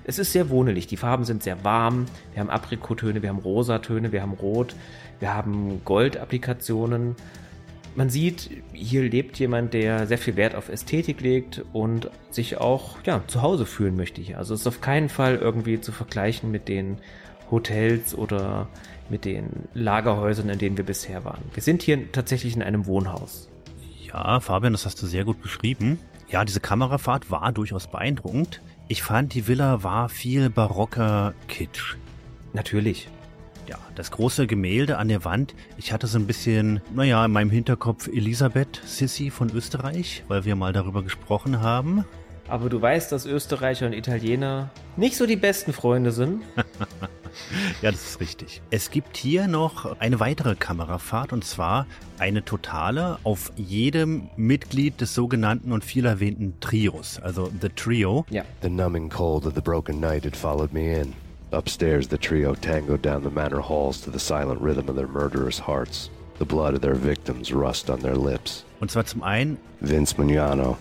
es 0.05 0.19
ist 0.19 0.33
sehr 0.33 0.51
wohnelig. 0.51 0.89
Die 0.89 0.97
Farben 0.97 1.25
sind 1.25 1.45
sehr 1.45 1.63
warm. 1.63 2.07
Wir 2.33 2.41
haben 2.41 2.51
Aprikotöne, 2.51 3.23
wir 3.23 3.29
haben 3.29 3.39
Rosatöne, 3.39 4.11
wir 4.11 4.21
haben 4.21 4.33
Rot, 4.33 4.75
wir 5.21 5.33
haben 5.33 5.81
Gold-Applikationen 5.85 7.15
man 7.95 8.09
sieht, 8.09 8.51
hier 8.73 9.03
lebt 9.03 9.39
jemand, 9.39 9.75
der 9.75 10.07
sehr 10.07 10.19
viel 10.19 10.37
Wert 10.37 10.55
auf 10.55 10.69
Ästhetik 10.69 11.21
legt 11.21 11.63
und 11.73 12.11
sich 12.31 12.57
auch 12.59 12.97
ja, 13.05 13.23
zu 13.27 13.43
Hause 13.43 13.67
fühlen 13.67 13.97
möchte 13.97 14.21
hier. 14.21 14.39
Also 14.39 14.55
es 14.55 14.61
ist 14.63 14.67
auf 14.67 14.81
keinen 14.81 15.09
Fall 15.09 15.37
irgendwie 15.37 15.81
zu 15.81 15.93
vergleichen 15.93 16.51
mit 16.51 16.69
den 16.69 16.99
Hotels 17.51 18.15
oder 18.15 18.69
mit 19.13 19.25
den 19.27 19.69
Lagerhäusern, 19.75 20.49
in 20.49 20.59
denen 20.59 20.77
wir 20.77 20.85
bisher 20.85 21.25
waren. 21.25 21.43
Wir 21.53 21.63
sind 21.63 21.83
hier 21.83 22.11
tatsächlich 22.11 22.57
in 22.57 22.63
einem 22.63 22.87
Wohnhaus. 22.87 23.49
Ja, 24.09 24.41
Fabian, 24.41 24.73
das 24.73 24.87
hast 24.87 25.01
du 25.03 25.07
sehr 25.07 25.25
gut 25.25 25.41
beschrieben. 25.41 25.99
Ja, 26.29 26.45
diese 26.45 26.61
Kamerafahrt 26.61 27.31
war 27.31 27.53
durchaus 27.53 27.87
beeindruckend. 27.87 28.63
Ich 28.89 29.03
fand, 29.03 29.35
die 29.35 29.47
Villa 29.47 29.83
war 29.85 30.09
viel 30.09 30.49
barocker 30.49 31.35
Kitsch. 31.47 31.97
Natürlich. 32.55 33.09
Ja, 33.69 33.79
das 33.95 34.11
große 34.11 34.47
Gemälde 34.47 34.97
an 34.97 35.09
der 35.09 35.25
Wand. 35.27 35.55
Ich 35.77 35.93
hatte 35.93 36.07
so 36.07 36.19
ein 36.19 36.27
bisschen, 36.27 36.81
naja, 36.95 37.25
in 37.25 37.33
meinem 37.33 37.51
Hinterkopf 37.51 38.09
Elisabeth 38.09 38.81
Sissi 38.85 39.31
von 39.31 39.51
Österreich, 39.55 40.25
weil 40.29 40.47
wir 40.47 40.57
mal 40.57 40.73
darüber 40.73 41.03
gesprochen 41.03 41.61
haben. 41.61 42.05
Aber 42.49 42.69
du 42.69 42.83
weißt, 42.83 43.13
dass 43.13 43.25
Österreicher 43.25 43.87
und 43.87 43.93
Italiener 43.93 44.71
nicht 44.97 45.17
so 45.17 45.27
die 45.27 45.37
besten 45.37 45.73
Freunde 45.73 46.13
sind. 46.13 46.43
ja, 47.83 47.91
das 47.91 48.11
ist 48.11 48.21
richtig. 48.21 48.61
Es 48.71 48.91
gibt 48.91 49.17
hier 49.17 49.47
noch 49.47 49.99
eine 50.01 50.21
weitere 50.21 50.55
Kamerafahrt 50.55 51.33
und 51.33 51.45
zwar 51.45 51.87
eine 52.19 52.45
totale 52.45 53.19
auf 53.25 53.53
jedem 53.57 54.29
Mitglied 54.37 55.01
des 55.01 55.15
sogenannten 55.15 55.73
und 55.73 55.85
viel 55.85 56.05
erwähnten 56.05 56.55
Trios, 56.61 57.19
also 57.21 57.51
The 57.61 57.71
Trio. 57.71 58.27
Ja. 58.31 58.43
The 58.61 58.71
numbing 58.71 59.09
cold 59.09 59.47
of 59.47 59.55
the 59.55 59.63
broken 59.63 60.01
night 60.01 60.25
had 60.25 60.37
followed 60.37 60.73
me 60.73 61.01
in. 61.01 61.15
Upstairs, 61.53 62.09
the 62.09 62.17
trio 62.17 62.55
tangoed 62.55 63.03
down 63.03 63.23
the 63.23 63.31
manor 63.31 63.61
halls 63.61 64.01
to 64.01 64.11
the 64.11 64.19
silent 64.19 64.61
rhythm 64.63 64.89
of 64.89 64.97
their 64.97 65.07
murderous 65.07 65.59
hearts. 65.59 66.11
The 66.39 66.47
blood 66.47 66.75
of 66.75 66.81
their 66.81 66.95
victims 66.95 67.53
rust 67.53 67.91
on 67.91 68.01
their 68.01 68.17
lips. 68.17 68.65
Und 68.81 68.91
zwar 68.91 69.05
zum 69.05 69.23
einen 69.23 69.59
Vince 69.81 70.17
Mugnano. 70.17 70.79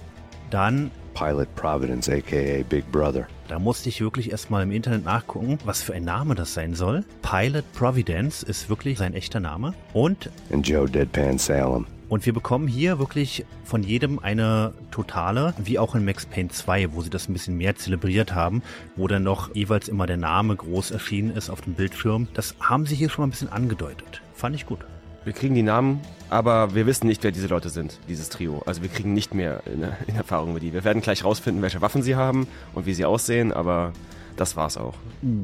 Dann 0.49 0.91
Pilot 1.13 1.53
Providence, 1.55 2.09
aka 2.09 2.63
Big 2.69 2.89
Brother. 2.91 3.27
Da 3.47 3.59
musste 3.59 3.89
ich 3.89 4.01
wirklich 4.01 4.31
erstmal 4.31 4.63
im 4.63 4.71
Internet 4.71 5.05
nachgucken, 5.05 5.59
was 5.65 5.81
für 5.81 5.93
ein 5.93 6.03
Name 6.03 6.35
das 6.35 6.53
sein 6.53 6.73
soll. 6.73 7.03
Pilot 7.21 7.65
Providence 7.73 8.43
ist 8.43 8.69
wirklich 8.69 8.97
sein 8.97 9.13
echter 9.13 9.39
Name. 9.39 9.73
Und. 9.93 10.29
And 10.51 10.67
Joe 10.67 10.89
Deadpan 10.89 11.37
Salem. 11.37 11.85
Und 12.11 12.25
wir 12.25 12.33
bekommen 12.33 12.67
hier 12.67 12.99
wirklich 12.99 13.45
von 13.63 13.83
jedem 13.83 14.19
eine 14.19 14.73
totale, 14.91 15.53
wie 15.57 15.79
auch 15.79 15.95
in 15.95 16.03
Max 16.03 16.25
Payne 16.25 16.49
2, 16.49 16.93
wo 16.93 17.01
sie 17.01 17.09
das 17.09 17.29
ein 17.29 17.33
bisschen 17.33 17.55
mehr 17.57 17.77
zelebriert 17.77 18.35
haben, 18.35 18.63
wo 18.97 19.07
dann 19.07 19.23
noch 19.23 19.55
jeweils 19.55 19.87
immer 19.87 20.07
der 20.07 20.17
Name 20.17 20.57
groß 20.57 20.91
erschienen 20.91 21.31
ist 21.31 21.49
auf 21.49 21.61
dem 21.61 21.73
Bildschirm. 21.73 22.27
Das 22.33 22.55
haben 22.59 22.85
sie 22.85 22.95
hier 22.95 23.09
schon 23.09 23.23
mal 23.23 23.27
ein 23.27 23.31
bisschen 23.31 23.51
angedeutet. 23.51 24.21
Fand 24.33 24.55
ich 24.55 24.65
gut. 24.65 24.79
Wir 25.23 25.33
kriegen 25.33 25.53
die 25.53 25.61
Namen, 25.61 26.01
aber 26.31 26.73
wir 26.73 26.87
wissen 26.87 27.05
nicht, 27.05 27.23
wer 27.23 27.31
diese 27.31 27.45
Leute 27.45 27.69
sind, 27.69 27.99
dieses 28.09 28.29
Trio. 28.29 28.63
Also 28.65 28.81
wir 28.81 28.89
kriegen 28.89 29.13
nicht 29.13 29.35
mehr 29.35 29.61
in, 29.67 29.83
in 30.07 30.15
Erfahrung 30.15 30.53
mit 30.53 30.63
die. 30.63 30.73
Wir 30.73 30.83
werden 30.83 31.01
gleich 31.03 31.23
rausfinden, 31.23 31.61
welche 31.61 31.79
Waffen 31.79 32.01
sie 32.01 32.15
haben 32.15 32.47
und 32.73 32.87
wie 32.87 32.95
sie 32.95 33.05
aussehen, 33.05 33.51
aber 33.53 33.93
das 34.35 34.55
war's 34.55 34.77
auch. 34.77 34.95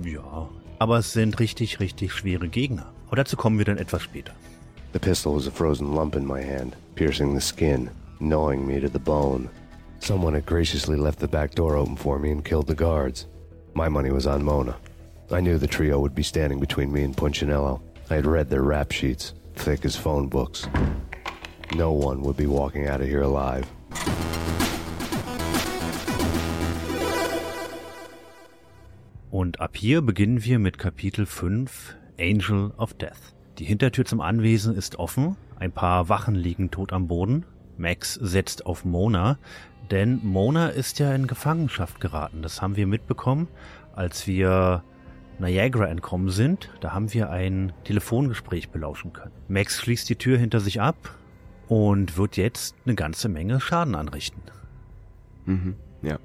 Ja, 0.04 0.50
aber 0.80 0.98
es 0.98 1.14
sind 1.14 1.40
richtig, 1.40 1.80
richtig 1.80 2.12
schwere 2.12 2.48
Gegner. 2.48 2.92
Aber 3.08 3.18
dazu 3.18 3.38
kommen 3.38 3.60
wir 3.60 3.66
dann 3.66 3.78
etwas 3.78 4.02
später. 4.02 4.34
The 4.94 5.00
pistol 5.00 5.36
was 5.36 5.48
a 5.48 5.52
frozen 5.52 5.94
lump 5.94 6.16
in 6.16 6.26
my 6.26 6.42
hand, 6.42 6.76
piercing 6.96 7.36
the 7.36 7.46
skin, 7.46 7.92
gnawing 8.20 8.66
me 8.66 8.82
to 8.82 8.88
the 8.88 8.98
bone. 8.98 9.48
Someone 10.00 10.34
had 10.34 10.48
graciously 10.48 10.98
left 10.98 11.20
the 11.20 11.28
back 11.28 11.54
door 11.54 11.76
open 11.76 11.98
for 11.98 12.18
me 12.18 12.32
and 12.32 12.44
killed 12.44 12.68
the 12.68 12.76
guards. 12.76 13.28
My 13.76 13.90
money 13.90 14.12
was 14.12 14.26
on 14.26 14.44
Mona. 14.44 14.76
I 15.32 15.42
knew 15.42 15.60
the 15.60 15.68
trio 15.68 16.00
would 16.00 16.16
be 16.16 16.24
standing 16.24 16.60
between 16.60 16.92
me 16.92 17.04
and 17.04 17.16
Punchinello. 17.16 17.80
I 18.10 18.16
had 18.16 18.26
read 18.26 18.50
their 18.50 18.64
rap 18.64 18.92
sheets, 18.92 19.34
thick 19.58 19.86
as 19.86 19.96
phone 19.96 20.30
books. 20.30 20.68
No 21.76 21.92
one 21.92 22.22
would 22.24 22.38
be 22.38 22.48
walking 22.48 22.88
out 22.88 23.02
of 23.02 23.08
here 23.08 23.24
alive. 23.24 23.66
Und 29.30 29.60
ab 29.60 29.76
hier 29.76 30.02
beginnen 30.02 30.44
wir 30.44 30.58
mit 30.58 30.78
Kapitel 30.78 31.26
5 31.26 31.96
Angel 32.20 32.72
of 32.78 32.94
Death. 32.94 33.36
Die 33.60 33.66
Hintertür 33.66 34.06
zum 34.06 34.22
Anwesen 34.22 34.76
ist 34.76 34.98
offen, 34.98 35.36
ein 35.60 35.72
paar 35.72 36.10
Wachen 36.10 36.36
liegen 36.36 36.72
tot 36.72 36.94
am 36.94 37.08
Boden. 37.08 37.46
Max 37.78 38.16
setzt 38.16 38.66
auf 38.66 38.86
Mona, 38.86 39.38
denn 39.92 40.20
Mona 40.24 40.70
ist 40.70 41.00
ja 41.00 41.14
in 41.14 41.28
Gefangenschaft 41.28 42.00
geraten. 42.00 42.42
Das 42.42 42.62
haben 42.62 42.76
wir 42.76 42.88
mitbekommen, 42.88 43.48
als 43.94 44.28
wir 44.28 44.84
Niagara 45.40 45.88
entkommen 45.88 46.30
sind. 46.30 46.70
Da 46.82 46.94
haben 46.94 47.14
wir 47.14 47.30
ein 47.30 47.74
Telefongespräch 47.84 48.70
belauschen 48.70 49.14
können. 49.14 49.32
Max 49.48 49.80
schließt 49.80 50.10
die 50.10 50.16
Tür 50.16 50.38
hinter 50.38 50.60
sich 50.60 50.82
ab 50.82 50.96
und 51.68 52.18
wird 52.18 52.38
jetzt 52.38 52.76
eine 52.86 52.96
ganze 52.96 53.30
Menge 53.30 53.60
Schaden 53.60 53.96
anrichten. 53.96 54.42
Mhm, 55.46 55.76
ja. 56.02 56.20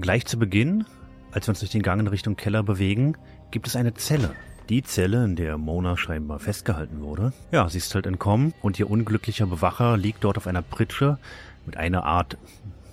Gleich 0.00 0.26
zu 0.26 0.38
Beginn, 0.38 0.84
als 1.32 1.46
wir 1.46 1.50
uns 1.50 1.60
durch 1.60 1.72
den 1.72 1.82
Gang 1.82 2.00
in 2.00 2.06
Richtung 2.06 2.36
Keller 2.36 2.62
bewegen, 2.62 3.16
gibt 3.50 3.66
es 3.66 3.76
eine 3.76 3.94
Zelle. 3.94 4.30
Die 4.68 4.82
Zelle, 4.82 5.24
in 5.24 5.34
der 5.34 5.56
Mona 5.56 5.96
scheinbar 5.96 6.38
festgehalten 6.38 7.00
wurde. 7.00 7.32
Ja, 7.50 7.68
sie 7.70 7.78
ist 7.78 7.94
halt 7.94 8.06
entkommen 8.06 8.52
und 8.60 8.78
ihr 8.78 8.90
unglücklicher 8.90 9.46
Bewacher 9.46 9.96
liegt 9.96 10.24
dort 10.24 10.36
auf 10.36 10.46
einer 10.46 10.60
Pritsche 10.60 11.18
mit 11.64 11.78
einer 11.78 12.04
Art 12.04 12.36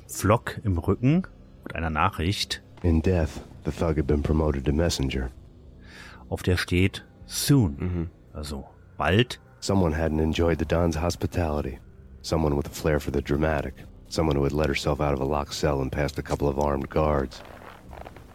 Flock 0.07 0.59
im 0.63 0.77
Rücken 0.77 1.27
und 1.63 1.75
einer 1.75 1.89
Nachricht. 1.89 2.61
In 2.81 3.01
death, 3.01 3.41
the 3.65 3.71
thug 3.71 3.97
had 3.97 4.07
been 4.07 4.21
promoted 4.21 4.63
to 4.65 4.71
messenger. 4.71 5.29
Auf 6.29 6.43
der 6.43 6.57
steht 6.57 7.05
soon, 7.25 7.75
mhm. 7.77 8.09
also 8.33 8.65
bald. 8.97 9.39
Someone 9.59 9.93
hadn't 9.93 10.19
enjoyed 10.19 10.59
the 10.59 10.65
Don's 10.65 10.95
hospitality. 10.95 11.79
Someone 12.21 12.55
with 12.55 12.67
a 12.67 12.71
flair 12.71 12.99
for 12.99 13.11
the 13.11 13.21
dramatic. 13.21 13.73
Someone 14.07 14.35
who 14.35 14.43
had 14.43 14.53
let 14.53 14.69
herself 14.69 15.01
out 15.01 15.13
of 15.13 15.21
a 15.21 15.25
locked 15.25 15.53
cell 15.53 15.81
and 15.81 15.91
past 15.91 16.19
a 16.19 16.23
couple 16.23 16.47
of 16.47 16.59
armed 16.59 16.89
guards. 16.89 17.41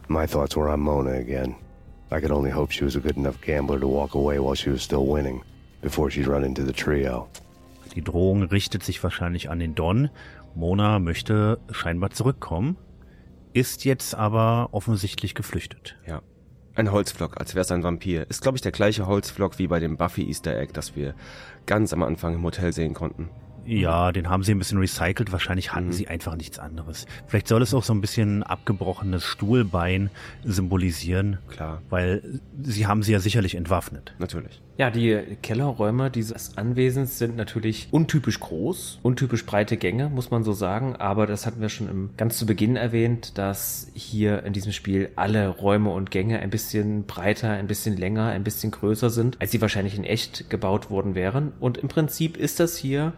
My 0.07 0.25
thoughts 0.25 0.55
were 0.55 0.69
on 0.69 0.81
Mona 0.81 1.13
again. 1.13 1.55
I 2.11 2.19
could 2.19 2.31
only 2.31 2.51
hope 2.51 2.71
she 2.71 2.83
was 2.83 2.97
a 2.97 2.99
good 2.99 3.15
enough 3.15 3.39
gambler 3.39 3.79
to 3.79 3.87
walk 3.87 4.15
away 4.15 4.39
while 4.39 4.55
she 4.55 4.69
was 4.69 4.81
still 4.81 5.05
winning, 5.05 5.41
before 5.81 6.11
she'd 6.11 6.27
run 6.27 6.43
into 6.43 6.63
the 6.63 6.73
trio. 6.73 7.29
Die 7.95 8.01
Drohung 8.01 8.43
richtet 8.43 8.83
sich 8.83 9.01
wahrscheinlich 9.01 9.49
an 9.49 9.59
den 9.59 9.75
Don. 9.75 10.09
Mona 10.53 10.99
möchte 10.99 11.59
scheinbar 11.71 12.09
zurückkommen, 12.09 12.75
ist 13.53 13.85
jetzt 13.85 14.13
aber 14.15 14.69
offensichtlich 14.73 15.35
geflüchtet. 15.35 15.97
Ja. 16.05 16.21
Ein 16.75 16.91
Holzflock, 16.91 17.37
als 17.39 17.53
wäre 17.53 17.61
es 17.61 17.71
ein 17.71 17.83
Vampir. 17.83 18.29
Ist, 18.29 18.41
glaube 18.41 18.57
ich, 18.57 18.61
der 18.61 18.71
gleiche 18.71 19.05
Holzflock 19.05 19.59
wie 19.59 19.67
bei 19.67 19.79
dem 19.79 19.97
Buffy 19.97 20.27
Easter 20.27 20.57
Egg, 20.57 20.71
das 20.73 20.95
wir 20.95 21.13
ganz 21.65 21.91
am 21.93 22.03
Anfang 22.03 22.35
im 22.35 22.43
Hotel 22.43 22.71
sehen 22.71 22.93
konnten. 22.93 23.29
Ja, 23.65 24.11
den 24.11 24.29
haben 24.29 24.43
sie 24.43 24.53
ein 24.53 24.57
bisschen 24.57 24.79
recycelt. 24.79 25.31
Wahrscheinlich 25.31 25.73
hatten 25.73 25.87
mhm. 25.87 25.91
sie 25.93 26.07
einfach 26.07 26.35
nichts 26.35 26.57
anderes. 26.59 27.05
Vielleicht 27.27 27.47
soll 27.47 27.61
es 27.61 27.73
auch 27.73 27.83
so 27.83 27.93
ein 27.93 28.01
bisschen 28.01 28.43
abgebrochenes 28.43 29.23
Stuhlbein 29.23 30.09
symbolisieren. 30.43 31.37
Klar. 31.49 31.81
Weil 31.89 32.39
sie 32.61 32.87
haben 32.87 33.03
sie 33.03 33.11
ja 33.11 33.19
sicherlich 33.19 33.55
entwaffnet. 33.55 34.15
Natürlich. 34.17 34.61
Ja, 34.77 34.89
die 34.89 35.37
Kellerräume 35.43 36.09
dieses 36.09 36.57
Anwesens 36.57 37.19
sind 37.19 37.35
natürlich 37.35 37.89
untypisch 37.91 38.39
groß, 38.39 38.99
untypisch 39.03 39.45
breite 39.45 39.77
Gänge, 39.77 40.09
muss 40.09 40.31
man 40.31 40.43
so 40.43 40.53
sagen. 40.53 40.95
Aber 40.95 41.27
das 41.27 41.45
hatten 41.45 41.61
wir 41.61 41.69
schon 41.69 41.89
im, 41.89 42.09
ganz 42.17 42.37
zu 42.37 42.45
Beginn 42.45 42.77
erwähnt, 42.77 43.37
dass 43.37 43.91
hier 43.93 44.43
in 44.43 44.53
diesem 44.53 44.71
Spiel 44.71 45.09
alle 45.15 45.49
Räume 45.49 45.91
und 45.91 46.09
Gänge 46.09 46.39
ein 46.39 46.49
bisschen 46.49 47.05
breiter, 47.05 47.51
ein 47.51 47.67
bisschen 47.67 47.97
länger, 47.97 48.27
ein 48.27 48.43
bisschen 48.43 48.71
größer 48.71 49.09
sind, 49.09 49.39
als 49.39 49.51
sie 49.51 49.61
wahrscheinlich 49.61 49.97
in 49.97 50.05
echt 50.05 50.49
gebaut 50.49 50.89
worden 50.89 51.15
wären. 51.15 51.51
Und 51.59 51.77
im 51.77 51.89
Prinzip 51.89 52.37
ist 52.37 52.59
das 52.59 52.77
hier 52.77 53.13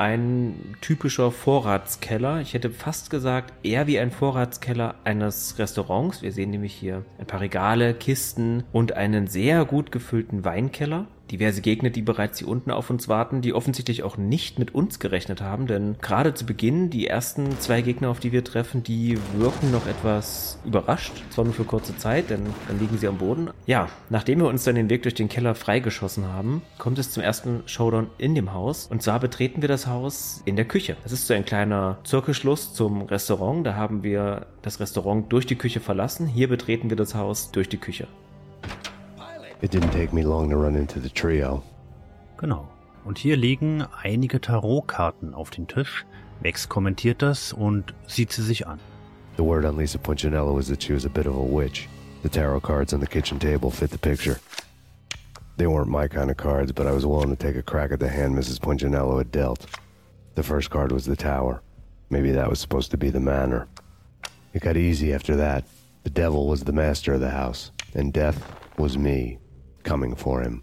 ein 0.00 0.54
typischer 0.80 1.30
Vorratskeller. 1.30 2.40
Ich 2.40 2.54
hätte 2.54 2.70
fast 2.70 3.10
gesagt, 3.10 3.52
eher 3.62 3.86
wie 3.86 3.98
ein 3.98 4.10
Vorratskeller 4.10 4.94
eines 5.04 5.58
Restaurants. 5.58 6.22
Wir 6.22 6.32
sehen 6.32 6.50
nämlich 6.50 6.72
hier 6.72 7.04
ein 7.18 7.26
paar 7.26 7.42
Regale, 7.42 7.92
Kisten 7.92 8.64
und 8.72 8.94
einen 8.94 9.26
sehr 9.26 9.66
gut 9.66 9.92
gefüllten 9.92 10.42
Weinkeller. 10.42 11.06
Diverse 11.30 11.60
Gegner, 11.60 11.90
die 11.90 12.02
bereits 12.02 12.38
hier 12.38 12.48
unten 12.48 12.70
auf 12.70 12.90
uns 12.90 13.08
warten, 13.08 13.40
die 13.40 13.54
offensichtlich 13.54 14.02
auch 14.02 14.16
nicht 14.16 14.58
mit 14.58 14.74
uns 14.74 14.98
gerechnet 14.98 15.40
haben, 15.40 15.66
denn 15.66 15.96
gerade 16.00 16.34
zu 16.34 16.46
Beginn, 16.46 16.90
die 16.90 17.06
ersten 17.06 17.58
zwei 17.60 17.82
Gegner, 17.82 18.10
auf 18.10 18.20
die 18.20 18.32
wir 18.32 18.44
treffen, 18.44 18.82
die 18.82 19.18
wirken 19.36 19.70
noch 19.70 19.86
etwas 19.86 20.58
überrascht, 20.64 21.12
zwar 21.30 21.44
nur 21.44 21.54
für 21.54 21.64
kurze 21.64 21.96
Zeit, 21.96 22.30
denn 22.30 22.46
dann 22.68 22.78
liegen 22.78 22.98
sie 22.98 23.08
am 23.08 23.18
Boden. 23.18 23.50
Ja, 23.66 23.88
nachdem 24.08 24.40
wir 24.40 24.48
uns 24.48 24.64
dann 24.64 24.74
den 24.74 24.90
Weg 24.90 25.02
durch 25.02 25.14
den 25.14 25.28
Keller 25.28 25.54
freigeschossen 25.54 26.26
haben, 26.26 26.62
kommt 26.78 26.98
es 26.98 27.10
zum 27.10 27.22
ersten 27.22 27.62
Showdown 27.66 28.08
in 28.18 28.34
dem 28.34 28.52
Haus 28.52 28.86
und 28.86 29.02
zwar 29.02 29.20
betreten 29.20 29.62
wir 29.62 29.68
das 29.68 29.86
Haus 29.86 30.42
in 30.44 30.56
der 30.56 30.64
Küche. 30.64 30.96
Das 31.02 31.12
ist 31.12 31.26
so 31.26 31.34
ein 31.34 31.44
kleiner 31.44 31.98
Zirkelschluss 32.04 32.74
zum 32.74 33.02
Restaurant, 33.02 33.66
da 33.66 33.74
haben 33.74 34.02
wir 34.02 34.46
das 34.62 34.80
Restaurant 34.80 35.32
durch 35.32 35.46
die 35.46 35.56
Küche 35.56 35.80
verlassen, 35.80 36.26
hier 36.26 36.48
betreten 36.48 36.90
wir 36.90 36.96
das 36.96 37.14
Haus 37.14 37.50
durch 37.52 37.68
die 37.68 37.78
Küche. 37.78 38.08
It 39.62 39.70
didn't 39.70 39.92
take 39.92 40.12
me 40.12 40.22
long 40.22 40.48
to 40.50 40.56
run 40.56 40.74
into 40.74 41.00
the 41.00 41.10
trio. 41.10 41.62
Genau. 42.38 42.66
Und 43.04 43.18
hier 43.18 43.36
liegen 43.36 43.84
einige 44.02 44.40
Tarotkarten 44.40 45.34
auf 45.34 45.50
dem 45.50 45.66
Tisch. 45.66 46.04
Max 46.42 46.68
kommentiert 46.68 47.22
das 47.22 47.52
und 47.52 47.94
sieht 48.06 48.32
sie 48.32 48.42
sich 48.42 48.66
an. 48.66 48.80
The 49.36 49.44
word 49.44 49.64
on 49.64 49.76
Lisa 49.76 49.98
Punchinello 49.98 50.58
is 50.58 50.68
that 50.68 50.82
she 50.82 50.92
was 50.92 51.04
a 51.04 51.10
bit 51.10 51.26
of 51.26 51.34
a 51.34 51.42
witch. 51.42 51.88
The 52.22 52.28
tarot 52.28 52.60
cards 52.60 52.92
on 52.92 53.00
the 53.00 53.06
kitchen 53.06 53.38
table 53.38 53.70
fit 53.70 53.90
the 53.90 53.98
picture. 53.98 54.38
They 55.56 55.66
weren't 55.66 55.88
my 55.88 56.08
kind 56.08 56.30
of 56.30 56.36
cards, 56.38 56.72
but 56.72 56.86
I 56.86 56.92
was 56.92 57.04
willing 57.04 57.28
to 57.28 57.36
take 57.36 57.56
a 57.56 57.62
crack 57.62 57.92
at 57.92 58.00
the 58.00 58.08
hand 58.08 58.34
Mrs. 58.34 58.60
Punchinello 58.60 59.18
had 59.18 59.30
dealt. 59.30 59.66
The 60.34 60.42
first 60.42 60.70
card 60.70 60.90
was 60.92 61.04
the 61.04 61.16
tower. 61.16 61.62
Maybe 62.08 62.32
that 62.32 62.48
was 62.48 62.60
supposed 62.60 62.90
to 62.92 62.96
be 62.96 63.10
the 63.10 63.20
manor. 63.20 63.68
It 64.54 64.62
got 64.62 64.76
easy 64.76 65.12
after 65.12 65.36
that. 65.36 65.64
The 66.02 66.10
devil 66.10 66.48
was 66.48 66.64
the 66.64 66.72
master 66.72 67.12
of 67.12 67.20
the 67.20 67.30
house, 67.30 67.72
and 67.94 68.12
death 68.12 68.42
was 68.78 68.96
me, 68.96 69.38
coming 69.84 70.16
for 70.16 70.42
him. 70.42 70.62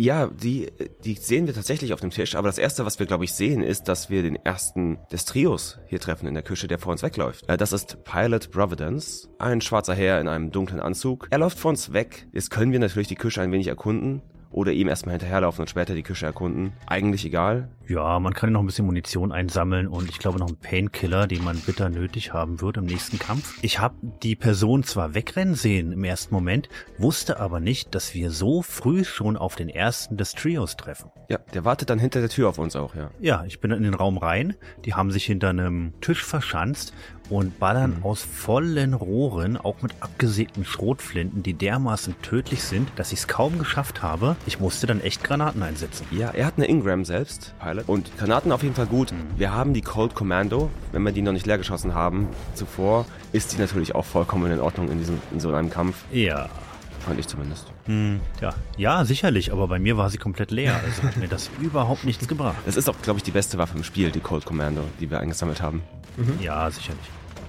Ja, 0.00 0.28
die, 0.28 0.70
die 1.02 1.14
sehen 1.14 1.48
wir 1.48 1.54
tatsächlich 1.54 1.92
auf 1.92 1.98
dem 1.98 2.10
Tisch, 2.10 2.36
aber 2.36 2.46
das 2.46 2.58
erste, 2.58 2.86
was 2.86 3.00
wir, 3.00 3.06
glaube 3.06 3.24
ich, 3.24 3.32
sehen, 3.32 3.62
ist, 3.62 3.88
dass 3.88 4.10
wir 4.10 4.22
den 4.22 4.36
ersten 4.36 4.98
des 5.10 5.24
Trios 5.24 5.80
hier 5.88 5.98
treffen 5.98 6.28
in 6.28 6.34
der 6.34 6.44
Küche, 6.44 6.68
der 6.68 6.78
vor 6.78 6.92
uns 6.92 7.02
wegläuft. 7.02 7.48
Äh, 7.48 7.56
Das 7.56 7.72
ist 7.72 8.04
Pilot 8.04 8.52
Providence, 8.52 9.28
ein 9.40 9.60
schwarzer 9.60 9.96
Herr 9.96 10.20
in 10.20 10.28
einem 10.28 10.52
dunklen 10.52 10.78
Anzug. 10.78 11.26
Er 11.30 11.38
läuft 11.38 11.58
vor 11.58 11.70
uns 11.70 11.92
weg. 11.92 12.28
Jetzt 12.32 12.50
können 12.50 12.70
wir 12.70 12.78
natürlich 12.78 13.08
die 13.08 13.16
Küche 13.16 13.42
ein 13.42 13.50
wenig 13.50 13.66
erkunden 13.66 14.22
oder 14.50 14.72
ihm 14.72 14.88
erstmal 14.88 15.14
hinterherlaufen 15.14 15.62
und 15.62 15.70
später 15.70 15.94
die 15.94 16.02
Küche 16.02 16.26
erkunden. 16.26 16.72
Eigentlich 16.86 17.24
egal. 17.24 17.68
Ja, 17.86 18.18
man 18.20 18.34
kann 18.34 18.50
ja 18.50 18.52
noch 18.52 18.60
ein 18.60 18.66
bisschen 18.66 18.86
Munition 18.86 19.32
einsammeln 19.32 19.86
und 19.86 20.10
ich 20.10 20.18
glaube 20.18 20.38
noch 20.38 20.48
einen 20.48 20.58
Painkiller, 20.58 21.26
den 21.26 21.42
man 21.42 21.58
bitter 21.58 21.88
nötig 21.88 22.34
haben 22.34 22.60
wird 22.60 22.76
im 22.76 22.84
nächsten 22.84 23.18
Kampf. 23.18 23.58
Ich 23.62 23.78
habe 23.78 23.94
die 24.22 24.36
Person 24.36 24.82
zwar 24.82 25.14
wegrennen 25.14 25.54
sehen 25.54 25.92
im 25.92 26.04
ersten 26.04 26.34
Moment, 26.34 26.68
wusste 26.98 27.40
aber 27.40 27.60
nicht, 27.60 27.94
dass 27.94 28.14
wir 28.14 28.30
so 28.30 28.60
früh 28.60 29.04
schon 29.04 29.36
auf 29.36 29.56
den 29.56 29.70
ersten 29.70 30.16
des 30.18 30.34
Trios 30.34 30.76
treffen. 30.76 31.10
Ja, 31.28 31.38
der 31.54 31.64
wartet 31.64 31.88
dann 31.88 31.98
hinter 31.98 32.20
der 32.20 32.28
Tür 32.28 32.50
auf 32.50 32.58
uns 32.58 32.76
auch, 32.76 32.94
ja. 32.94 33.10
Ja, 33.20 33.44
ich 33.46 33.60
bin 33.60 33.70
in 33.70 33.82
den 33.82 33.94
Raum 33.94 34.18
rein. 34.18 34.54
Die 34.84 34.94
haben 34.94 35.10
sich 35.10 35.24
hinter 35.24 35.48
einem 35.50 35.94
Tisch 36.00 36.24
verschanzt 36.24 36.92
und 37.30 37.58
ballern 37.58 37.98
aus 38.02 38.22
vollen 38.22 38.94
Rohren, 38.94 39.56
auch 39.56 39.82
mit 39.82 39.92
abgesägten 40.00 40.64
Schrotflinten, 40.64 41.42
die 41.42 41.54
dermaßen 41.54 42.14
tödlich 42.22 42.62
sind, 42.62 42.90
dass 42.96 43.12
ich 43.12 43.20
es 43.20 43.28
kaum 43.28 43.58
geschafft 43.58 44.02
habe. 44.02 44.36
Ich 44.46 44.60
musste 44.60 44.86
dann 44.86 45.00
echt 45.00 45.24
Granaten 45.24 45.62
einsetzen. 45.62 46.06
Ja, 46.10 46.30
er 46.30 46.46
hat 46.46 46.54
eine 46.56 46.66
Ingram 46.66 47.04
selbst, 47.04 47.54
Pilot. 47.60 47.88
Und 47.88 48.16
Granaten 48.18 48.52
auf 48.52 48.62
jeden 48.62 48.74
Fall 48.74 48.86
gut. 48.86 49.12
Wir 49.36 49.52
haben 49.52 49.74
die 49.74 49.82
Cold 49.82 50.14
Commando. 50.14 50.70
Wenn 50.92 51.02
wir 51.02 51.12
die 51.12 51.22
noch 51.22 51.32
nicht 51.32 51.46
leer 51.46 51.58
geschossen 51.58 51.94
haben 51.94 52.28
zuvor, 52.54 53.06
ist 53.32 53.52
die 53.52 53.58
natürlich 53.58 53.94
auch 53.94 54.04
vollkommen 54.04 54.50
in 54.50 54.60
Ordnung 54.60 54.90
in, 54.90 54.98
diesem, 54.98 55.20
in 55.32 55.40
so 55.40 55.52
einem 55.52 55.70
Kampf. 55.70 56.04
Ja. 56.12 56.48
Fand 57.00 57.20
ich 57.20 57.26
zumindest. 57.26 57.66
Hm, 57.86 58.20
ja. 58.40 58.54
ja, 58.76 59.04
sicherlich, 59.04 59.52
aber 59.52 59.68
bei 59.68 59.78
mir 59.78 59.96
war 59.96 60.10
sie 60.10 60.18
komplett 60.18 60.50
leer. 60.50 60.80
Also 60.84 61.02
hat 61.02 61.16
mir 61.16 61.28
das 61.28 61.50
überhaupt 61.60 62.04
nichts 62.04 62.26
gebracht. 62.28 62.56
Das 62.66 62.76
ist 62.76 62.88
auch, 62.88 63.00
glaube 63.02 63.18
ich, 63.18 63.22
die 63.22 63.30
beste 63.30 63.58
Waffe 63.58 63.76
im 63.76 63.84
Spiel, 63.84 64.10
die 64.10 64.20
Cold 64.20 64.44
Commando, 64.44 64.82
die 65.00 65.10
wir 65.10 65.20
eingesammelt 65.20 65.62
haben. 65.62 65.82
Ja, 66.40 66.70
sicherlich. 66.70 66.98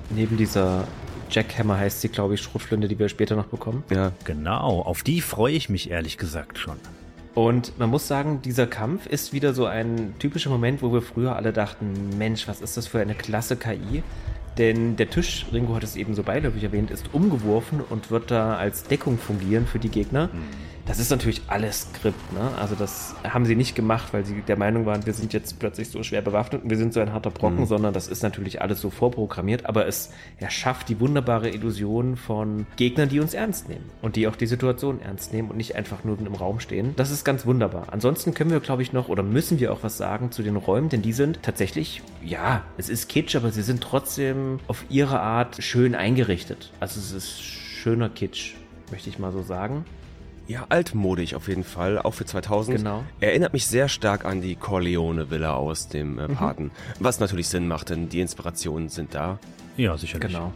Neben 0.09 0.37
dieser 0.37 0.87
Jackhammer 1.29 1.77
heißt 1.77 2.01
sie, 2.01 2.09
glaube 2.09 2.33
ich, 2.33 2.41
Schrotflinte, 2.41 2.87
die 2.87 2.97
wir 2.97 3.09
später 3.09 3.35
noch 3.35 3.45
bekommen. 3.45 3.83
Ja. 3.91 4.11
Genau, 4.23 4.81
auf 4.81 5.03
die 5.03 5.21
freue 5.21 5.53
ich 5.53 5.69
mich 5.69 5.91
ehrlich 5.91 6.17
gesagt 6.17 6.57
schon. 6.57 6.77
Und 7.35 7.77
man 7.77 7.89
muss 7.89 8.07
sagen, 8.07 8.41
dieser 8.41 8.67
Kampf 8.67 9.05
ist 9.05 9.33
wieder 9.33 9.53
so 9.53 9.65
ein 9.65 10.15
typischer 10.19 10.49
Moment, 10.49 10.81
wo 10.81 10.91
wir 10.91 11.01
früher 11.01 11.35
alle 11.35 11.53
dachten, 11.53 12.17
Mensch, 12.17 12.47
was 12.47 12.59
ist 12.59 12.75
das 12.75 12.87
für 12.87 12.99
eine 12.99 13.13
klasse 13.13 13.55
KI? 13.55 14.03
Denn 14.57 14.97
der 14.97 15.09
Tisch, 15.09 15.45
Ringo 15.53 15.75
hat 15.75 15.83
es 15.83 15.95
eben 15.95 16.15
so 16.15 16.23
beiläufig 16.23 16.63
erwähnt, 16.63 16.91
ist 16.91 17.13
umgeworfen 17.13 17.81
und 17.87 18.11
wird 18.11 18.29
da 18.31 18.57
als 18.57 18.83
Deckung 18.83 19.17
fungieren 19.17 19.67
für 19.67 19.79
die 19.79 19.89
Gegner. 19.89 20.29
Das 20.89 20.97
ist 20.97 21.11
natürlich 21.11 21.43
alles 21.47 21.81
Skript, 21.81 22.33
ne? 22.33 22.49
Also 22.59 22.73
das 22.73 23.13
haben 23.23 23.45
sie 23.45 23.55
nicht 23.55 23.75
gemacht, 23.75 24.07
weil 24.11 24.25
sie 24.25 24.41
der 24.41 24.57
Meinung 24.57 24.87
waren, 24.87 25.05
wir 25.05 25.13
sind 25.13 25.33
jetzt 25.33 25.59
plötzlich 25.59 25.89
so 25.91 26.01
schwer 26.01 26.21
bewaffnet 26.23 26.63
und 26.63 26.69
wir 26.71 26.77
sind 26.77 26.93
so 26.93 26.99
ein 26.99 27.13
harter 27.13 27.29
Brocken, 27.29 27.59
Mhm. 27.59 27.65
sondern 27.67 27.93
das 27.93 28.07
ist 28.07 28.23
natürlich 28.23 28.61
alles 28.61 28.81
so 28.81 28.89
vorprogrammiert, 28.89 29.67
aber 29.67 29.85
es 29.85 30.09
erschafft 30.37 30.89
die 30.89 30.99
wunderbare 30.99 31.51
Illusion 31.51 32.17
von 32.17 32.65
Gegnern, 32.75 33.07
die 33.07 33.19
uns 33.19 33.35
ernst 33.35 33.69
nehmen 33.69 33.85
und 34.01 34.15
die 34.15 34.27
auch 34.27 34.35
die 34.35 34.47
Situation 34.47 34.99
ernst 34.99 35.31
nehmen 35.31 35.49
und 35.51 35.57
nicht 35.57 35.75
einfach 35.75 36.03
nur 36.03 36.17
im 36.19 36.33
Raum 36.33 36.59
stehen. 36.59 36.93
Das 36.95 37.11
ist 37.11 37.23
ganz 37.23 37.45
wunderbar. 37.45 37.83
Ansonsten 37.91 38.33
können 38.33 38.49
wir, 38.49 38.59
glaube 38.59 38.81
ich, 38.81 38.91
noch 38.91 39.09
oder 39.09 39.21
müssen 39.21 39.59
wir 39.59 39.71
auch 39.71 39.83
was 39.83 39.95
sagen 39.97 40.31
zu 40.31 40.41
den 40.41 40.55
Räumen, 40.55 40.89
denn 40.89 41.03
die 41.03 41.13
sind 41.13 41.43
tatsächlich, 41.43 42.01
ja, 42.25 42.63
es 42.77 42.89
ist 42.89 43.07
Kitsch, 43.09 43.35
aber 43.35 43.51
sie 43.51 43.61
sind 43.61 43.81
trotzdem 43.81 44.59
auf 44.67 44.83
ihre 44.89 45.19
Art 45.19 45.61
schön 45.63 45.93
eingerichtet. 45.93 46.71
Also 46.79 46.99
es 46.99 47.11
ist 47.11 47.39
schöner 47.43 48.09
Kitsch, 48.09 48.55
möchte 48.89 49.07
ich 49.09 49.19
mal 49.19 49.31
so 49.31 49.43
sagen. 49.43 49.85
Ja, 50.49 50.65
altmodisch 50.69 51.35
auf 51.35 51.47
jeden 51.47 51.63
Fall, 51.63 51.99
auch 51.99 52.15
für 52.15 52.25
2000. 52.25 52.77
Genau. 52.77 53.03
Erinnert 53.19 53.53
mich 53.53 53.67
sehr 53.67 53.87
stark 53.87 54.25
an 54.25 54.41
die 54.41 54.55
Corleone-Villa 54.55 55.53
aus 55.53 55.89
dem 55.89 56.17
äh, 56.17 56.27
Mhm. 56.27 56.35
Paten. 56.35 56.71
Was 56.99 57.19
natürlich 57.19 57.47
Sinn 57.47 57.67
macht, 57.67 57.91
denn 57.91 58.09
die 58.09 58.19
Inspirationen 58.19 58.89
sind 58.89 59.13
da. 59.13 59.37
Ja, 59.77 59.95
sicherlich. 59.95 60.33
Genau. 60.33 60.51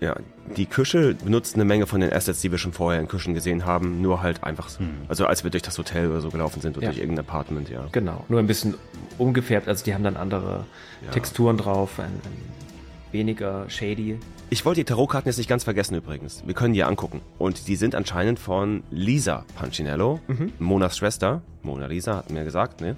Ja, 0.00 0.16
die 0.56 0.66
Küche 0.66 1.14
benutzt 1.14 1.54
eine 1.54 1.64
Menge 1.64 1.86
von 1.86 2.00
den 2.00 2.12
Assets, 2.12 2.40
die 2.40 2.50
wir 2.50 2.58
schon 2.58 2.72
vorher 2.72 3.00
in 3.00 3.06
Küchen 3.06 3.34
gesehen 3.34 3.64
haben, 3.64 4.02
nur 4.02 4.20
halt 4.20 4.42
einfach, 4.42 4.68
so- 4.68 4.80
also 5.08 5.26
als 5.26 5.44
wir 5.44 5.50
durch 5.52 5.62
das 5.62 5.78
Hotel 5.78 6.10
oder 6.10 6.20
so 6.20 6.30
gelaufen 6.30 6.60
sind 6.60 6.76
oder 6.76 6.86
Ja. 6.86 6.90
durch 6.90 7.00
irgendein 7.00 7.24
Apartment, 7.24 7.70
ja. 7.70 7.86
Genau. 7.92 8.24
Nur 8.28 8.40
ein 8.40 8.46
bisschen 8.48 8.74
umgefärbt, 9.16 9.68
also 9.68 9.84
die 9.84 9.94
haben 9.94 10.02
dann 10.04 10.16
andere 10.16 10.64
Ja. 11.04 11.12
Texturen 11.12 11.56
drauf, 11.56 11.98
ein, 12.00 12.06
ein 12.06 13.12
weniger 13.12 13.70
shady. 13.70 14.18
Ich 14.48 14.64
wollte 14.64 14.80
die 14.80 14.84
Tarotkarten 14.84 15.28
jetzt 15.28 15.38
nicht 15.38 15.48
ganz 15.48 15.64
vergessen 15.64 15.96
übrigens. 15.96 16.42
Wir 16.46 16.54
können 16.54 16.72
die 16.72 16.84
angucken. 16.84 17.20
Und 17.38 17.66
die 17.66 17.74
sind 17.76 17.94
anscheinend 17.96 18.38
von 18.38 18.84
Lisa 18.90 19.44
Pancinello, 19.56 20.20
Mhm. 20.28 20.52
Monas 20.60 20.96
Schwester. 20.96 21.42
Mona 21.62 21.86
Lisa 21.86 22.16
hat 22.18 22.30
mir 22.30 22.44
gesagt, 22.44 22.80
ne? 22.80 22.94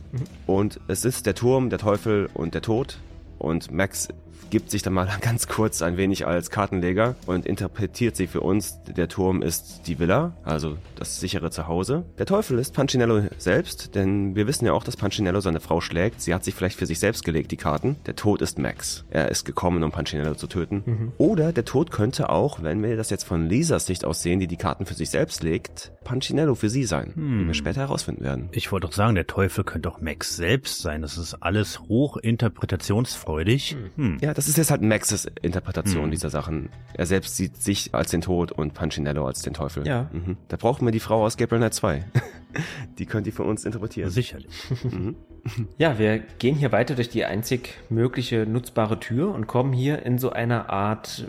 Und 0.47 0.79
es 0.89 1.07
ist 1.07 1.25
der 1.25 1.35
Turm, 1.35 1.71
der 1.71 1.79
Teufel 1.79 2.29
und 2.35 2.53
der 2.53 2.61
Tod. 2.61 2.99
Und 3.39 3.71
Max 3.71 4.09
gibt 4.51 4.71
sich 4.71 4.83
dann 4.83 4.93
mal 4.93 5.09
ganz 5.21 5.49
kurz 5.49 5.83
ein 5.83 5.97
wenig 5.97 6.27
als 6.27 6.51
Kartenleger 6.51 7.17
und 7.27 7.47
interpretiert 7.47 8.17
sie 8.17 8.27
für 8.27 8.41
uns. 8.41 8.79
Der 8.85 9.09
Turm 9.09 9.43
ist 9.43 9.83
die 9.87 9.99
Villa, 9.99 10.33
also 10.45 10.77
das 10.97 11.21
sichere 11.21 11.51
Zuhause. 11.51 12.05
Der 12.19 12.27
Teufel 12.27 12.59
ist 12.59 12.75
Pancinello 12.75 13.23
selbst, 13.39 13.95
denn 13.95 14.35
wir 14.35 14.47
wissen 14.47 14.67
ja 14.67 14.73
auch, 14.73 14.85
dass 14.85 14.97
Pancinello 14.97 15.41
seine 15.41 15.61
Frau 15.61 15.81
schlägt. 15.81 16.21
Sie 16.21 16.35
hat 16.35 16.45
sich 16.45 16.55
vielleicht 16.55 16.79
für 16.79 16.87
sich 16.87 16.99
selbst 16.99 17.25
gelegt, 17.25 17.51
die 17.51 17.57
Karten. 17.57 17.97
Der 18.07 18.17
Tod 18.17 18.43
ist 18.43 18.59
Max. 18.59 19.05
Er 19.11 19.31
ist 19.31 19.45
gekommen, 19.45 19.83
um 19.83 19.91
Pancinello 19.91 20.35
zu 20.35 20.47
töten. 20.47 20.83
Mhm. 20.85 21.13
Oder 21.19 21.53
der 21.53 21.65
Tod 21.65 21.91
könnte 21.91 22.31
auch, 22.31 22.63
wenn 22.63 22.83
wir 22.83 22.97
das 22.97 23.11
jetzt 23.11 23.25
von 23.25 23.47
Lisas 23.47 23.87
Sicht 23.87 24.05
aus 24.05 24.23
sehen, 24.23 24.41
die 24.41 24.47
die 24.47 24.57
Karten 24.57 24.87
für 24.87 24.95
sich 24.95 25.11
selbst 25.11 25.43
legt, 25.43 25.93
Pancinello 26.05 26.55
für 26.55 26.71
sie 26.71 26.85
sein. 26.85 27.13
Wie 27.15 27.47
wir 27.47 27.55
später 27.55 27.81
herausfinden 27.81 28.25
werden. 28.25 28.49
Ich 28.53 28.73
wollte 28.73 28.87
doch 28.87 28.95
sagen, 28.95 29.15
der 29.15 29.27
Teufel 29.27 29.65
könnte 29.65 29.91
auch 29.91 30.01
Max 30.01 30.37
selbst 30.37 30.81
sein. 30.81 31.03
Das 31.03 31.19
ist 31.19 31.35
alles 31.35 31.81
hoch 31.81 32.17
interpretationsfreudig. 32.17 33.77
Hm. 33.97 34.19
Ja, 34.21 34.35
das 34.39 34.47
ist 34.47 34.57
jetzt 34.57 34.71
halt 34.71 34.83
Maxes 34.83 35.27
Interpretation 35.43 36.05
Hm. 36.05 36.11
dieser 36.13 36.31
Sachen. 36.31 36.69
Er 36.95 37.07
selbst 37.07 37.37
sieht 37.37 37.57
sich 37.57 37.93
als 37.93 38.13
den 38.13 38.21
Tod 38.21 38.53
und 38.53 38.73
Pancinello 38.73 39.27
als 39.27 39.43
den 39.43 39.53
Teufel. 39.53 39.85
Ja. 39.85 40.09
Mhm. 40.13 40.37
Da 40.47 40.57
brauchen 40.57 40.87
wir 40.87 40.93
die 40.93 41.01
Frau 41.01 41.25
aus 41.25 41.37
Gabriel 41.37 41.59
Knight 41.61 41.75
2. 41.75 42.05
die 43.01 43.07
könnt 43.07 43.27
ihr 43.27 43.33
für 43.33 43.43
uns 43.43 43.65
interpretieren. 43.65 44.11
Sicherlich. 44.11 44.49
Mhm. 44.85 45.17
Ja, 45.79 45.99
wir 45.99 46.19
gehen 46.19 46.55
hier 46.55 46.71
weiter 46.71 46.95
durch 46.95 47.09
die 47.09 47.25
einzig 47.25 47.75
mögliche 47.91 48.47
nutzbare 48.47 49.01
Tür 49.01 49.35
und 49.35 49.47
kommen 49.49 49.73
hier 49.73 50.05
in 50.07 50.19
so 50.19 50.31
eine 50.31 50.69
Art. 50.71 51.27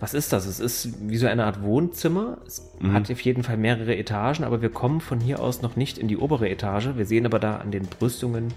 Was 0.00 0.12
ist 0.14 0.32
das? 0.32 0.46
Es 0.46 0.58
ist 0.58 1.08
wie 1.08 1.16
so 1.18 1.26
eine 1.28 1.44
Art 1.44 1.62
Wohnzimmer. 1.62 2.38
Es 2.46 2.68
Mhm. 2.80 2.92
hat 2.92 3.10
auf 3.10 3.20
jeden 3.20 3.44
Fall 3.44 3.56
mehrere 3.56 3.96
Etagen, 3.96 4.42
aber 4.44 4.62
wir 4.62 4.70
kommen 4.70 5.00
von 5.00 5.20
hier 5.20 5.38
aus 5.40 5.62
noch 5.62 5.76
nicht 5.76 5.96
in 5.98 6.08
die 6.08 6.16
obere 6.16 6.48
Etage. 6.48 6.96
Wir 6.96 7.06
sehen 7.06 7.24
aber 7.24 7.38
da 7.38 7.56
an 7.58 7.70
den 7.70 7.84
Brüstungen 7.86 8.48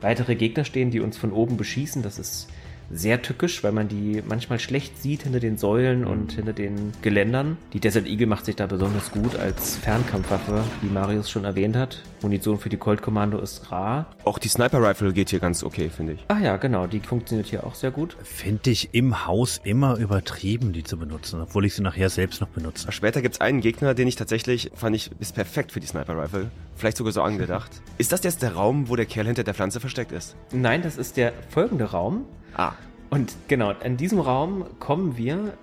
weitere 0.00 0.34
Gegner 0.34 0.64
stehen, 0.64 0.90
die 0.90 1.00
uns 1.00 1.16
von 1.18 1.32
oben 1.32 1.56
beschießen. 1.56 2.02
Das 2.02 2.18
ist 2.18 2.48
sehr 2.90 3.22
tückisch, 3.22 3.62
weil 3.64 3.72
man 3.72 3.88
die 3.88 4.22
manchmal 4.26 4.58
schlecht 4.58 5.00
sieht 5.00 5.22
hinter 5.22 5.40
den 5.40 5.58
Säulen 5.58 6.04
und 6.04 6.32
hinter 6.32 6.52
den 6.52 6.92
Geländern. 7.02 7.56
Die 7.72 7.80
Desert 7.80 8.06
Eagle 8.06 8.26
macht 8.26 8.44
sich 8.44 8.56
da 8.56 8.66
besonders 8.66 9.10
gut 9.12 9.36
als 9.36 9.76
Fernkampfwaffe, 9.76 10.64
wie 10.80 10.88
Marius 10.88 11.30
schon 11.30 11.44
erwähnt 11.44 11.76
hat. 11.76 12.02
Munition 12.22 12.58
für 12.58 12.68
die 12.68 12.76
Colt 12.76 13.02
Kommando 13.02 13.38
ist 13.38 13.70
rar. 13.70 14.06
Auch 14.24 14.38
die 14.38 14.48
Sniper 14.48 14.82
Rifle 14.82 15.12
geht 15.12 15.30
hier 15.30 15.40
ganz 15.40 15.62
okay, 15.62 15.90
finde 15.90 16.14
ich. 16.14 16.24
Ah 16.28 16.38
ja, 16.38 16.56
genau, 16.56 16.86
die 16.86 17.00
funktioniert 17.00 17.48
hier 17.48 17.64
auch 17.64 17.74
sehr 17.74 17.90
gut. 17.90 18.16
Finde 18.22 18.70
ich 18.70 18.90
im 18.92 19.26
Haus 19.26 19.60
immer 19.64 19.96
übertrieben, 19.96 20.72
die 20.72 20.82
zu 20.82 20.96
benutzen, 20.96 21.40
obwohl 21.40 21.64
ich 21.64 21.74
sie 21.74 21.82
nachher 21.82 22.10
selbst 22.10 22.40
noch 22.40 22.48
benutze. 22.48 22.90
Später 22.90 23.22
gibt's 23.22 23.40
einen 23.40 23.60
Gegner, 23.60 23.94
den 23.94 24.08
ich 24.08 24.16
tatsächlich, 24.16 24.70
fand 24.74 24.96
ich, 24.96 25.10
ist 25.20 25.34
perfekt 25.34 25.72
für 25.72 25.80
die 25.80 25.86
Sniper 25.86 26.16
Rifle. 26.16 26.50
Vielleicht 26.76 26.96
sogar 26.96 27.12
so 27.12 27.22
angedacht. 27.22 27.70
ist 27.98 28.12
das 28.12 28.22
jetzt 28.22 28.42
der 28.42 28.54
Raum, 28.54 28.88
wo 28.88 28.96
der 28.96 29.06
Kerl 29.06 29.26
hinter 29.26 29.44
der 29.44 29.54
Pflanze 29.54 29.80
versteckt 29.80 30.12
ist? 30.12 30.36
Nein, 30.52 30.82
das 30.82 30.96
ist 30.96 31.16
der 31.16 31.32
folgende 31.50 31.84
Raum. 31.84 32.24
Ah. 32.54 32.72
Und 33.10 33.34
genau, 33.48 33.72
in 33.72 33.96
diesem 33.96 34.20
Raum 34.20 34.66
kommen 34.78 35.16
wir 35.16 35.54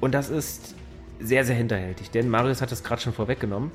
und 0.00 0.14
das 0.14 0.30
ist 0.30 0.74
sehr, 1.20 1.44
sehr 1.44 1.56
hinterhältig, 1.56 2.10
denn 2.10 2.28
Marius 2.28 2.62
hat 2.62 2.72
es 2.72 2.82
gerade 2.82 3.02
schon 3.02 3.12
vorweggenommen. 3.12 3.72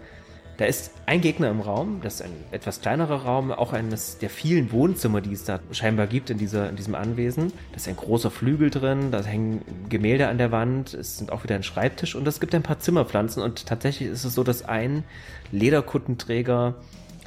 Da 0.58 0.66
ist 0.66 0.92
ein 1.08 1.22
Gegner 1.22 1.50
im 1.50 1.62
Raum, 1.62 2.02
das 2.04 2.16
ist 2.16 2.22
ein 2.22 2.32
etwas 2.52 2.80
kleinerer 2.80 3.24
Raum, 3.24 3.52
auch 3.52 3.74
eines 3.74 4.20
der 4.20 4.30
vielen 4.30 4.72
Wohnzimmer, 4.72 5.20
die 5.20 5.34
es 5.34 5.46
da 5.46 5.60
scheinbar 5.72 6.06
gibt 6.06 6.30
in, 6.30 6.38
dieser, 6.38 6.70
in 6.70 6.76
diesem 6.76 6.94
Anwesen. 6.94 7.52
Da 7.72 7.78
ist 7.78 7.88
ein 7.88 7.96
großer 7.96 8.30
Flügel 8.30 8.70
drin, 8.70 9.10
da 9.10 9.24
hängen 9.24 9.62
Gemälde 9.90 10.28
an 10.28 10.38
der 10.38 10.52
Wand, 10.52 10.94
es 10.94 11.18
sind 11.18 11.32
auch 11.32 11.44
wieder 11.44 11.56
ein 11.56 11.64
Schreibtisch 11.64 12.14
und 12.14 12.28
es 12.28 12.40
gibt 12.40 12.54
ein 12.54 12.62
paar 12.62 12.80
Zimmerpflanzen 12.80 13.42
und 13.42 13.66
tatsächlich 13.66 14.10
ist 14.10 14.26
es 14.26 14.36
so, 14.36 14.44
dass 14.44 14.64
ein 14.64 15.04
Lederkuttenträger 15.52 16.76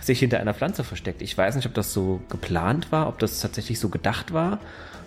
sich 0.06 0.20
hinter 0.20 0.40
einer 0.40 0.54
Pflanze 0.54 0.84
versteckt. 0.84 1.22
Ich 1.22 1.36
weiß 1.36 1.56
nicht, 1.56 1.66
ob 1.66 1.74
das 1.74 1.92
so 1.92 2.20
geplant 2.28 2.92
war, 2.92 3.08
ob 3.08 3.18
das 3.18 3.40
tatsächlich 3.40 3.78
so 3.80 3.88
gedacht 3.88 4.32
war, 4.32 4.60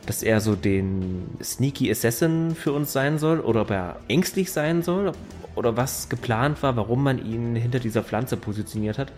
dass 0.05 0.23
er 0.23 0.41
so 0.41 0.55
den 0.55 1.27
Sneaky 1.41 1.89
Assassin 1.91 2.55
für 2.55 2.73
uns 2.73 2.93
sein 2.93 3.17
soll 3.17 3.39
oder 3.39 3.61
ob 3.61 3.71
er 3.71 3.97
ängstlich 4.07 4.51
sein 4.51 4.83
soll 4.83 5.11
oder 5.55 5.77
was 5.77 6.09
geplant 6.09 6.61
war, 6.63 6.75
warum 6.75 7.03
man 7.03 7.23
ihn 7.25 7.55
hinter 7.55 7.79
dieser 7.79 8.03
Pflanze 8.03 8.37
positioniert 8.37 8.97
hat. 8.97 9.11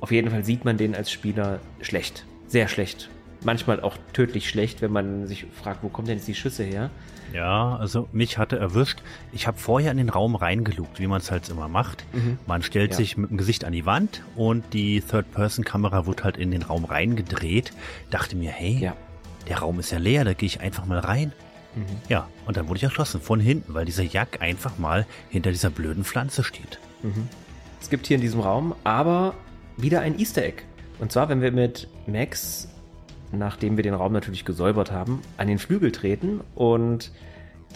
Auf 0.00 0.12
jeden 0.12 0.30
Fall 0.30 0.44
sieht 0.44 0.64
man 0.64 0.76
den 0.76 0.94
als 0.94 1.10
Spieler 1.10 1.60
schlecht. 1.80 2.24
Sehr 2.48 2.68
schlecht. 2.68 3.08
Manchmal 3.46 3.80
auch 3.80 3.96
tödlich 4.12 4.48
schlecht, 4.48 4.82
wenn 4.82 4.90
man 4.90 5.28
sich 5.28 5.46
fragt, 5.62 5.84
wo 5.84 5.88
kommen 5.88 6.08
denn 6.08 6.16
jetzt 6.18 6.26
die 6.26 6.34
Schüsse 6.34 6.64
her? 6.64 6.90
Ja, 7.32 7.76
also 7.76 8.08
mich 8.12 8.38
hatte 8.38 8.58
erwischt. 8.58 8.98
Ich 9.32 9.46
habe 9.46 9.56
vorher 9.56 9.92
in 9.92 9.98
den 9.98 10.08
Raum 10.08 10.34
reingelugt, 10.34 10.98
wie 10.98 11.06
man 11.06 11.20
es 11.20 11.30
halt 11.30 11.48
immer 11.48 11.68
macht. 11.68 12.04
Mhm. 12.12 12.38
Man 12.46 12.62
stellt 12.62 12.90
Ja. 12.90 12.96
sich 12.96 13.16
mit 13.16 13.30
dem 13.30 13.36
Gesicht 13.36 13.64
an 13.64 13.72
die 13.72 13.86
Wand 13.86 14.22
und 14.34 14.64
die 14.72 15.00
Third-Person-Kamera 15.00 16.06
wird 16.06 16.24
halt 16.24 16.36
in 16.38 16.50
den 16.50 16.62
Raum 16.62 16.84
reingedreht. 16.84 17.72
Dachte 18.10 18.34
mir, 18.34 18.50
hey, 18.50 18.90
der 19.48 19.58
Raum 19.58 19.78
ist 19.78 19.92
ja 19.92 19.98
leer, 19.98 20.24
da 20.24 20.32
gehe 20.32 20.48
ich 20.48 20.60
einfach 20.60 20.84
mal 20.84 20.98
rein. 20.98 21.32
Mhm. 21.76 21.84
Ja, 22.08 22.28
und 22.46 22.56
dann 22.56 22.66
wurde 22.66 22.78
ich 22.78 22.82
erschossen 22.84 23.20
von 23.20 23.38
hinten, 23.38 23.74
weil 23.74 23.84
dieser 23.84 24.02
Jack 24.02 24.42
einfach 24.42 24.76
mal 24.78 25.06
hinter 25.30 25.52
dieser 25.52 25.70
blöden 25.70 26.02
Pflanze 26.02 26.42
steht. 26.42 26.80
Mhm. 27.04 27.28
Es 27.80 27.90
gibt 27.90 28.08
hier 28.08 28.16
in 28.16 28.22
diesem 28.22 28.40
Raum 28.40 28.74
aber 28.82 29.34
wieder 29.76 30.00
ein 30.00 30.18
Easter 30.18 30.42
Egg. 30.42 30.62
Und 30.98 31.12
zwar, 31.12 31.28
wenn 31.28 31.42
wir 31.42 31.52
mit 31.52 31.86
Max, 32.08 32.68
nachdem 33.32 33.76
wir 33.76 33.82
den 33.82 33.94
Raum 33.94 34.12
natürlich 34.12 34.44
gesäubert 34.44 34.90
haben, 34.90 35.22
an 35.36 35.48
den 35.48 35.58
Flügel 35.58 35.92
treten 35.92 36.40
und 36.54 37.10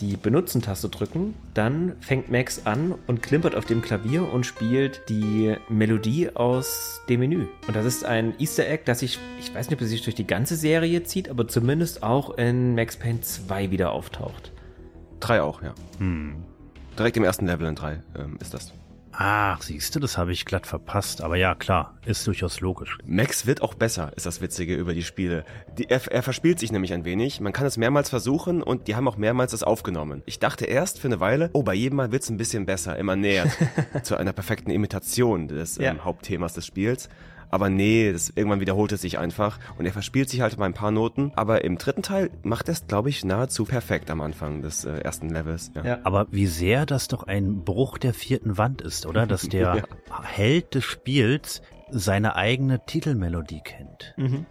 die 0.00 0.16
Benutzen-Taste 0.16 0.88
drücken, 0.88 1.34
dann 1.52 1.96
fängt 2.00 2.30
Max 2.30 2.66
an 2.66 2.94
und 3.06 3.22
klimpert 3.22 3.54
auf 3.54 3.66
dem 3.66 3.82
Klavier 3.82 4.32
und 4.32 4.46
spielt 4.46 5.02
die 5.08 5.56
Melodie 5.68 6.34
aus 6.34 7.02
dem 7.08 7.20
Menü. 7.20 7.46
Und 7.66 7.76
das 7.76 7.84
ist 7.84 8.04
ein 8.04 8.34
Easter 8.38 8.66
Egg, 8.68 8.84
das 8.86 9.00
sich, 9.00 9.18
ich 9.38 9.54
weiß 9.54 9.68
nicht, 9.68 9.78
ob 9.78 9.82
es 9.82 9.90
sich 9.90 10.02
durch 10.02 10.14
die 10.14 10.26
ganze 10.26 10.56
Serie 10.56 11.02
zieht, 11.02 11.28
aber 11.28 11.48
zumindest 11.48 12.02
auch 12.02 12.36
in 12.38 12.74
Max 12.74 12.96
Payne 12.96 13.20
2 13.20 13.70
wieder 13.70 13.92
auftaucht. 13.92 14.52
Drei 15.18 15.42
auch, 15.42 15.62
ja. 15.62 15.74
Hm. 15.98 16.36
Direkt 16.98 17.16
im 17.16 17.24
ersten 17.24 17.46
Level 17.46 17.66
in 17.66 17.74
drei 17.74 18.02
ähm, 18.16 18.38
ist 18.40 18.54
das. 18.54 18.72
Ach, 19.22 19.60
siehst 19.60 19.94
du, 19.94 20.00
das 20.00 20.16
habe 20.16 20.32
ich 20.32 20.46
glatt 20.46 20.66
verpasst. 20.66 21.20
Aber 21.20 21.36
ja, 21.36 21.54
klar, 21.54 21.92
ist 22.06 22.26
durchaus 22.26 22.60
logisch. 22.62 22.96
Max 23.04 23.44
wird 23.44 23.60
auch 23.60 23.74
besser, 23.74 24.12
ist 24.16 24.24
das 24.24 24.40
Witzige 24.40 24.74
über 24.74 24.94
die 24.94 25.02
Spiele. 25.02 25.44
Die, 25.76 25.90
er, 25.90 26.00
er 26.10 26.22
verspielt 26.22 26.58
sich 26.58 26.72
nämlich 26.72 26.94
ein 26.94 27.04
wenig. 27.04 27.38
Man 27.42 27.52
kann 27.52 27.66
es 27.66 27.76
mehrmals 27.76 28.08
versuchen 28.08 28.62
und 28.62 28.88
die 28.88 28.96
haben 28.96 29.06
auch 29.06 29.18
mehrmals 29.18 29.50
das 29.50 29.62
aufgenommen. 29.62 30.22
Ich 30.24 30.38
dachte 30.38 30.64
erst 30.64 30.98
für 31.00 31.08
eine 31.08 31.20
Weile, 31.20 31.50
oh, 31.52 31.62
bei 31.62 31.74
jedem 31.74 31.96
Mal 31.96 32.12
wird's 32.12 32.30
ein 32.30 32.38
bisschen 32.38 32.64
besser, 32.64 32.96
immer 32.96 33.14
näher 33.14 33.44
zu 34.04 34.16
einer 34.16 34.32
perfekten 34.32 34.70
Imitation 34.70 35.48
des 35.48 35.76
Ja. 35.76 35.90
ähm, 35.90 36.02
Hauptthemas 36.02 36.54
des 36.54 36.64
Spiels. 36.64 37.10
Aber 37.50 37.68
nee, 37.68 38.12
das, 38.12 38.32
irgendwann 38.34 38.60
wiederholt 38.60 38.92
es 38.92 39.02
sich 39.02 39.18
einfach 39.18 39.58
und 39.78 39.86
er 39.86 39.92
verspielt 39.92 40.28
sich 40.28 40.40
halt 40.40 40.56
mal 40.58 40.66
ein 40.66 40.74
paar 40.74 40.90
Noten. 40.90 41.32
Aber 41.34 41.64
im 41.64 41.78
dritten 41.78 42.02
Teil 42.02 42.30
macht 42.42 42.68
er 42.68 42.72
es, 42.72 42.86
glaube 42.86 43.08
ich, 43.08 43.24
nahezu 43.24 43.64
perfekt 43.64 44.10
am 44.10 44.20
Anfang 44.20 44.62
des 44.62 44.84
äh, 44.84 44.98
ersten 44.98 45.28
Levels. 45.28 45.72
Ja. 45.74 45.98
Aber 46.04 46.26
wie 46.30 46.46
sehr 46.46 46.86
das 46.86 47.08
doch 47.08 47.24
ein 47.24 47.64
Bruch 47.64 47.98
der 47.98 48.14
vierten 48.14 48.56
Wand 48.58 48.80
ist, 48.82 49.06
oder? 49.06 49.26
Dass 49.26 49.48
der 49.48 49.82
Held 50.22 50.74
des 50.74 50.84
Spiels 50.84 51.62
seine 51.90 52.36
eigene 52.36 52.84
Titelmelodie 52.86 53.62
kennt. 53.64 54.14
Mhm. 54.16 54.46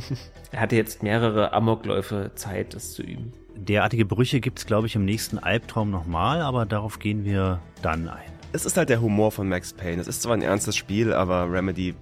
er 0.52 0.60
hatte 0.60 0.76
jetzt 0.76 1.02
mehrere 1.02 1.52
Amokläufe 1.52 2.32
Zeit, 2.34 2.74
das 2.74 2.92
zu 2.92 3.02
üben. 3.02 3.32
Derartige 3.56 4.04
Brüche 4.04 4.40
gibt's, 4.40 4.66
glaube 4.66 4.86
ich, 4.86 4.96
im 4.96 5.04
nächsten 5.04 5.38
Albtraum 5.38 5.90
nochmal, 5.90 6.40
aber 6.42 6.66
darauf 6.66 6.98
gehen 6.98 7.24
wir 7.24 7.60
dann 7.82 8.08
ein. 8.08 8.30
Es 8.52 8.66
ist 8.66 8.76
halt 8.76 8.90
der 8.90 9.00
Humor 9.00 9.32
von 9.32 9.48
Max 9.48 9.72
Payne. 9.72 10.00
Es 10.00 10.08
ist 10.08 10.22
zwar 10.22 10.34
ein 10.34 10.42
ernstes 10.42 10.76
Spiel, 10.76 11.12
aber 11.12 11.50
Remedy 11.50 11.94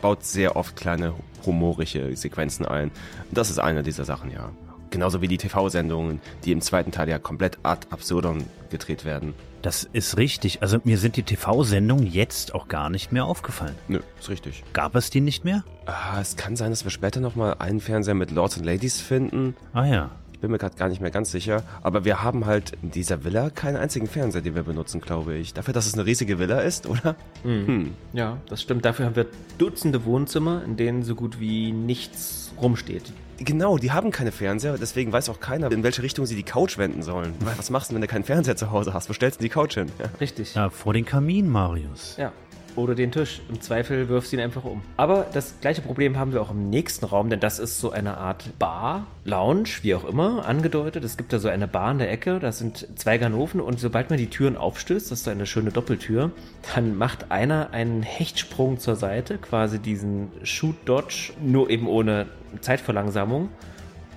baut 0.00 0.24
sehr 0.24 0.56
oft 0.56 0.76
kleine 0.76 1.14
humorische 1.46 2.16
Sequenzen 2.16 2.66
ein. 2.66 2.90
Das 3.30 3.50
ist 3.50 3.58
eine 3.58 3.82
dieser 3.82 4.04
Sachen, 4.04 4.30
ja. 4.30 4.50
Genauso 4.90 5.22
wie 5.22 5.28
die 5.28 5.38
TV-Sendungen, 5.38 6.20
die 6.44 6.52
im 6.52 6.60
zweiten 6.60 6.90
Teil 6.90 7.08
ja 7.08 7.18
komplett 7.18 7.58
ad 7.62 7.86
absurdum 7.90 8.44
gedreht 8.70 9.04
werden. 9.04 9.34
Das 9.62 9.84
ist 9.84 10.16
richtig. 10.16 10.62
Also 10.62 10.78
mir 10.84 10.98
sind 10.98 11.16
die 11.16 11.22
TV-Sendungen 11.22 12.06
jetzt 12.06 12.54
auch 12.54 12.66
gar 12.66 12.90
nicht 12.90 13.12
mehr 13.12 13.24
aufgefallen. 13.24 13.76
Nö, 13.88 14.00
ist 14.18 14.30
richtig. 14.30 14.64
Gab 14.72 14.96
es 14.96 15.10
die 15.10 15.20
nicht 15.20 15.44
mehr? 15.44 15.64
Ah, 15.86 16.18
es 16.20 16.36
kann 16.36 16.56
sein, 16.56 16.70
dass 16.70 16.84
wir 16.84 16.90
später 16.90 17.20
nochmal 17.20 17.56
einen 17.58 17.80
Fernseher 17.80 18.14
mit 18.14 18.30
Lords 18.30 18.56
and 18.56 18.66
Ladies 18.66 19.00
finden. 19.00 19.54
Ah 19.72 19.84
ja. 19.84 20.10
Ich 20.40 20.42
bin 20.42 20.52
mir 20.52 20.56
gerade 20.56 20.74
gar 20.74 20.88
nicht 20.88 21.02
mehr 21.02 21.10
ganz 21.10 21.30
sicher. 21.30 21.62
Aber 21.82 22.06
wir 22.06 22.22
haben 22.22 22.46
halt 22.46 22.72
in 22.80 22.90
dieser 22.90 23.24
Villa 23.24 23.50
keinen 23.50 23.76
einzigen 23.76 24.06
Fernseher, 24.06 24.40
den 24.40 24.54
wir 24.54 24.62
benutzen, 24.62 25.02
glaube 25.02 25.34
ich. 25.34 25.52
Dafür, 25.52 25.74
dass 25.74 25.84
es 25.84 25.92
eine 25.92 26.06
riesige 26.06 26.38
Villa 26.38 26.60
ist, 26.60 26.86
oder? 26.86 27.14
Mhm. 27.44 27.66
Hm. 27.66 27.94
Ja, 28.14 28.38
das 28.48 28.62
stimmt. 28.62 28.86
Dafür 28.86 29.04
haben 29.04 29.16
wir 29.16 29.26
Dutzende 29.58 30.06
Wohnzimmer, 30.06 30.64
in 30.64 30.78
denen 30.78 31.02
so 31.02 31.14
gut 31.14 31.40
wie 31.40 31.72
nichts 31.72 32.54
rumsteht. 32.58 33.12
Genau, 33.36 33.76
die 33.76 33.92
haben 33.92 34.12
keine 34.12 34.32
Fernseher, 34.32 34.78
deswegen 34.78 35.12
weiß 35.12 35.28
auch 35.28 35.40
keiner, 35.40 35.70
in 35.70 35.82
welche 35.82 36.02
Richtung 36.02 36.24
sie 36.24 36.36
die 36.36 36.42
Couch 36.42 36.78
wenden 36.78 37.02
sollen. 37.02 37.34
Weil 37.40 37.58
Was 37.58 37.68
machst 37.68 37.90
du, 37.90 37.94
wenn 37.94 38.00
du 38.00 38.08
keinen 38.08 38.24
Fernseher 38.24 38.56
zu 38.56 38.70
Hause 38.70 38.94
hast? 38.94 39.10
Wo 39.10 39.12
stellst 39.12 39.40
du 39.40 39.42
die 39.42 39.50
Couch 39.50 39.74
hin? 39.74 39.92
Ja. 39.98 40.06
Richtig. 40.22 40.54
Ja, 40.54 40.70
vor 40.70 40.94
den 40.94 41.04
Kamin, 41.04 41.50
Marius. 41.50 42.16
Ja. 42.16 42.32
Oder 42.80 42.94
den 42.94 43.12
Tisch. 43.12 43.42
Im 43.50 43.60
Zweifel 43.60 44.08
wirfst 44.08 44.32
du 44.32 44.36
ihn 44.36 44.42
einfach 44.42 44.64
um. 44.64 44.80
Aber 44.96 45.26
das 45.34 45.60
gleiche 45.60 45.82
Problem 45.82 46.18
haben 46.18 46.32
wir 46.32 46.40
auch 46.40 46.50
im 46.50 46.70
nächsten 46.70 47.04
Raum, 47.04 47.28
denn 47.28 47.38
das 47.38 47.58
ist 47.58 47.78
so 47.78 47.90
eine 47.90 48.16
Art 48.16 48.58
Bar, 48.58 49.06
Lounge, 49.26 49.68
wie 49.82 49.94
auch 49.94 50.04
immer, 50.04 50.46
angedeutet. 50.46 51.04
Es 51.04 51.18
gibt 51.18 51.34
da 51.34 51.38
so 51.38 51.48
eine 51.48 51.68
Bar 51.68 51.92
in 51.92 51.98
der 51.98 52.10
Ecke, 52.10 52.38
da 52.38 52.52
sind 52.52 52.88
zwei 52.96 53.18
Ganoven 53.18 53.60
und 53.60 53.78
sobald 53.78 54.08
man 54.08 54.18
die 54.18 54.28
Türen 54.28 54.56
aufstößt, 54.56 55.10
das 55.10 55.18
ist 55.18 55.24
so 55.24 55.30
eine 55.30 55.44
schöne 55.44 55.72
Doppeltür, 55.72 56.30
dann 56.74 56.96
macht 56.96 57.30
einer 57.30 57.70
einen 57.72 58.02
Hechtsprung 58.02 58.78
zur 58.78 58.96
Seite, 58.96 59.36
quasi 59.36 59.78
diesen 59.78 60.28
Shoot-Dodge, 60.42 61.34
nur 61.42 61.68
eben 61.68 61.86
ohne 61.86 62.28
Zeitverlangsamung. 62.62 63.50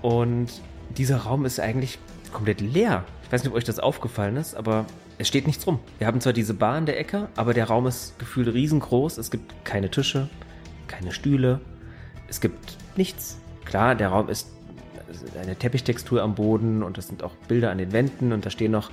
Und 0.02 0.48
dieser 0.98 1.18
Raum 1.18 1.44
ist 1.44 1.60
eigentlich 1.60 2.00
komplett 2.32 2.62
leer. 2.62 3.04
Ich 3.26 3.32
weiß 3.32 3.44
nicht, 3.44 3.52
ob 3.52 3.58
euch 3.58 3.66
das 3.66 3.80
aufgefallen 3.80 4.38
ist, 4.38 4.56
aber 4.56 4.86
es 5.18 5.28
steht 5.28 5.48
nichts 5.48 5.66
rum. 5.68 5.80
Wir 6.00 6.08
haben 6.08 6.22
zwar 6.22 6.34
diese 6.34 6.54
Bar 6.54 6.78
in 6.78 6.86
der 6.86 7.00
Ecke, 7.00 7.30
aber 7.36 7.54
der 7.54 7.66
Raum 7.66 7.88
ist 7.88 8.18
gefühlt 8.20 8.54
riesengroß. 8.54 9.18
Es 9.18 9.32
gibt 9.32 9.54
keine 9.64 9.90
Tische, 9.90 10.30
keine 10.88 11.12
Stühle. 11.12 11.62
Es 12.28 12.42
gibt 12.42 12.78
nichts. 12.96 13.38
Klar, 13.66 13.96
der 13.96 14.10
Raum 14.10 14.30
ist 14.30 14.50
eine 15.42 15.56
Teppichtextur 15.56 16.22
am 16.22 16.36
Boden 16.36 16.84
und 16.84 16.98
es 16.98 17.08
sind 17.08 17.24
auch 17.24 17.36
Bilder 17.48 17.72
an 17.72 17.78
den 17.78 17.92
Wänden 17.92 18.34
und 18.34 18.46
da 18.46 18.50
stehen 18.50 18.72
noch 18.72 18.90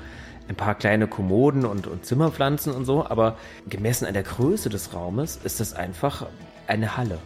ein 0.48 0.56
paar 0.56 0.74
kleine 0.74 1.06
Kommoden 1.06 1.64
und, 1.64 1.86
und 1.86 2.04
Zimmerpflanzen 2.04 2.72
und 2.74 2.84
so, 2.84 3.06
aber 3.06 3.36
gemessen 3.68 4.04
an 4.06 4.14
der 4.14 4.24
Größe 4.24 4.68
des 4.68 4.92
Raumes 4.92 5.38
ist 5.44 5.60
das 5.60 5.74
einfach 5.74 6.26
eine 6.66 6.96
Halle. 6.96 7.18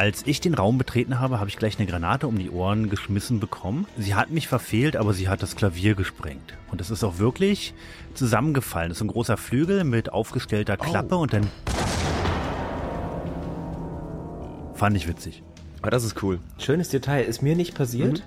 Als 0.00 0.22
ich 0.26 0.40
den 0.40 0.54
Raum 0.54 0.78
betreten 0.78 1.20
habe, 1.20 1.40
habe 1.40 1.50
ich 1.50 1.58
gleich 1.58 1.78
eine 1.78 1.86
Granate 1.86 2.26
um 2.26 2.38
die 2.38 2.48
Ohren 2.48 2.88
geschmissen 2.88 3.38
bekommen. 3.38 3.86
Sie 3.98 4.14
hat 4.14 4.30
mich 4.30 4.48
verfehlt, 4.48 4.96
aber 4.96 5.12
sie 5.12 5.28
hat 5.28 5.42
das 5.42 5.56
Klavier 5.56 5.94
gesprengt. 5.94 6.54
Und 6.70 6.80
es 6.80 6.88
ist 6.88 7.04
auch 7.04 7.18
wirklich 7.18 7.74
zusammengefallen. 8.14 8.90
Es 8.90 8.96
ist 8.96 9.02
ein 9.02 9.08
großer 9.08 9.36
Flügel 9.36 9.84
mit 9.84 10.10
aufgestellter 10.10 10.78
Klappe 10.78 11.16
und 11.16 11.34
dann... 11.34 11.46
Fand 14.72 14.96
ich 14.96 15.06
witzig. 15.06 15.42
Aber 15.82 15.90
das 15.90 16.04
ist 16.04 16.22
cool. 16.22 16.38
Schönes 16.56 16.88
Detail, 16.88 17.24
ist 17.24 17.42
mir 17.42 17.54
nicht 17.54 17.74
passiert. 17.74 18.24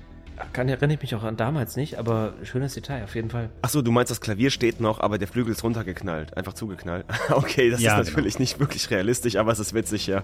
Kann 0.51 0.69
erinnere 0.69 0.95
ich 0.95 1.01
mich 1.01 1.15
auch 1.15 1.23
an 1.23 1.37
damals 1.37 1.75
nicht, 1.75 1.97
aber 1.97 2.33
schönes 2.43 2.73
Detail 2.73 3.03
auf 3.03 3.15
jeden 3.15 3.29
Fall. 3.29 3.49
Ach 3.61 3.69
so, 3.69 3.81
du 3.81 3.91
meinst, 3.91 4.11
das 4.11 4.21
Klavier 4.21 4.49
steht 4.49 4.79
noch, 4.79 4.99
aber 4.99 5.17
der 5.17 5.27
Flügel 5.27 5.51
ist 5.53 5.63
runtergeknallt, 5.63 6.35
einfach 6.37 6.53
zugeknallt. 6.53 7.05
okay, 7.29 7.69
das 7.69 7.81
Ja, 7.81 7.99
ist 7.99 8.07
natürlich 8.09 8.39
nicht 8.39 8.59
wirklich 8.59 8.89
realistisch, 8.91 9.35
aber 9.35 9.51
es 9.51 9.59
ist 9.59 9.73
witzig, 9.73 10.07
ja. 10.07 10.23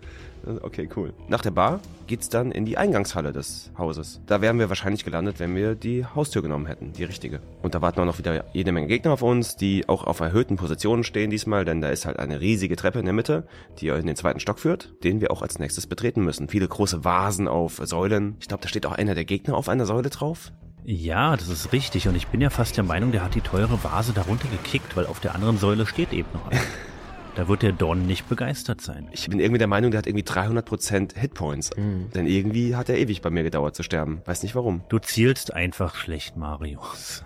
okay, 0.62 0.88
cool. 0.96 1.12
Nach 1.28 1.42
der 1.42 1.50
Bar 1.50 1.80
geht's 2.06 2.28
dann 2.28 2.52
in 2.52 2.66
die 2.66 2.76
Eingangshalle 2.76 3.32
des 3.32 3.70
Hauses. 3.78 4.20
Da 4.26 4.40
wären 4.40 4.58
wir 4.58 4.68
wahrscheinlich 4.68 5.04
gelandet, 5.04 5.40
wenn 5.40 5.54
wir 5.54 5.74
die 5.74 6.04
Haustür 6.04 6.42
genommen 6.42 6.66
hätten, 6.66 6.92
die 6.92 7.04
richtige. 7.04 7.40
Und 7.62 7.74
da 7.74 7.80
warten 7.80 8.00
auch 8.00 8.04
noch 8.04 8.18
wieder 8.18 8.44
jede 8.52 8.72
Menge 8.72 8.88
Gegner 8.88 9.12
auf 9.12 9.22
uns, 9.22 9.56
die 9.56 9.88
auch 9.88 10.04
auf 10.04 10.20
erhöhten 10.20 10.56
Positionen 10.56 11.04
stehen 11.04 11.30
diesmal, 11.30 11.64
denn 11.64 11.80
da 11.80 11.88
ist 11.88 12.06
halt 12.06 12.18
eine 12.18 12.40
riesige 12.40 12.76
Treppe 12.76 12.98
in 12.98 13.04
der 13.04 13.14
Mitte, 13.14 13.46
die 13.80 13.88
in 13.88 14.06
den 14.06 14.16
zweiten 14.16 14.40
Stock 14.40 14.58
führt, 14.58 14.92
den 15.04 15.20
wir 15.20 15.30
auch 15.30 15.42
als 15.42 15.58
nächstes 15.58 15.86
betreten 15.86 16.22
müssen. 16.24 16.48
Viele 16.48 16.68
große 16.68 17.04
Vasen 17.04 17.48
auf 17.48 17.80
Säulen. 17.82 18.36
Ich 18.40 18.48
glaube, 18.48 18.62
da 18.62 18.68
steht 18.68 18.86
auch 18.86 18.92
einer 18.92 19.14
der 19.14 19.24
Gegner 19.24 19.43
auf 19.52 19.68
einer 19.68 19.84
Säule 19.84 20.08
drauf. 20.08 20.52
Ja, 20.84 21.36
das 21.36 21.48
ist 21.48 21.72
richtig. 21.72 22.08
Und 22.08 22.14
ich 22.14 22.28
bin 22.28 22.40
ja 22.40 22.50
fast 22.50 22.76
der 22.76 22.84
Meinung, 22.84 23.12
der 23.12 23.22
hat 23.22 23.34
die 23.34 23.40
teure 23.40 23.82
Vase 23.84 24.12
darunter 24.12 24.48
gekickt, 24.48 24.96
weil 24.96 25.06
auf 25.06 25.20
der 25.20 25.34
anderen 25.34 25.58
Säule 25.58 25.86
steht 25.86 26.12
eben 26.12 26.28
noch 26.32 26.50
einer. 26.50 26.60
Da 27.36 27.48
wird 27.48 27.62
der 27.62 27.72
Don 27.72 28.06
nicht 28.06 28.28
begeistert 28.28 28.80
sein. 28.80 29.08
Ich 29.10 29.28
bin 29.28 29.40
irgendwie 29.40 29.58
der 29.58 29.66
Meinung, 29.66 29.90
der 29.90 29.98
hat 29.98 30.06
irgendwie 30.06 30.24
300% 30.24 31.18
Hitpoints. 31.18 31.70
Denn 32.14 32.26
irgendwie 32.26 32.76
hat 32.76 32.88
er 32.88 32.96
ewig 32.96 33.22
bei 33.22 33.30
mir 33.30 33.42
gedauert 33.42 33.74
zu 33.74 33.82
sterben. 33.82 34.22
Weiß 34.24 34.44
nicht 34.44 34.54
warum. 34.54 34.82
Du 34.88 35.00
zielst 35.00 35.52
einfach 35.52 35.96
schlecht, 35.96 36.36
Mario. 36.36 36.78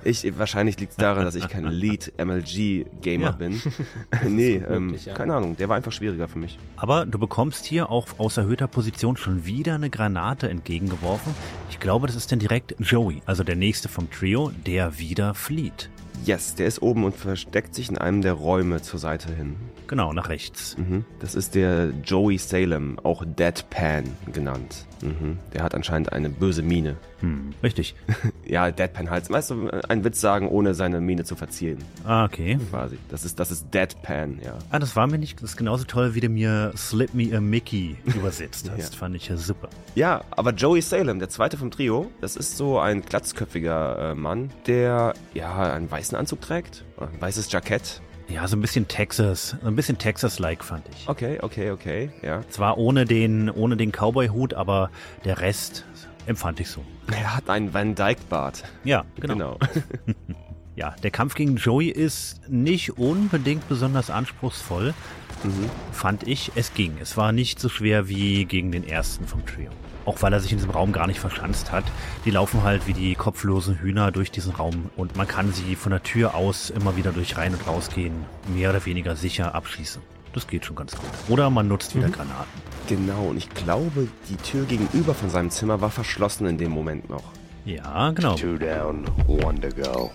Ich, 0.04 0.38
wahrscheinlich 0.38 0.80
liegt 0.80 0.92
es 0.92 0.96
daran, 0.96 1.24
dass 1.24 1.34
ich 1.34 1.46
kein 1.48 1.64
Lead-MLG-Gamer 1.70 3.24
Ja. 3.26 3.30
bin. 3.32 3.60
nee, 4.26 4.62
ähm, 4.68 4.96
ja. 5.04 5.12
keine 5.12 5.34
Ahnung. 5.34 5.56
Der 5.58 5.68
war 5.68 5.76
einfach 5.76 5.92
schwieriger 5.92 6.26
für 6.26 6.38
mich. 6.38 6.58
Aber 6.76 7.04
du 7.04 7.18
bekommst 7.18 7.66
hier 7.66 7.90
auch 7.90 8.06
aus 8.18 8.38
erhöhter 8.38 8.66
Position 8.66 9.16
schon 9.18 9.44
wieder 9.44 9.74
eine 9.74 9.90
Granate 9.90 10.48
entgegengeworfen. 10.48 11.34
Ich 11.68 11.80
glaube, 11.80 12.06
das 12.06 12.16
ist 12.16 12.32
dann 12.32 12.38
direkt 12.38 12.74
Joey, 12.78 13.20
also 13.26 13.44
der 13.44 13.56
nächste 13.56 13.88
vom 13.88 14.10
Trio, 14.10 14.52
der 14.66 14.98
wieder 14.98 15.34
flieht. 15.34 15.90
Yes, 16.24 16.54
der 16.54 16.66
ist 16.66 16.82
oben 16.82 17.04
und 17.04 17.16
versteckt 17.16 17.74
sich 17.74 17.88
in 17.88 17.98
einem 17.98 18.22
der 18.22 18.34
Räume 18.34 18.82
zur 18.82 18.98
Seite 18.98 19.32
hin. 19.34 19.56
Genau, 19.86 20.12
nach 20.12 20.28
rechts. 20.28 20.76
Mhm. 20.76 21.04
Das 21.20 21.34
ist 21.34 21.54
der 21.54 21.92
Joey 22.04 22.38
Salem, 22.38 22.98
auch 23.02 23.24
Deadpan 23.24 24.04
genannt. 24.32 24.87
Mhm. 25.02 25.38
Der 25.52 25.62
hat 25.62 25.74
anscheinend 25.74 26.12
eine 26.12 26.30
böse 26.30 26.62
Miene. 26.62 26.96
Hm, 27.20 27.52
richtig. 27.62 27.94
Ja, 28.44 28.70
Deadpan 28.70 29.10
halt. 29.10 29.28
Weißt 29.28 29.50
du, 29.50 29.68
einen 29.88 30.04
Witz 30.04 30.22
sagen, 30.22 30.48
ohne 30.48 30.72
seine 30.72 31.02
Miene 31.02 31.24
zu 31.24 31.36
verziehen. 31.36 31.78
Ah, 32.06 32.24
okay. 32.24 32.58
Quasi. 32.70 32.96
Das 33.10 33.24
ist, 33.26 33.38
das 33.38 33.50
ist 33.50 33.66
Deadpan, 33.74 34.38
ja. 34.42 34.54
Ah, 34.70 34.78
das 34.78 34.96
war 34.96 35.06
mir 35.06 35.18
nicht, 35.18 35.42
das 35.42 35.50
ist 35.50 35.56
genauso 35.58 35.84
toll, 35.84 36.14
wie 36.14 36.20
du 36.20 36.30
mir 36.30 36.72
Slip 36.76 37.12
Me 37.12 37.36
a 37.36 37.40
Mickey 37.40 37.96
übersetzt 38.06 38.70
hast. 38.76 38.94
Ja. 38.94 38.98
Fand 38.98 39.16
ich 39.16 39.28
ja 39.28 39.36
super. 39.36 39.68
Ja, 39.94 40.22
aber 40.30 40.52
Joey 40.52 40.80
Salem, 40.80 41.18
der 41.18 41.28
zweite 41.28 41.58
vom 41.58 41.70
Trio, 41.70 42.10
das 42.22 42.36
ist 42.36 42.56
so 42.56 42.78
ein 42.78 43.02
glatzköpfiger 43.02 44.12
äh, 44.12 44.14
Mann, 44.14 44.50
der 44.66 45.12
ja 45.34 45.72
einen 45.74 45.90
weißen 45.90 46.16
Anzug 46.16 46.40
trägt, 46.40 46.84
ein 46.98 47.20
weißes 47.20 47.52
Jackett. 47.52 48.00
Ja, 48.28 48.46
so 48.46 48.56
ein 48.56 48.60
bisschen 48.60 48.88
Texas, 48.88 49.56
so 49.60 49.66
ein 49.66 49.74
bisschen 49.74 49.96
Texas-like 49.96 50.62
fand 50.62 50.84
ich. 50.92 51.08
Okay, 51.08 51.38
okay, 51.40 51.70
okay, 51.70 52.10
ja. 52.22 52.42
Zwar 52.50 52.76
ohne 52.76 53.06
den, 53.06 53.48
ohne 53.50 53.76
den 53.76 53.90
Cowboy-Hut, 53.90 54.54
aber 54.54 54.90
der 55.24 55.40
Rest 55.40 55.84
empfand 56.26 56.60
ich 56.60 56.68
so. 56.68 56.84
Er 57.10 57.34
hat 57.34 57.48
einen 57.48 57.72
Van 57.72 57.94
Dyke 57.94 58.20
Bart. 58.28 58.64
Ja, 58.84 59.04
genau. 59.18 59.58
Ja, 60.78 60.94
der 61.02 61.10
Kampf 61.10 61.34
gegen 61.34 61.56
Joey 61.56 61.88
ist 61.88 62.48
nicht 62.48 62.98
unbedingt 62.98 63.68
besonders 63.68 64.10
anspruchsvoll, 64.10 64.94
fand 65.90 66.22
ich. 66.28 66.52
Es 66.54 66.72
ging. 66.72 66.98
Es 67.02 67.16
war 67.16 67.32
nicht 67.32 67.58
so 67.58 67.68
schwer 67.68 68.08
wie 68.08 68.44
gegen 68.44 68.70
den 68.70 68.86
ersten 68.86 69.26
vom 69.26 69.44
Trio. 69.44 69.70
Auch 70.08 70.22
weil 70.22 70.32
er 70.32 70.40
sich 70.40 70.52
in 70.52 70.56
diesem 70.56 70.70
Raum 70.70 70.92
gar 70.92 71.06
nicht 71.06 71.20
verschanzt 71.20 71.70
hat. 71.70 71.84
Die 72.24 72.30
laufen 72.30 72.62
halt 72.62 72.86
wie 72.86 72.94
die 72.94 73.14
kopflosen 73.14 73.78
Hühner 73.78 74.10
durch 74.10 74.30
diesen 74.30 74.54
Raum 74.54 74.88
und 74.96 75.16
man 75.16 75.28
kann 75.28 75.52
sie 75.52 75.76
von 75.76 75.92
der 75.92 76.02
Tür 76.02 76.34
aus 76.34 76.70
immer 76.70 76.96
wieder 76.96 77.12
durch 77.12 77.36
rein 77.36 77.52
und 77.52 77.66
rausgehen, 77.66 78.14
mehr 78.54 78.70
oder 78.70 78.86
weniger 78.86 79.16
sicher 79.16 79.54
abschießen. 79.54 80.00
Das 80.32 80.46
geht 80.46 80.64
schon 80.64 80.76
ganz 80.76 80.96
gut. 80.96 81.10
Oder 81.28 81.50
man 81.50 81.68
nutzt 81.68 81.94
wieder 81.94 82.08
Granaten. 82.08 82.46
Genau, 82.88 83.26
und 83.26 83.36
ich 83.36 83.50
glaube, 83.50 84.08
die 84.30 84.36
Tür 84.36 84.64
gegenüber 84.64 85.12
von 85.12 85.28
seinem 85.28 85.50
Zimmer 85.50 85.82
war 85.82 85.90
verschlossen 85.90 86.46
in 86.46 86.56
dem 86.56 86.70
Moment 86.70 87.10
noch. 87.10 87.24
Ja, 87.66 88.10
genau. 88.12 88.34
Two 88.34 88.56
down, 88.56 89.04
one 89.26 89.60
to 89.60 89.68
go. 89.68 90.10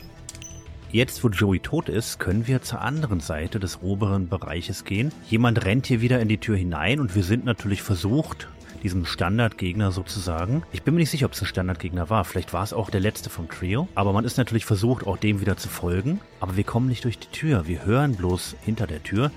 Jetzt, 0.92 1.24
wo 1.24 1.30
Joey 1.30 1.60
tot 1.60 1.88
ist, 1.88 2.20
können 2.20 2.48
wir 2.48 2.64
zur 2.64 2.82
anderen 2.82 3.20
Seite 3.20 3.60
des 3.60 3.84
oberen 3.84 4.28
Bereiches 4.28 4.86
gehen. 4.86 5.12
Jemand 5.30 5.64
rennt 5.66 5.86
hier 5.86 6.02
wieder 6.02 6.20
in 6.20 6.30
die 6.30 6.40
Tür 6.40 6.58
hinein 6.58 7.00
und 7.00 7.14
wir 7.14 7.24
sind 7.24 7.46
natürlich 7.46 7.84
versucht, 7.84 8.48
diesem 8.84 9.06
Standardgegner 9.06 9.92
sozusagen. 9.92 10.64
Ich 10.72 10.84
bin 10.84 10.94
mir 10.94 11.00
nicht 11.00 11.10
sicher, 11.10 11.26
ob 11.26 11.34
es 11.34 11.42
ein 11.42 11.48
Standardgegner 11.48 12.10
war. 12.10 12.26
Vielleicht 12.26 12.54
war 12.54 12.64
es 12.64 12.74
auch 12.74 12.90
der 12.90 13.00
letzte 13.00 13.30
vom 13.30 13.50
Trio. 13.50 13.88
Aber 13.96 14.14
man 14.14 14.26
ist 14.26 14.38
natürlich 14.38 14.66
versucht, 14.66 15.08
auch 15.08 15.18
dem 15.18 15.42
wieder 15.42 15.58
zu 15.58 15.70
folgen. 15.70 16.20
Aber 16.40 16.56
wir 16.58 16.64
kommen 16.64 16.88
nicht 16.88 17.04
durch 17.06 17.18
die 17.18 17.30
Tür. 17.30 17.66
Wir 17.68 17.86
hören 17.86 18.16
bloß 18.16 18.56
hinter 18.62 18.86
der 18.86 19.02
Tür. 19.02 19.32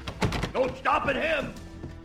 Don't 0.52 0.77
stop 0.78 1.06
at 1.06 1.16
him! 1.16 1.47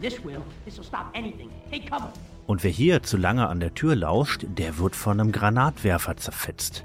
This 0.01 0.23
will. 0.23 0.41
This'll 0.65 0.83
stop 0.83 1.05
anything. 1.13 1.49
Take 1.69 1.85
cover. 1.85 2.11
Und 2.47 2.63
wer 2.63 2.71
hier 2.71 3.03
zu 3.03 3.17
lange 3.17 3.47
an 3.47 3.59
der 3.59 3.73
Tür 3.73 3.95
lauscht, 3.95 4.45
der 4.47 4.77
wird 4.77 4.95
von 4.95 5.19
einem 5.19 5.31
Granatwerfer 5.31 6.17
zerfetzt. 6.17 6.83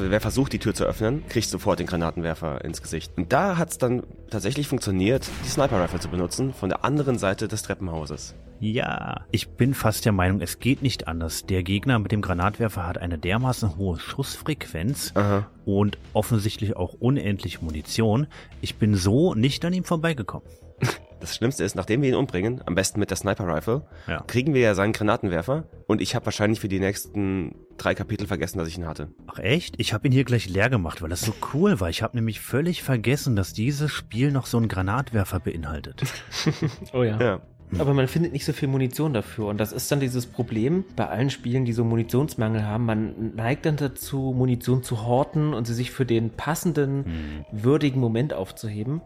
Wer 0.00 0.20
versucht, 0.20 0.52
die 0.52 0.60
Tür 0.60 0.74
zu 0.74 0.84
öffnen, 0.84 1.26
kriegt 1.28 1.48
sofort 1.48 1.80
den 1.80 1.86
Granatenwerfer 1.86 2.64
ins 2.64 2.82
Gesicht. 2.82 3.12
Und 3.16 3.32
da 3.32 3.58
hat 3.58 3.70
es 3.70 3.78
dann 3.78 4.04
tatsächlich 4.30 4.68
funktioniert, 4.68 5.28
die 5.44 5.48
Sniper-Rifle 5.48 5.98
zu 5.98 6.08
benutzen, 6.08 6.54
von 6.54 6.68
der 6.68 6.84
anderen 6.84 7.18
Seite 7.18 7.48
des 7.48 7.62
Treppenhauses. 7.62 8.34
Ja, 8.60 9.24
ich 9.30 9.50
bin 9.50 9.72
fast 9.72 10.04
der 10.04 10.12
Meinung, 10.12 10.40
es 10.40 10.58
geht 10.58 10.82
nicht 10.82 11.06
anders. 11.06 11.46
Der 11.46 11.62
Gegner 11.62 11.98
mit 11.98 12.10
dem 12.12 12.22
Granatwerfer 12.22 12.86
hat 12.86 12.98
eine 12.98 13.16
dermaßen 13.18 13.76
hohe 13.76 13.98
Schussfrequenz 14.00 15.12
Aha. 15.14 15.46
und 15.64 15.96
offensichtlich 16.12 16.76
auch 16.76 16.94
unendlich 16.94 17.62
Munition. 17.62 18.26
Ich 18.60 18.76
bin 18.76 18.94
so 18.96 19.34
nicht 19.34 19.64
an 19.64 19.72
ihm 19.72 19.84
vorbeigekommen. 19.84 20.46
Das 21.20 21.34
Schlimmste 21.34 21.64
ist, 21.64 21.74
nachdem 21.74 22.00
wir 22.00 22.10
ihn 22.10 22.14
umbringen, 22.14 22.62
am 22.64 22.76
besten 22.76 23.00
mit 23.00 23.10
der 23.10 23.16
Sniper-Rifle, 23.16 23.82
Ja. 24.06 24.22
kriegen 24.28 24.54
wir 24.54 24.60
ja 24.60 24.76
seinen 24.76 24.92
Granatenwerfer 24.92 25.64
und 25.88 26.00
ich 26.00 26.14
habe 26.14 26.26
wahrscheinlich 26.26 26.60
für 26.60 26.68
die 26.68 26.78
nächsten 26.78 27.56
drei 27.76 27.96
Kapitel 27.96 28.28
vergessen, 28.28 28.58
dass 28.58 28.68
ich 28.68 28.78
ihn 28.78 28.86
hatte. 28.86 29.08
Ach 29.26 29.40
echt? 29.40 29.74
Ich 29.80 29.92
habe 29.92 30.06
ihn 30.06 30.12
hier 30.12 30.22
gleich 30.22 30.48
leer 30.48 30.70
gemacht, 30.70 31.02
weil 31.02 31.08
das 31.08 31.22
so 31.22 31.34
cool 31.52 31.80
war. 31.80 31.88
Ich 31.90 32.04
habe 32.04 32.16
nämlich 32.16 32.38
völlig 32.38 32.84
vergessen, 32.84 33.34
dass 33.34 33.52
dieses 33.52 33.90
Spiel 33.90 34.30
noch 34.30 34.46
so 34.46 34.58
einen 34.58 34.68
Granatwerfer 34.68 35.40
beinhaltet. 35.40 36.04
Oh 36.92 37.02
ja. 37.02 37.18
Ja. 37.20 37.40
Aber 37.78 37.92
man 37.92 38.08
findet 38.08 38.32
nicht 38.32 38.44
so 38.44 38.52
viel 38.52 38.68
Munition 38.68 39.12
dafür. 39.12 39.46
Und 39.46 39.58
das 39.58 39.72
ist 39.72 39.90
dann 39.92 40.00
dieses 40.00 40.26
Problem 40.26 40.84
bei 40.96 41.06
allen 41.06 41.30
Spielen, 41.30 41.64
die 41.64 41.72
so 41.72 41.84
Munitionsmangel 41.84 42.64
haben. 42.64 42.86
Man 42.86 43.34
neigt 43.34 43.66
dann 43.66 43.76
dazu, 43.76 44.34
Munition 44.36 44.82
zu 44.82 45.04
horten 45.04 45.52
und 45.52 45.66
sie 45.66 45.74
sich 45.74 45.90
für 45.90 46.06
den 46.06 46.30
passenden, 46.30 47.44
würdigen 47.52 48.00
Moment 48.00 48.32
aufzuheben. 48.32 49.02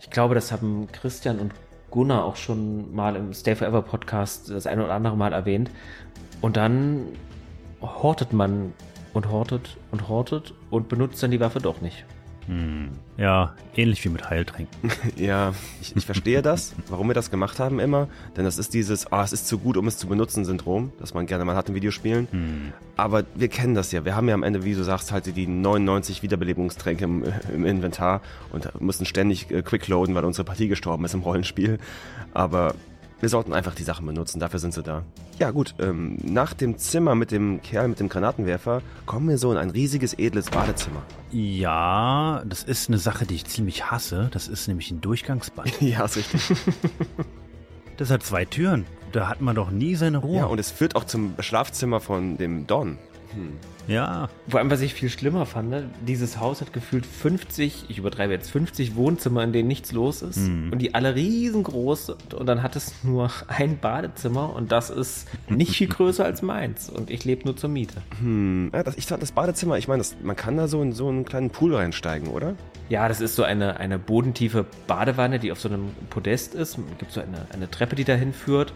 Ich 0.00 0.10
glaube, 0.10 0.34
das 0.34 0.52
haben 0.52 0.88
Christian 0.92 1.38
und 1.38 1.52
Gunnar 1.90 2.24
auch 2.24 2.36
schon 2.36 2.94
mal 2.94 3.16
im 3.16 3.32
Stay 3.32 3.54
Forever 3.54 3.82
Podcast 3.82 4.50
das 4.50 4.66
eine 4.66 4.84
oder 4.84 4.94
andere 4.94 5.16
Mal 5.16 5.32
erwähnt. 5.32 5.70
Und 6.40 6.56
dann 6.56 7.06
hortet 7.80 8.32
man 8.32 8.72
und 9.14 9.30
hortet 9.30 9.76
und 9.90 10.08
hortet 10.08 10.54
und 10.70 10.88
benutzt 10.88 11.22
dann 11.22 11.30
die 11.30 11.40
Waffe 11.40 11.60
doch 11.60 11.80
nicht. 11.80 12.04
Hm. 12.46 12.90
Ja, 13.16 13.54
ähnlich 13.76 14.04
wie 14.04 14.08
mit 14.08 14.28
Heiltränken. 14.28 14.90
Ja, 15.16 15.52
ich, 15.80 15.94
ich 15.94 16.06
verstehe 16.06 16.42
das, 16.42 16.74
warum 16.88 17.08
wir 17.08 17.14
das 17.14 17.30
gemacht 17.30 17.58
haben 17.58 17.78
immer, 17.78 18.08
denn 18.36 18.44
das 18.44 18.58
ist 18.58 18.74
dieses, 18.74 19.12
ah, 19.12 19.22
es 19.22 19.32
ist 19.32 19.46
zu 19.46 19.58
gut, 19.58 19.76
um 19.76 19.86
es 19.86 19.98
zu 19.98 20.06
benutzen 20.06 20.44
Syndrom, 20.44 20.92
das 20.98 21.14
man 21.14 21.26
gerne 21.26 21.44
mal 21.44 21.54
hat 21.54 21.68
in 21.68 21.74
Videospielen. 21.74 22.28
Hm. 22.30 22.72
Aber 22.96 23.24
wir 23.34 23.48
kennen 23.48 23.74
das 23.74 23.92
ja. 23.92 24.04
Wir 24.04 24.16
haben 24.16 24.28
ja 24.28 24.34
am 24.34 24.42
Ende, 24.42 24.64
wie 24.64 24.74
du 24.74 24.82
sagst, 24.82 25.12
halt 25.12 25.34
die 25.36 25.46
99 25.46 26.22
Wiederbelebungstränke 26.22 27.04
im, 27.04 27.24
im 27.52 27.64
Inventar 27.64 28.20
und 28.52 28.80
müssen 28.80 29.06
ständig 29.06 29.50
äh, 29.50 29.62
quickloaden, 29.62 30.14
weil 30.14 30.24
unsere 30.24 30.44
Partie 30.44 30.68
gestorben 30.68 31.04
ist 31.04 31.14
im 31.14 31.20
Rollenspiel. 31.20 31.78
Aber 32.34 32.74
wir 33.22 33.28
sollten 33.28 33.52
einfach 33.52 33.76
die 33.76 33.84
Sachen 33.84 34.04
benutzen, 34.04 34.40
dafür 34.40 34.58
sind 34.58 34.74
sie 34.74 34.82
da. 34.82 35.04
Ja 35.38 35.52
gut, 35.52 35.76
ähm, 35.78 36.18
nach 36.24 36.54
dem 36.54 36.76
Zimmer 36.76 37.14
mit 37.14 37.30
dem 37.30 37.62
Kerl 37.62 37.86
mit 37.86 38.00
dem 38.00 38.08
Granatenwerfer 38.08 38.82
kommen 39.06 39.28
wir 39.28 39.38
so 39.38 39.52
in 39.52 39.58
ein 39.58 39.70
riesiges, 39.70 40.14
edles 40.18 40.50
Badezimmer. 40.50 41.02
Ja, 41.30 42.42
das 42.44 42.64
ist 42.64 42.88
eine 42.88 42.98
Sache, 42.98 43.24
die 43.24 43.36
ich 43.36 43.44
ziemlich 43.44 43.90
hasse. 43.92 44.28
Das 44.32 44.48
ist 44.48 44.66
nämlich 44.66 44.90
ein 44.90 45.00
Durchgangsbad. 45.00 45.70
ja, 45.80 46.04
ist 46.04 46.16
richtig. 46.16 46.42
Das 47.98 48.10
hat 48.10 48.22
zwei 48.24 48.46
Türen. 48.46 48.86
Da 49.12 49.28
hat 49.28 49.42
man 49.42 49.54
doch 49.54 49.70
nie 49.70 49.94
seine 49.94 50.18
Ruhe. 50.18 50.38
Ja, 50.38 50.46
und 50.46 50.58
es 50.58 50.70
führt 50.70 50.96
auch 50.96 51.04
zum 51.04 51.34
Schlafzimmer 51.38 52.00
von 52.00 52.38
dem 52.38 52.66
Don. 52.66 52.98
Hm. 53.34 53.52
Ja. 53.88 54.28
Vor 54.48 54.60
allem, 54.60 54.70
was 54.70 54.80
ich 54.80 54.94
viel 54.94 55.08
schlimmer 55.10 55.46
fand, 55.46 55.70
ne? 55.70 55.90
dieses 56.06 56.38
Haus 56.38 56.60
hat 56.60 56.72
gefühlt 56.72 57.04
50, 57.06 57.86
ich 57.88 57.98
übertreibe 57.98 58.32
jetzt, 58.32 58.50
50 58.50 58.94
Wohnzimmer, 58.96 59.42
in 59.44 59.52
denen 59.52 59.68
nichts 59.68 59.92
los 59.92 60.22
ist. 60.22 60.38
Mhm. 60.38 60.70
Und 60.72 60.78
die 60.80 60.94
alle 60.94 61.14
riesengroß 61.14 62.06
sind. 62.06 62.34
Und 62.34 62.46
dann 62.46 62.62
hat 62.62 62.76
es 62.76 62.92
nur 63.02 63.30
ein 63.48 63.78
Badezimmer 63.78 64.54
und 64.54 64.72
das 64.72 64.90
ist 64.90 65.28
nicht 65.48 65.76
viel 65.76 65.88
größer 65.88 66.24
als 66.24 66.42
meins. 66.42 66.88
Und 66.90 67.10
ich 67.10 67.24
lebe 67.24 67.44
nur 67.44 67.56
zur 67.56 67.70
Miete. 67.70 68.02
Hm, 68.20 68.70
ja, 68.72 68.82
das, 68.82 68.96
ich 68.96 69.06
fand 69.06 69.22
das 69.22 69.32
Badezimmer, 69.32 69.78
ich 69.78 69.88
meine, 69.88 69.98
das- 69.98 70.16
man 70.22 70.36
kann 70.36 70.56
da 70.56 70.68
so 70.68 70.82
in 70.82 70.92
so 70.92 71.08
einen 71.08 71.24
kleinen 71.24 71.50
Pool 71.50 71.74
reinsteigen, 71.74 72.28
oder? 72.28 72.54
Ja, 72.88 73.08
das 73.08 73.20
ist 73.20 73.36
so 73.36 73.42
eine, 73.42 73.78
eine 73.78 73.98
bodentiefe 73.98 74.66
Badewanne, 74.86 75.38
die 75.38 75.50
auf 75.52 75.60
so 75.60 75.68
einem 75.68 75.90
Podest 76.10 76.54
ist. 76.54 76.76
Es 76.78 76.98
gibt 76.98 77.12
so 77.12 77.20
eine, 77.20 77.46
eine 77.52 77.70
Treppe, 77.70 77.96
die 77.96 78.04
dahin 78.04 78.32
führt. 78.32 78.72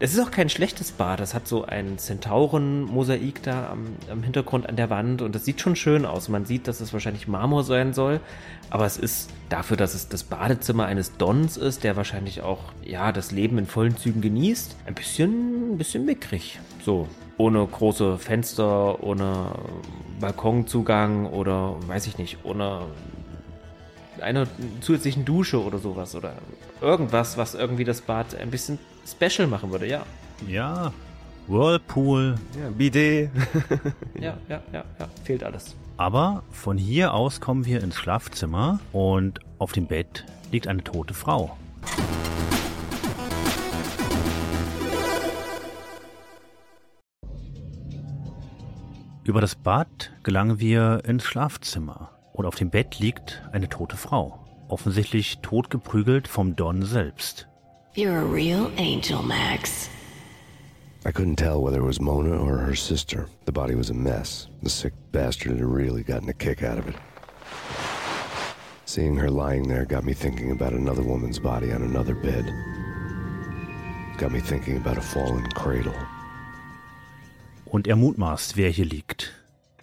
Das 0.00 0.12
ist 0.12 0.20
auch 0.20 0.32
kein 0.32 0.48
schlechtes 0.48 0.90
Bad. 0.90 1.20
Das 1.20 1.34
hat 1.34 1.46
so 1.46 1.64
ein 1.64 1.98
Zentauren-Mosaik 1.98 3.42
da 3.42 3.70
am, 3.70 3.86
am, 4.10 4.22
Hintergrund 4.22 4.68
an 4.68 4.76
der 4.76 4.90
Wand 4.90 5.22
und 5.22 5.34
das 5.34 5.44
sieht 5.44 5.60
schon 5.60 5.76
schön 5.76 6.04
aus. 6.04 6.28
Man 6.28 6.44
sieht, 6.46 6.66
dass 6.66 6.80
es 6.80 6.92
wahrscheinlich 6.92 7.28
Marmor 7.28 7.62
sein 7.62 7.94
soll, 7.94 8.20
aber 8.70 8.86
es 8.86 8.96
ist 8.96 9.30
dafür, 9.48 9.76
dass 9.76 9.94
es 9.94 10.08
das 10.08 10.24
Badezimmer 10.24 10.86
eines 10.86 11.16
Dons 11.16 11.56
ist, 11.56 11.84
der 11.84 11.96
wahrscheinlich 11.96 12.42
auch 12.42 12.72
ja 12.84 13.12
das 13.12 13.30
Leben 13.30 13.56
in 13.56 13.66
vollen 13.66 13.96
Zügen 13.96 14.20
genießt, 14.20 14.76
ein 14.86 14.94
bisschen, 14.94 15.74
ein 15.74 15.78
bisschen 15.78 16.04
mickrig. 16.04 16.58
So 16.84 17.08
ohne 17.38 17.64
große 17.64 18.18
Fenster, 18.18 19.02
ohne 19.02 19.52
Balkonzugang 20.20 21.26
oder 21.26 21.76
weiß 21.86 22.08
ich 22.08 22.18
nicht, 22.18 22.38
ohne 22.44 22.86
einer 24.20 24.46
zusätzlichen 24.80 25.24
Dusche 25.24 25.62
oder 25.62 25.78
sowas 25.78 26.14
oder 26.14 26.34
irgendwas, 26.84 27.36
was 27.36 27.54
irgendwie 27.54 27.84
das 27.84 28.02
Bad 28.02 28.34
ein 28.36 28.50
bisschen 28.50 28.78
special 29.06 29.48
machen 29.48 29.72
würde, 29.72 29.88
ja. 29.88 30.04
Ja, 30.46 30.92
Whirlpool. 31.48 32.36
Ja, 32.58 32.70
Bidet. 32.70 33.30
ja, 34.20 34.36
ja, 34.48 34.62
ja, 34.72 34.84
ja, 34.98 35.08
fehlt 35.24 35.42
alles. 35.42 35.74
Aber 35.96 36.42
von 36.50 36.76
hier 36.76 37.14
aus 37.14 37.40
kommen 37.40 37.64
wir 37.66 37.82
ins 37.82 37.96
Schlafzimmer 37.96 38.80
und 38.92 39.40
auf 39.58 39.72
dem 39.72 39.86
Bett 39.86 40.24
liegt 40.52 40.66
eine 40.68 40.82
tote 40.84 41.14
Frau. 41.14 41.56
Über 49.24 49.40
das 49.40 49.54
Bad 49.54 50.12
gelangen 50.22 50.60
wir 50.60 51.02
ins 51.06 51.24
Schlafzimmer 51.24 52.10
und 52.34 52.44
auf 52.44 52.56
dem 52.56 52.68
Bett 52.70 52.98
liegt 52.98 53.42
eine 53.52 53.68
tote 53.68 53.96
Frau, 53.96 54.43
offensichtlich 54.68 55.38
totgeprügelt 55.38 56.28
vom 56.28 56.56
Don 56.56 56.82
selbst. 56.82 57.46
You're 57.94 58.18
a 58.18 58.24
real 58.24 58.70
angel, 58.76 59.22
Max. 59.22 59.88
I 61.06 61.12
couldn't 61.12 61.36
tell 61.36 61.62
whether 61.62 61.80
it 61.80 61.86
was 61.86 62.00
Mona 62.00 62.36
or 62.36 62.56
her 62.56 62.74
sister. 62.74 63.28
The 63.44 63.52
body 63.52 63.74
was 63.74 63.90
a 63.90 63.94
mess. 63.94 64.48
The 64.62 64.70
sick 64.70 64.94
bastard 65.12 65.52
had 65.52 65.60
really 65.60 66.02
gotten 66.02 66.28
a 66.28 66.32
kick 66.32 66.62
out 66.62 66.78
of 66.78 66.88
it. 66.88 66.96
Seeing 68.86 69.16
her 69.16 69.30
lying 69.30 69.68
there 69.68 69.84
got 69.84 70.04
me 70.04 70.14
thinking 70.14 70.50
about 70.50 70.72
another 70.72 71.02
woman's 71.02 71.38
body 71.38 71.72
on 71.72 71.82
another 71.82 72.14
bed. 72.14 72.44
Got 74.18 74.32
me 74.32 74.40
thinking 74.40 74.76
about 74.76 74.96
a 74.96 75.02
fallen 75.02 75.46
cradle. 75.54 75.94
Und 77.66 77.86
er 77.86 77.96
mutmaßt, 77.96 78.56
wer 78.56 78.70
hier 78.70 78.84
liegt. 78.86 79.32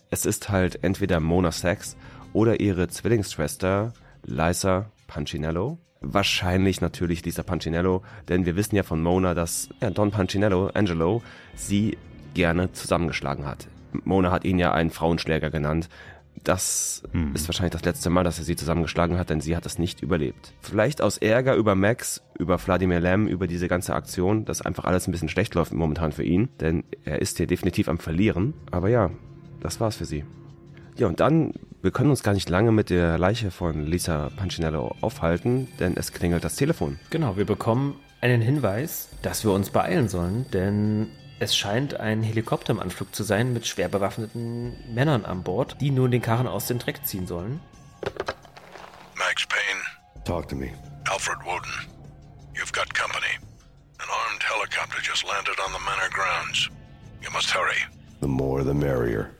Es 0.09 0.25
ist 0.25 0.49
halt 0.49 0.83
entweder 0.83 1.19
Mona 1.19 1.51
Sachs 1.51 1.95
oder 2.33 2.59
ihre 2.59 2.87
Zwillingsschwester 2.87 3.93
Liza 4.25 4.91
Pancinello. 5.07 5.77
Wahrscheinlich 6.01 6.81
natürlich 6.81 7.23
Lisa 7.25 7.43
Pancinello, 7.43 8.01
denn 8.27 8.45
wir 8.45 8.55
wissen 8.55 8.75
ja 8.75 8.83
von 8.83 9.03
Mona, 9.03 9.33
dass 9.33 9.69
ja, 9.81 9.91
Don 9.91 10.09
Pancinello, 10.11 10.67
Angelo, 10.73 11.21
sie 11.55 11.97
gerne 12.33 12.71
zusammengeschlagen 12.71 13.45
hat. 13.45 13.67
Mona 14.03 14.31
hat 14.31 14.45
ihn 14.45 14.57
ja 14.57 14.71
einen 14.73 14.89
Frauenschläger 14.89 15.51
genannt. 15.51 15.89
Das 16.43 17.03
hm. 17.11 17.35
ist 17.35 17.47
wahrscheinlich 17.47 17.73
das 17.73 17.83
letzte 17.83 18.09
Mal, 18.09 18.23
dass 18.23 18.39
er 18.39 18.45
sie 18.45 18.55
zusammengeschlagen 18.55 19.19
hat, 19.19 19.29
denn 19.29 19.41
sie 19.41 19.55
hat 19.55 19.65
es 19.65 19.77
nicht 19.77 20.01
überlebt. 20.01 20.53
Vielleicht 20.61 21.01
aus 21.01 21.17
Ärger 21.17 21.55
über 21.55 21.75
Max, 21.75 22.23
über 22.39 22.57
Vladimir 22.57 22.99
Lem, 22.99 23.27
über 23.27 23.45
diese 23.45 23.67
ganze 23.67 23.93
Aktion, 23.93 24.45
dass 24.45 24.61
einfach 24.61 24.85
alles 24.85 25.07
ein 25.07 25.11
bisschen 25.11 25.29
schlecht 25.29 25.53
läuft 25.53 25.73
momentan 25.73 26.11
für 26.11 26.23
ihn, 26.23 26.49
denn 26.59 26.83
er 27.05 27.21
ist 27.21 27.37
hier 27.37 27.47
definitiv 27.47 27.87
am 27.89 27.99
Verlieren. 27.99 28.55
Aber 28.71 28.89
ja, 28.89 29.11
das 29.59 29.79
war's 29.79 29.97
für 29.97 30.05
sie. 30.05 30.23
Ja, 30.97 31.07
und 31.07 31.19
dann, 31.19 31.53
wir 31.81 31.91
können 31.91 32.11
uns 32.11 32.23
gar 32.23 32.33
nicht 32.33 32.49
lange 32.49 32.71
mit 32.71 32.89
der 32.89 33.17
Leiche 33.17 33.51
von 33.51 33.85
Lisa 33.85 34.29
Pancinello 34.35 34.95
aufhalten, 35.01 35.67
denn 35.79 35.97
es 35.97 36.13
klingelt 36.13 36.43
das 36.43 36.55
Telefon. 36.55 36.99
Genau, 37.09 37.37
wir 37.37 37.45
bekommen 37.45 37.99
einen 38.21 38.41
Hinweis, 38.41 39.09
dass 39.23 39.43
wir 39.43 39.51
uns 39.51 39.71
beeilen 39.71 40.07
sollen, 40.07 40.45
denn 40.51 41.11
es 41.39 41.55
scheint 41.55 41.99
ein 41.99 42.21
Helikopter 42.21 42.71
im 42.73 42.79
Anflug 42.79 43.15
zu 43.15 43.23
sein 43.23 43.51
mit 43.51 43.65
schwer 43.65 43.89
bewaffneten 43.89 44.75
Männern 44.93 45.25
an 45.25 45.41
Bord, 45.41 45.77
die 45.81 45.89
nun 45.89 46.11
den 46.11 46.21
Karren 46.21 46.47
aus 46.47 46.67
dem 46.67 46.77
Dreck 46.77 47.03
ziehen 47.03 47.25
sollen. 47.25 47.59
Max 49.17 49.47
Payne. 49.47 50.23
Talk 50.23 50.47
to 50.49 50.55
me. 50.55 50.71
Alfred 51.09 51.39
Woden. 51.43 51.71
You've 52.53 52.73
got 52.73 52.93
company. 52.93 53.39
An 53.97 54.07
armed 54.07 54.43
helicopter 54.43 55.01
just 55.01 55.25
landed 55.27 55.57
on 55.65 55.71
the 55.73 55.79
manor 55.83 56.09
grounds. 56.11 56.69
You 57.23 57.31
must 57.31 57.49
hurry. 57.49 57.81
The 58.19 58.27
more 58.27 58.63
the 58.63 58.73
merrier. 58.73 59.31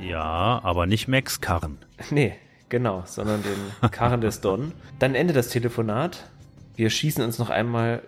Ja, 0.00 0.60
aber 0.62 0.86
nicht 0.86 1.08
Max 1.08 1.40
Karren. 1.40 1.78
Nee, 2.10 2.34
genau, 2.68 3.02
sondern 3.06 3.42
den 3.42 3.90
Karren 3.90 4.20
des 4.20 4.40
Don. 4.40 4.72
Dann 4.98 5.14
endet 5.14 5.36
das 5.36 5.48
Telefonat. 5.48 6.30
Wir 6.74 6.88
schießen 6.90 7.22
uns 7.22 7.38
noch 7.38 7.50
einmal 7.50 8.02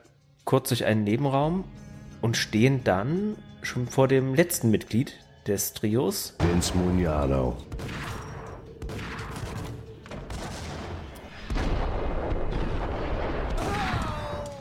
kurz 0.44 0.68
durch 0.68 0.84
einen 0.84 1.04
Nebenraum 1.04 1.64
und 2.20 2.36
stehen 2.36 2.82
dann 2.84 3.36
schon 3.62 3.86
vor 3.86 4.08
dem 4.08 4.34
letzten 4.34 4.70
Mitglied 4.70 5.18
des 5.46 5.74
Trios. 5.74 6.36
Vince 6.40 6.76
Mugnano. 6.76 7.56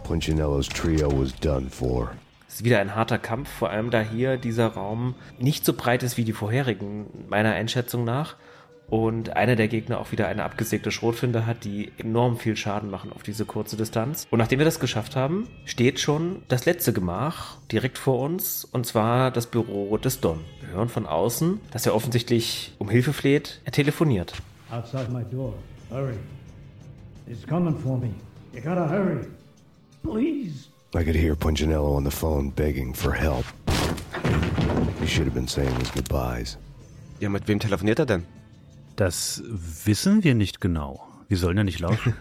Punchinello's 0.03 0.68
trio 0.68 1.10
was 1.10 1.32
done 1.40 1.70
for. 1.70 2.12
Wieder 2.64 2.80
ein 2.80 2.96
harter 2.96 3.18
Kampf, 3.18 3.50
vor 3.50 3.70
allem 3.70 3.90
da 3.90 4.02
hier 4.02 4.38
dieser 4.38 4.68
Raum 4.68 5.16
nicht 5.40 5.66
so 5.66 5.74
breit 5.74 6.04
ist 6.04 6.18
wie 6.18 6.24
die 6.24 6.34
vorherigen, 6.34 7.08
meiner 7.30 7.54
Einschätzung 7.54 8.04
nach. 8.04 8.36
Und 8.90 9.38
einer 9.38 9.56
der 9.56 9.70
Gegner 9.70 10.00
auch 10.00 10.12
wieder 10.12 10.28
eine 10.28 10.44
abgesägte 10.44 10.92
Schrotfinde 10.92 11.46
hat, 11.46 11.64
die 11.64 11.94
enorm 11.98 12.38
viel 12.38 12.58
Schaden 12.58 12.92
machen 12.92 13.14
auf 13.14 13.24
diese 13.24 13.46
kurze 13.46 13.78
Distanz. 13.78 14.28
Und 14.30 14.40
nachdem 14.40 14.60
wir 14.60 14.66
das 14.66 14.82
geschafft 14.82 15.16
haben, 15.16 15.48
steht 15.64 16.02
schon 16.02 16.44
das 16.50 16.66
letzte 16.66 16.92
Gemach 16.92 17.56
direkt 17.72 17.98
vor 17.98 18.20
uns, 18.20 18.66
und 18.66 18.86
zwar 18.86 19.32
das 19.32 19.48
Büro 19.48 19.98
des 19.98 20.20
Don. 20.20 20.42
Wir 20.60 20.76
hören 20.76 20.90
von 20.90 21.06
außen, 21.06 21.62
dass 21.72 21.86
er 21.86 21.96
offensichtlich 21.96 22.76
um 22.80 22.90
Hilfe 22.90 23.14
fleht. 23.14 23.62
Er 23.64 23.72
telefoniert. 23.72 24.34
Outside 24.70 25.10
my 25.10 25.24
door. 25.24 25.54
Hurry. 25.90 26.18
It's 27.28 27.48
coming 27.48 27.78
for 27.78 27.98
me. 27.98 28.10
You 28.54 28.62
gotta 28.62 28.90
hurry. 28.90 29.26
Please. 30.04 30.70
I 30.94 31.06
could 31.06 31.16
hear 31.16 31.36
Punchinello 31.36 31.96
on 31.96 32.04
the 32.04 32.12
phone 32.12 32.52
begging 32.52 32.94
for 32.94 33.14
help. 33.14 33.46
He 35.00 35.08
should 35.08 35.26
have 35.26 35.34
been 35.34 35.48
saying 35.48 35.74
his 35.80 35.90
goodbyes. 35.94 36.58
Ja, 37.22 37.30
mit 37.30 37.48
wem 37.48 37.60
telefoniert 37.60 38.00
er 38.00 38.06
denn? 38.06 38.26
Das 38.98 39.42
wissen 39.86 40.26
wir 40.26 40.36
nicht 40.36 40.60
genau. 40.60 41.00
Wir 41.30 41.38
sollen 41.38 41.56
ja 41.56 41.64
nicht 41.64 41.80
lauschen. 41.80 42.14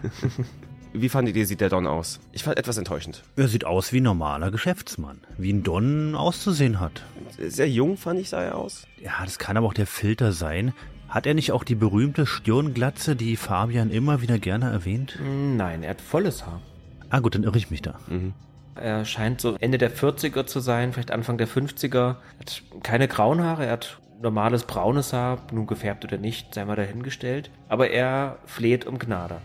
Wie 0.93 1.09
fandet 1.09 1.35
ihr, 1.35 1.45
sieht 1.45 1.59
der 1.59 1.67
Don 1.67 1.85
aus? 1.85 2.21
Ich 2.31 2.43
fand 2.43 2.57
etwas 2.57 2.77
enttäuschend. 2.77 3.23
Er 3.35 3.49
sieht 3.49 3.65
aus 3.65 3.91
wie 3.91 3.99
ein 3.99 4.03
normaler 4.03 4.51
Geschäftsmann. 4.51 5.19
Wie 5.37 5.51
ein 5.51 5.63
Don 5.63 6.15
auszusehen 6.15 6.79
hat. 6.79 7.03
Sehr 7.37 7.69
jung, 7.69 7.97
fand 7.97 8.19
ich, 8.21 8.29
sah 8.29 8.41
er 8.41 8.55
aus. 8.55 8.87
Ja, 9.01 9.11
das 9.23 9.37
kann 9.37 9.57
aber 9.57 9.67
auch 9.67 9.73
der 9.73 9.87
Filter 9.87 10.31
sein. 10.31 10.73
Hat 11.09 11.25
er 11.25 11.33
nicht 11.33 11.51
auch 11.51 11.65
die 11.65 11.75
berühmte 11.75 12.25
Stirnglatze, 12.25 13.17
die 13.17 13.35
Fabian 13.35 13.89
immer 13.89 14.21
wieder 14.21 14.39
gerne 14.39 14.69
erwähnt? 14.69 15.19
Nein, 15.57 15.83
er 15.83 15.89
hat 15.91 16.01
volles 16.01 16.45
Haar. 16.45 16.61
Ah 17.09 17.19
gut, 17.19 17.35
dann 17.35 17.43
irre 17.43 17.57
ich 17.57 17.69
mich 17.69 17.81
da. 17.81 17.99
Mhm. 18.07 18.33
Er 18.81 19.05
scheint 19.05 19.41
so 19.41 19.55
Ende 19.59 19.77
der 19.77 19.91
40er 19.91 20.47
zu 20.47 20.59
sein, 20.59 20.91
vielleicht 20.91 21.11
Anfang 21.11 21.37
der 21.37 21.47
50er. 21.47 21.97
Er 21.97 22.17
hat 22.39 22.63
keine 22.81 23.07
grauen 23.07 23.43
Haare, 23.43 23.65
er 23.65 23.73
hat 23.73 23.99
normales 24.21 24.63
braunes 24.63 25.13
Haar, 25.13 25.37
nun 25.51 25.67
gefärbt 25.67 26.03
oder 26.03 26.17
nicht, 26.17 26.53
sei 26.53 26.65
mal 26.65 26.75
dahingestellt. 26.75 27.51
Aber 27.69 27.89
er 27.89 28.39
fleht 28.45 28.85
um 28.85 28.97
Gnade. 28.97 29.39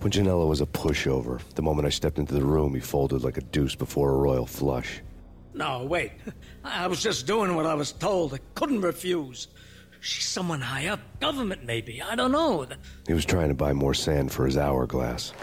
Punchinello 0.00 0.48
was 0.48 0.62
a 0.62 0.66
pushover. 0.66 1.38
The 1.56 1.62
moment 1.62 1.86
I 1.86 1.90
stepped 1.90 2.18
into 2.18 2.34
the 2.34 2.42
room, 2.42 2.74
he 2.74 2.80
folded 2.80 3.22
like 3.22 3.36
a 3.36 3.42
deuce 3.52 3.76
before 3.76 4.10
a 4.10 4.16
royal 4.16 4.46
flush. 4.46 5.02
No, 5.52 5.84
wait. 5.84 6.12
I 6.64 6.86
was 6.86 7.02
just 7.02 7.26
doing 7.26 7.54
what 7.54 7.66
I 7.66 7.74
was 7.74 7.92
told. 7.92 8.32
I 8.32 8.38
couldn't 8.54 8.80
refuse. 8.80 9.48
She's 10.00 10.26
someone 10.26 10.62
high 10.62 10.88
up. 10.88 11.00
Government, 11.20 11.66
maybe. 11.66 12.00
I 12.00 12.16
don't 12.16 12.32
know. 12.32 12.66
He 13.06 13.12
was 13.12 13.26
trying 13.26 13.48
to 13.48 13.54
buy 13.54 13.74
more 13.74 13.92
sand 13.92 14.32
for 14.32 14.46
his 14.46 14.56
hourglass. 14.56 15.34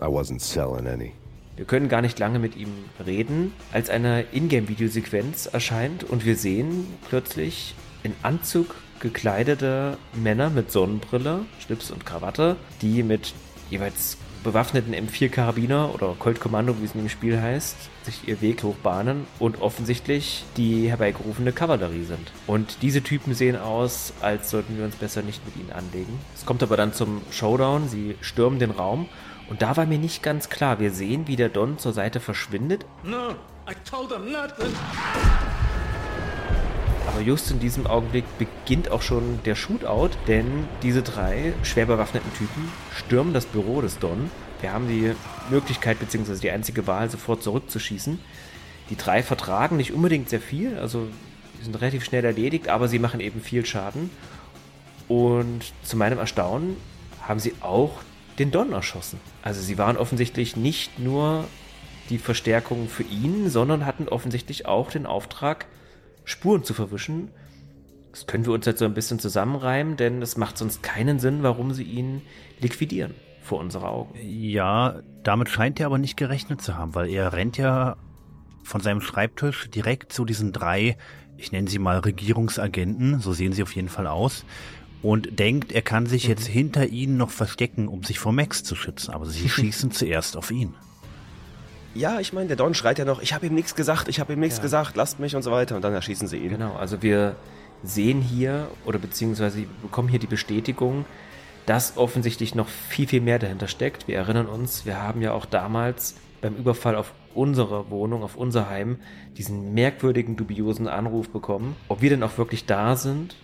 I 0.00 0.06
wasn't 0.06 0.40
selling 0.40 0.86
any. 0.86 1.14
Wir 1.56 1.66
können 1.66 1.88
gar 1.88 2.02
nicht 2.02 2.18
lange 2.18 2.40
mit 2.40 2.56
ihm 2.56 2.68
reden, 3.06 3.52
als 3.72 3.88
eine 3.88 4.24
Ingame-Videosequenz 4.32 5.46
erscheint 5.46 6.02
und 6.02 6.24
wir 6.24 6.36
sehen 6.36 6.86
plötzlich 7.08 7.76
in 8.02 8.12
Anzug 8.22 8.74
gekleidete 8.98 9.96
Männer 10.14 10.50
mit 10.50 10.72
Sonnenbrille, 10.72 11.44
Schlips 11.60 11.92
und 11.92 12.04
Krawatte, 12.04 12.56
die 12.82 13.04
mit 13.04 13.34
jeweils 13.70 14.18
bewaffneten 14.42 14.94
M4-Karabiner 14.94 15.94
oder 15.94 16.14
Colt 16.18 16.38
Kommando, 16.38 16.76
wie 16.80 16.84
es 16.84 16.94
in 16.94 17.00
dem 17.00 17.08
Spiel 17.08 17.40
heißt, 17.40 17.76
sich 18.02 18.28
ihr 18.28 18.40
Weg 18.40 18.62
hochbahnen 18.62 19.26
und 19.38 19.62
offensichtlich 19.62 20.44
die 20.56 20.88
herbeigerufene 20.90 21.52
Kavallerie 21.52 22.04
sind. 22.04 22.30
Und 22.46 22.82
diese 22.82 23.02
Typen 23.02 23.34
sehen 23.34 23.56
aus, 23.56 24.12
als 24.20 24.50
sollten 24.50 24.76
wir 24.76 24.84
uns 24.84 24.96
besser 24.96 25.22
nicht 25.22 25.44
mit 25.46 25.56
ihnen 25.56 25.72
anlegen. 25.72 26.18
Es 26.34 26.44
kommt 26.44 26.62
aber 26.62 26.76
dann 26.76 26.92
zum 26.92 27.22
Showdown, 27.30 27.88
sie 27.88 28.16
stürmen 28.20 28.58
den 28.58 28.70
Raum 28.70 29.08
und 29.48 29.62
da 29.62 29.76
war 29.76 29.86
mir 29.86 29.98
nicht 29.98 30.22
ganz 30.22 30.48
klar. 30.48 30.80
Wir 30.80 30.90
sehen, 30.90 31.26
wie 31.26 31.36
der 31.36 31.48
Don 31.48 31.78
zur 31.78 31.92
Seite 31.92 32.20
verschwindet. 32.20 32.86
No. 33.02 33.34
Aber 37.06 37.20
just 37.20 37.50
in 37.50 37.60
diesem 37.60 37.86
Augenblick 37.86 38.24
beginnt 38.38 38.90
auch 38.90 39.02
schon 39.02 39.40
der 39.44 39.54
Shootout, 39.54 40.10
denn 40.26 40.66
diese 40.82 41.02
drei 41.02 41.52
schwer 41.62 41.86
bewaffneten 41.86 42.32
Typen 42.34 42.70
stürmen 42.94 43.32
das 43.32 43.46
Büro 43.46 43.80
des 43.80 43.98
Don. 43.98 44.30
Wir 44.60 44.72
haben 44.72 44.88
die 44.88 45.12
Möglichkeit 45.50 46.00
bzw. 46.00 46.36
die 46.40 46.50
einzige 46.50 46.86
Wahl, 46.86 47.10
sofort 47.10 47.42
zurückzuschießen. 47.42 48.18
Die 48.90 48.96
drei 48.96 49.22
vertragen 49.22 49.76
nicht 49.76 49.92
unbedingt 49.92 50.28
sehr 50.28 50.40
viel, 50.40 50.78
also 50.78 51.06
die 51.58 51.64
sind 51.64 51.80
relativ 51.80 52.04
schnell 52.04 52.24
erledigt, 52.24 52.68
aber 52.68 52.88
sie 52.88 52.98
machen 52.98 53.20
eben 53.20 53.40
viel 53.40 53.64
Schaden. 53.64 54.10
Und 55.06 55.72
zu 55.82 55.96
meinem 55.96 56.18
Erstaunen 56.18 56.76
haben 57.22 57.40
sie 57.40 57.54
auch 57.60 57.98
den 58.38 58.50
Don 58.50 58.72
erschossen. 58.72 59.20
Also 59.42 59.60
sie 59.60 59.78
waren 59.78 59.96
offensichtlich 59.96 60.56
nicht 60.56 60.98
nur 60.98 61.44
die 62.10 62.18
Verstärkung 62.18 62.88
für 62.88 63.04
ihn, 63.04 63.48
sondern 63.48 63.86
hatten 63.86 64.08
offensichtlich 64.08 64.66
auch 64.66 64.90
den 64.90 65.06
Auftrag, 65.06 65.66
Spuren 66.24 66.64
zu 66.64 66.74
verwischen. 66.74 67.30
Das 68.10 68.26
können 68.26 68.46
wir 68.46 68.52
uns 68.52 68.66
jetzt 68.66 68.78
so 68.78 68.84
ein 68.84 68.94
bisschen 68.94 69.18
zusammenreimen, 69.18 69.96
denn 69.96 70.22
es 70.22 70.36
macht 70.36 70.58
sonst 70.58 70.82
keinen 70.82 71.18
Sinn, 71.18 71.42
warum 71.42 71.72
sie 71.72 71.84
ihn 71.84 72.22
liquidieren 72.60 73.14
vor 73.42 73.60
unsere 73.60 73.88
Augen. 73.88 74.14
Ja, 74.22 75.00
damit 75.22 75.48
scheint 75.48 75.80
er 75.80 75.86
aber 75.86 75.98
nicht 75.98 76.16
gerechnet 76.16 76.62
zu 76.62 76.76
haben, 76.76 76.94
weil 76.94 77.08
er 77.10 77.32
rennt 77.32 77.58
ja 77.58 77.96
von 78.62 78.80
seinem 78.80 79.00
Schreibtisch 79.00 79.68
direkt 79.70 80.12
zu 80.12 80.24
diesen 80.24 80.52
drei, 80.52 80.96
ich 81.36 81.52
nenne 81.52 81.68
sie 81.68 81.78
mal 81.78 81.98
Regierungsagenten, 81.98 83.20
so 83.20 83.32
sehen 83.32 83.52
sie 83.52 83.62
auf 83.62 83.74
jeden 83.74 83.88
Fall 83.88 84.06
aus, 84.06 84.44
und 85.04 85.38
denkt, 85.38 85.70
er 85.70 85.82
kann 85.82 86.06
sich 86.06 86.26
jetzt 86.26 86.46
hinter 86.46 86.86
ihnen 86.86 87.18
noch 87.18 87.28
verstecken, 87.30 87.88
um 87.88 88.02
sich 88.04 88.18
vor 88.18 88.32
Max 88.32 88.64
zu 88.64 88.74
schützen. 88.74 89.12
Aber 89.12 89.26
sie 89.26 89.48
schießen 89.50 89.90
zuerst 89.90 90.34
auf 90.34 90.50
ihn. 90.50 90.72
Ja, 91.94 92.20
ich 92.20 92.32
meine, 92.32 92.48
der 92.48 92.56
Don 92.56 92.72
schreit 92.74 92.98
ja 92.98 93.04
noch, 93.04 93.20
ich 93.20 93.34
habe 93.34 93.46
ihm 93.46 93.54
nichts 93.54 93.74
gesagt, 93.74 94.08
ich 94.08 94.18
habe 94.18 94.32
ihm 94.32 94.40
nichts 94.40 94.56
Ja. 94.56 94.62
gesagt, 94.62 94.96
lasst 94.96 95.20
mich 95.20 95.36
und 95.36 95.42
so 95.42 95.52
weiter. 95.52 95.76
Und 95.76 95.82
dann 95.82 95.92
erschießen 95.92 96.26
sie 96.26 96.38
ihn. 96.38 96.48
Genau, 96.48 96.74
also 96.74 97.02
wir 97.02 97.36
sehen 97.82 98.22
hier 98.22 98.68
oder 98.86 98.98
beziehungsweise 98.98 99.66
bekommen 99.82 100.08
hier 100.08 100.18
die 100.18 100.26
Bestätigung, 100.26 101.04
dass 101.66 101.98
offensichtlich 101.98 102.54
noch 102.54 102.68
viel, 102.68 103.06
viel 103.06 103.20
mehr 103.20 103.38
dahinter 103.38 103.68
steckt. 103.68 104.08
Wir 104.08 104.16
erinnern 104.16 104.46
uns, 104.46 104.86
wir 104.86 105.02
haben 105.02 105.20
ja 105.20 105.32
auch 105.32 105.44
damals 105.44 106.14
beim 106.40 106.56
Überfall 106.56 106.96
auf 106.96 107.12
unsere 107.34 107.90
Wohnung, 107.90 108.22
auf 108.22 108.36
unser 108.36 108.70
Heim, 108.70 108.96
diesen 109.36 109.74
merkwürdigen, 109.74 110.36
dubiosen 110.36 110.88
Anruf 110.88 111.28
bekommen, 111.28 111.76
ob 111.88 112.00
wir 112.00 112.08
denn 112.08 112.22
auch 112.22 112.38
wirklich 112.38 112.64
da 112.64 112.96
sind. 112.96 113.36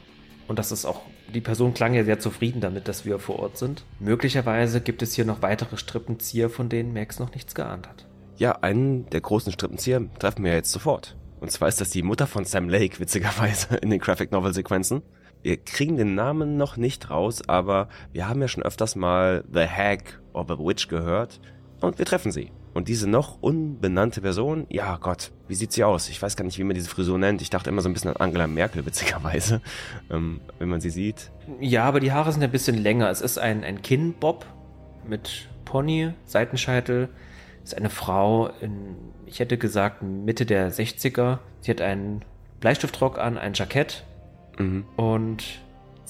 Und 0.50 0.58
das 0.58 0.72
ist 0.72 0.84
auch, 0.84 1.02
die 1.32 1.40
Person 1.40 1.74
klang 1.74 1.94
ja 1.94 2.02
sehr 2.02 2.18
zufrieden 2.18 2.60
damit, 2.60 2.88
dass 2.88 3.04
wir 3.04 3.20
vor 3.20 3.38
Ort 3.38 3.56
sind. 3.56 3.84
Möglicherweise 4.00 4.80
gibt 4.80 5.00
es 5.00 5.14
hier 5.14 5.24
noch 5.24 5.42
weitere 5.42 5.76
Strippenzieher, 5.76 6.50
von 6.50 6.68
denen 6.68 6.92
Max 6.92 7.20
noch 7.20 7.32
nichts 7.32 7.54
geahnt 7.54 7.88
hat. 7.88 8.08
Ja, 8.34 8.58
einen 8.60 9.08
der 9.10 9.20
großen 9.20 9.52
Strippenzieher 9.52 10.02
treffen 10.18 10.42
wir 10.44 10.52
jetzt 10.52 10.72
sofort. 10.72 11.16
Und 11.38 11.52
zwar 11.52 11.68
ist 11.68 11.80
das 11.80 11.90
die 11.90 12.02
Mutter 12.02 12.26
von 12.26 12.44
Sam 12.44 12.68
Lake, 12.68 12.98
witzigerweise, 12.98 13.76
in 13.80 13.90
den 13.90 14.00
Graphic 14.00 14.32
Novel 14.32 14.52
Sequenzen. 14.52 15.02
Wir 15.40 15.56
kriegen 15.56 15.96
den 15.96 16.16
Namen 16.16 16.56
noch 16.56 16.76
nicht 16.76 17.10
raus, 17.10 17.42
aber 17.46 17.88
wir 18.12 18.28
haben 18.28 18.40
ja 18.40 18.48
schon 18.48 18.64
öfters 18.64 18.96
mal 18.96 19.44
The 19.54 19.68
Hag 19.68 20.20
or 20.32 20.46
The 20.48 20.58
Witch 20.58 20.88
gehört. 20.88 21.40
Und 21.80 22.00
wir 22.00 22.06
treffen 22.06 22.32
sie. 22.32 22.50
Und 22.80 22.88
diese 22.88 23.06
noch 23.10 23.36
unbenannte 23.42 24.22
Person, 24.22 24.64
ja 24.70 24.96
Gott, 24.96 25.32
wie 25.48 25.54
sieht 25.54 25.70
sie 25.70 25.84
aus? 25.84 26.08
Ich 26.08 26.22
weiß 26.22 26.34
gar 26.34 26.46
nicht, 26.46 26.56
wie 26.58 26.64
man 26.64 26.74
diese 26.74 26.88
Frisur 26.88 27.18
nennt. 27.18 27.42
Ich 27.42 27.50
dachte 27.50 27.68
immer 27.68 27.82
so 27.82 27.90
ein 27.90 27.92
bisschen 27.92 28.08
an 28.08 28.16
Angela 28.16 28.46
Merkel, 28.46 28.86
witzigerweise, 28.86 29.60
ähm, 30.10 30.40
wenn 30.58 30.70
man 30.70 30.80
sie 30.80 30.88
sieht. 30.88 31.30
Ja, 31.60 31.84
aber 31.84 32.00
die 32.00 32.10
Haare 32.12 32.32
sind 32.32 32.42
ein 32.42 32.50
bisschen 32.50 32.78
länger. 32.78 33.10
Es 33.10 33.20
ist 33.20 33.36
ein, 33.38 33.64
ein 33.64 33.82
Kinnbob 33.82 34.46
mit 35.06 35.46
Pony, 35.66 36.14
Seitenscheitel. 36.24 37.10
Es 37.62 37.72
ist 37.72 37.78
eine 37.78 37.90
Frau 37.90 38.48
in, 38.62 38.96
ich 39.26 39.40
hätte 39.40 39.58
gesagt, 39.58 40.02
Mitte 40.02 40.46
der 40.46 40.72
60er. 40.72 41.38
Sie 41.60 41.70
hat 41.70 41.82
einen 41.82 42.24
Bleistiftrock 42.60 43.18
an, 43.18 43.36
ein 43.36 43.52
Jackett 43.52 44.04
Mhm. 44.58 44.84
und 44.96 45.44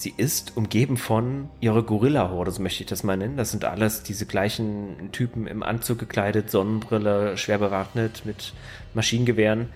sie 0.01 0.13
ist 0.15 0.57
umgeben 0.57 0.97
von 0.97 1.49
ihrer 1.59 1.83
Gorilla-Horde, 1.83 2.51
so 2.51 2.61
möchte 2.61 2.83
ich 2.83 2.89
das 2.89 3.03
mal 3.03 3.17
nennen. 3.17 3.37
Das 3.37 3.51
sind 3.51 3.65
alles 3.65 4.03
diese 4.03 4.25
gleichen 4.25 5.09
Typen 5.11 5.47
im 5.47 5.63
Anzug 5.63 5.99
gekleidet, 5.99 6.49
Sonnenbrille, 6.49 7.37
schwer 7.37 7.59
bewaffnet 7.59 8.23
mit 8.25 8.53
Maschinengewehren. 8.93 9.69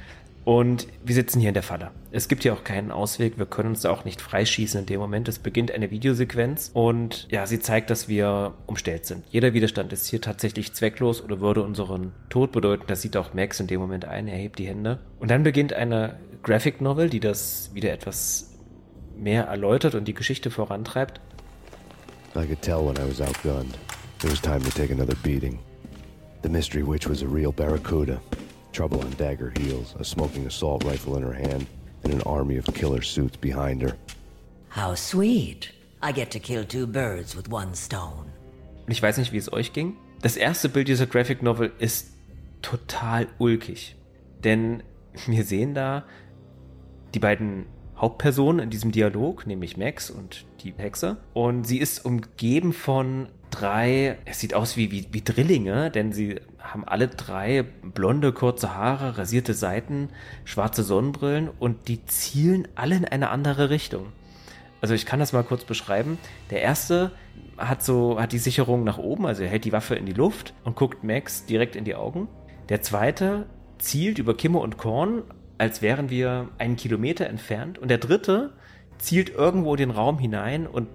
Und 0.45 0.87
wir 1.03 1.15
sitzen 1.15 1.39
hier 1.39 1.49
in 1.49 1.55
der 1.55 1.63
Falle. 1.63 1.89
Es 2.11 2.27
gibt 2.27 2.43
hier 2.43 2.53
auch 2.53 2.63
keinen 2.63 2.91
Ausweg. 2.91 3.39
Wir 3.39 3.47
können 3.47 3.69
uns 3.69 3.85
auch 3.85 4.05
nicht 4.05 4.21
freischießen 4.21 4.81
in 4.81 4.85
dem 4.85 4.99
Moment. 4.99 5.27
Es 5.27 5.39
beginnt 5.39 5.71
eine 5.71 5.89
Videosequenz 5.89 6.69
und 6.71 7.27
ja, 7.31 7.47
sie 7.47 7.59
zeigt, 7.59 7.89
dass 7.89 8.07
wir 8.07 8.53
umstellt 8.67 9.07
sind. 9.07 9.23
Jeder 9.31 9.53
Widerstand 9.53 9.91
ist 9.91 10.07
hier 10.07 10.21
tatsächlich 10.21 10.73
zwecklos 10.73 11.23
oder 11.23 11.41
würde 11.41 11.63
unseren 11.63 12.13
Tod 12.29 12.51
bedeuten. 12.51 12.83
Das 12.85 13.01
sieht 13.01 13.17
auch 13.17 13.33
Max 13.33 13.59
in 13.59 13.65
dem 13.65 13.81
Moment 13.81 14.05
ein. 14.05 14.27
Er 14.27 14.37
hebt 14.37 14.59
die 14.59 14.67
Hände. 14.67 14.99
Und 15.19 15.31
dann 15.31 15.41
beginnt 15.41 15.73
eine 15.73 16.19
Graphic 16.43 16.79
Novel, 16.79 17.09
die 17.09 17.19
das 17.19 17.71
wieder 17.73 17.91
etwas 17.91 18.54
mehr 19.17 19.45
erläutert 19.45 19.95
und 19.95 20.05
die 20.05 20.13
Geschichte 20.13 20.51
vorantreibt. 20.51 21.19
I 22.35 22.45
could 22.45 22.61
tell 22.61 22.85
when 22.85 22.97
I 22.97 23.07
was 23.07 23.21
outgunned. 23.21 23.77
It 24.23 24.29
was 24.29 24.41
time 24.41 24.61
to 24.61 24.71
take 24.71 24.91
another 24.91 25.15
beating. 25.23 25.59
The 26.41 26.49
mystery 26.49 26.83
witch 26.83 27.07
was 27.07 27.21
a 27.21 27.27
real 27.27 27.51
barracuda. 27.51 28.19
Trouble 28.71 28.99
on 28.99 29.11
dagger 29.17 29.53
heels, 29.57 29.95
a 29.99 30.03
smoking 30.03 30.45
assault 30.45 30.83
rifle 30.83 31.15
in 31.15 31.23
her 31.23 31.33
hand, 31.33 31.65
and 32.03 32.13
an 32.13 32.21
army 32.23 32.57
of 32.57 32.65
killer 32.73 33.01
suits 33.01 33.37
behind 33.37 33.81
her. 33.81 33.95
How 34.69 34.95
sweet. 34.95 35.71
I 36.01 36.11
get 36.11 36.29
to 36.31 36.39
kill 36.39 36.65
two 36.65 36.85
birds 36.85 37.35
with 37.35 37.49
one 37.49 37.73
stone. 37.73 38.31
Ich 38.87 39.01
weiß 39.01 39.17
nicht, 39.17 39.31
wie 39.31 39.37
es 39.37 39.51
euch 39.51 39.73
ging. 39.73 39.95
Das 40.21 40.35
erste 40.35 40.69
Bild 40.69 40.87
dieser 40.87 41.07
Graphic 41.07 41.41
Novel 41.41 41.71
ist 41.79 42.13
total 42.61 43.27
ulkig. 43.37 43.95
Denn 44.43 44.83
wir 45.27 45.43
sehen 45.43 45.73
da 45.73 46.03
die 47.13 47.19
beiden 47.19 47.65
Hauptpersonen 47.97 48.59
in 48.59 48.69
diesem 48.69 48.91
Dialog, 48.91 49.47
nämlich 49.47 49.77
Max 49.77 50.09
und 50.09 50.45
die 50.61 50.73
Hexe. 50.75 51.17
Und 51.33 51.65
sie 51.65 51.79
ist 51.79 52.05
umgeben 52.05 52.73
von 52.73 53.29
drei, 53.51 54.17
es 54.25 54.39
sieht 54.39 54.53
aus 54.53 54.75
wie, 54.75 54.91
wie, 54.91 55.07
wie 55.11 55.21
Drillinge, 55.21 55.91
denn 55.91 56.11
sie 56.11 56.41
haben 56.59 56.83
alle 56.85 57.07
drei 57.07 57.63
blonde, 57.63 58.33
kurze 58.33 58.75
Haare, 58.75 59.17
rasierte 59.17 59.53
Seiten, 59.53 60.09
schwarze 60.43 60.83
Sonnenbrillen 60.83 61.49
und 61.59 61.87
die 61.87 62.05
zielen 62.05 62.67
alle 62.75 62.95
in 62.95 63.05
eine 63.05 63.29
andere 63.29 63.69
Richtung. 63.69 64.07
Also 64.81 64.93
ich 64.93 65.05
kann 65.05 65.19
das 65.19 65.33
mal 65.33 65.43
kurz 65.43 65.63
beschreiben. 65.63 66.17
Der 66.51 66.61
erste 66.61 67.11
hat 67.57 67.83
so, 67.83 68.19
hat 68.19 68.33
die 68.33 68.39
Sicherung 68.39 68.83
nach 68.83 68.97
oben, 68.97 69.25
also 69.25 69.43
er 69.43 69.49
hält 69.49 69.65
die 69.65 69.71
Waffe 69.71 69.95
in 69.95 70.05
die 70.05 70.13
Luft 70.13 70.53
und 70.63 70.75
guckt 70.75 71.03
Max 71.03 71.45
direkt 71.45 71.75
in 71.75 71.85
die 71.85 71.95
Augen. 71.95 72.27
Der 72.69 72.81
zweite 72.81 73.45
zielt 73.77 74.19
über 74.19 74.35
Kimme 74.35 74.59
und 74.59 74.77
Korn, 74.77 75.23
als 75.57 75.81
wären 75.81 76.09
wir 76.09 76.49
einen 76.57 76.75
Kilometer 76.75 77.27
entfernt. 77.27 77.77
Und 77.79 77.89
der 77.89 77.97
dritte 77.97 78.53
zielt 78.97 79.29
irgendwo 79.29 79.75
den 79.75 79.91
Raum 79.91 80.19
hinein 80.19 80.67
und 80.67 80.87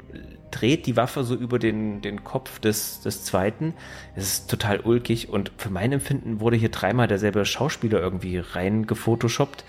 dreht 0.50 0.86
die 0.86 0.96
Waffe 0.96 1.22
so 1.24 1.34
über 1.34 1.58
den, 1.58 2.00
den 2.02 2.24
Kopf 2.24 2.58
des, 2.58 3.00
des 3.00 3.24
zweiten. 3.24 3.74
Es 4.16 4.24
ist 4.24 4.50
total 4.50 4.80
ulkig 4.80 5.28
und 5.28 5.52
für 5.58 5.70
mein 5.70 5.92
Empfinden 5.92 6.40
wurde 6.40 6.56
hier 6.56 6.70
dreimal 6.70 7.06
derselbe 7.06 7.44
Schauspieler 7.44 8.00
irgendwie 8.00 8.38
rein 8.38 8.86
gefotoshoppt. 8.86 9.64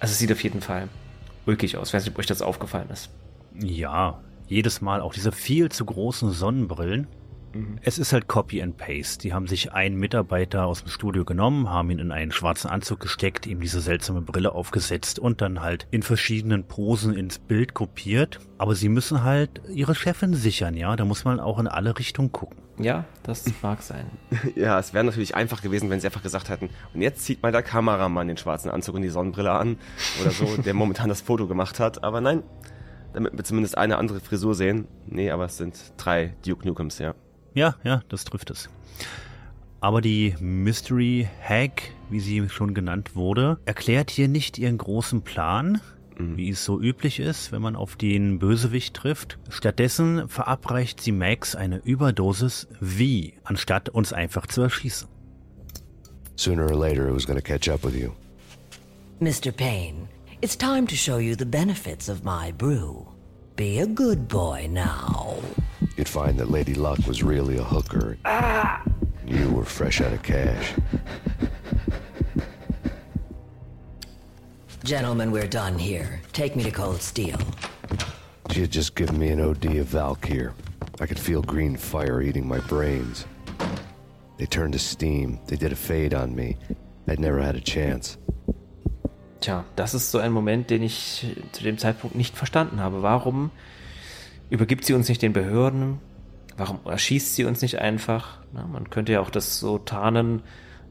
Also 0.00 0.12
es 0.12 0.18
sieht 0.18 0.32
auf 0.32 0.42
jeden 0.42 0.60
Fall 0.60 0.88
ulkig 1.46 1.76
aus. 1.76 1.88
Ich 1.88 1.94
weiß 1.94 2.04
nicht, 2.04 2.14
ob 2.14 2.18
euch 2.18 2.26
das 2.26 2.42
aufgefallen 2.42 2.90
ist. 2.90 3.10
Ja, 3.58 4.20
jedes 4.46 4.80
Mal 4.80 5.00
auch 5.00 5.14
diese 5.14 5.32
viel 5.32 5.70
zu 5.70 5.84
großen 5.84 6.30
Sonnenbrillen. 6.30 7.06
Es 7.82 7.98
ist 7.98 8.12
halt 8.12 8.28
Copy 8.28 8.62
and 8.62 8.76
Paste. 8.76 9.18
Die 9.22 9.32
haben 9.32 9.46
sich 9.46 9.72
einen 9.72 9.96
Mitarbeiter 9.96 10.66
aus 10.66 10.82
dem 10.82 10.88
Studio 10.88 11.24
genommen, 11.24 11.70
haben 11.70 11.90
ihn 11.90 11.98
in 11.98 12.12
einen 12.12 12.32
schwarzen 12.32 12.70
Anzug 12.70 13.00
gesteckt, 13.00 13.46
ihm 13.46 13.60
diese 13.60 13.80
seltsame 13.80 14.20
Brille 14.20 14.52
aufgesetzt 14.52 15.18
und 15.18 15.40
dann 15.40 15.60
halt 15.60 15.86
in 15.90 16.02
verschiedenen 16.02 16.64
Posen 16.64 17.14
ins 17.14 17.38
Bild 17.38 17.74
kopiert. 17.74 18.40
Aber 18.58 18.74
sie 18.74 18.88
müssen 18.88 19.22
halt 19.22 19.60
ihre 19.72 19.94
Chefin 19.94 20.34
sichern, 20.34 20.76
ja. 20.76 20.96
Da 20.96 21.04
muss 21.04 21.24
man 21.24 21.40
auch 21.40 21.58
in 21.58 21.66
alle 21.68 21.98
Richtungen 21.98 22.32
gucken. 22.32 22.58
Ja, 22.78 23.04
das 23.22 23.44
mag 23.62 23.82
sein. 23.82 24.06
Ja, 24.56 24.78
es 24.78 24.94
wäre 24.94 25.04
natürlich 25.04 25.34
einfach 25.34 25.62
gewesen, 25.62 25.90
wenn 25.90 26.00
sie 26.00 26.06
einfach 26.06 26.22
gesagt 26.22 26.48
hätten, 26.48 26.70
und 26.94 27.00
jetzt 27.02 27.24
zieht 27.24 27.42
mal 27.42 27.52
der 27.52 27.62
Kameramann 27.62 28.28
den 28.28 28.36
schwarzen 28.36 28.70
Anzug 28.70 28.94
und 28.94 29.02
die 29.02 29.08
Sonnenbrille 29.08 29.52
an 29.52 29.76
oder 30.20 30.30
so, 30.30 30.56
der 30.56 30.74
momentan 30.74 31.08
das 31.08 31.20
Foto 31.20 31.46
gemacht 31.46 31.80
hat. 31.80 32.02
Aber 32.04 32.20
nein, 32.20 32.42
damit 33.12 33.34
wir 33.34 33.44
zumindest 33.44 33.76
eine 33.76 33.98
andere 33.98 34.20
Frisur 34.20 34.54
sehen. 34.54 34.86
Nee, 35.06 35.30
aber 35.30 35.46
es 35.46 35.56
sind 35.56 35.78
drei 35.96 36.34
Duke 36.44 36.66
Nukems, 36.66 36.98
ja. 36.98 37.14
Ja, 37.54 37.76
ja, 37.84 38.02
das 38.08 38.24
trifft 38.24 38.50
es. 38.50 38.68
Aber 39.80 40.00
die 40.00 40.34
Mystery 40.40 41.28
Hack, 41.42 41.90
wie 42.08 42.20
sie 42.20 42.48
schon 42.48 42.72
genannt 42.72 43.16
wurde, 43.16 43.58
erklärt 43.64 44.10
hier 44.10 44.28
nicht 44.28 44.58
ihren 44.58 44.78
großen 44.78 45.22
Plan, 45.22 45.80
wie 46.18 46.50
es 46.50 46.64
so 46.64 46.80
üblich 46.80 47.18
ist, 47.20 47.52
wenn 47.52 47.62
man 47.62 47.74
auf 47.74 47.96
den 47.96 48.38
Bösewicht 48.38 48.94
trifft. 48.94 49.38
Stattdessen 49.48 50.28
verabreicht 50.28 51.00
sie 51.00 51.12
Max 51.12 51.56
eine 51.56 51.78
Überdosis 51.78 52.68
wie, 52.80 53.34
anstatt 53.44 53.88
uns 53.88 54.12
einfach 54.12 54.46
zu 54.46 54.62
erschießen. 54.62 55.08
Sooner 56.36 56.64
or 56.64 56.76
later, 56.76 57.08
it 57.08 57.14
was 57.14 57.26
going 57.26 57.38
to 57.38 57.42
catch 57.42 57.68
up 57.68 57.84
with 57.84 57.94
you. 57.94 58.12
Mr. 59.20 59.52
Payne, 59.52 60.08
it's 60.40 60.56
time 60.56 60.86
to 60.86 60.96
show 60.96 61.18
you 61.18 61.34
the 61.36 61.44
benefits 61.44 62.08
of 62.08 62.24
my 62.24 62.52
brew. 62.52 63.11
Be 63.56 63.80
a 63.80 63.86
good 63.86 64.28
boy 64.28 64.66
now. 64.70 65.36
You'd 65.96 66.08
find 66.08 66.38
that 66.38 66.50
Lady 66.50 66.74
Luck 66.74 67.06
was 67.06 67.22
really 67.22 67.58
a 67.58 67.62
hooker. 67.62 68.16
Ah! 68.24 68.82
You 69.26 69.50
were 69.50 69.64
fresh 69.64 70.00
out 70.00 70.12
of 70.12 70.22
cash. 70.22 70.72
Gentlemen, 74.84 75.30
we're 75.30 75.46
done 75.46 75.78
here. 75.78 76.20
Take 76.32 76.56
me 76.56 76.64
to 76.64 76.70
Cold 76.70 77.02
Steel. 77.02 77.38
She 78.50 78.62
had 78.62 78.70
just 78.70 78.94
given 78.94 79.18
me 79.18 79.28
an 79.28 79.40
OD 79.40 79.76
of 79.76 79.86
Valkyr. 79.86 80.54
I 80.98 81.06
could 81.06 81.18
feel 81.18 81.42
green 81.42 81.76
fire 81.76 82.22
eating 82.22 82.46
my 82.46 82.58
brains. 82.60 83.26
They 84.38 84.46
turned 84.46 84.72
to 84.72 84.78
steam. 84.78 85.38
They 85.46 85.56
did 85.56 85.72
a 85.72 85.76
fade 85.76 86.14
on 86.14 86.34
me. 86.34 86.56
I'd 87.06 87.20
never 87.20 87.40
had 87.40 87.54
a 87.54 87.60
chance. 87.60 88.16
Tja, 89.42 89.64
das 89.74 89.92
ist 89.92 90.12
so 90.12 90.18
ein 90.18 90.32
Moment, 90.32 90.70
den 90.70 90.82
ich 90.82 91.26
zu 91.50 91.64
dem 91.64 91.76
Zeitpunkt 91.76 92.14
nicht 92.14 92.36
verstanden 92.36 92.78
habe. 92.80 93.02
Warum 93.02 93.50
übergibt 94.50 94.84
sie 94.84 94.94
uns 94.94 95.08
nicht 95.08 95.20
den 95.20 95.32
Behörden? 95.32 95.98
Warum 96.56 96.78
erschießt 96.84 97.34
sie 97.34 97.44
uns 97.44 97.60
nicht 97.60 97.80
einfach? 97.80 98.38
Na, 98.52 98.66
man 98.66 98.88
könnte 98.88 99.12
ja 99.12 99.20
auch 99.20 99.30
das 99.30 99.58
so 99.58 99.78
tarnen, 99.78 100.42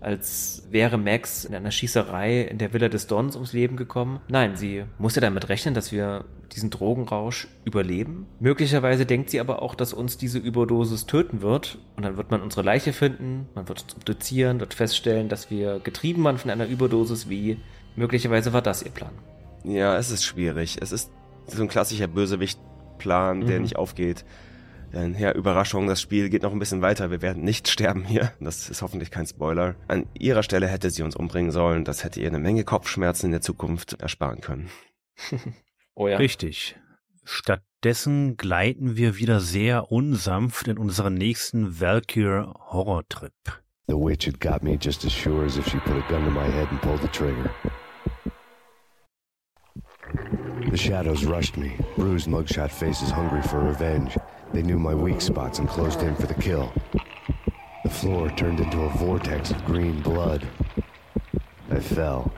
als 0.02 0.64
wäre 0.69 0.98
Max 0.98 1.45
in 1.45 1.56
einer 1.56 1.72
Schießerei 1.72 2.41
in 2.41 2.57
der 2.57 2.73
Villa 2.73 2.90
des 2.90 3.07
Dons 3.07 3.36
ums 3.36 3.53
Leben 3.53 3.78
gekommen. 3.78 4.19
Nein, 4.28 4.57
sie 4.57 4.84
muss 4.98 5.15
ja 5.15 5.22
damit 5.22 5.48
rechnen, 5.48 5.73
dass 5.73 5.94
wir 5.94 6.26
diesen 6.52 6.72
Drogenrausch 6.72 7.48
überleben. 7.64 8.26
Möglicherweise 8.41 9.06
denkt 9.06 9.30
sie 9.30 9.40
aber 9.40 9.61
auch, 9.61 9.76
dass 9.76 9.94
uns 9.94 10.18
diese 10.18 10.40
Überdosis 10.40 11.06
töten 11.06 11.41
wird. 11.41 11.78
Und 11.95 12.03
dann 12.03 12.18
wird 12.18 12.32
man 12.32 12.41
unsere 12.41 12.64
Leiche 12.64 12.91
finden, 12.91 13.48
man 13.56 13.69
wird 13.69 13.84
uns 13.84 13.95
obduzieren, 13.95 14.60
wird 14.60 14.73
feststellen, 14.73 15.30
dass 15.30 15.49
wir 15.49 15.80
getrieben 15.80 16.23
waren 16.26 16.38
von 16.38 16.52
einer 16.52 16.65
Überdosis 16.65 17.30
wie. 17.30 17.57
Möglicherweise 17.95 18.53
war 18.53 18.61
das 18.61 18.84
ihr 18.84 18.91
Plan. 18.91 19.11
Ja, 19.63 19.97
es 19.97 20.09
ist 20.11 20.23
schwierig. 20.23 20.77
Es 20.81 20.91
ist 20.91 21.11
so 21.47 21.61
ein 21.61 21.68
klassischer 21.68 22.07
Bösewicht-Plan, 22.07 23.41
der 23.45 23.57
Mhm. 23.57 23.63
nicht 23.63 23.76
aufgeht. 23.76 24.26
Denn 24.93 25.18
ja, 25.18 25.31
Überraschung, 25.31 25.88
das 25.88 26.01
Spiel 26.01 26.30
geht 26.30 26.43
noch 26.43 26.51
ein 26.51 26.59
bisschen 26.59 26.81
weiter. 26.81 27.11
Wir 27.11 27.22
werden 27.22 27.43
nicht 27.43 27.68
sterben 27.69 28.03
hier. 28.03 28.34
Das 28.39 28.69
ist 28.69 28.81
hoffentlich 28.81 29.11
kein 29.11 29.26
Spoiler. 29.26 29.76
An 29.88 30.05
ihrer 30.18 30.43
Stelle 30.43 30.68
hätte 30.68 30.89
sie 30.89 31.03
uns 31.03 31.15
umbringen 31.15 31.51
sollen. 31.51 31.85
Das 31.85 32.03
hätte 32.03 32.19
ihr 32.19 32.27
eine 32.27 32.39
Menge 32.39 32.63
Kopfschmerzen 32.63 33.27
in 33.27 33.31
der 33.31 33.41
Zukunft 33.41 33.93
ersparen 34.01 34.41
können. 34.41 34.69
Oh 35.93 36.07
ja. 36.07 36.15
Richtig. 36.18 36.77
Stattdessen 37.26 38.38
gleiten 38.38 38.95
wir 38.95 39.18
wieder 39.18 39.41
sehr 39.41 39.91
unsanft 39.91 40.69
in 40.69 40.77
unseren 40.77 41.15
nächsten 41.15 41.81
Valkyr 41.81 42.53
Horror-Trip. 42.69 43.34
The 43.88 43.93
witch 43.95 44.26
had 44.26 44.39
got 44.39 44.63
me 44.63 44.77
just 44.81 45.03
as 45.05 45.11
sure 45.11 45.45
as 45.45 45.57
if 45.57 45.68
she 45.68 45.77
put 45.80 45.97
a 45.97 46.09
gun 46.09 46.23
to 46.23 46.31
my 46.31 46.45
head 46.49 46.68
and 46.72 46.80
pulled 46.81 47.01
the 47.01 47.09
trigger. 47.09 47.49
The 50.69 50.77
shadows 50.77 51.25
rushed 51.25 51.57
me, 51.57 51.77
bruised 51.95 52.27
mugshot 52.27 52.71
faces 52.71 53.11
hungry 53.11 53.41
for 53.41 53.59
revenge. 53.59 54.17
They 54.53 54.61
knew 54.61 54.77
my 54.77 54.93
weak 54.93 55.21
spots 55.21 55.59
and 55.59 55.67
closed 55.67 56.01
in 56.01 56.15
for 56.15 56.27
the 56.27 56.33
kill. 56.33 56.71
The 57.83 57.89
floor 57.89 58.29
turned 58.35 58.59
into 58.59 58.81
a 58.81 58.89
vortex 58.97 59.51
of 59.51 59.63
green 59.65 60.01
blood. 60.01 60.45
I 61.69 61.79
fell. 61.79 62.31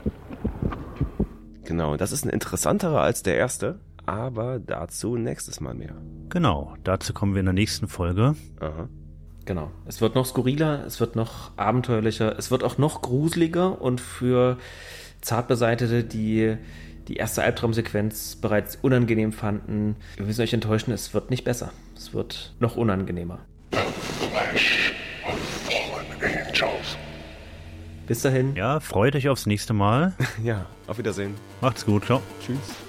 Genau, 1.64 1.96
das 1.96 2.12
ist 2.12 2.24
ein 2.24 2.30
interessanterer 2.30 3.00
als 3.00 3.22
der 3.22 3.36
erste, 3.36 3.80
aber 4.06 4.58
dazu 4.58 5.16
nächstes 5.16 5.60
Mal 5.60 5.74
mehr. 5.74 5.94
Genau, 6.28 6.74
dazu 6.84 7.12
kommen 7.12 7.34
wir 7.34 7.40
in 7.40 7.46
der 7.46 7.54
nächsten 7.54 7.88
Folge. 7.88 8.36
Aha. 8.60 8.88
Genau. 9.44 9.70
Es 9.86 10.00
wird 10.00 10.14
noch 10.14 10.26
skurriler, 10.26 10.84
es 10.86 11.00
wird 11.00 11.16
noch 11.16 11.50
abenteuerlicher, 11.56 12.38
es 12.38 12.50
wird 12.50 12.64
auch 12.64 12.78
noch 12.78 13.02
gruseliger 13.02 13.80
und 13.80 14.00
für 14.00 14.56
Zartbeseitete, 15.20 16.04
die 16.04 16.56
die 17.08 17.16
erste 17.16 17.42
Albtraumsequenz 17.42 18.36
bereits 18.36 18.76
unangenehm 18.76 19.32
fanden, 19.32 19.96
wir 20.16 20.26
müssen 20.26 20.42
euch 20.42 20.52
enttäuschen, 20.52 20.92
es 20.92 21.14
wird 21.14 21.30
nicht 21.30 21.44
besser. 21.44 21.72
Es 21.96 22.12
wird 22.14 22.54
noch 22.60 22.76
unangenehmer. 22.76 23.40
Bis 28.06 28.20
dahin. 28.20 28.54
Ja, 28.54 28.80
freut 28.80 29.16
euch 29.16 29.28
aufs 29.28 29.46
nächste 29.46 29.72
Mal. 29.72 30.12
Ja, 30.44 30.66
auf 30.86 30.98
Wiedersehen. 30.98 31.34
Macht's 31.60 31.86
gut, 31.86 32.04
ciao. 32.04 32.20
Tschüss. 32.44 32.83